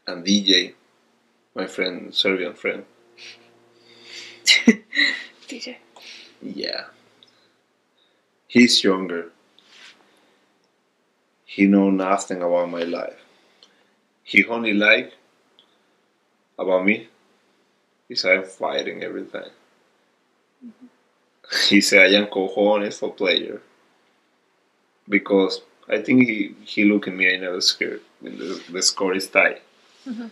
And 0.05 0.23
DJ, 0.23 0.75
my 1.55 1.65
friend, 1.67 2.13
Serbian 2.13 2.53
friend, 2.53 2.85
DJ. 5.47 5.77
Yeah. 6.41 6.85
He's 8.47 8.83
younger. 8.85 9.31
He 11.45 11.67
know 11.67 11.89
nothing 11.89 12.41
about 12.41 12.69
my 12.69 12.83
life. 12.83 13.21
He 14.23 14.43
only 14.45 14.73
like 14.73 15.13
about 16.57 16.85
me 16.85 17.07
is 18.09 18.25
I'm 18.25 18.43
fighting 18.45 19.03
every 19.03 19.25
time. 19.25 19.51
He 21.69 21.79
say 21.79 22.03
I 22.03 22.17
am 22.19 22.27
cojones 22.27 22.99
for 22.99 23.13
player. 23.13 23.61
Because 25.07 25.61
I 25.89 26.01
think 26.01 26.27
he, 26.27 26.55
he 26.65 26.83
look 26.85 27.07
at 27.07 27.13
me 27.15 27.33
I 27.33 27.37
never 27.37 27.61
scared 27.61 28.01
when 28.19 28.37
the, 28.37 28.61
the 28.69 28.81
score 28.81 29.13
is 29.13 29.27
tight. 29.29 29.61
Mhm. 30.05 30.29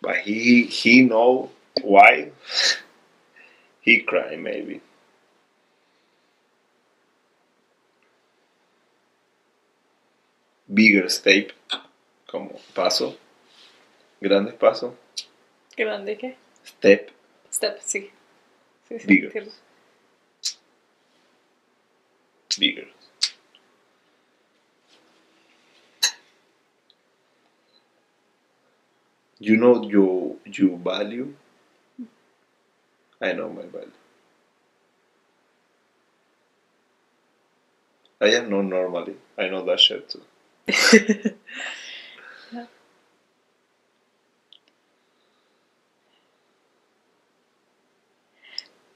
But 0.00 0.16
he 0.18 0.64
he 0.64 1.02
know 1.02 1.50
why 1.82 2.30
he 3.80 4.00
cry 4.02 4.36
maybe. 4.36 4.80
bigger 10.72 11.08
step, 11.08 11.52
como 12.26 12.58
paso, 12.74 13.16
grandes 14.20 14.54
pasos, 14.54 14.94
¿Grande 15.76 16.16
qué? 16.16 16.36
step, 16.64 17.10
Step, 17.52 17.78
sí. 17.80 18.10
Sí, 18.88 18.98
sí. 18.98 19.06
Bigger. 19.06 19.52
bigger. 22.58 22.88
You 29.38 29.56
know 29.56 29.82
your 29.82 30.36
your 30.44 30.78
value. 30.78 31.34
I 33.20 33.32
know 33.32 33.48
my 33.48 33.62
value. 33.62 33.92
I 38.20 38.26
am 38.36 38.48
not 38.50 38.62
normally. 38.62 39.16
I 39.36 39.48
know 39.48 39.64
that 39.66 39.78
shit 39.80 40.08
too. 40.08 40.22
yeah. 42.52 42.66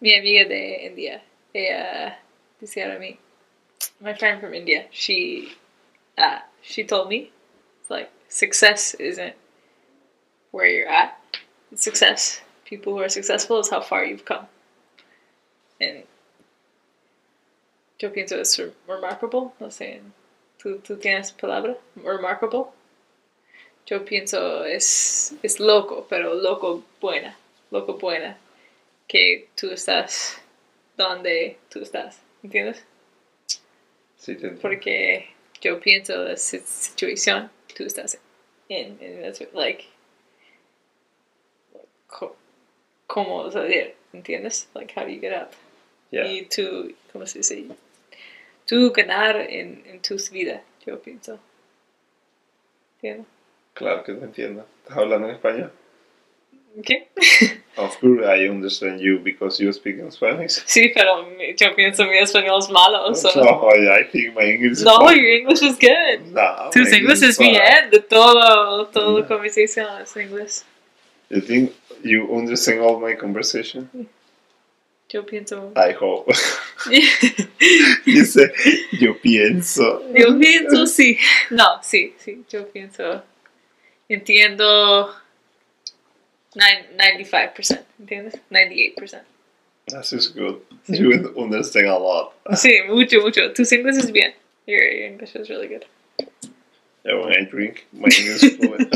Mi 0.00 0.14
amiga 0.14 0.48
de 0.48 0.86
India, 0.86 1.22
ella 1.52 2.18
decía 2.58 2.96
a 2.96 2.98
mí, 2.98 3.18
my 4.00 4.14
friend 4.14 4.40
from 4.40 4.54
India, 4.54 4.86
she, 4.90 5.52
uh, 6.16 6.38
she 6.62 6.84
told 6.84 7.10
me, 7.10 7.30
it's 7.82 7.90
like, 7.90 8.10
success 8.28 8.94
isn't 8.94 9.34
where 10.50 10.66
you're 10.68 10.88
at. 10.88 11.18
It's 11.72 11.82
success. 11.84 12.40
People 12.64 12.92
who 12.94 13.00
are 13.02 13.08
successful 13.08 13.58
is 13.60 13.70
how 13.70 13.80
far 13.80 14.04
you've 14.04 14.24
come. 14.24 14.46
And 15.80 16.04
yo 17.98 18.10
pienso 18.10 18.38
es 18.40 18.58
remarkable, 18.86 19.52
no 19.60 19.68
sé, 19.70 20.00
¿tú, 20.58 20.78
tú 20.80 20.96
tienes 20.98 21.32
palabra? 21.32 21.76
Remarkable. 21.96 22.66
Yo 23.86 24.04
pienso 24.04 24.64
es, 24.64 25.34
es 25.42 25.58
loco, 25.58 26.06
pero 26.08 26.34
loco 26.34 26.84
buena, 27.00 27.36
loco 27.70 27.94
buena 27.98 28.38
que 29.08 29.48
tú 29.56 29.70
estás 29.70 30.38
donde 30.96 31.58
tú 31.70 31.80
estás, 31.80 32.20
¿entiendes? 32.42 32.84
Sí, 34.16 34.34
te 34.36 34.46
entiendo. 34.48 34.60
Porque 34.60 35.30
yo 35.60 35.80
pienso 35.80 36.14
la 36.16 36.36
si- 36.36 36.60
situación 36.60 37.50
tú 37.76 37.84
estás 37.84 38.18
en, 38.68 38.96
en 39.00 39.24
esa- 39.24 39.46
like, 39.54 39.84
co- 42.10 42.36
cómo 43.06 43.50
salir, 43.50 43.94
¿entiendes? 44.12 44.68
Like, 44.74 44.92
how 44.98 45.04
do 45.04 45.10
you 45.10 45.20
get 45.20 45.32
up? 45.32 45.48
Yeah. 46.10 46.26
Y 46.26 46.46
tú, 46.46 46.92
¿cómo 47.12 47.26
se 47.26 47.38
dice? 47.38 47.64
Tú 48.66 48.92
ganar 48.92 49.36
en, 49.36 49.82
en 49.86 50.00
tu 50.02 50.16
vida, 50.32 50.62
yo 50.86 51.00
pienso. 51.00 51.38
¿Entiendes? 52.96 53.26
Claro 53.74 54.02
que 54.04 54.12
te 54.12 54.24
entiendo. 54.24 54.66
¿Estás 54.82 54.98
hablando 54.98 55.28
en 55.28 55.34
español? 55.34 55.72
¿Qué? 56.84 57.08
Of 57.76 57.98
course, 57.98 58.22
I 58.24 58.48
understand 58.48 59.00
you 59.00 59.18
because 59.18 59.58
you 59.62 59.72
speak 59.72 59.98
in 59.98 60.10
Spanish. 60.12 60.62
Sí, 60.66 60.92
pero 60.94 61.26
yo 61.56 61.74
pienso 61.74 62.04
mi 62.06 62.18
español 62.18 62.58
es 62.60 62.68
malo. 62.70 63.12
so- 63.14 63.30
No, 63.42 63.68
I 63.74 64.04
think 64.10 64.34
my 64.36 64.44
English. 64.44 64.72
is 64.72 64.82
No, 64.84 64.98
fine. 64.98 65.16
your 65.20 65.30
English 65.30 65.62
is 65.62 65.76
good. 65.78 66.26
No, 66.32 66.70
Tus 66.72 66.90
my 66.90 66.98
inglés 66.98 67.22
es 67.22 67.38
bien, 67.38 67.90
de 67.90 68.00
todo, 68.00 68.86
todo 68.88 69.18
Yeah. 69.18 69.28
conversación 69.28 70.02
es 70.02 70.16
inglés. 70.16 70.64
You 71.30 71.40
think 71.40 71.72
you 72.04 72.28
understand 72.34 72.80
all 72.80 72.98
my 73.00 73.14
conversation? 73.14 74.08
Yo 75.12 75.24
pienso. 75.24 75.72
I 75.76 75.92
hope. 75.92 76.32
Dice, 78.06 78.52
yo 78.92 79.14
pienso. 79.20 80.02
Yo 80.14 80.38
pienso 80.38 80.86
sí. 80.86 81.18
No, 81.50 81.80
sí, 81.82 82.14
sí. 82.18 82.44
Yo 82.48 82.68
pienso. 82.68 83.22
Entiendo. 84.08 85.12
nine- 86.54 86.86
95%. 86.96 87.80
¿Entiendes? 87.98 88.34
98%. 88.50 89.22
That 89.88 90.04
is 90.04 90.10
just 90.10 90.36
good. 90.36 90.60
You 90.86 91.32
understand 91.36 91.88
a 91.88 91.98
lot. 91.98 92.32
Sí, 92.56 92.80
mucho, 92.88 93.20
mucho. 93.20 93.52
Tus 93.52 93.72
inglés 93.72 93.98
es 93.98 94.12
bien. 94.12 94.32
Your, 94.66 94.80
your 94.80 95.06
English 95.06 95.34
is 95.34 95.48
really 95.48 95.66
good. 95.66 95.84
Yeah, 97.04 97.14
when 97.14 97.32
I 97.32 97.44
drink, 97.44 97.86
my 97.92 98.10
fluent. 98.10 98.92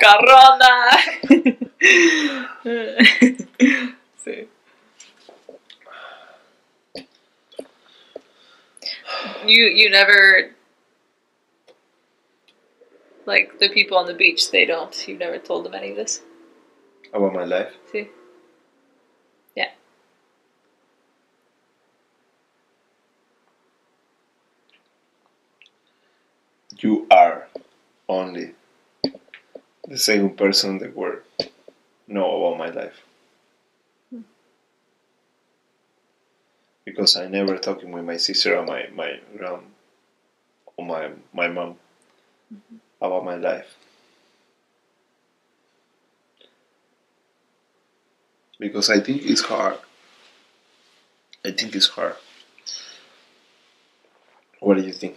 Corona. 0.00 0.90
sí. 4.24 4.48
You 9.46 9.64
you 9.64 9.90
never 9.90 10.54
like 13.26 13.58
the 13.58 13.68
people 13.70 13.96
on 13.96 14.06
the 14.06 14.14
beach. 14.14 14.50
They 14.50 14.66
don't. 14.66 15.08
You've 15.08 15.20
never 15.20 15.38
told 15.38 15.64
them 15.64 15.74
any 15.74 15.90
of 15.90 15.96
this. 15.96 16.22
About 17.12 17.32
my 17.32 17.44
life. 17.44 17.72
See. 17.92 17.98
Yeah. 17.98 18.23
You 26.78 27.06
are 27.10 27.48
only 28.08 28.54
the 29.88 29.96
second 29.96 30.36
person 30.36 30.70
in 30.72 30.78
the 30.78 30.90
world 30.90 31.22
know 32.08 32.46
about 32.46 32.58
my 32.58 32.70
life. 32.70 33.00
Because 36.86 37.14
I 37.16 37.28
never 37.28 37.58
talking 37.58 37.92
with 37.92 38.04
my 38.06 38.16
sister 38.16 38.56
or 38.56 38.64
my 38.64 38.88
my 38.94 39.20
grand 39.36 39.62
or 40.76 40.86
my 40.86 41.10
my 41.32 41.48
mom 41.48 41.76
about 43.00 43.24
my 43.24 43.36
life. 43.36 43.76
Because 48.58 48.90
I 48.90 48.98
think 48.98 49.22
it's 49.24 49.42
hard. 49.42 49.78
I 51.44 51.52
think 51.52 51.76
it's 51.76 51.86
hard. 51.88 52.16
What 54.60 54.76
do 54.76 54.82
you 54.82 54.92
think? 54.92 55.16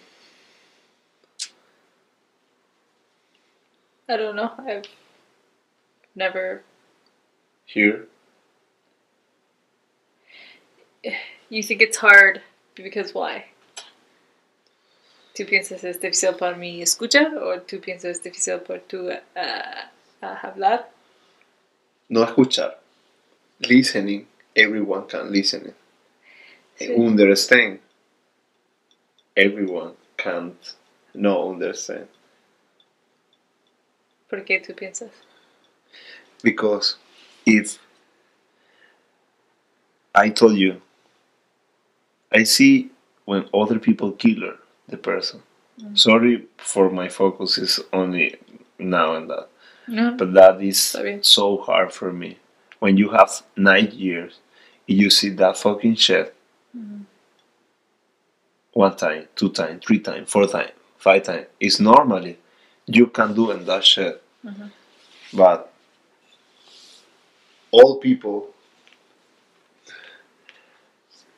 I 4.09 4.17
don't 4.17 4.35
know. 4.35 4.51
I've 4.59 4.85
never. 6.15 6.63
Here? 7.65 8.07
You 11.49 11.63
think 11.63 11.81
it's 11.81 11.97
hard 11.97 12.41
because 12.75 13.13
why? 13.13 13.45
¿Tú 15.33 15.45
piensas 15.45 15.83
es 15.83 15.99
difícil 15.99 16.35
para 16.37 16.57
mi 16.57 16.81
escucha 16.81 17.31
o 17.35 17.59
tú 17.61 17.79
piensas 17.79 18.17
es 18.17 18.23
difícil 18.23 18.59
por 18.65 18.79
tu 18.79 19.11
ah, 19.35 19.91
ah, 20.21 20.39
hablar? 20.41 20.87
no 22.09 22.23
escuchar. 22.23 22.77
Listening, 23.59 24.27
everyone 24.55 25.07
can 25.07 25.31
listen. 25.31 25.73
Sí. 26.79 26.95
Understand, 26.95 27.79
everyone 29.35 29.93
can't 30.15 30.75
no 31.13 31.49
understand. 31.49 32.07
¿Por 34.29 34.43
qué 34.43 34.59
tú 34.59 34.75
piensas? 34.75 35.11
Because 36.43 36.97
if 37.45 37.79
I 40.13 40.29
told 40.29 40.57
you, 40.57 40.81
I 42.31 42.43
see 42.43 42.91
when 43.25 43.45
other 43.53 43.79
people 43.79 44.11
kill 44.11 44.53
the 44.87 44.97
person. 44.97 45.41
Mm. 45.81 45.97
Sorry 45.97 46.45
for 46.57 46.89
my 46.89 47.07
focus 47.07 47.57
is 47.57 47.79
only 47.93 48.35
now 48.79 49.15
and 49.15 49.29
that. 49.29 49.47
No. 49.87 50.15
But 50.15 50.33
that 50.33 50.61
is 50.61 50.97
so 51.21 51.57
hard 51.57 51.93
for 51.93 52.11
me. 52.11 52.37
When 52.79 52.97
you 52.97 53.09
have 53.09 53.43
nine 53.55 53.91
years, 53.91 54.39
you 54.85 55.09
see 55.09 55.29
that 55.29 55.57
fucking 55.57 55.95
shit 55.95 56.35
mm-hmm. 56.77 57.03
one 58.73 58.95
time, 58.95 59.27
two 59.35 59.49
times, 59.49 59.83
three 59.85 59.99
times, 59.99 60.29
four 60.29 60.47
times, 60.47 60.71
five 60.97 61.23
times. 61.23 61.47
It's 61.59 61.79
normally 61.79 62.37
you 62.87 63.07
can 63.07 63.33
do 63.35 63.51
in 63.51 63.65
that 63.65 63.83
shit. 63.85 64.23
Mm-hmm. 64.45 64.67
But 65.33 65.71
all 67.71 67.97
people, 67.97 68.49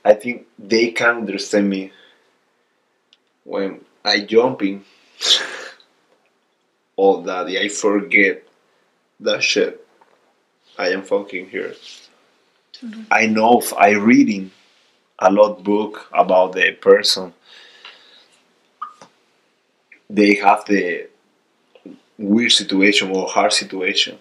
I 0.06 0.14
think 0.14 0.48
they 0.58 0.92
can 0.92 1.18
understand 1.18 1.70
me 1.70 1.92
when 3.44 3.84
I 4.06 4.22
jumping 4.22 4.86
all 6.96 7.22
that 7.24 7.48
I 7.48 7.68
forget 7.68 8.44
that 9.20 9.44
shit. 9.44 9.86
I 10.78 10.90
am 10.90 11.04
fucking 11.04 11.50
here. 11.50 11.74
Mm-hmm. 12.82 13.02
I 13.12 13.26
know 13.26 13.62
I 13.78 13.92
reading 13.92 14.52
a 15.18 15.30
lot 15.30 15.64
book 15.64 16.08
about 16.14 16.54
the 16.54 16.72
person. 16.72 17.34
They 20.10 20.36
have 20.36 20.64
the 20.66 21.09
weird 22.20 22.52
situation 22.52 23.12
or 23.12 23.28
hard 23.28 23.54
situation. 23.54 24.20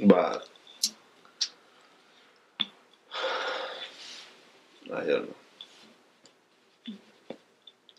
But 0.00 0.48
I 4.92 5.04
don't 5.04 5.28
know. 5.28 5.34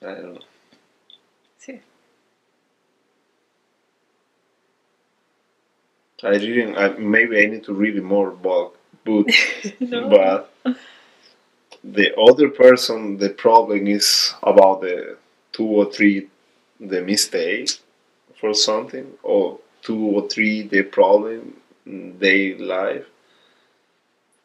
I 0.02 0.14
don't 0.16 0.34
know. 0.36 0.42
Sí. 1.58 1.82
I 6.26 6.38
didn't. 6.38 6.76
I, 6.78 6.90
maybe 6.90 7.42
I 7.42 7.46
need 7.46 7.64
to 7.66 7.74
read 7.74 8.02
more 8.02 8.32
book, 8.32 8.78
book, 9.04 9.28
No. 9.80 10.10
but 10.10 10.52
the 11.84 12.16
other 12.18 12.50
person, 12.50 13.18
the 13.18 13.30
problem 13.30 13.88
is 13.88 14.34
about 14.44 14.82
the 14.82 15.18
two 15.52 15.68
or 15.68 15.92
three, 15.92 16.28
the 16.80 17.02
mistake 17.02 17.70
for 18.40 18.54
something, 18.54 19.12
or 19.24 19.60
two 19.82 20.00
or 20.00 20.28
three, 20.28 20.64
the 20.64 20.84
problem 20.84 21.56
they 21.86 22.56
life. 22.56 23.06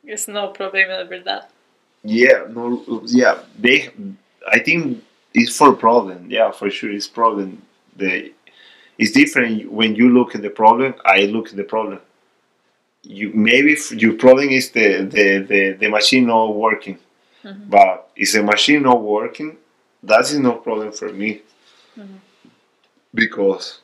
Es 0.07 0.28
no 0.28 0.49
problem 0.49 1.09
de 1.09 1.23
that. 1.25 1.50
Yeah, 2.02 2.44
no, 2.49 3.02
yeah, 3.07 3.39
they. 3.59 3.91
I 4.50 4.59
think 4.60 5.02
it's 5.34 5.57
for 5.57 5.75
problem. 5.75 6.31
Yeah, 6.31 6.50
for 6.50 6.70
sure, 6.70 6.91
it's 6.91 7.07
problem. 7.07 7.62
The 7.97 8.33
it's 9.01 9.12
different 9.12 9.73
when 9.73 9.95
you 9.95 10.11
look 10.11 10.35
at 10.35 10.43
the 10.43 10.51
problem. 10.51 10.95
I 11.07 11.20
look 11.25 11.49
at 11.49 11.57
the 11.57 11.65
problem. 11.65 12.01
You 13.03 13.33
maybe 13.33 13.75
your 13.93 14.12
problem 14.25 14.51
is 14.51 14.70
the 14.70 14.89
the 15.15 15.27
the, 15.51 15.77
the 15.81 15.89
machine 15.89 16.27
not 16.27 16.55
working, 16.55 16.99
mm-hmm. 17.43 17.70
but 17.70 18.11
is 18.15 18.35
the 18.35 18.43
machine 18.43 18.83
not 18.83 19.01
working? 19.03 19.57
That 20.03 20.20
is 20.20 20.39
no 20.39 20.53
problem 20.67 20.93
for 20.93 21.11
me 21.11 21.41
mm-hmm. 21.99 22.17
because 23.15 23.81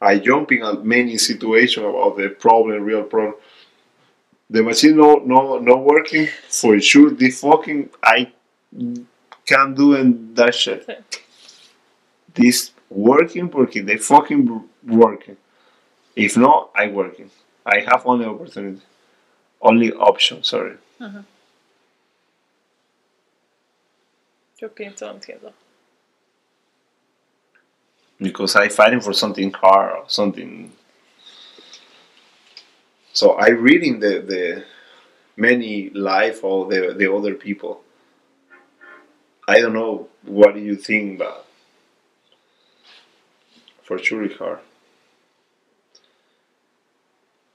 I 0.00 0.18
jump 0.18 0.50
in 0.52 0.62
at 0.62 0.82
many 0.82 1.18
situations 1.18 1.84
about 1.84 2.16
the 2.16 2.30
problem, 2.30 2.82
real 2.82 3.02
problem. 3.02 3.34
The 4.48 4.62
machine 4.62 4.96
no 4.96 5.16
no 5.16 5.58
not 5.58 5.84
working 5.84 6.26
for 6.48 6.80
sure. 6.80 7.10
The 7.10 7.30
fucking 7.30 7.90
I 8.02 8.32
can't 9.44 9.76
do 9.76 9.94
and 9.94 10.34
that 10.36 10.54
shit. 10.54 10.88
This 12.34 12.70
working 12.90 13.48
porque 13.48 13.84
they 13.84 13.96
fucking 13.96 14.68
working. 14.86 15.36
If 16.16 16.36
not, 16.36 16.70
I 16.74 16.88
working. 16.88 17.30
I 17.64 17.80
have 17.80 18.06
only 18.06 18.26
opportunity, 18.26 18.82
only 19.60 19.92
option. 19.92 20.42
Sorry. 20.42 20.76
Mm-hmm. 21.00 21.20
Yo 24.60 24.68
pienso, 24.70 25.06
entiendo. 25.06 25.52
because 28.20 28.56
I 28.56 28.68
fighting 28.68 29.00
for 29.00 29.12
something 29.12 29.52
hard 29.52 29.92
or 29.92 30.04
something. 30.08 30.72
So 33.12 33.32
I 33.32 33.48
reading 33.48 34.00
the 34.00 34.20
the 34.20 34.64
many 35.36 35.90
life 35.90 36.44
of 36.44 36.70
the 36.70 36.94
the 36.96 37.12
other 37.12 37.34
people. 37.34 37.82
I 39.46 39.60
don't 39.60 39.72
know 39.72 40.08
what 40.24 40.54
do 40.54 40.60
you 40.60 40.76
think, 40.76 41.18
but 41.18 41.46
for 43.88 43.98
sure 43.98 44.22
it's 44.22 44.36
hard 44.36 44.58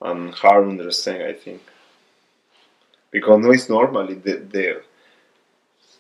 and 0.02 0.34
hard 0.34 0.66
to 0.66 0.70
understand. 0.72 1.22
I 1.24 1.34
think 1.34 1.62
because 3.12 3.40
no, 3.44 3.52
it's 3.52 3.70
normally 3.70 4.16
the 4.16 4.36
the 4.56 4.82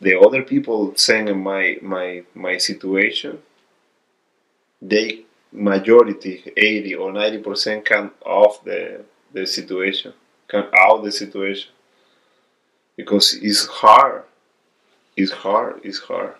the 0.01 0.19
other 0.19 0.41
people 0.41 0.95
saying 0.95 1.41
my 1.51 1.77
my 1.81 2.23
my 2.33 2.57
situation, 2.57 3.37
they 4.81 5.25
majority 5.51 6.51
eighty 6.57 6.95
or 6.95 7.13
ninety 7.13 7.37
percent 7.37 7.85
come 7.85 8.11
off 8.25 8.63
the 8.63 9.05
the 9.31 9.45
situation, 9.45 10.13
come 10.47 10.67
out 10.75 11.03
the 11.03 11.11
situation, 11.11 11.71
because 12.97 13.35
it's 13.35 13.67
hard. 13.67 14.23
It's 15.15 15.31
hard. 15.31 15.81
It's 15.83 15.99
hard. 15.99 16.35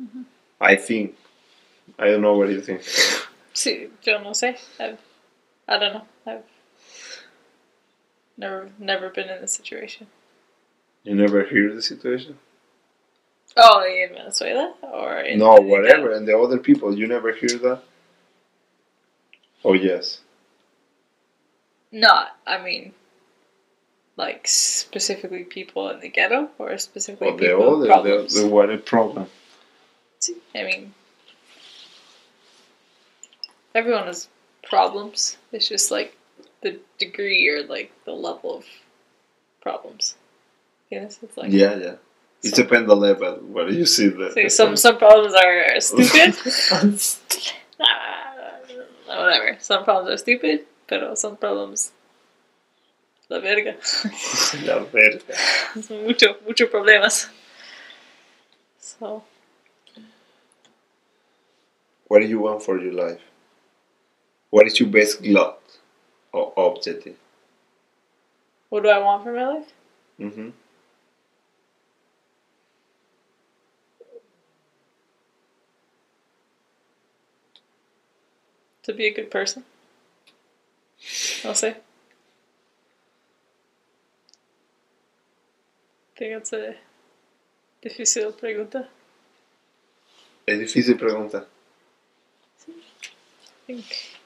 Mm-hmm. 0.00 0.22
I 0.60 0.76
think. 0.76 1.16
I 1.98 2.06
don't 2.06 2.22
know 2.22 2.36
what 2.36 2.48
you 2.48 2.60
think. 2.60 2.82
Sí, 3.54 3.90
yo 4.02 4.22
no 4.22 4.30
sé. 4.30 4.58
I've, 4.80 4.98
I 5.68 5.78
don't 5.78 5.94
know. 5.94 6.06
I've 6.26 6.44
never 8.36 8.70
never 8.78 9.10
been 9.10 9.28
in 9.28 9.40
this 9.40 9.52
situation. 9.52 10.06
You 11.04 11.14
never 11.14 11.44
hear 11.44 11.74
the 11.74 11.82
situation? 11.82 12.38
Oh, 13.56 13.84
in 13.84 14.14
Venezuela 14.14 14.74
or 14.82 15.18
in 15.18 15.38
no, 15.38 15.56
whatever. 15.60 16.12
And 16.12 16.26
the 16.26 16.38
other 16.38 16.58
people, 16.58 16.96
you 16.96 17.06
never 17.06 17.32
hear 17.32 17.58
that? 17.58 17.82
Oh, 19.64 19.74
yes. 19.74 20.20
Not, 21.90 22.36
I 22.46 22.62
mean, 22.62 22.94
like 24.16 24.48
specifically 24.48 25.44
people 25.44 25.90
in 25.90 26.00
the 26.00 26.08
ghetto 26.08 26.48
or 26.58 26.78
specifically 26.78 27.32
the 27.32 27.36
people 27.36 27.78
with 27.78 27.90
other, 27.90 28.22
the, 28.22 28.42
the 28.42 28.46
what 28.46 28.70
a 28.70 28.78
problem. 28.78 29.26
Sí, 30.20 30.36
I 30.54 30.62
mean, 30.62 30.94
everyone 33.74 34.06
has 34.06 34.28
problems. 34.62 35.36
It's 35.52 35.68
just 35.68 35.90
like 35.90 36.16
the 36.62 36.78
degree 36.98 37.48
or 37.48 37.64
like 37.64 37.92
the 38.04 38.12
level 38.12 38.58
of 38.58 38.64
problems. 39.60 40.14
Yes, 40.90 41.18
it's 41.22 41.36
like 41.36 41.52
yeah, 41.52 41.76
yeah. 41.76 41.94
It 42.42 42.54
some, 42.54 42.64
depends 42.64 42.90
on 42.90 43.00
the 43.00 43.06
level 43.06 43.34
where 43.36 43.68
do 43.68 43.74
you 43.74 43.86
see 43.86 44.08
the. 44.08 44.32
so 44.34 44.48
some 44.48 44.76
some 44.76 44.98
problems 44.98 45.34
are 45.34 45.80
stupid. 45.80 46.34
Ah, 47.84 49.18
whatever. 49.18 49.56
Some 49.58 49.82
problems 49.82 50.14
are 50.14 50.18
stupid, 50.18 50.66
but 50.86 51.18
some 51.18 51.36
problems 51.36 51.90
la 53.32 53.40
verga. 53.40 53.76
La 54.66 54.78
verga. 54.84 55.34
Mucho 56.04 56.36
mucho 56.46 56.66
problemas. 56.66 57.30
So 58.78 59.24
What 62.08 62.20
do 62.20 62.26
you 62.26 62.40
want 62.40 62.62
for 62.62 62.78
your 62.78 62.92
life? 62.92 63.22
What 64.52 64.66
is 64.66 64.78
your 64.78 64.90
best 64.90 65.22
goal 65.22 65.56
or 66.30 66.52
objective? 66.58 67.16
what 68.68 68.82
do 68.82 68.90
I 68.90 68.98
want 68.98 69.24
for 69.24 69.32
my 69.32 69.46
life? 69.46 69.72
Mm-hmm. 70.20 70.50
To 78.82 78.92
be 78.92 79.06
a 79.06 79.14
good 79.14 79.30
person. 79.30 79.64
I'll 81.44 81.54
say. 81.54 81.70
I 81.70 81.74
think 86.18 86.34
that's 86.34 86.52
a 86.52 86.74
difícil 87.82 88.32
pregunta. 88.32 88.86
Es 90.46 90.58
difícil 90.58 90.98
pregunta. 90.98 91.46
I 92.68 92.72
think 93.66 94.21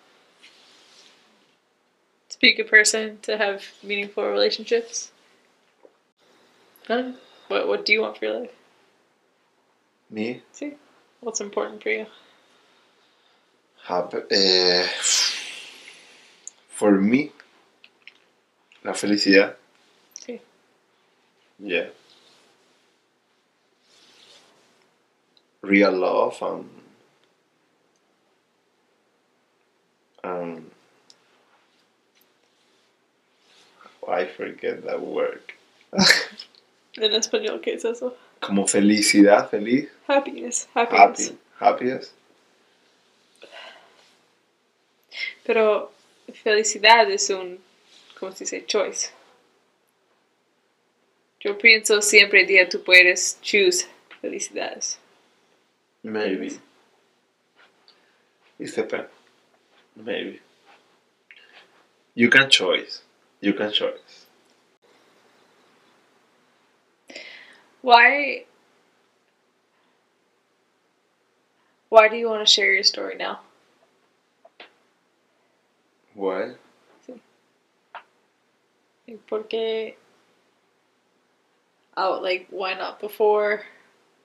to 2.36 2.40
be 2.40 2.52
a 2.52 2.56
good 2.56 2.68
person, 2.68 3.18
to 3.22 3.36
have 3.36 3.64
meaningful 3.82 4.24
relationships. 4.24 5.10
None. 6.88 7.16
What 7.48 7.66
What 7.66 7.84
do 7.84 7.92
you 7.92 8.02
want 8.02 8.18
for 8.18 8.26
your 8.26 8.40
life? 8.40 8.50
Me? 10.10 10.42
See, 10.52 10.74
what's 11.20 11.40
important 11.40 11.82
for 11.82 11.90
you? 11.90 12.06
Happy. 13.82 14.18
Eh, 14.30 14.86
for 16.68 16.92
me, 16.92 17.32
la 18.84 18.92
felicidad. 18.92 19.56
Sí. 20.14 20.40
Yeah. 21.58 21.88
Real 25.62 25.92
love 25.92 26.42
and 26.42 26.70
um 30.22 30.70
I 34.08 34.26
forget 34.26 34.84
that 34.84 35.00
word. 35.00 35.42
En 36.98 37.12
español, 37.12 37.60
¿qué 37.60 37.74
es 37.74 37.84
eso? 37.84 38.16
Como 38.40 38.66
felicidad, 38.66 39.50
feliz, 39.50 39.90
Happiness. 40.06 40.66
Happiness. 40.74 41.34
happy, 41.58 41.84
happiness. 41.84 42.14
Pero 45.44 45.92
felicidad 46.42 47.10
es 47.10 47.28
un, 47.28 47.60
¿cómo 48.18 48.32
se 48.32 48.44
dice? 48.44 48.64
Choice. 48.64 49.10
Yo 51.40 51.58
pienso 51.58 52.00
siempre 52.00 52.44
día 52.46 52.68
tú 52.68 52.82
puedes 52.82 53.38
choose 53.42 53.86
felicidades. 54.20 54.98
Maybe. 56.02 56.58
It 58.58 58.74
depends. 58.74 59.10
Maybe. 59.94 60.40
You 62.14 62.30
can 62.30 62.48
choice. 62.48 63.02
You 63.40 63.52
can 63.52 63.70
choice. 63.70 64.26
Why? 67.82 68.44
Why 71.88 72.08
do 72.08 72.16
you 72.16 72.28
want 72.28 72.46
to 72.46 72.52
share 72.52 72.72
your 72.72 72.82
story 72.82 73.16
now? 73.16 73.40
Why? 76.14 76.54
Porque, 79.28 79.94
oh, 81.96 82.18
like, 82.20 82.48
why 82.50 82.74
not 82.74 82.98
before? 83.00 83.62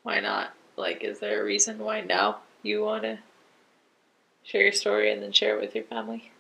Why 0.01 0.19
not? 0.19 0.53
Like, 0.75 1.03
is 1.03 1.19
there 1.19 1.41
a 1.41 1.45
reason 1.45 1.77
why 1.77 2.01
now 2.01 2.39
you 2.63 2.81
want 2.81 3.03
to 3.03 3.19
share 4.43 4.63
your 4.63 4.71
story 4.71 5.11
and 5.11 5.21
then 5.21 5.31
share 5.31 5.55
it 5.55 5.61
with 5.61 5.75
your 5.75 5.83
family? 5.83 6.30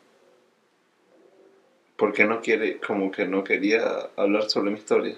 ¿Por 2.01 2.13
qué 2.13 2.25
no 2.25 2.41
quiere, 2.41 2.79
como 2.79 3.11
que 3.11 3.27
no 3.27 3.43
quería 3.43 4.09
hablar 4.15 4.49
sobre 4.49 4.71
mi 4.71 4.79
historia? 4.79 5.15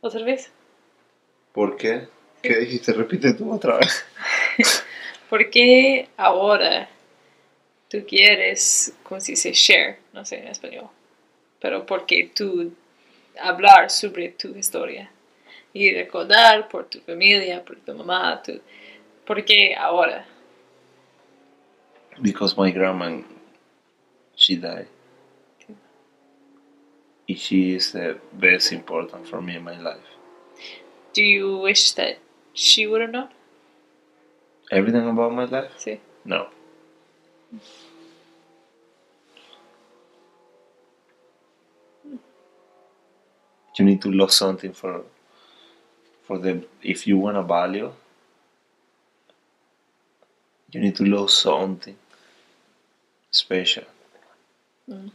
¿Otra 0.00 0.24
vez? 0.24 0.50
¿Por 1.52 1.76
qué? 1.76 2.08
¿Qué 2.42 2.56
dijiste? 2.56 2.92
Repite 2.92 3.32
tú 3.34 3.52
otra 3.52 3.76
vez. 3.76 4.04
¿Por 5.30 5.48
qué 5.50 6.08
ahora 6.16 6.88
tú 7.88 8.04
quieres, 8.04 8.92
¿cómo 9.04 9.20
se 9.20 9.32
dice? 9.32 9.52
Share, 9.52 10.00
no 10.12 10.24
sé 10.24 10.38
en 10.38 10.48
español. 10.48 10.88
Pero 11.60 11.86
porque 11.86 12.32
tú 12.34 12.74
hablar 13.40 13.88
sobre 13.88 14.30
tu 14.30 14.48
historia 14.56 15.08
y 15.72 15.92
recordar 15.92 16.68
por 16.68 16.86
tu 16.86 16.98
familia, 17.02 17.64
por 17.64 17.76
tu 17.76 17.94
mamá, 17.94 18.42
tu, 18.42 18.60
¿por 19.24 19.44
qué 19.44 19.76
ahora? 19.76 20.26
Because 22.20 22.56
my 22.58 22.72
grandma, 22.72 23.22
she 24.42 24.56
died. 24.56 24.88
And 27.28 27.38
she 27.38 27.74
is 27.74 27.92
the 27.92 28.18
best 28.32 28.72
important 28.72 29.28
for 29.28 29.40
me 29.40 29.56
in 29.56 29.64
my 29.64 29.78
life. 29.80 30.10
Do 31.14 31.22
you 31.22 31.58
wish 31.58 31.92
that 31.92 32.18
she 32.52 32.86
would 32.86 33.00
have 33.00 33.10
known? 33.10 33.28
Everything 34.70 35.08
about 35.08 35.32
my 35.32 35.44
life? 35.44 35.70
Sí. 35.78 36.00
No. 36.24 36.48
Hmm. 37.50 37.58
You 43.78 43.84
need 43.86 44.02
to 44.02 44.08
lose 44.08 44.34
something 44.34 44.72
for 44.72 45.04
for 46.24 46.38
the 46.38 46.64
if 46.82 47.06
you 47.06 47.16
want 47.18 47.36
a 47.36 47.42
value 47.42 47.92
you 50.72 50.80
need 50.80 50.96
to 50.96 51.04
lose 51.04 51.34
something 51.34 51.96
special. 53.30 53.84
Mm. 54.92 55.10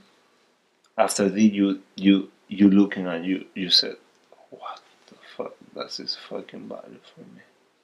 After 0.97 1.29
the 1.29 1.43
you 1.43 1.81
you 1.95 2.29
you 2.47 2.69
looking 2.69 3.05
at 3.07 3.23
you 3.23 3.45
you 3.53 3.69
said 3.69 3.95
what 4.49 4.81
the 5.07 5.15
fuck 5.35 5.53
that's 5.75 5.97
his 5.97 6.15
fucking 6.15 6.67
value 6.67 6.99
for 7.13 7.21
me. 7.35 7.41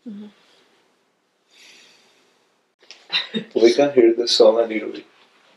Mhm. 0.08 0.30
We 3.56 3.74
can 3.74 3.92
hear 3.94 4.14
the 4.16 4.28
song 4.28 4.60
a 4.60 4.66
little 4.66 4.90
bit. 4.92 5.06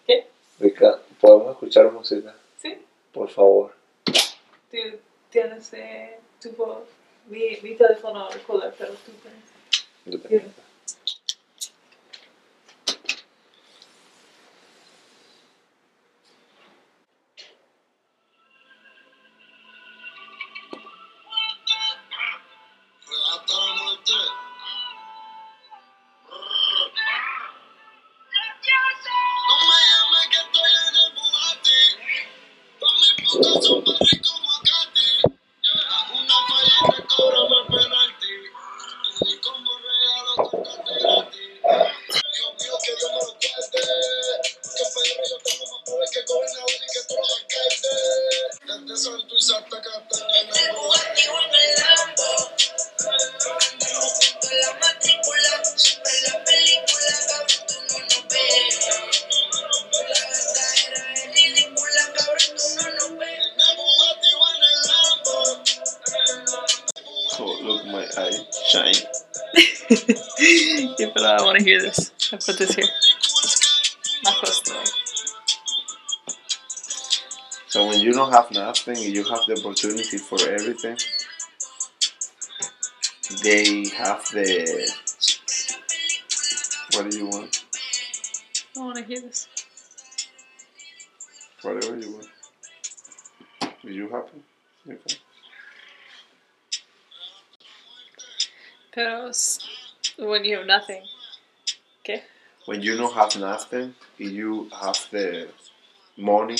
¿Qué? 0.07 0.25
We 0.61 0.71
can, 0.71 0.95
podemos 1.21 1.53
escuchar 1.53 1.91
música, 1.93 2.35
Sí. 2.63 2.79
por 3.13 3.29
favor. 3.31 3.75
Tú 4.71 4.77
tienes 5.31 5.73
eh, 5.75 6.19
tu 6.41 6.51
voz. 6.53 6.85
Mi, 7.29 7.59
mi 7.63 7.75
teléfono 7.75 8.29
recuerda, 8.31 8.73
pero 8.79 8.93
tú 8.95 9.13
tienes. 9.23 9.43
Yo 10.05 10.41
nothing, 78.67 78.99
you 78.99 79.23
have 79.25 79.43
the 79.47 79.55
opportunity 79.61 80.19
for 80.19 80.39
everything. 80.59 80.97
They 83.43 83.89
have 84.01 84.23
the. 84.33 84.49
What 86.93 87.11
do 87.11 87.19
you 87.19 87.27
want? 87.27 87.65
I 88.77 88.81
want 88.81 88.99
to 88.99 89.05
hear 89.05 89.21
this. 89.21 89.49
Whatever 91.63 91.99
you 91.99 92.11
want. 92.13 92.29
Are 93.85 93.91
you 93.99 94.09
happy? 94.09 94.39
Okay. 94.89 95.17
Pero 98.93 99.31
when 100.19 100.45
you 100.45 100.57
have 100.59 100.67
nothing. 100.67 101.03
Okay? 102.01 102.23
When 102.67 102.83
you 102.83 102.97
don't 102.97 103.15
have 103.15 103.37
nothing, 103.37 103.95
you 104.19 104.69
have 104.83 104.99
the 105.11 105.49
money. 106.17 106.59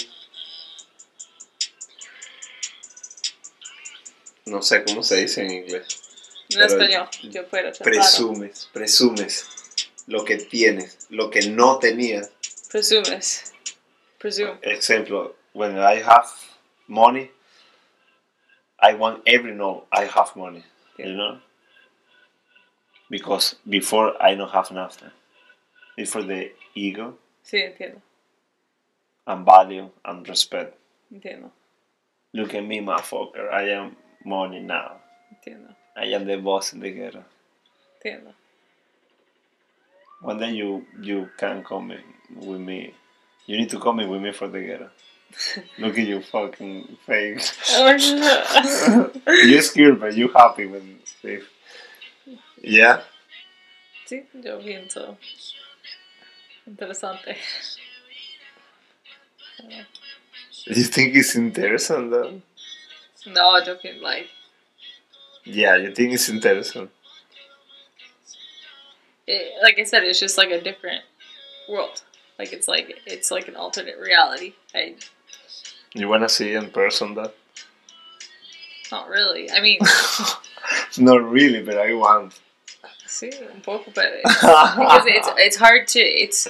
No 4.57 4.63
sé 4.63 4.83
cómo 4.85 5.03
se 5.03 5.17
dice 5.17 5.43
en 5.45 5.51
inglés. 5.53 5.87
En 6.49 6.63
español. 6.63 7.09
Yo 7.25 7.47
puedo. 7.47 7.71
Presumes, 7.85 8.71
presumes 8.73 9.47
lo 10.07 10.25
que 10.25 10.37
tienes, 10.39 11.07
lo 11.11 11.29
que 11.29 11.51
no 11.51 11.79
tenías. 11.79 12.31
Presumes. 12.71 13.53
Presume. 14.19 14.59
Example, 14.63 15.35
when 15.53 15.77
I 15.77 16.01
have 16.03 16.25
money, 16.89 17.31
I 18.81 18.95
want 18.95 19.23
every 19.27 19.53
know 19.53 19.85
I 19.93 20.07
have 20.07 20.35
money. 20.35 20.65
Yeah. 20.99 21.09
You 21.09 21.17
know? 21.17 21.41
Because 23.11 23.57
before 23.69 24.15
I 24.19 24.35
don't 24.37 24.51
have 24.51 24.71
nothing. 24.71 25.11
Before 25.99 26.23
the 26.23 26.53
ego 26.75 27.19
Sí, 27.45 27.59
entiendo. 27.61 28.01
and 29.27 29.45
value 29.45 29.91
and 30.03 30.27
respect. 30.27 30.79
Entiendo. 31.13 31.51
Look 32.33 32.55
at 32.55 32.65
me, 32.65 32.81
motherfucker. 32.81 33.53
I 33.53 33.69
am 33.73 33.97
money 34.25 34.61
now. 34.61 34.97
Entiendo. 35.33 35.75
I 35.97 36.07
am 36.07 36.27
the 36.27 36.37
boss 36.37 36.73
in 36.73 36.81
the 36.81 36.91
ghetto. 36.91 37.25
Entiendo. 38.05 38.33
One 40.21 40.39
day 40.39 40.53
you 40.53 40.87
you 41.01 41.29
can 41.37 41.63
come 41.63 41.93
with 42.35 42.61
me. 42.61 42.95
You 43.47 43.57
need 43.57 43.71
to 43.71 43.79
come 43.79 44.01
in 44.01 44.09
with 44.09 44.23
me 44.23 44.33
for 44.33 44.49
the 44.49 44.61
ghetto. 44.61 44.91
Look 45.79 45.99
at 45.99 46.07
your 46.07 46.23
fucking 46.23 46.99
face. 47.07 47.53
Oh, 47.73 49.11
you 49.29 49.61
scared, 49.61 50.01
but 50.01 50.15
you 50.15 50.29
happy 50.29 50.67
when 50.67 50.99
if 51.23 51.49
yeah. 52.63 53.03
sí, 54.07 54.25
yo 54.43 54.59
pienso. 54.59 55.17
Interesante. 56.67 57.37
You 60.67 60.85
think 60.85 61.15
it's 61.15 61.37
interesting 61.37 62.11
though? 62.11 62.41
No, 63.27 63.59
yo 63.59 63.75
pienso, 63.77 64.03
like, 64.03 64.29
Yeah, 65.45 65.77
you 65.77 65.93
think 65.95 66.13
it's 66.13 66.29
interesting. 66.29 66.91
it, 69.27 69.55
like 69.63 69.79
I 69.79 69.85
said, 69.85 70.05
it's 70.05 70.21
just 70.21 70.39
like 70.39 70.51
a 70.51 70.61
different 70.61 71.03
world. 71.69 72.03
Like 72.39 72.53
it's 72.53 72.69
like 72.69 73.01
it's 73.07 73.31
like 73.31 73.49
an 73.49 73.57
alternate 73.57 73.99
reality. 73.99 74.55
I 74.75 74.95
You 75.95 76.09
wanna 76.09 76.29
see 76.29 76.55
in 76.55 76.71
person 76.71 77.15
that? 77.15 77.35
not 78.93 79.09
really. 79.09 79.51
I 79.51 79.61
mean, 79.61 79.81
Not 80.99 81.23
really, 81.29 81.63
but 81.63 81.77
I 81.79 81.93
want. 81.95 82.35
sí, 83.07 83.31
un 83.53 83.61
poco, 83.63 83.91
but 83.95 84.13
because 84.25 85.05
it's 85.07 85.29
it's 85.39 85.57
hard 85.57 85.89
to 85.89 85.99
it's 86.01 86.47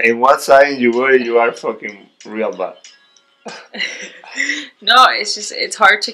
In 0.00 0.18
what 0.20 0.40
sign 0.42 0.78
you 0.80 0.92
were, 0.92 1.14
you 1.16 1.38
are 1.38 1.52
fucking 1.52 2.08
real 2.24 2.52
bad. 2.52 2.76
no, 4.80 5.06
it's 5.10 5.34
just 5.34 5.52
it's 5.52 5.76
hard 5.76 6.02
to 6.02 6.12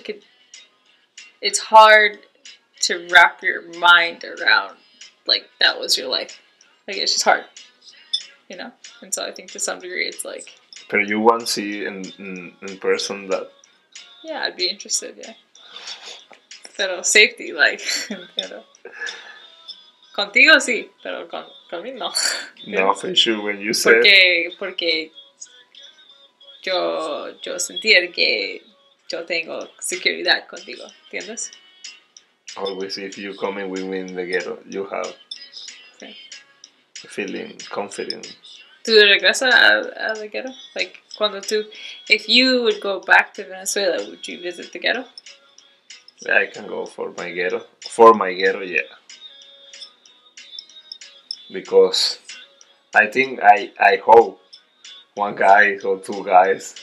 it's 1.41 1.58
hard 1.58 2.18
to 2.81 3.08
wrap 3.10 3.42
your 3.42 3.62
mind 3.78 4.24
around 4.24 4.76
like 5.26 5.49
that 5.60 5.78
was 5.78 5.97
your 5.97 6.08
life. 6.08 6.41
Like 6.86 6.97
it's 6.97 7.12
just 7.12 7.24
hard, 7.24 7.44
you 8.49 8.57
know. 8.57 8.73
And 9.00 9.12
so 9.12 9.24
I 9.24 9.32
think 9.32 9.50
to 9.52 9.58
some 9.60 9.78
degree 9.78 10.07
it's 10.07 10.24
like 10.24 10.52
But 10.91 11.08
you 11.08 11.20
want 11.20 11.41
to 11.41 11.47
see 11.47 11.86
in, 11.86 12.05
in, 12.18 12.52
in 12.62 12.78
person 12.78 13.28
that. 13.28 13.50
yeah, 14.23 14.42
I'd 14.44 14.57
be 14.57 14.68
interested, 14.68 15.16
yeah. 15.16 15.34
Pero 16.76 17.02
safety, 17.02 17.52
like, 17.52 17.81
pero 18.36 18.65
contigo 20.15 20.58
sí, 20.60 20.89
pero 21.02 21.26
con 21.26 21.44
conmigo 21.70 21.99
no. 21.99 22.12
No, 22.66 22.92
for 22.94 23.15
sure, 23.15 23.42
when 23.42 23.60
you 23.60 23.73
said. 23.74 24.02
Porque, 24.02 24.50
porque 24.58 25.10
yo, 26.62 27.41
yo 27.41 27.58
sentir 27.58 28.12
que 28.12 28.62
yo 29.08 29.24
tengo 29.24 29.68
seguridad 29.81 30.47
contigo, 30.47 30.84
¿entiendes? 31.05 31.50
Always, 32.57 32.99
if 32.99 33.16
you 33.16 33.34
come 33.34 33.58
in 33.62 33.70
with 33.70 33.84
me 33.84 34.00
in 34.00 34.15
the 34.15 34.24
ghetto, 34.26 34.60
you 34.68 34.86
have 34.91 35.15
Sí. 36.00 36.16
feeling 37.08 37.57
confident. 37.70 38.26
¿Tú 38.84 38.92
regresas 38.94 39.55
a, 39.55 39.78
a 40.10 40.15
the 40.15 40.28
ghetto? 40.28 40.52
Like, 40.74 41.00
cuando 41.16 41.41
tú, 41.41 41.68
if 42.08 42.28
you 42.28 42.62
would 42.62 42.81
go 42.81 43.00
back 43.00 43.32
to 43.34 43.44
Venezuela, 43.44 43.99
would 44.05 44.26
you 44.26 44.41
visit 44.41 44.73
the 44.73 44.78
ghetto? 44.78 45.05
I 46.28 46.47
can 46.47 46.66
go 46.66 46.84
for 46.86 47.12
my 47.16 47.31
ghetto. 47.31 47.66
For 47.89 48.12
my 48.15 48.32
ghetto, 48.32 48.60
yeah. 48.60 48.82
Because 51.50 52.18
I 52.94 53.07
think 53.07 53.41
I 53.42 53.73
I 53.78 53.97
hope 53.97 54.41
one 55.15 55.34
guy 55.34 55.78
or 55.84 55.99
two 55.99 56.24
guys 56.24 56.74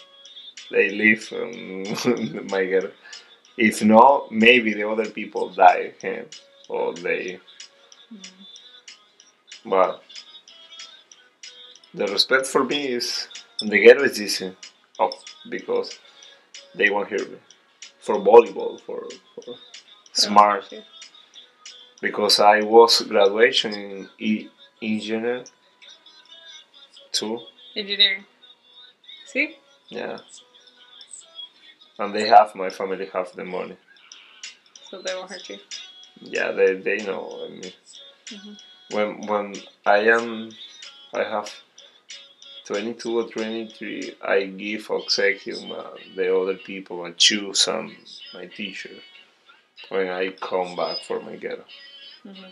they 0.71 0.91
live 0.91 1.27
in 1.33 2.47
my 2.51 2.65
ghetto. 2.65 2.91
If 3.57 3.83
not, 3.83 4.31
maybe 4.31 4.73
the 4.73 4.87
other 4.89 5.09
people 5.09 5.49
die 5.49 5.93
eh, 6.03 6.23
or 6.69 6.93
they. 6.95 7.39
But 9.65 10.03
the 11.93 12.07
respect 12.07 12.45
for 12.45 12.63
me 12.63 12.87
is 12.87 13.27
the 13.59 13.79
ghetto 13.79 14.03
is 14.03 14.21
easy, 14.21 14.55
oh, 14.99 15.11
because 15.49 15.97
they 16.75 16.89
won't 16.89 17.09
hear 17.09 17.25
me. 17.27 17.37
For 17.99 18.15
volleyball, 18.17 18.79
for, 18.81 19.03
for 19.35 19.55
smart, 20.13 20.65
Yeah. 20.71 20.81
because 22.01 22.39
I 22.39 22.61
was 22.61 23.01
graduation 23.01 23.73
in 23.73 24.09
e- 24.19 24.49
engineer 24.81 25.43
too. 27.11 27.39
Engineering. 27.75 28.25
See? 29.25 29.57
Yeah. 29.89 30.19
And 31.99 32.15
they 32.15 32.27
have 32.27 32.55
my 32.55 32.71
family 32.71 33.05
have 33.13 33.31
the 33.35 33.45
money. 33.45 33.77
So 34.89 35.01
they 35.01 35.13
won't 35.15 35.29
hurt 35.31 35.47
you. 35.49 35.59
Yeah, 36.21 36.51
they 36.51 36.75
they 36.75 36.97
know 37.05 37.45
I 37.45 37.49
mean. 37.49 37.73
Mhm. 38.27 38.57
When 38.91 39.21
when 39.27 39.55
I 39.85 39.99
am, 40.17 40.51
I 41.13 41.23
have 41.23 41.51
twenty 42.65 42.93
two 42.93 43.19
or 43.19 43.29
twenty 43.29 43.67
three. 43.67 44.15
I 44.21 44.45
give 44.45 44.87
Oxekium 44.87 45.71
uh, 45.71 45.97
the 46.15 46.33
other 46.35 46.55
people 46.55 47.03
and 47.05 47.17
choose 47.17 47.67
um, 47.67 47.95
my 48.33 48.45
teacher 48.45 48.95
when 49.89 50.09
I 50.09 50.31
come 50.31 50.75
back 50.75 50.97
for 51.07 51.19
my 51.21 51.35
ghetto. 51.37 51.65
Mhm. 52.25 52.51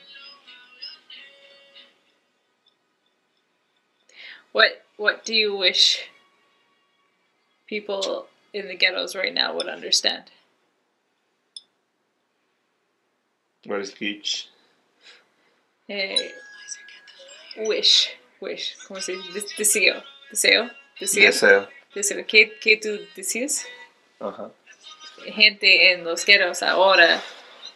What 4.52 4.86
What 4.98 5.24
do 5.26 5.34
you 5.34 5.56
wish 5.56 6.10
people 7.68 8.28
in 8.54 8.68
the 8.68 8.76
ghettos 8.76 9.16
right 9.16 9.34
now 9.34 9.54
would 9.56 9.68
understand? 9.68 10.24
What 13.66 13.80
is 13.82 13.92
Gitch? 13.94 14.48
Eh, 15.90 16.30
wish, 17.58 18.10
wish. 18.42 18.76
¿Cómo 18.88 19.02
se 19.02 19.14
dice? 19.16 19.34
Des- 19.34 19.56
Deseo, 19.58 20.04
deseo, 20.32 20.70
deseo, 21.00 21.26
Deseo. 21.32 21.68
deseo. 21.94 22.26
¿Qué, 22.26 22.58
qué 22.60 22.78
tú 22.78 23.00
decías? 23.16 23.66
Ajá. 24.20 24.52
gente 25.26 25.92
en 25.92 26.04
los 26.04 26.26
ghettos 26.26 26.64
ahora 26.64 27.22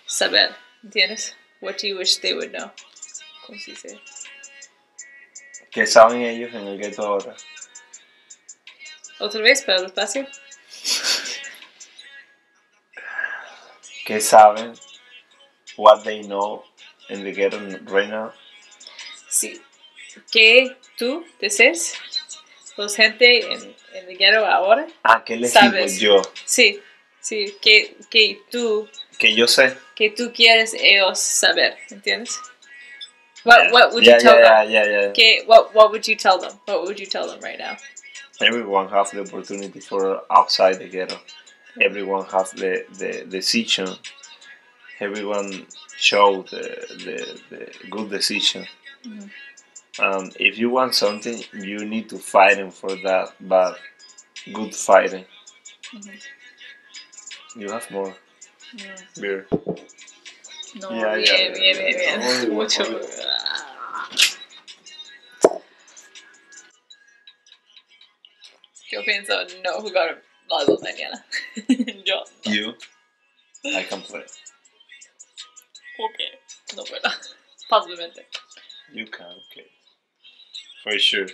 saber, 0.05 0.55
¿entiendes? 0.83 1.35
What 1.59 1.77
do 1.81 1.87
you 1.87 1.97
wish 1.97 2.17
they 2.19 2.33
would 2.33 2.51
know? 2.51 2.71
¿Cómo 3.45 3.59
se 3.59 3.71
dice? 3.71 3.99
¿Qué 5.71 5.87
saben 5.87 6.21
ellos 6.21 6.53
en 6.53 6.67
el 6.67 6.77
gueto 6.77 7.01
ahora? 7.03 7.35
¿Otra 9.19 9.41
vez 9.41 9.63
para 9.63 9.79
el 9.79 9.85
espacio? 9.85 10.27
¿Qué 14.05 14.19
saben? 14.19 14.73
What 15.77 16.03
they 16.03 16.21
know 16.23 16.63
in 17.09 17.23
the 17.23 17.31
ghetto 17.31 17.57
right 17.85 18.09
now? 18.09 18.33
Sí. 19.29 19.61
¿Qué 20.31 20.75
tú 20.97 21.25
deseas? 21.39 21.93
Los 22.77 22.95
gente 22.95 23.51
en, 23.53 23.75
en 23.93 24.09
el 24.09 24.17
ghetto 24.17 24.45
ahora? 24.45 24.87
Ah, 25.03 25.23
¿qué 25.25 25.37
les 25.37 25.53
Sabes. 25.53 25.99
digo 25.99 26.17
yo? 26.23 26.31
Sí, 26.45 26.81
sí. 27.21 27.55
¿Qué, 27.61 27.95
qué 28.09 28.41
tú, 28.51 28.89
Que 29.17 29.33
yo 29.35 29.47
sé. 29.47 29.77
que 29.95 30.09
tú 30.09 30.33
quieres 30.33 30.73
ellos 30.73 31.19
saber? 31.19 31.77
¿Entiendes? 31.89 32.37
What, 33.43 33.71
what 33.71 33.93
would 33.93 34.05
yeah, 34.05 34.13
you 34.15 34.19
tell 34.19 34.39
yeah, 34.39 34.63
them? 34.63 34.71
yeah, 34.71 34.85
yeah, 34.85 35.01
yeah. 35.01 35.11
¿Qué, 35.13 35.45
what, 35.47 35.73
what 35.73 35.91
would 35.91 36.07
you 36.07 36.15
tell 36.15 36.39
them? 36.39 36.53
What 36.65 36.83
would 36.83 36.99
you 36.99 37.05
tell 37.05 37.27
them 37.27 37.39
right 37.41 37.57
now? 37.57 37.77
Everyone 38.41 38.89
have 38.89 39.11
the 39.11 39.21
opportunity 39.21 39.79
for 39.79 40.21
outside 40.31 40.79
the 40.79 40.87
ghetto. 40.89 41.19
Everyone 41.81 42.25
have 42.25 42.51
the, 42.51 42.85
the 42.97 43.25
decision. 43.29 43.89
Everyone 44.99 45.65
show 45.97 46.43
the, 46.43 46.63
the, 47.05 47.41
the 47.49 47.89
good 47.89 48.09
decision. 48.09 48.67
Mhm. 49.05 49.29
Um, 49.99 50.31
if 50.39 50.57
you 50.59 50.69
want 50.69 50.95
something, 50.95 51.43
you 51.53 51.85
need 51.85 52.09
to 52.09 52.17
fighting 52.19 52.71
for 52.71 52.95
that, 52.95 53.33
but 53.41 53.79
good 54.53 54.75
fighting. 54.75 55.25
Mhm. 55.93 56.19
You 57.55 57.71
have 57.71 57.89
more 57.91 58.15
Mm. 58.75 59.21
beer. 59.21 59.47
No, 60.75 60.89
Yeah, 60.89 61.15
bien, 61.15 61.25
yeah, 61.25 61.49
bien, 61.51 61.77
bien, 61.77 61.97
bien. 61.97 62.21
One, 62.21 62.47
Mucho. 62.47 62.83
Yo 68.89 69.03
pienso 69.03 69.33
no 69.63 69.81
jugar 69.81 70.21
dos 70.47 70.81
mañana. 70.81 71.25
Yo 72.05 72.23
no. 72.45 72.51
You, 72.51 72.77
I 73.63 73.83
can 73.83 74.01
play. 74.01 74.23
Ok, 75.99 76.75
no 76.75 76.83
puedo. 76.83 77.09
Posiblemente. 77.69 78.27
You 78.93 79.05
can, 79.09 79.27
okay. 79.27 79.71
For 80.83 80.99
sure. 80.99 81.27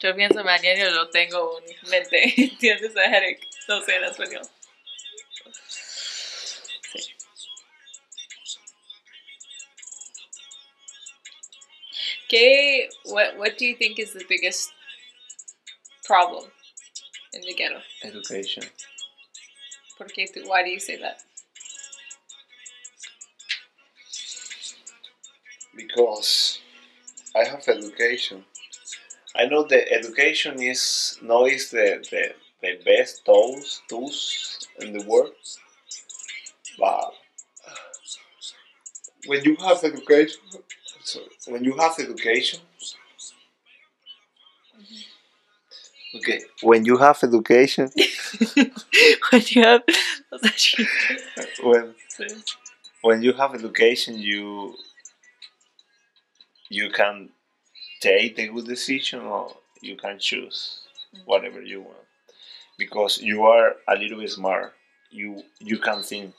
Yo 0.00 0.14
pienso 0.14 0.42
mañana 0.44 0.78
yo 0.78 0.90
lo 0.90 1.10
tengo 1.10 1.60
en 1.60 1.90
mente. 1.90 2.34
¿Entiendes? 2.36 2.96
A 2.96 3.04
headache. 3.04 3.40
No 3.68 3.82
sé 3.82 3.96
en 3.96 4.04
español. 4.04 4.42
¿Qué, 12.30 12.88
what, 13.06 13.36
what 13.38 13.58
do 13.58 13.66
you 13.66 13.74
think 13.76 13.98
is 13.98 14.12
the 14.12 14.24
biggest 14.28 14.72
problem 16.04 16.44
in 17.32 17.40
the 17.42 17.54
ghetto? 17.54 17.80
Education. 18.04 18.64
¿Por 19.98 20.06
qué 20.08 20.26
tú, 20.32 20.46
why 20.48 20.62
do 20.62 20.70
you 20.70 20.80
say 20.80 20.96
that? 20.96 21.22
because 25.80 26.58
I 27.34 27.44
have 27.44 27.66
education. 27.68 28.44
I 29.36 29.46
know 29.46 29.64
the 29.64 29.90
education 29.92 30.60
is 30.60 31.18
no 31.22 31.46
is 31.46 31.70
the, 31.70 32.04
the, 32.10 32.34
the 32.62 32.80
best 32.84 33.24
tools 33.24 33.82
tools 33.88 34.68
in 34.80 34.92
the 34.92 35.04
world, 35.04 35.32
but 36.78 37.12
when 39.26 39.44
you 39.44 39.56
have 39.56 39.84
education, 39.84 40.40
sorry, 41.02 41.26
when 41.46 41.64
you 41.64 41.76
have 41.76 41.98
education, 41.98 42.60
mm-hmm. 44.76 46.18
okay, 46.18 46.40
when 46.62 46.84
you 46.84 46.96
have 46.96 47.18
education, 47.22 47.90
when 49.30 49.42
you 49.48 49.62
have, 49.62 49.82
when 51.62 51.94
when 53.02 53.22
you 53.22 53.32
have 53.32 53.54
education, 53.54 54.18
you 54.18 54.74
you 56.68 56.90
can 56.90 57.30
take 58.00 58.36
the 58.36 58.48
good 58.48 58.66
decision 58.66 59.20
or 59.20 59.54
you 59.82 59.96
can 59.96 60.18
choose 60.18 60.80
mm. 61.14 61.20
whatever 61.26 61.60
you 61.60 61.80
want. 61.80 61.96
Because 62.78 63.18
you 63.18 63.42
are 63.42 63.76
a 63.88 63.94
little 63.96 64.18
bit 64.18 64.30
smart. 64.30 64.72
You 65.10 65.42
you 65.58 65.78
can 65.78 66.02
think 66.02 66.34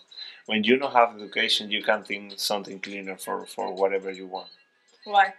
when 0.48 0.64
you 0.64 0.78
don't 0.78 0.94
have 0.94 1.16
education, 1.16 1.72
you 1.72 1.84
can 1.84 2.04
think 2.04 2.34
something 2.38 2.80
cleaner 2.80 3.18
for 3.18 3.46
for 3.46 3.74
whatever 3.74 4.12
you 4.12 4.28
want 4.28 4.50
Why? 5.04 5.34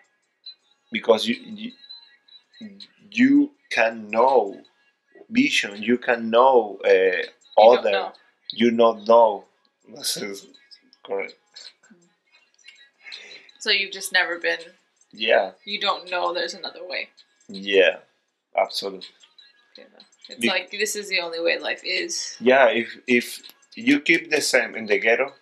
because 0.90 1.26
you 1.26 1.36
you, 1.62 1.72
you 3.10 3.50
can 3.70 4.08
know 4.10 4.60
vision. 5.30 5.82
You 5.82 5.98
can 5.98 6.30
know 6.30 6.78
uh, 6.84 6.90
You 6.90 7.24
don't 7.56 7.78
other. 7.78 7.90
know. 7.90 8.12
You 8.52 8.70
not 8.70 9.06
know. 9.06 9.44
This 9.88 10.16
is 10.18 10.46
correct. 11.04 11.34
So 13.58 13.70
you've 13.70 13.92
just 13.92 14.12
never 14.12 14.38
been, 14.38 14.58
Yeah. 15.12 15.52
you 15.64 15.80
don't 15.80 16.10
know 16.10 16.32
there's 16.34 16.54
another 16.54 16.84
way. 16.86 17.08
Yeah. 17.48 17.98
Absolutely. 18.56 19.08
Know? 19.78 19.84
It's 20.28 20.40
Be- 20.40 20.48
like 20.48 20.70
this 20.70 20.94
is 20.96 21.08
the 21.08 21.20
only 21.20 21.40
way 21.40 21.58
life 21.58 21.82
is. 21.84 22.36
Yeah, 22.40 22.66
if 22.68 22.96
if 23.06 23.42
you 23.76 24.00
keep 24.00 24.30
the 24.30 24.40
same 24.40 24.74
in 24.74 24.86
the 24.86 24.98
ghetto, 24.98 25.32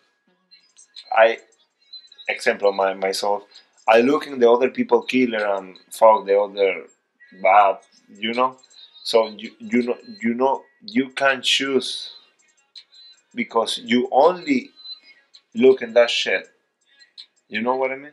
I 1.16 1.38
example 2.28 2.72
my 2.72 2.94
myself, 2.94 3.44
I 3.88 4.00
look 4.02 4.26
in 4.26 4.38
the 4.40 4.50
other 4.50 4.70
people 4.70 5.02
killer 5.02 5.46
and 5.56 5.78
fuck 5.90 6.26
the 6.26 6.40
other 6.40 6.86
bad, 7.42 7.78
you 8.08 8.34
know. 8.34 8.58
So 9.04 9.28
you 9.28 9.52
you 9.60 9.82
know 9.82 9.98
you 10.22 10.34
know 10.34 10.64
you 10.82 11.10
can 11.10 11.42
choose 11.42 12.12
because 13.34 13.78
you 13.78 14.08
only 14.12 14.70
look 15.54 15.82
in 15.82 15.94
that 15.94 16.10
shit. 16.10 16.48
You 17.48 17.62
know 17.62 17.76
what 17.76 17.90
I 17.92 17.96
mean? 17.96 18.12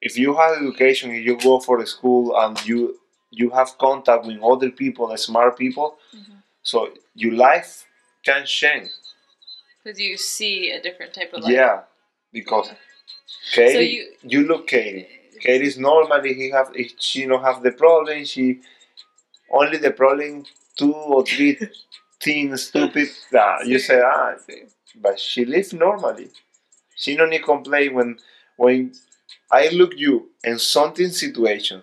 If 0.00 0.18
you 0.18 0.36
have 0.36 0.58
education, 0.58 1.12
if 1.12 1.24
you 1.24 1.38
go 1.38 1.60
for 1.60 1.80
the 1.80 1.86
school 1.86 2.36
and 2.38 2.54
you 2.66 2.98
you 3.30 3.50
have 3.50 3.78
contact 3.78 4.26
with 4.26 4.42
other 4.42 4.70
people, 4.70 5.16
smart 5.18 5.58
people, 5.58 5.98
Mhm. 6.14 6.42
so 6.62 6.78
your 7.14 7.34
life 7.34 7.86
can 8.24 8.46
change. 8.46 8.90
Because 9.86 10.00
you 10.00 10.16
see 10.16 10.72
a 10.72 10.82
different 10.82 11.14
type 11.14 11.32
of 11.32 11.42
life. 11.44 11.52
Yeah, 11.52 11.82
because. 12.32 12.70
Katie, 13.52 13.72
So 13.72 13.78
you, 13.78 14.12
you- 14.22 14.48
look 14.48 14.66
Katie. 14.66 15.06
Katie's 15.40 15.78
normally 15.78 16.34
he 16.34 16.50
have 16.50 16.72
if 16.74 16.94
she 16.98 17.24
don't 17.26 17.42
have 17.42 17.62
the 17.62 17.70
problem. 17.70 18.24
She 18.24 18.60
only 19.50 19.78
the 19.78 19.92
problem 19.92 20.44
two 20.76 20.92
or 20.92 21.24
three 21.24 21.56
things 22.20 22.64
stupid 22.64 23.08
that 23.30 23.66
you 23.66 23.78
say 23.78 24.00
ah, 24.04 24.34
but 24.96 25.20
she 25.20 25.44
live 25.44 25.72
normally. 25.72 26.30
She 26.96 27.16
don't 27.16 27.30
need 27.30 27.44
complain 27.44 27.94
when 27.94 28.18
when 28.56 28.92
I 29.52 29.68
look 29.68 29.92
you 29.96 30.30
in 30.44 30.58
something 30.58 31.10
situation. 31.10 31.82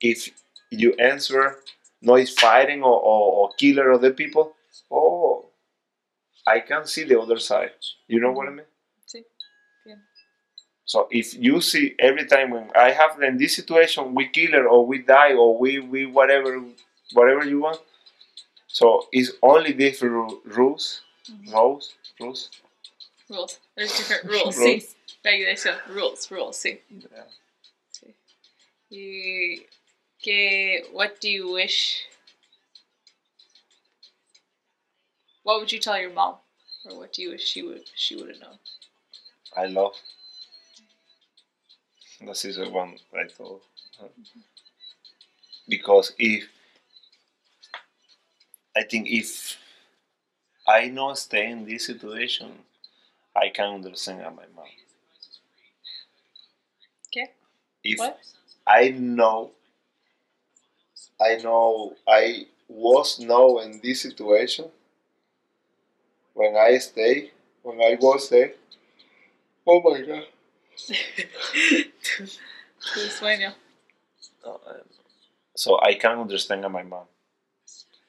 If 0.00 0.28
you 0.70 0.92
answer 0.94 1.58
no 2.02 2.16
is 2.16 2.30
fighting 2.34 2.82
or, 2.82 3.00
or, 3.00 3.32
or 3.38 3.50
killer 3.58 3.92
other 3.92 4.12
people, 4.12 4.54
oh 4.90 5.43
I 6.46 6.60
can 6.60 6.86
see 6.86 7.04
the 7.04 7.20
other 7.20 7.38
side. 7.38 7.72
You 8.08 8.20
know 8.20 8.32
what 8.32 8.48
I 8.48 8.50
mean? 8.50 8.66
Sí. 9.06 9.22
Yeah. 9.86 9.96
So 10.84 11.08
if 11.10 11.34
you 11.34 11.60
see 11.60 11.94
every 11.98 12.26
time 12.26 12.50
when 12.50 12.70
I 12.76 12.90
have 12.90 13.20
in 13.22 13.38
this 13.38 13.56
situation 13.56 14.14
we 14.14 14.28
kill 14.28 14.52
her 14.52 14.66
or 14.68 14.86
we 14.86 14.98
die 14.98 15.34
or 15.34 15.58
we, 15.58 15.80
we 15.80 16.06
whatever 16.06 16.62
whatever 17.12 17.44
you 17.44 17.60
want. 17.60 17.80
So 18.68 19.06
it's 19.12 19.32
only 19.42 19.72
different 19.72 20.14
ru- 20.14 20.42
rules, 20.44 21.02
Mhm. 21.30 21.52
rules, 21.52 21.94
rules. 22.20 22.50
Rules. 23.30 23.58
There's 23.76 23.96
different 23.96 24.24
rules. 24.32 24.56
Rules. 24.58 24.84
Sí. 24.84 24.94
Regulation. 25.24 25.74
Rules. 25.88 26.30
Rules. 26.30 26.56
Sí. 26.58 26.80
Yeah. 26.90 27.28
sí. 27.92 28.14
Que, 30.22 30.84
what 30.92 31.20
do 31.20 31.30
you 31.30 31.50
wish? 31.52 32.06
What 35.44 35.60
would 35.60 35.70
you 35.72 35.78
tell 35.78 35.98
your 36.00 36.12
mom? 36.12 36.36
Or 36.84 36.98
what 36.98 37.12
do 37.12 37.22
you 37.22 37.30
wish 37.30 37.44
she 37.46 37.62
would 37.62 37.88
she 37.94 38.16
would 38.16 38.28
have 38.30 38.40
known? 38.40 38.58
I 39.56 39.66
love. 39.66 39.94
This 42.20 42.44
is 42.44 42.56
the 42.56 42.68
one 42.68 42.96
I 43.14 43.26
told. 43.28 43.62
her. 44.00 44.08
Because 45.68 46.12
if 46.18 46.44
I 48.76 48.82
think 48.82 49.06
if 49.08 49.56
I 50.66 50.88
not 50.88 51.18
stay 51.18 51.50
in 51.50 51.64
this 51.64 51.86
situation, 51.86 52.64
I 53.36 53.50
can 53.50 53.74
understand 53.74 54.22
my 54.22 54.46
mom. 54.56 54.66
Okay. 57.08 57.30
If 57.82 57.98
What? 57.98 58.20
I 58.66 58.88
know, 58.90 59.52
I 61.20 61.36
know 61.36 61.96
I 62.08 62.46
was 62.68 63.18
now 63.20 63.58
in 63.58 63.80
this 63.82 64.02
situation, 64.02 64.66
when 66.44 66.56
I 66.56 66.78
stay, 66.78 67.30
when 67.62 67.80
I 67.80 67.96
was 68.00 68.28
there, 68.28 68.52
oh 69.66 69.80
my 69.80 70.00
god. 70.02 70.26
Tu 72.94 73.00
sueño. 73.08 73.54
Uh, 74.44 74.58
So 75.56 75.78
I 75.80 75.94
can't 75.94 76.18
understand 76.20 76.62
my 76.62 76.82
mom. 76.82 77.06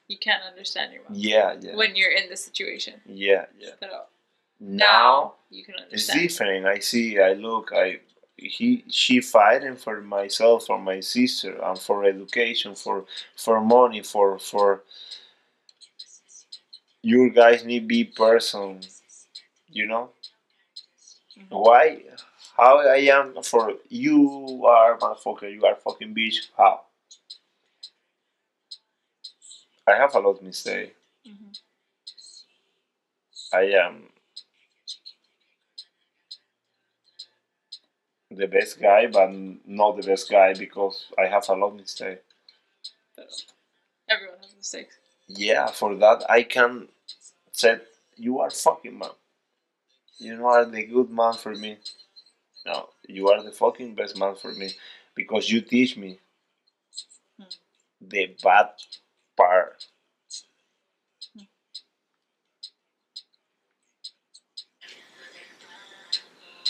You 0.08 0.18
can't 0.18 0.42
understand 0.42 0.92
your 0.92 1.02
mom 1.04 1.12
Yeah, 1.14 1.54
yeah. 1.60 1.76
when 1.76 1.94
you're 1.96 2.10
in 2.12 2.28
the 2.28 2.36
situation. 2.36 2.94
Yeah, 3.06 3.46
yeah. 3.58 3.74
Pero 3.80 4.06
Now 4.58 4.76
now 4.90 5.34
you 5.50 5.64
can 5.64 5.74
understand. 5.76 6.20
it's 6.20 6.36
different. 6.36 6.66
I 6.66 6.78
see. 6.80 7.18
I 7.20 7.32
look. 7.34 7.70
I 7.72 8.00
he 8.36 8.84
she 8.90 9.20
fighting 9.20 9.76
for 9.76 10.00
myself, 10.02 10.66
for 10.66 10.78
my 10.78 11.00
sister, 11.00 11.52
and 11.62 11.78
for 11.78 12.04
education, 12.04 12.74
for 12.74 13.04
for 13.36 13.60
money, 13.60 14.02
for 14.02 14.38
for. 14.38 14.82
You 17.10 17.30
guys 17.30 17.64
need 17.64 17.86
be 17.88 18.04
person, 18.04 18.80
you 19.68 19.86
know. 19.86 20.10
Mhm. 21.36 21.48
Why? 21.50 22.02
How 22.56 22.78
I 22.80 22.96
am 23.18 23.42
for 23.42 23.74
you 23.88 24.64
are 24.66 24.98
motherfucker. 24.98 25.50
You 25.52 25.64
are 25.66 25.76
fucking 25.76 26.14
bitch. 26.14 26.48
How? 26.56 26.82
I 29.86 29.94
have 29.96 30.14
a 30.14 30.20
lot 30.20 30.36
of 30.36 30.42
mistake. 30.42 30.94
Mhm. 31.24 31.58
I 33.52 33.62
am 33.72 34.10
the 38.30 38.46
best 38.46 38.80
guy, 38.80 39.06
but 39.08 39.30
not 39.66 39.96
the 39.96 40.02
best 40.06 40.30
guy 40.30 40.54
because 40.54 41.06
I 41.18 41.26
have 41.26 41.48
a 41.48 41.54
lot 41.54 41.68
of 41.70 41.76
mistake. 41.76 42.22
Everyone 44.08 44.38
has 44.42 44.54
mistakes. 44.56 44.98
Yeah, 45.28 45.68
for 45.68 45.94
that 45.96 46.28
I 46.28 46.42
can 46.42 46.88
say 47.56 47.80
you 48.16 48.40
are 48.40 48.50
fucking 48.50 48.98
man. 48.98 49.10
You 50.18 50.46
are 50.46 50.66
the 50.66 50.84
good 50.84 51.08
man 51.10 51.32
for 51.32 51.54
me. 51.54 51.78
No, 52.66 52.90
you 53.08 53.30
are 53.30 53.42
the 53.42 53.52
fucking 53.52 53.94
best 53.94 54.16
man 54.18 54.36
for 54.36 54.52
me 54.54 54.74
because 55.14 55.50
you 55.50 55.60
teach 55.62 55.96
me 55.96 56.20
Hmm. 57.38 57.44
the 58.00 58.26
bad 58.42 58.70
part. 59.36 59.86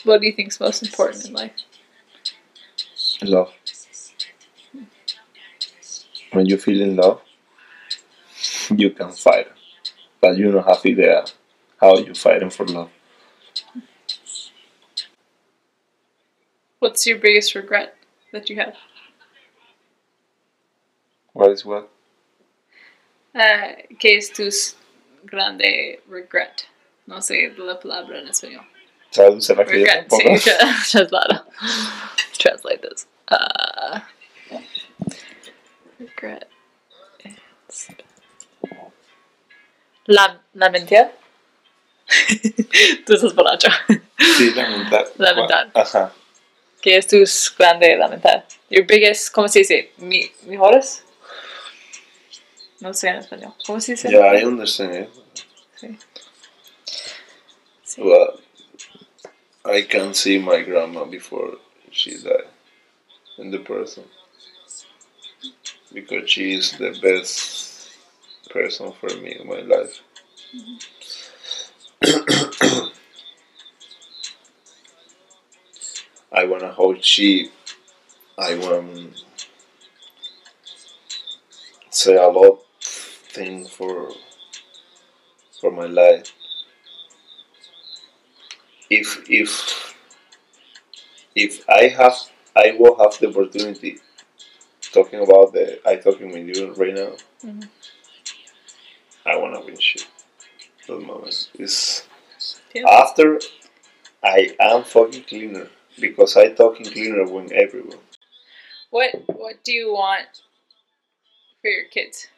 What 0.05 0.21
do 0.23 0.27
you 0.27 0.33
think 0.33 0.49
is 0.49 0.61
most 0.61 0.83
important 0.83 1.25
in 1.27 1.33
life? 1.35 1.53
Love. 3.23 3.53
When 6.33 6.47
you 6.47 6.57
feel 6.57 6.81
in 6.83 6.95
love, 6.97 7.21
you 8.75 8.91
can 8.91 9.13
fight, 9.13 9.49
but 10.27 10.37
you 10.39 10.51
don't 10.51 10.67
have 10.67 10.85
idea 10.85 11.25
how 11.81 11.97
you 11.99 12.15
fighting 12.15 12.51
for 12.51 12.67
love. 12.67 12.91
What's 16.81 17.07
your 17.07 17.19
biggest 17.19 17.55
regret 17.55 17.95
that 18.33 18.51
you 18.51 18.57
have? 18.57 18.75
What 21.33 21.51
is 21.53 21.65
what? 21.65 21.91
Uh, 23.35 23.75
¿Qué 24.01 24.17
es 24.19 24.31
tu 24.31 24.51
grande 25.27 25.99
regret? 26.09 26.67
No 27.07 27.17
sé 27.21 27.53
la 27.57 27.79
palabra 27.79 28.19
en 28.19 28.29
español. 28.29 28.65
Traduce 29.13 29.51
la 29.55 29.65
que 29.65 29.73
Regret. 29.73 30.09
Sí, 30.11 30.25
tra- 31.07 31.45
Translate 32.33 32.83
this. 32.83 33.07
Uh, 33.29 34.01
regret. 36.01 36.49
is- 37.69 37.89
La, 40.07 40.41
la 40.55 40.71
mentira. 40.71 41.13
Tú 43.07 43.15
estás 43.15 43.35
borracho. 43.35 43.69
Sí, 44.39 44.53
lamentar. 44.55 45.07
Lamentar. 45.19 45.71
Ajá. 45.75 46.13
¿Qué 46.81 46.97
es 46.97 47.07
tu 47.07 47.17
grande 47.59 47.97
lamentar? 47.97 48.47
Your 48.71 48.87
biggest, 48.87 49.33
¿cómo 49.33 49.49
se 49.49 49.61
dice? 49.61 49.93
Mi, 49.97 50.31
¿Mejores? 50.43 51.05
No 52.81 52.95
sé 52.95 53.09
en 53.09 53.17
español. 53.17 53.55
¿Cómo 53.67 53.81
se 53.81 53.93
dice? 53.93 54.09
en 54.09 54.15
Yeah, 54.15 54.41
I 54.41 54.45
understand 54.45 54.95
it. 54.95 55.09
Sí. 55.75 55.99
Sí. 57.85 58.03
But 58.03 58.41
I 59.65 59.83
can 59.83 60.15
see 60.15 60.39
my 60.39 60.63
grandma 60.63 61.05
before 61.05 61.59
she 61.91 62.19
died 62.19 62.47
in 63.39 63.51
the 63.51 63.59
person 63.59 64.05
because 65.93 66.31
she 66.31 66.55
is 66.55 66.73
the 66.79 66.91
best 67.03 67.66
person 68.57 68.93
for 69.01 69.09
me 69.23 69.37
in 69.41 69.47
my 69.49 69.61
life. 69.75 70.01
I 76.33 76.45
wanna 76.45 76.71
hold 76.73 77.05
she. 77.05 77.51
I 78.39 78.55
want 78.57 79.15
to 79.15 79.23
say 81.91 82.17
a 82.17 82.27
lot 82.29 82.61
thing 83.35 83.67
for 83.67 84.11
for 85.61 85.71
my 85.71 85.87
life 85.87 86.33
if 88.91 89.23
if 89.29 89.95
if 91.35 91.69
I 91.69 91.89
have 91.89 92.17
I 92.57 92.75
will 92.79 92.97
have 92.99 93.19
the 93.19 93.29
opportunity 93.29 93.99
talking 94.93 95.21
about 95.21 95.53
the 95.53 95.81
I 95.89 95.97
talking 95.97 96.31
with 96.33 96.57
you 96.57 96.73
right 96.75 96.95
now. 96.95 97.13
Mhm. 97.45 97.69
I 99.27 99.37
wanna 99.37 99.61
win 99.61 99.79
shit. 99.79 100.07
That 100.87 101.01
moment 101.01 101.51
is 101.59 102.07
Yeah. 102.73 102.87
after 102.89 103.41
I 104.23 104.57
am 104.61 104.85
fucking 104.85 105.25
cleaner 105.25 105.69
because 106.01 106.37
I 106.37 106.51
talking 106.53 106.87
cleaner 106.87 107.25
when 107.27 107.53
everyone. 107.53 108.01
What 108.91 109.11
What 109.27 109.65
do 109.65 109.73
you 109.73 109.93
want 109.93 110.43
for 111.61 111.69
your 111.71 111.87
kids? 111.89 112.29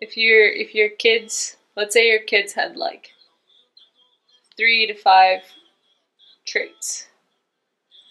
If 0.00 0.16
your 0.16 0.46
if 0.46 0.74
your 0.74 0.90
kids, 0.90 1.56
let's 1.74 1.94
say 1.94 2.08
your 2.08 2.22
kids 2.22 2.52
had 2.52 2.76
like 2.76 3.12
three 4.56 4.86
to 4.86 4.94
five 4.94 5.42
traits, 6.46 7.08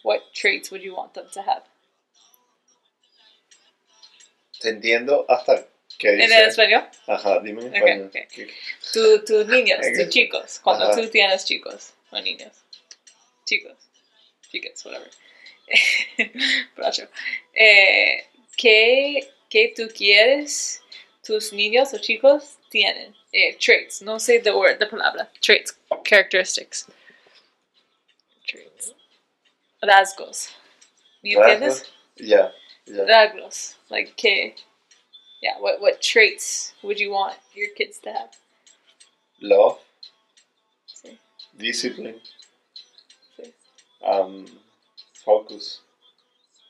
what 0.04 0.34
traits 0.34 0.72
would 0.72 0.84
you 0.84 0.96
want 0.96 1.14
them 1.14 1.28
to 1.34 1.42
have? 1.42 1.64
Te 4.60 4.70
entiendo 4.70 5.26
hasta 5.30 5.68
que 5.98 6.10
¿En 6.10 6.18
dice. 6.20 6.46
español? 6.46 6.88
Ajá, 7.08 7.40
dime 7.42 7.62
en 7.64 7.68
Ok, 7.70 7.76
español. 7.76 8.12
ok. 8.14 8.52
Tu, 8.94 9.26
tus 9.26 9.48
niños, 9.48 9.80
tus 9.98 10.10
chicos, 10.10 10.60
cuando 10.60 10.86
Ajá. 10.86 11.02
tú 11.02 11.08
tienes 11.10 11.46
chicos 11.46 11.94
o 12.12 12.20
niños. 12.22 12.52
Chicos, 13.46 13.78
chicas, 14.52 14.84
whatever. 14.86 15.10
Bracho. 16.76 17.08
Eh, 17.54 18.26
¿qué, 18.58 19.30
¿Qué 19.50 19.74
tú 19.76 19.88
quieres 19.96 20.82
tus 21.24 21.54
niños 21.54 21.94
o 21.94 21.98
chicos 22.00 22.58
tienen? 22.70 23.16
Eh, 23.32 23.56
traits, 23.60 24.02
no 24.02 24.20
sé 24.20 24.40
the 24.40 24.52
word, 24.52 24.78
the 24.80 24.86
palabra. 24.88 25.30
Traits, 25.42 25.78
characteristics. 26.04 26.88
Traits. 28.48 28.94
Rasgos. 29.82 30.50
¿Me 31.22 31.34
entiendes? 31.34 31.92
Yeah, 32.16 32.52
yeah. 32.86 33.04
Rasgos. 33.06 33.76
Like, 33.90 34.14
¿qué? 34.16 34.56
Yeah, 35.42 35.60
what, 35.60 35.80
what 35.82 36.02
traits 36.02 36.74
would 36.82 37.00
you 37.00 37.12
want 37.12 37.36
your 37.54 37.70
kids 37.70 38.00
to 38.00 38.12
have? 38.12 38.30
Love, 39.42 39.80
Sí. 40.88 41.18
discipline, 41.58 42.22
Sí. 43.38 43.54
um, 44.04 44.46
focus. 45.26 45.82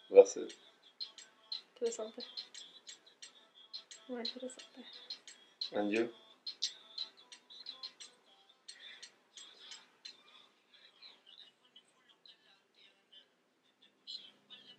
That's 0.09 0.35
it. 0.37 0.53
Interesante. 1.75 2.23
Muy 4.07 4.21
interesante. 4.21 4.83
And 5.71 5.91
you? 5.91 6.09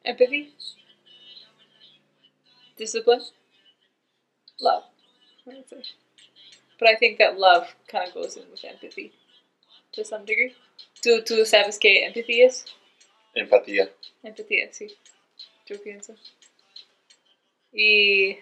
Empathy. 0.05 0.53
Discipline. 2.77 3.23
Love. 4.61 4.85
But 6.79 6.89
I 6.89 6.95
think 6.97 7.19
that 7.19 7.39
love 7.39 7.75
kind 7.89 8.09
of 8.09 8.15
goes 8.15 8.37
in 8.37 8.45
with 8.51 8.65
empathy 8.65 9.13
to 9.93 10.05
some 10.05 10.25
degree. 10.25 10.55
¿Tú, 11.03 11.23
tú 11.25 11.45
sabes 11.47 11.79
qué 11.79 12.05
empathy 12.07 12.43
es? 12.43 12.65
Empatía. 13.35 13.89
Empatía, 14.25 14.73
sí. 14.73 14.89
Yo 15.67 15.77
pienso. 15.83 16.15
Y. 17.73 18.39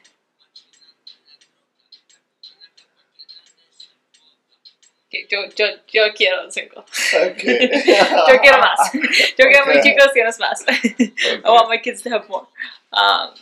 Yo, 5.30 5.44
yo, 5.56 5.66
yo 5.92 6.12
quiero 6.14 6.50
cinco. 6.50 6.84
Okay. 7.14 7.70
yo 7.86 8.40
quiero 8.40 8.58
más. 8.58 8.92
Yo 9.38 9.46
quiero 9.48 9.66
mis 9.66 9.78
Okay. 9.78 9.92
chicos, 9.92 10.12
tienes 10.12 10.38
más. 10.40 10.64
I 10.68 11.48
want 11.50 11.68
my 11.68 11.78
kids 11.78 12.02
to 12.02 12.10
have 12.10 12.28
more. 12.28 12.48
Um, 12.92 13.32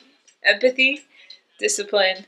empathy, 0.42 1.02
discipline, 1.58 2.26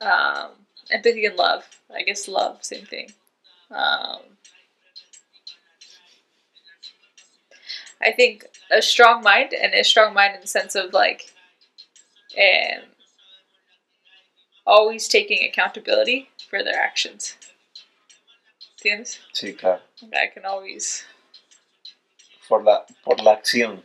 um, 0.00 0.50
empathy 0.90 1.24
and 1.26 1.36
love. 1.36 1.64
I 1.94 2.02
guess 2.02 2.28
love, 2.28 2.64
same 2.64 2.86
thing. 2.86 3.12
Um, 3.70 4.20
I 8.02 8.12
think 8.12 8.46
a 8.70 8.80
strong 8.80 9.22
mind 9.22 9.52
and 9.52 9.74
a 9.74 9.84
strong 9.84 10.14
mind 10.14 10.34
in 10.34 10.40
the 10.40 10.46
sense 10.46 10.74
of 10.74 10.92
like, 10.92 11.32
um, 12.38 12.82
always 14.66 15.08
taking 15.08 15.44
accountability 15.46 16.30
for 16.48 16.62
their 16.62 16.80
actions. 16.80 17.36
¿Entiendes? 18.82 19.18
Sí, 19.34 19.56
claro. 19.58 19.80
I 20.14 20.28
can 20.32 20.46
always 20.46 21.04
Por 22.48 22.62
la, 22.64 22.84
por 23.04 23.16
la 23.22 23.32
acción. 23.36 23.82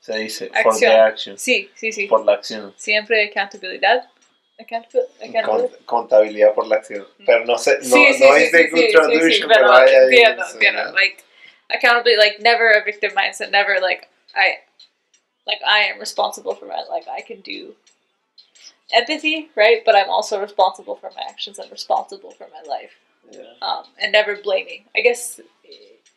Se 0.00 0.14
dice, 0.18 0.48
for 0.62 0.72
the 0.78 0.86
Acción. 0.86 1.06
action. 1.06 1.36
sí, 1.36 1.68
sí, 1.76 1.92
sí. 1.92 2.08
Por 2.08 2.24
la 2.24 2.32
acción. 2.32 2.72
Siempre 2.78 3.28
accountabilidad. 3.30 4.08
Accountability. 4.60 5.42
Con- 5.42 5.68
contabilidad 5.86 6.54
por 6.54 6.66
la 6.66 6.76
acción. 6.76 7.06
Pero 7.24 7.44
no 7.46 7.56
sé, 7.56 7.78
no, 7.78 7.84
sí, 7.84 8.14
sí, 8.14 8.24
no 8.24 8.36
sí, 8.36 8.42
es 8.42 8.52
de 8.52 8.68
good 8.68 8.78
sí, 8.78 8.88
pero 8.92 9.48
pero 9.48 9.72
hay 9.72 9.94
entiendo, 9.94 10.44
entiendo. 10.52 10.92
Like 10.92 11.24
accountability, 11.70 12.18
like 12.18 12.40
never 12.40 12.70
a 12.72 12.84
victim 12.84 13.12
mindset, 13.14 13.50
never 13.50 13.80
like 13.80 14.08
I, 14.34 14.58
like 15.46 15.60
I 15.66 15.84
am 15.90 15.98
responsible 15.98 16.54
for 16.54 16.66
my 16.66 16.82
like 16.90 17.06
I 17.08 17.22
can 17.22 17.40
do 17.40 17.74
empathy, 18.92 19.48
right? 19.56 19.82
But 19.84 19.94
I'm 19.96 20.10
also 20.10 20.38
responsible 20.40 20.96
for 20.96 21.10
my 21.16 21.22
actions 21.26 21.58
and 21.58 21.70
responsible 21.70 22.32
for 22.32 22.46
my 22.52 22.68
life, 22.68 22.92
Yeah. 23.30 23.54
um, 23.62 23.84
and 23.98 24.12
never 24.12 24.36
blaming. 24.36 24.84
I 24.94 25.00
guess 25.00 25.40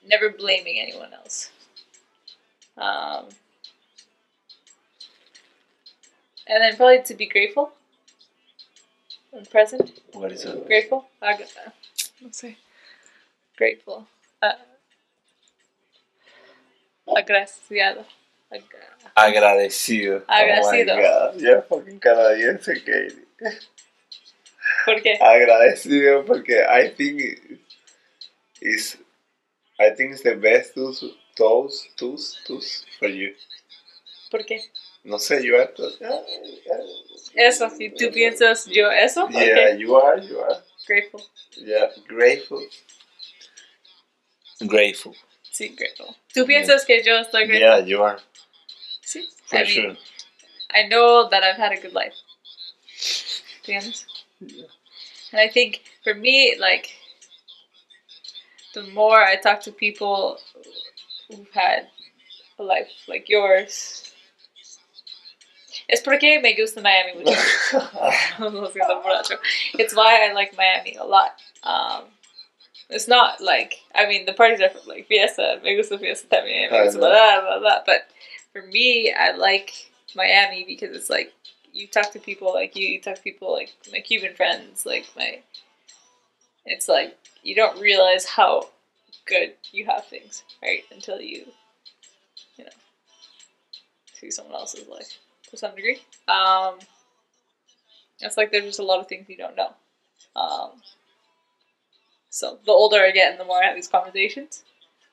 never 0.06 0.30
blaming 0.30 0.80
anyone 0.82 1.14
else. 1.14 1.50
Um, 2.78 3.30
and 6.48 6.62
then 6.62 6.76
probably 6.76 7.04
to 7.04 7.14
be 7.14 7.28
grateful 7.28 7.72
and 9.34 9.50
present. 9.50 10.00
What 10.14 10.32
is 10.32 10.46
it? 10.46 10.66
Grateful? 10.68 11.06
Ag- 11.22 11.42
uh, 11.42 11.70
let's 12.22 12.40
see. 12.40 12.58
Grateful. 13.58 14.08
Uh, 14.42 14.54
agraciado. 17.08 18.06
Ag- 18.52 18.64
Agradecido. 19.16 20.24
Agradecido. 20.28 20.94
Oh 20.94 20.96
my 20.96 21.02
God. 21.02 21.42
You're 21.42 21.62
fucking 21.64 22.00
canadiense, 22.00 22.74
Katie. 22.86 23.26
¿Por 24.86 25.02
qué? 25.02 25.18
Agradecido 25.20 26.26
porque 26.26 26.64
I 26.68 26.90
think 26.90 27.60
is 28.62 28.98
I 29.80 29.90
think 29.92 30.14
it's 30.14 30.24
the 30.24 30.36
best 30.36 30.74
tools 30.74 31.04
tools 31.36 31.88
tools 31.98 32.40
tools 32.46 32.86
for 33.00 33.08
you. 33.08 33.34
¿Por 34.32 34.46
qué? 34.46 34.62
No 35.04 35.18
sé, 35.20 35.44
you 35.44 35.56
are 35.56 35.74
eh, 35.78 35.98
eh, 36.02 37.48
Eso, 37.48 37.70
si 37.70 37.90
tú 37.90 38.10
piensas 38.12 38.66
yo 38.68 38.90
eso, 38.90 39.28
Yeah, 39.30 39.42
okay. 39.42 39.78
you 39.78 39.96
are, 39.96 40.22
you 40.22 40.40
are. 40.40 40.64
Grateful. 40.88 41.22
Yeah, 41.58 41.90
grateful. 42.08 42.66
Grateful. 44.62 45.16
Sí, 45.52 45.76
grateful. 45.76 46.16
¿Tú 46.34 46.46
piensas 46.46 46.86
que 46.86 47.04
yo 47.04 47.18
estoy 47.18 47.48
grateful? 47.48 47.60
Yeah, 47.60 47.80
you 47.86 48.02
are. 48.04 48.20
Sí. 49.02 49.28
For 49.46 49.58
I 49.60 49.64
mean, 49.64 49.70
sure. 49.70 49.98
I 50.74 50.88
know 50.88 51.28
that 51.30 51.44
I've 51.44 51.58
had 51.58 51.74
a 51.74 51.82
good 51.82 51.94
life. 51.94 52.16
To 53.64 53.72
be 53.72 53.74
¿Entiendes? 53.74 54.06
And 55.32 55.40
I 55.40 55.48
think 55.48 55.82
for 56.04 56.14
me, 56.14 56.56
like, 56.60 56.90
the 58.74 58.84
more 58.94 59.22
I 59.24 59.36
talk 59.36 59.62
to 59.62 59.72
people 59.72 60.40
who've 61.30 61.52
had 61.54 61.88
a 62.58 62.64
life 62.64 62.90
like 63.08 63.28
yours, 63.30 64.13
es 65.94 66.02
porque 66.02 66.40
me 66.42 66.56
gusta 66.56 66.82
Miami 66.82 67.14
mucho. 67.20 67.32
Lo 68.40 68.72
siento, 68.72 69.02
borracho. 69.02 69.38
it's 69.78 69.96
why 69.96 70.28
I 70.28 70.34
like 70.34 70.58
Miami 70.58 70.96
a 70.96 71.04
lot. 71.04 71.34
Um, 71.64 72.06
it's 72.90 73.08
not 73.08 73.40
like, 73.42 73.76
I 73.94 74.08
mean, 74.08 74.26
the 74.26 74.34
parties 74.34 74.60
are 74.60 74.72
like 74.88 75.08
fiesta, 75.08 75.60
me 75.64 75.76
gusta 75.76 76.00
fiesta 76.00 76.28
también, 76.28 76.72
me 76.72 76.78
gusta 76.84 77.00
know. 77.00 77.10
blah, 77.10 77.42
blah, 77.42 77.60
blah. 77.60 77.80
But 77.86 78.08
for 78.52 78.64
me, 78.64 79.14
I 79.14 79.32
like 79.36 79.92
Miami 80.16 80.66
because 80.68 80.96
it's 80.96 81.10
like, 81.10 81.32
you 81.72 81.88
talk 81.88 82.12
to 82.12 82.20
people 82.20 82.54
like 82.54 82.76
you, 82.76 82.88
you 82.88 83.02
talk 83.02 83.16
to 83.16 83.22
people 83.22 83.52
like 83.52 83.72
my 83.92 84.00
Cuban 84.00 84.36
friends, 84.36 84.86
like 84.86 85.06
my, 85.16 85.42
it's 86.66 86.88
like, 86.88 87.18
you 87.44 87.56
don't 87.56 87.80
realize 87.80 88.26
how 88.26 88.70
good 89.26 89.54
you 89.72 89.86
have 89.86 90.06
things, 90.06 90.44
right? 90.62 90.84
Until 90.92 91.22
you, 91.22 91.46
you 92.58 92.66
know, 92.66 92.72
see 94.14 94.32
someone 94.32 94.56
else's 94.56 94.88
life 94.88 95.20
to 95.54 95.58
some 95.58 95.76
degree. 95.76 96.02
Um, 96.28 96.80
it's 98.20 98.38
like 98.38 98.52
there's 98.52 98.66
just 98.66 98.80
a 98.80 98.84
lot 98.84 99.00
of 99.00 99.08
things 99.08 99.30
you 99.30 99.38
don't 99.38 99.56
know. 99.56 99.72
Um, 100.36 100.72
so 102.30 102.58
the 102.66 102.72
older 102.72 103.00
I 103.00 103.12
get 103.12 103.32
and 103.32 103.40
the 103.40 103.46
more 103.46 103.64
I 103.64 103.68
have 103.68 103.76
these 103.76 103.88
conversations, 103.88 104.64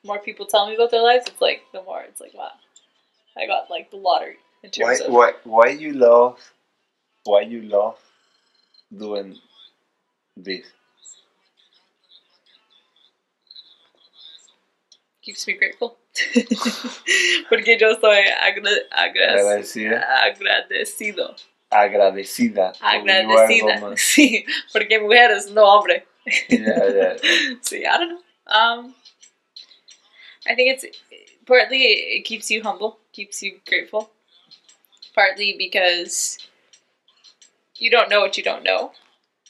the 0.01 0.07
more 0.07 0.19
people 0.19 0.47
tell 0.47 0.67
me 0.67 0.73
about 0.75 0.89
their 0.89 1.03
lives, 1.03 1.27
it's 1.27 1.41
like 1.41 1.61
the 1.73 1.83
more 1.83 2.01
it's 2.01 2.19
like 2.19 2.33
wow, 2.33 2.51
I 3.37 3.45
got 3.45 3.69
like 3.69 3.91
the 3.91 3.97
lottery 3.97 4.37
in 4.63 4.71
Why 4.77 4.95
terms 4.95 5.01
of 5.01 5.13
why 5.13 5.33
why 5.43 5.67
you 5.67 5.93
love 5.93 6.39
why 7.23 7.41
you 7.41 7.61
love 7.61 7.99
doing 8.97 9.37
this? 10.35 10.65
Keeps 15.21 15.45
me 15.47 15.53
grateful. 15.53 15.97
Porque 17.49 17.77
yo 17.79 17.95
soy 17.99 18.19
agra- 18.41 18.87
agra- 18.91 19.33
Agradecida. 19.33 20.23
agradecido. 20.23 21.35
Agradecida. 21.69 22.73
So 22.73 22.85
you 22.85 22.89
are 22.89 22.99
Agradecida. 22.99 23.95
Sí, 23.97 24.45
porque 24.73 24.99
mujeres, 24.99 25.49
no 25.51 25.65
hombre. 25.65 26.05
Yeah, 26.49 26.85
yeah. 26.87 27.17
See, 27.61 27.85
I 27.85 27.97
don't 27.97 28.09
know. 28.09 28.21
Um, 28.47 28.95
I 30.45 30.55
think 30.55 30.69
it's 30.73 30.85
partly 31.45 31.77
it 32.17 32.25
keeps 32.25 32.51
you 32.51 32.61
humble, 32.61 32.97
keeps 33.13 33.41
you 33.41 33.59
grateful. 33.65 34.09
Partly 35.15 35.55
because 35.57 36.37
you 37.77 37.89
don't 37.89 38.09
know 38.09 38.21
what 38.21 38.37
you 38.37 38.43
don't 38.43 38.63
know, 38.63 38.91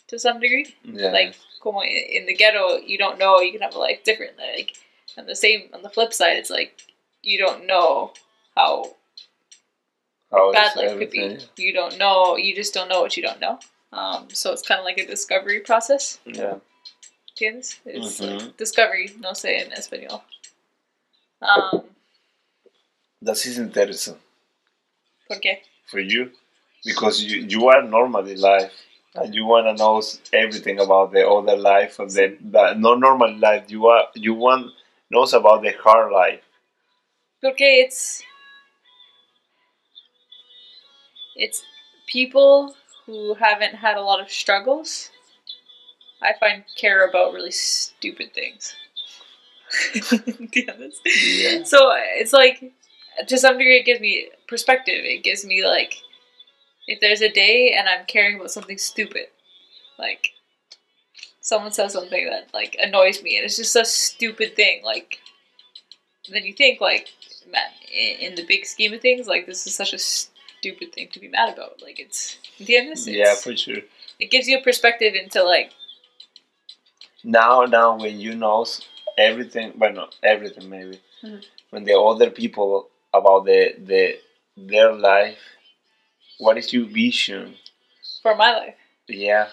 to 0.08 0.20
some 0.20 0.40
degree. 0.40 0.76
yeah. 0.84 1.12
Like, 1.12 1.36
como 1.62 1.82
in 1.82 1.90
in 1.90 2.26
the 2.28 2.36
ghetto, 2.36 2.78
you 2.78 2.98
don't 2.98 3.18
know 3.18 3.40
you 3.42 3.52
can 3.52 3.62
have 3.62 3.76
a 3.76 3.80
life 3.80 4.04
different. 4.04 4.38
Like, 4.38 4.74
on 5.18 5.26
the 5.26 5.36
same, 5.36 5.70
on 5.74 5.82
the 5.82 5.90
flip 5.90 6.14
side, 6.14 6.38
it's 6.38 6.50
like 6.50 6.82
you 7.22 7.38
don't 7.38 7.66
know 7.68 8.14
how 8.56 8.96
How 10.32 10.52
bad 10.54 10.76
life 10.76 10.98
could 10.98 11.12
be. 11.12 11.38
You 11.58 11.74
don't 11.74 11.98
know. 11.98 12.38
You 12.38 12.56
just 12.56 12.74
don't 12.74 12.88
know 12.90 13.02
what 13.02 13.16
you 13.18 13.24
don't 13.24 13.40
know. 13.42 13.60
Um, 13.94 14.28
so 14.32 14.54
it's 14.54 14.62
kind 14.62 14.80
of 14.80 14.86
like 14.86 14.98
a 14.98 15.06
discovery 15.06 15.60
process. 15.60 16.20
Yeah. 16.26 16.56
¿Entiendes? 17.36 17.80
It's 17.86 18.20
Mhm. 18.20 18.40
like 18.40 18.58
discovery, 18.58 19.14
no 19.20 19.32
sé 19.34 19.60
en 19.66 19.72
español. 19.74 20.22
Um, 21.42 21.84
That 23.24 23.38
is 23.46 23.58
interesting 23.60 24.18
¿Por 25.28 25.40
qué? 25.40 25.60
for 25.86 26.00
you 26.00 26.32
because 26.86 27.22
you 27.22 27.42
you 27.54 27.68
are 27.70 27.84
normal 27.84 28.26
in 28.28 28.40
life 28.42 28.72
and 29.16 29.34
you 29.36 29.46
wanna 29.46 29.74
know 29.76 30.02
everything 30.34 30.80
about 30.80 31.12
the 31.12 31.28
other 31.28 31.56
life 31.58 32.00
and 32.00 32.10
the, 32.10 32.38
the 32.42 32.74
not 32.76 33.00
normal 33.00 33.32
life. 33.38 33.66
You 33.70 33.88
are 33.88 34.08
you 34.16 34.34
want 34.34 34.72
knows 35.12 35.34
about 35.34 35.62
the 35.62 35.72
hard 35.72 36.12
life. 36.12 36.42
Porque 37.42 37.84
it's 37.84 38.24
it's 41.36 41.64
people 42.08 42.76
who 43.06 43.34
haven't 43.36 43.76
had 43.76 43.98
a 43.98 44.02
lot 44.02 44.22
of 44.22 44.30
struggles. 44.30 45.10
I 46.22 46.34
find 46.40 46.64
care 46.80 47.08
about 47.08 47.34
really 47.34 47.52
stupid 47.52 48.34
things. 48.34 48.76
Yeah. 50.54 51.64
So 51.64 51.94
it's 52.18 52.34
like, 52.34 52.74
to 53.26 53.38
some 53.38 53.58
degree, 53.58 53.80
it 53.80 53.86
gives 53.86 54.02
me 54.02 54.30
perspective. 54.48 55.00
It 55.04 55.24
gives 55.24 55.46
me 55.46 55.66
like, 55.66 55.96
if 56.88 57.00
there's 57.00 57.22
a 57.22 57.32
day 57.32 57.74
and 57.78 57.88
I'm 57.88 58.06
caring 58.06 58.36
about 58.36 58.52
something 58.52 58.78
stupid, 58.78 59.28
like 59.98 60.34
someone 61.42 61.72
says 61.72 61.94
something 61.94 62.26
that 62.30 62.50
like 62.54 62.78
annoys 62.80 63.22
me, 63.24 63.38
and 63.38 63.46
it's 63.46 63.58
just 63.58 63.76
a 63.76 63.86
stupid 63.86 64.56
thing. 64.56 64.84
Like, 64.84 65.20
then 66.30 66.44
you 66.44 66.54
think 66.54 66.80
like, 66.82 67.10
man, 67.52 67.70
in, 67.94 68.36
the 68.36 68.46
big 68.46 68.66
scheme 68.66 68.94
of 68.94 69.02
things, 69.02 69.28
like 69.28 69.46
this 69.46 69.66
is 69.68 69.76
such 69.76 69.94
a 69.94 70.00
stupid 70.00 70.94
thing 70.94 71.10
to 71.14 71.20
be 71.20 71.28
mad 71.28 71.54
about. 71.54 71.82
Like 71.82 72.00
it's, 72.00 72.38
¿entiendes? 72.60 73.06
Yeah, 73.08 73.22
It's- 73.34 73.44
for 73.44 73.56
sure. 73.56 73.82
it 74.20 74.30
gives 74.32 74.48
you 74.48 74.58
a 74.60 74.62
perspective 74.62 75.14
into 75.16 75.44
like, 75.44 75.72
now 77.24 77.62
now 77.66 77.98
when 77.98 78.20
you 78.20 78.36
know 78.36 78.66
everything 79.18 79.74
well 79.78 79.94
not 79.94 80.16
everything 80.24 80.70
maybe 80.70 81.00
Mhm. 81.24 81.44
when 81.70 81.84
the 81.84 81.98
other 82.00 82.30
people 82.32 82.90
about 83.14 83.46
the 83.46 83.76
the 83.78 84.20
their 84.58 84.92
life 84.94 85.40
what 86.40 86.58
is 86.58 86.74
your 86.74 86.86
vision 86.86 87.58
for 88.22 88.36
my 88.36 88.52
life. 88.58 88.76
yeah 89.08 89.50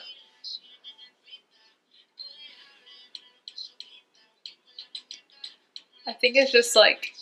I 6.08 6.12
think 6.14 6.36
it's 6.36 6.50
just 6.50 6.74
like 6.74 7.12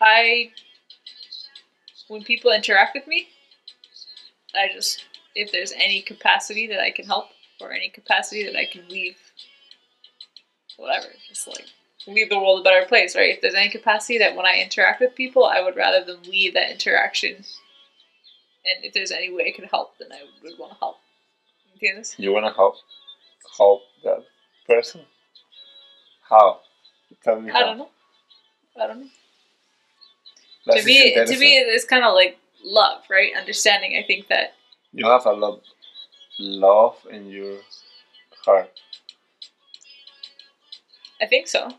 I 0.00 0.50
when 2.08 2.22
people 2.22 2.52
interact 2.52 2.94
with 2.94 3.06
me, 3.06 3.28
I 4.54 4.68
just 4.72 5.04
if 5.34 5.50
there's 5.50 5.72
any 5.72 6.02
capacity 6.02 6.66
that 6.66 6.80
I 6.80 6.90
can 6.90 7.06
help, 7.06 7.28
or 7.60 7.72
any 7.72 7.88
capacity 7.88 8.44
that 8.44 8.56
I 8.56 8.66
can 8.66 8.86
leave 8.88 9.16
whatever, 10.76 11.06
just 11.28 11.48
like 11.48 11.66
leave 12.06 12.28
the 12.28 12.38
world 12.38 12.60
a 12.60 12.64
better 12.64 12.86
place, 12.86 13.16
right? 13.16 13.34
If 13.34 13.40
there's 13.40 13.54
any 13.54 13.70
capacity 13.70 14.18
that 14.18 14.36
when 14.36 14.46
I 14.46 14.60
interact 14.62 15.00
with 15.00 15.14
people, 15.14 15.44
I 15.44 15.60
would 15.60 15.76
rather 15.76 16.04
them 16.04 16.22
leave 16.24 16.54
that 16.54 16.70
interaction. 16.70 17.34
And 17.34 18.84
if 18.84 18.92
there's 18.92 19.10
any 19.10 19.32
way 19.32 19.48
I 19.52 19.56
could 19.56 19.68
help, 19.70 19.96
then 19.98 20.08
I 20.12 20.20
would 20.42 20.58
want 20.58 20.72
to 20.72 20.78
help. 20.78 20.96
¿Entiendes? 21.74 22.18
You 22.18 22.32
wanna 22.32 22.52
help 22.52 22.76
help 23.56 23.82
that 24.04 24.24
person? 24.66 25.00
How? 26.28 26.60
Tell 27.22 27.40
me 27.40 27.50
I 27.50 27.54
how. 27.54 27.64
don't 27.64 27.78
know. 27.78 27.88
I 28.80 28.86
don't 28.86 29.00
know. 29.00 29.06
That 30.66 30.80
to 30.80 30.84
me, 30.84 30.98
is 30.98 31.30
to 31.30 31.38
me, 31.38 31.56
it's 31.58 31.84
kind 31.84 32.04
of 32.04 32.14
like 32.14 32.38
love, 32.62 33.02
right? 33.08 33.32
Understanding. 33.36 33.96
I 33.96 34.06
think 34.06 34.28
that 34.28 34.54
you 34.92 35.06
have 35.06 35.26
a 35.26 35.32
lot 35.32 35.62
love 36.38 36.96
in 37.10 37.30
your 37.30 37.58
heart. 38.44 38.70
I 41.20 41.26
think 41.26 41.48
so. 41.48 41.70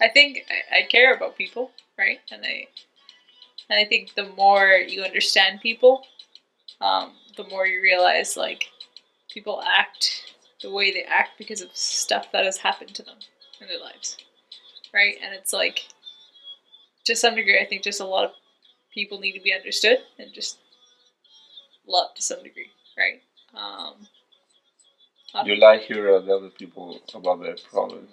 I 0.00 0.08
think 0.08 0.46
I, 0.50 0.78
I 0.78 0.82
care 0.82 1.14
about 1.14 1.36
people, 1.36 1.70
right? 1.98 2.20
And 2.30 2.42
I 2.44 2.66
and 3.68 3.78
I 3.78 3.84
think 3.84 4.14
the 4.14 4.28
more 4.36 4.80
you 4.86 5.02
understand 5.02 5.60
people, 5.60 6.06
um, 6.80 7.12
the 7.36 7.44
more 7.44 7.66
you 7.66 7.80
realize 7.82 8.36
like 8.36 8.66
people 9.30 9.62
act 9.62 10.34
the 10.62 10.70
way 10.70 10.92
they 10.92 11.02
act 11.02 11.30
because 11.38 11.60
of 11.60 11.70
stuff 11.72 12.32
that 12.32 12.44
has 12.44 12.58
happened 12.58 12.94
to 12.94 13.02
them 13.02 13.16
in 13.60 13.68
their 13.68 13.80
lives, 13.80 14.16
right? 14.92 15.16
And 15.22 15.34
it's 15.34 15.52
like 15.52 15.86
to 17.04 17.16
some 17.16 17.34
degree, 17.34 17.58
I 17.60 17.66
think 17.66 17.82
just 17.82 18.00
a 18.00 18.04
lot 18.06 18.24
of 18.24 18.32
people 18.92 19.18
need 19.20 19.32
to 19.32 19.40
be 19.40 19.54
understood 19.54 19.98
and 20.18 20.32
just 20.32 20.58
loved 21.86 22.16
to 22.16 22.22
some 22.22 22.42
degree, 22.42 22.70
right? 22.98 23.22
Um, 23.54 24.06
You 25.44 25.56
like 25.56 25.82
hear 25.82 26.20
the 26.20 26.36
other 26.36 26.50
people 26.50 27.00
about 27.14 27.42
their 27.42 27.56
problem. 27.56 28.08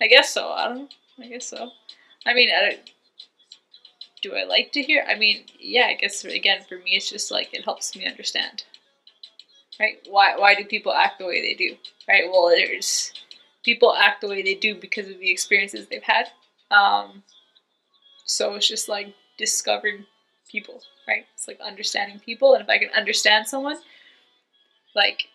I 0.00 0.06
guess 0.06 0.32
so. 0.32 0.50
I 0.50 0.68
don't 0.68 0.78
know. 0.78 0.88
I 1.22 1.28
guess 1.28 1.46
so. 1.46 1.70
I 2.26 2.34
mean, 2.34 2.50
I 2.50 2.70
don't, 2.70 2.90
do 4.22 4.34
I 4.34 4.44
like 4.44 4.72
to 4.72 4.82
hear? 4.82 5.04
I 5.08 5.16
mean, 5.16 5.44
yeah. 5.58 5.86
I 5.86 5.94
guess 5.94 6.24
again 6.24 6.62
for 6.68 6.76
me, 6.78 6.92
it's 6.92 7.10
just 7.10 7.30
like 7.30 7.52
it 7.54 7.64
helps 7.64 7.94
me 7.96 8.06
understand. 8.06 8.64
Right? 9.78 9.98
Why? 10.08 10.36
Why 10.36 10.54
do 10.54 10.64
people 10.64 10.92
act 10.92 11.18
the 11.18 11.26
way 11.26 11.40
they 11.40 11.54
do? 11.54 11.76
Right? 12.08 12.24
Well, 12.30 12.48
there's 12.48 13.12
people 13.64 13.94
act 13.94 14.20
the 14.20 14.28
way 14.28 14.42
they 14.42 14.54
do 14.54 14.74
because 14.74 15.08
of 15.08 15.18
the 15.18 15.30
experiences 15.30 15.86
they've 15.86 16.02
had. 16.02 16.28
Um, 16.70 17.22
so 18.24 18.54
it's 18.54 18.68
just 18.68 18.88
like 18.88 19.14
discovering 19.38 20.06
people. 20.48 20.82
Right? 21.08 21.26
It's 21.34 21.48
like 21.48 21.60
understanding 21.60 22.20
people, 22.20 22.54
and 22.54 22.62
if 22.62 22.68
I 22.68 22.78
can 22.78 22.90
understand 22.90 23.46
someone, 23.46 23.78
like 24.94 25.28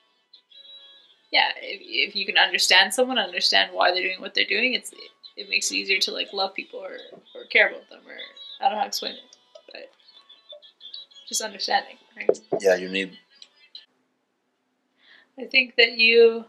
yeah, 1.31 1.49
if, 1.57 2.11
if 2.11 2.15
you 2.15 2.25
can 2.25 2.37
understand 2.37 2.93
someone, 2.93 3.17
understand 3.17 3.71
why 3.73 3.91
they're 3.91 4.03
doing 4.03 4.21
what 4.21 4.33
they're 4.33 4.45
doing, 4.45 4.73
it's 4.73 4.93
it 5.35 5.49
makes 5.49 5.69
it 5.69 5.75
easier 5.75 5.99
to 5.99 6.11
like 6.11 6.31
love 6.31 6.53
people 6.53 6.79
or, 6.79 6.97
or 7.35 7.45
care 7.51 7.67
about 7.67 7.89
them 7.89 7.99
or 8.07 8.15
I 8.61 8.69
don't 8.69 8.73
know 8.73 8.77
how 8.77 8.83
to 8.83 8.87
explain 8.87 9.15
it, 9.15 9.37
but 9.71 9.91
just 11.27 11.41
understanding, 11.41 11.97
right? 12.15 12.39
Yeah, 12.61 12.75
you 12.75 12.89
need. 12.89 13.17
I 15.37 15.43
think 15.43 15.75
that 15.75 15.97
you 15.97 16.45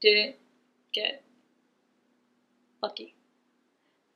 didn't 0.00 0.36
get 0.92 1.22
lucky. 2.82 3.14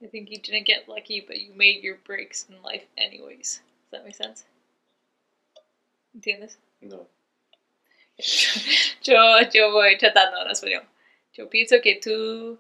I 0.03 0.07
think 0.07 0.31
you 0.31 0.39
didn't 0.39 0.67
get 0.67 0.89
lucky, 0.89 1.25
but 1.27 1.41
you 1.41 1.53
made 1.55 1.83
your 1.83 1.97
breaks 2.05 2.47
in 2.49 2.62
life 2.62 2.85
anyways. 2.99 3.61
Does 3.91 4.01
that 4.01 4.05
make 4.05 4.15
sense? 4.15 4.44
¿Entiendes? 6.15 6.57
No. 6.81 7.07
yo, 9.03 9.41
yo 9.53 9.73
voy 9.73 9.97
tratando 9.99 10.41
en 10.41 10.51
español. 10.51 10.85
Yo 11.33 11.49
pienso 11.49 11.81
que 11.81 12.01
tú 12.01 12.59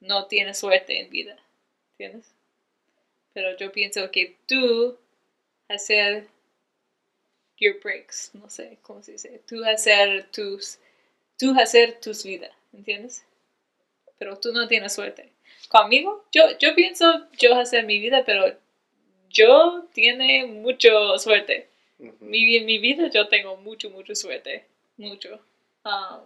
no 0.00 0.26
tienes 0.26 0.58
suerte 0.58 1.00
en 1.00 1.10
vida, 1.10 1.36
¿entiendes? 1.92 2.26
Pero 3.34 3.56
yo 3.56 3.72
pienso 3.72 4.10
que 4.10 4.36
tú 4.46 4.96
hacer 5.68 6.28
your 7.58 7.74
breaks, 7.82 8.30
no 8.34 8.48
sé 8.48 8.78
cómo 8.82 9.02
se 9.02 9.12
dice, 9.12 9.40
tú 9.46 9.64
hacer 9.64 10.30
tus, 10.30 10.78
tú 11.36 11.54
hacer 11.58 12.00
tus 12.00 12.24
vidas, 12.24 12.52
¿entiendes? 12.72 13.24
Pero 14.18 14.38
tú 14.38 14.52
no 14.52 14.66
tienes 14.68 14.92
suerte. 14.92 15.32
Conmigo, 15.68 16.24
yo, 16.32 16.58
yo 16.58 16.74
pienso 16.74 17.26
yo 17.38 17.54
hacer 17.54 17.84
mi 17.84 17.98
vida, 17.98 18.24
pero 18.24 18.56
yo 19.30 19.86
tiene 19.92 20.46
mucho 20.46 21.18
suerte 21.18 21.68
mi, 21.98 22.56
en 22.56 22.66
mi 22.66 22.78
vida 22.78 23.08
yo 23.08 23.28
tengo 23.28 23.56
mucho, 23.56 23.90
mucho 23.90 24.14
suerte. 24.14 24.64
Mucho. 24.96 25.40
Um, 25.84 26.22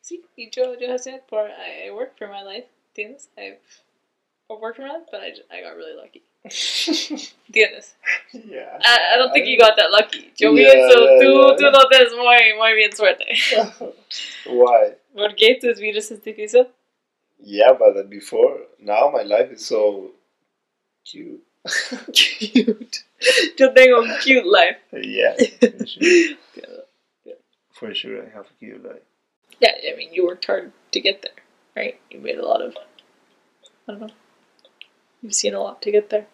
sí, 0.00 0.24
y 0.36 0.50
yo, 0.50 0.78
yo 0.78 0.92
hacer 0.92 1.22
por, 1.28 1.48
I, 1.48 1.86
I 1.86 1.90
work 1.90 2.16
for 2.16 2.28
my 2.28 2.42
life, 2.42 2.68
¿entiendes? 2.88 3.28
I've, 3.36 3.58
I've 4.50 4.60
worked 4.60 4.76
for 4.76 4.86
my 4.86 4.94
life, 4.94 5.06
but 5.10 5.20
I, 5.20 5.32
I 5.50 5.62
got 5.62 5.76
really 5.76 5.94
lucky. 5.94 6.22
¿Entiendes? 6.44 7.94
yeah. 8.32 8.78
I, 8.82 9.14
I 9.14 9.16
don't 9.16 9.32
think 9.32 9.46
you 9.46 9.58
got 9.58 9.76
that 9.76 9.90
lucky. 9.90 10.30
Yo 10.36 10.52
Yeah, 10.52 10.70
pienso, 10.70 11.04
yeah, 11.04 11.20
tú, 11.20 11.56
tú 11.56 11.70
no 11.70 11.88
tienes 11.88 12.12
muy, 12.14 12.54
muy 12.56 12.74
bien 12.74 12.94
suerte. 12.94 13.26
Why? 14.46 14.94
¿Por 15.14 15.34
qué 15.34 15.56
tus 15.60 15.80
vidas 15.80 16.10
es 16.10 16.22
difícil? 16.22 16.66
Yeah, 17.40 17.72
but 17.78 18.08
before 18.10 18.58
now 18.78 19.10
my 19.12 19.22
life 19.22 19.50
is 19.52 19.64
so 19.66 20.12
cute. 21.04 21.42
Cute. 22.12 23.04
Yo 23.58 23.72
tengo 23.72 24.02
un 24.02 24.18
cute 24.20 24.44
life. 24.44 24.76
yeah, 24.92 25.34
for 25.60 25.86
sure. 25.86 26.36
For 27.72 27.94
sure, 27.94 28.22
I 28.22 28.28
have 28.36 28.44
a 28.46 28.54
cute 28.58 28.84
life. 28.84 29.00
Yeah, 29.60 29.70
I 29.90 29.96
mean, 29.96 30.12
you 30.12 30.26
worked 30.26 30.44
hard 30.44 30.72
to 30.92 31.00
get 31.00 31.22
there, 31.22 31.32
right? 31.74 31.98
You 32.10 32.20
made 32.20 32.36
a 32.36 32.46
lot 32.46 32.60
of, 32.60 32.76
I 33.88 33.92
don't 33.92 34.00
know, 34.00 34.10
you've 35.22 35.34
seen 35.34 35.54
a 35.54 35.60
lot 35.60 35.80
to 35.82 35.90
get 35.90 36.10
there. 36.10 36.26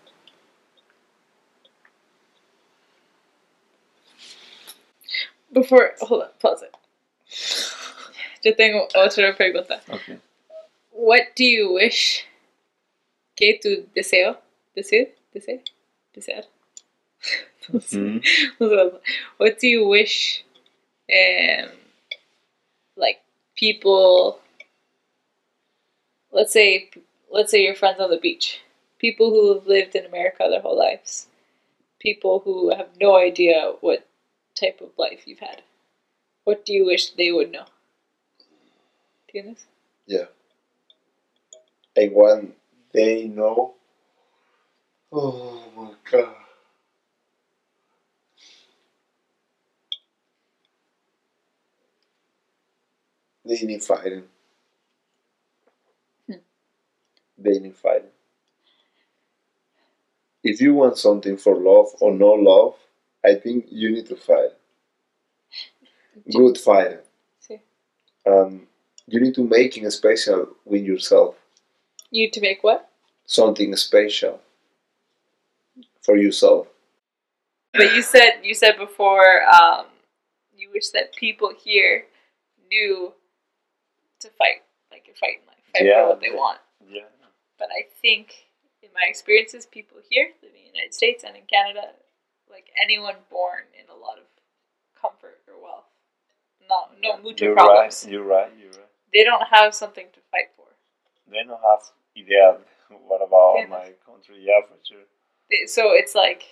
Before, 5.53 5.93
hold 6.01 6.23
on, 6.23 6.29
pause 6.41 6.63
it. 6.63 6.75
Yo 8.43 8.53
tengo 8.55 8.89
otra 8.97 9.37
pregunta. 9.37 9.81
Okay. 9.89 10.19
What 11.01 11.35
do 11.35 11.47
you 11.47 11.73
wish 11.73 12.27
que 13.35 13.59
tu 13.59 13.89
deseo, 13.97 14.37
deseo, 14.77 15.07
deseo, 15.35 15.63
desear? 16.15 16.45
Mhm. 17.73 18.23
what 19.39 19.59
do 19.59 19.67
you 19.67 19.87
wish 19.87 20.45
um 21.11 21.71
like 22.97 23.21
people 23.57 24.41
let's 26.33 26.53
say 26.53 26.91
let's 27.31 27.51
say 27.51 27.63
your 27.63 27.75
friends 27.75 28.01
on 28.01 28.11
the 28.11 28.19
beach 28.19 28.61
people 28.99 29.31
who 29.31 29.55
have 29.55 29.67
lived 29.67 29.95
in 29.95 30.05
america 30.05 30.47
their 30.49 30.61
whole 30.61 30.79
lives 30.79 31.29
people 31.99 32.41
who 32.41 32.75
have 32.75 32.89
no 33.01 33.17
idea 33.17 33.73
what 33.81 34.07
type 34.55 34.81
of 34.81 34.91
life 34.99 35.27
you've 35.27 35.39
had 35.41 35.63
what 36.45 36.65
do 36.65 36.73
you 36.73 36.85
wish 36.85 37.11
they 37.11 37.31
would 37.31 37.53
know 37.53 37.67
¿Tienes? 39.33 39.67
Yeah. 40.07 40.27
And 41.97 42.13
when 42.15 42.53
they 42.93 43.27
know, 43.29 43.75
oh 45.13 45.63
my 45.77 45.93
god. 46.11 46.35
They 53.45 53.61
need 53.63 53.83
fighting. 53.83 54.25
Hmm. 56.27 56.35
They 57.39 57.59
need 57.59 57.77
fighting. 57.77 58.11
If 60.45 60.61
you 60.61 60.75
want 60.75 60.99
something 60.99 61.37
for 61.37 61.57
love 61.57 61.89
or 62.01 62.13
no 62.13 62.33
love, 62.33 62.77
I 63.25 63.35
think 63.35 63.67
you 63.71 63.91
need 63.91 64.07
to 64.07 64.17
fight. 64.17 64.51
Good 66.33 66.59
fighting. 66.59 66.99
Sí. 67.41 67.61
Um, 68.27 68.69
you 69.07 69.21
need 69.21 69.35
to 69.35 69.45
make 69.45 69.77
it 69.77 69.91
special 69.91 70.57
with 70.65 70.85
yourself. 70.85 71.40
You 72.11 72.25
need 72.25 72.33
to 72.35 72.41
make 72.41 72.63
what 72.63 72.89
Something 73.27 73.75
special 73.77 74.41
for 76.03 76.17
yourself. 76.17 76.67
But 77.73 77.95
you 77.95 78.03
said 78.03 78.41
you 78.43 78.55
said 78.55 78.77
before 78.77 79.43
um, 79.47 79.87
you 80.57 80.69
wish 80.75 80.91
that 80.91 81.15
people 81.15 81.53
here 81.63 82.07
knew 82.69 83.13
to 84.21 84.29
fight, 84.31 84.63
like 84.91 85.07
you 85.07 85.15
fight 85.15 85.41
in 85.41 85.47
life, 85.47 85.57
fight 85.73 85.87
Yeah. 85.87 86.03
for 86.03 86.09
what 86.11 86.21
they 86.21 86.31
want. 86.31 86.59
Yeah. 86.91 87.03
But 87.59 87.69
I 87.71 87.87
think, 88.03 88.47
in 88.83 88.89
my 88.95 89.07
experiences, 89.09 89.67
people 89.67 89.99
here 90.09 90.31
living 90.43 90.63
in 90.67 90.73
the 90.73 90.79
United 90.79 90.95
States 90.95 91.23
and 91.25 91.37
in 91.37 91.43
Canada, 91.47 91.93
like 92.51 92.71
anyone 92.83 93.15
born 93.31 93.65
in 93.79 93.87
a 93.89 93.95
lot 93.97 94.19
of 94.19 94.25
comfort 95.01 95.39
or 95.47 95.63
wealth, 95.63 95.85
no, 96.69 96.89
no 97.01 97.23
mucho 97.23 97.45
You're 97.45 97.55
problems, 97.55 98.03
right. 98.05 98.13
You're 98.13 98.25
right. 98.25 98.51
You're 98.59 98.71
right. 98.73 98.91
they 99.15 99.23
don't 99.25 99.47
have 99.53 99.75
something 99.75 100.07
to 100.13 100.21
fight 100.33 100.51
for. 100.57 100.67
They 101.31 101.45
don't 101.45 101.61
have 101.63 101.83
idea 102.17 102.59
what 103.07 103.23
about 103.23 103.57
Yeah. 103.59 103.67
my 103.67 103.93
country. 104.05 104.39
Yeah, 104.41 104.61
for 104.67 104.79
sure. 104.85 105.07
So 105.67 105.93
it's 105.93 106.15
like, 106.15 106.43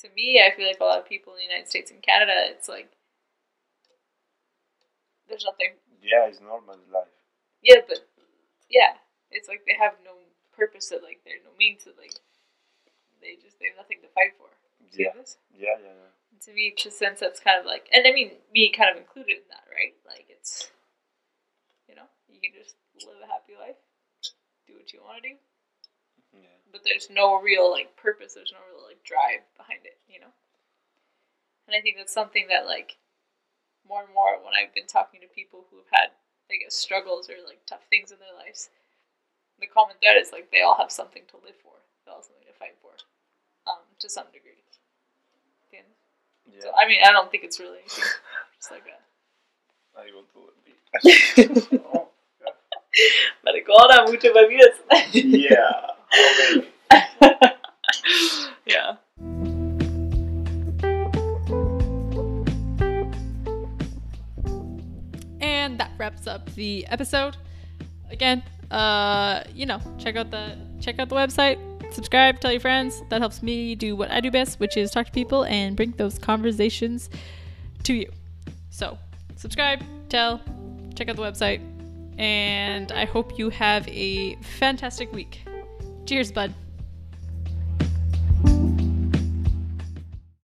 to 0.00 0.08
me, 0.10 0.40
I 0.40 0.54
feel 0.54 0.66
like 0.66 0.80
a 0.80 0.84
lot 0.84 0.98
of 1.00 1.08
people 1.08 1.32
in 1.34 1.38
the 1.38 1.44
United 1.44 1.68
States 1.68 1.90
and 1.90 2.02
Canada, 2.02 2.32
it's 2.52 2.68
like 2.68 2.90
there's 5.28 5.44
nothing. 5.44 5.74
Yeah, 6.02 6.26
it's 6.28 6.40
normal 6.40 6.78
life. 6.92 7.10
Yeah, 7.62 7.80
but 7.88 8.06
yeah, 8.70 8.94
it's 9.30 9.48
like 9.48 9.64
they 9.66 9.74
have 9.78 9.94
no 10.04 10.12
purpose. 10.54 10.88
That 10.90 11.02
like 11.02 11.20
there's 11.24 11.42
no 11.44 11.50
means. 11.58 11.84
That 11.84 11.98
like 11.98 12.14
they 13.20 13.36
just 13.42 13.58
they 13.58 13.66
have 13.66 13.76
nothing 13.76 13.98
to 14.02 14.08
fight 14.14 14.36
for. 14.38 14.48
Yeah. 14.92 15.12
Yeah, 15.50 15.76
yeah, 15.82 15.92
yeah. 15.98 16.12
to 16.46 16.52
me, 16.52 16.70
to 16.78 16.90
sense 16.90 17.20
that's 17.20 17.40
kind 17.40 17.58
of 17.58 17.66
like, 17.66 17.88
and 17.92 18.06
I 18.06 18.12
mean, 18.12 18.32
me 18.52 18.70
kind 18.70 18.90
of 18.92 18.96
included 19.02 19.42
in 19.42 19.48
that, 19.50 19.64
right? 19.72 19.96
Like, 20.06 20.26
it's, 20.30 20.70
you 21.88 21.96
know, 21.96 22.06
you 22.28 22.38
can 22.40 22.52
just 22.54 22.76
live 23.02 23.16
a 23.24 23.26
happy 23.26 23.54
life, 23.58 23.80
what 24.86 24.94
you 24.94 25.02
want 25.02 25.18
to 25.22 25.28
do, 25.30 25.36
Yeah. 26.38 26.56
but 26.70 26.84
there's 26.86 27.10
no 27.10 27.40
real 27.42 27.70
like 27.74 27.96
purpose. 27.98 28.34
There's 28.34 28.54
no 28.54 28.62
real 28.70 28.86
like 28.86 29.02
drive 29.02 29.42
behind 29.58 29.82
it, 29.82 29.98
you 30.06 30.20
know. 30.22 30.30
And 31.66 31.74
I 31.74 31.80
think 31.82 31.96
that's 31.98 32.14
something 32.14 32.46
that 32.48 32.66
like 32.66 32.98
more 33.82 34.04
and 34.06 34.14
more 34.14 34.38
when 34.38 34.54
I've 34.54 34.74
been 34.74 34.86
talking 34.86 35.20
to 35.22 35.26
people 35.26 35.66
who've 35.70 35.90
had 35.90 36.14
I 36.46 36.62
guess 36.62 36.78
struggles 36.78 37.26
or 37.26 37.34
like 37.42 37.66
tough 37.66 37.82
things 37.90 38.12
in 38.14 38.18
their 38.22 38.34
lives, 38.38 38.70
the 39.58 39.66
common 39.66 39.96
thread 39.98 40.22
is 40.22 40.30
like 40.30 40.52
they 40.54 40.62
all 40.62 40.78
have 40.78 40.92
something 40.94 41.26
to 41.34 41.42
live 41.42 41.58
for. 41.58 41.74
They 42.06 42.14
all 42.14 42.22
have 42.22 42.30
something 42.30 42.46
to 42.46 42.54
fight 42.54 42.78
for, 42.78 42.94
um, 43.66 43.82
to 43.98 44.06
some 44.08 44.30
degree. 44.30 44.62
Yeah. 45.74 45.82
Yeah. 46.46 46.60
So 46.62 46.70
I 46.78 46.86
mean, 46.86 47.02
I 47.02 47.10
don't 47.10 47.26
think 47.30 47.42
it's 47.42 47.58
really 47.58 47.82
anything. 47.82 48.06
just 48.54 48.70
like 48.70 48.86
a. 48.86 49.02
I 49.98 50.06
go 50.14 50.22
to 50.22 50.54
the 50.62 52.05
Maricona, 53.46 54.06
mucho 54.06 54.32
bebidas. 54.32 54.76
yeah. 55.14 55.90
How 56.10 57.02
many? 57.30 57.52
yeah. 58.66 58.96
And 65.40 65.78
that 65.78 65.90
wraps 65.98 66.26
up 66.26 66.52
the 66.54 66.86
episode. 66.88 67.36
Again, 68.10 68.42
uh, 68.70 69.42
you 69.54 69.66
know, 69.66 69.80
check 69.98 70.16
out 70.16 70.30
the 70.30 70.56
check 70.80 70.98
out 70.98 71.08
the 71.08 71.14
website, 71.14 71.58
subscribe, 71.92 72.40
tell 72.40 72.52
your 72.52 72.60
friends. 72.60 73.02
That 73.10 73.20
helps 73.20 73.42
me 73.42 73.74
do 73.74 73.96
what 73.96 74.10
I 74.10 74.20
do 74.20 74.30
best, 74.30 74.58
which 74.60 74.76
is 74.76 74.90
talk 74.90 75.06
to 75.06 75.12
people 75.12 75.44
and 75.44 75.76
bring 75.76 75.92
those 75.92 76.18
conversations 76.18 77.10
to 77.84 77.94
you. 77.94 78.10
So, 78.70 78.98
subscribe, 79.36 79.82
tell, 80.08 80.40
check 80.94 81.08
out 81.08 81.16
the 81.16 81.22
website, 81.22 81.60
and 82.18 82.92
I 82.92 83.04
hope 83.04 83.38
you 83.38 83.50
have 83.50 83.86
a 83.88 84.36
fantastic 84.36 85.12
week. 85.12 85.46
Cheers, 86.06 86.32
bud. 86.32 86.54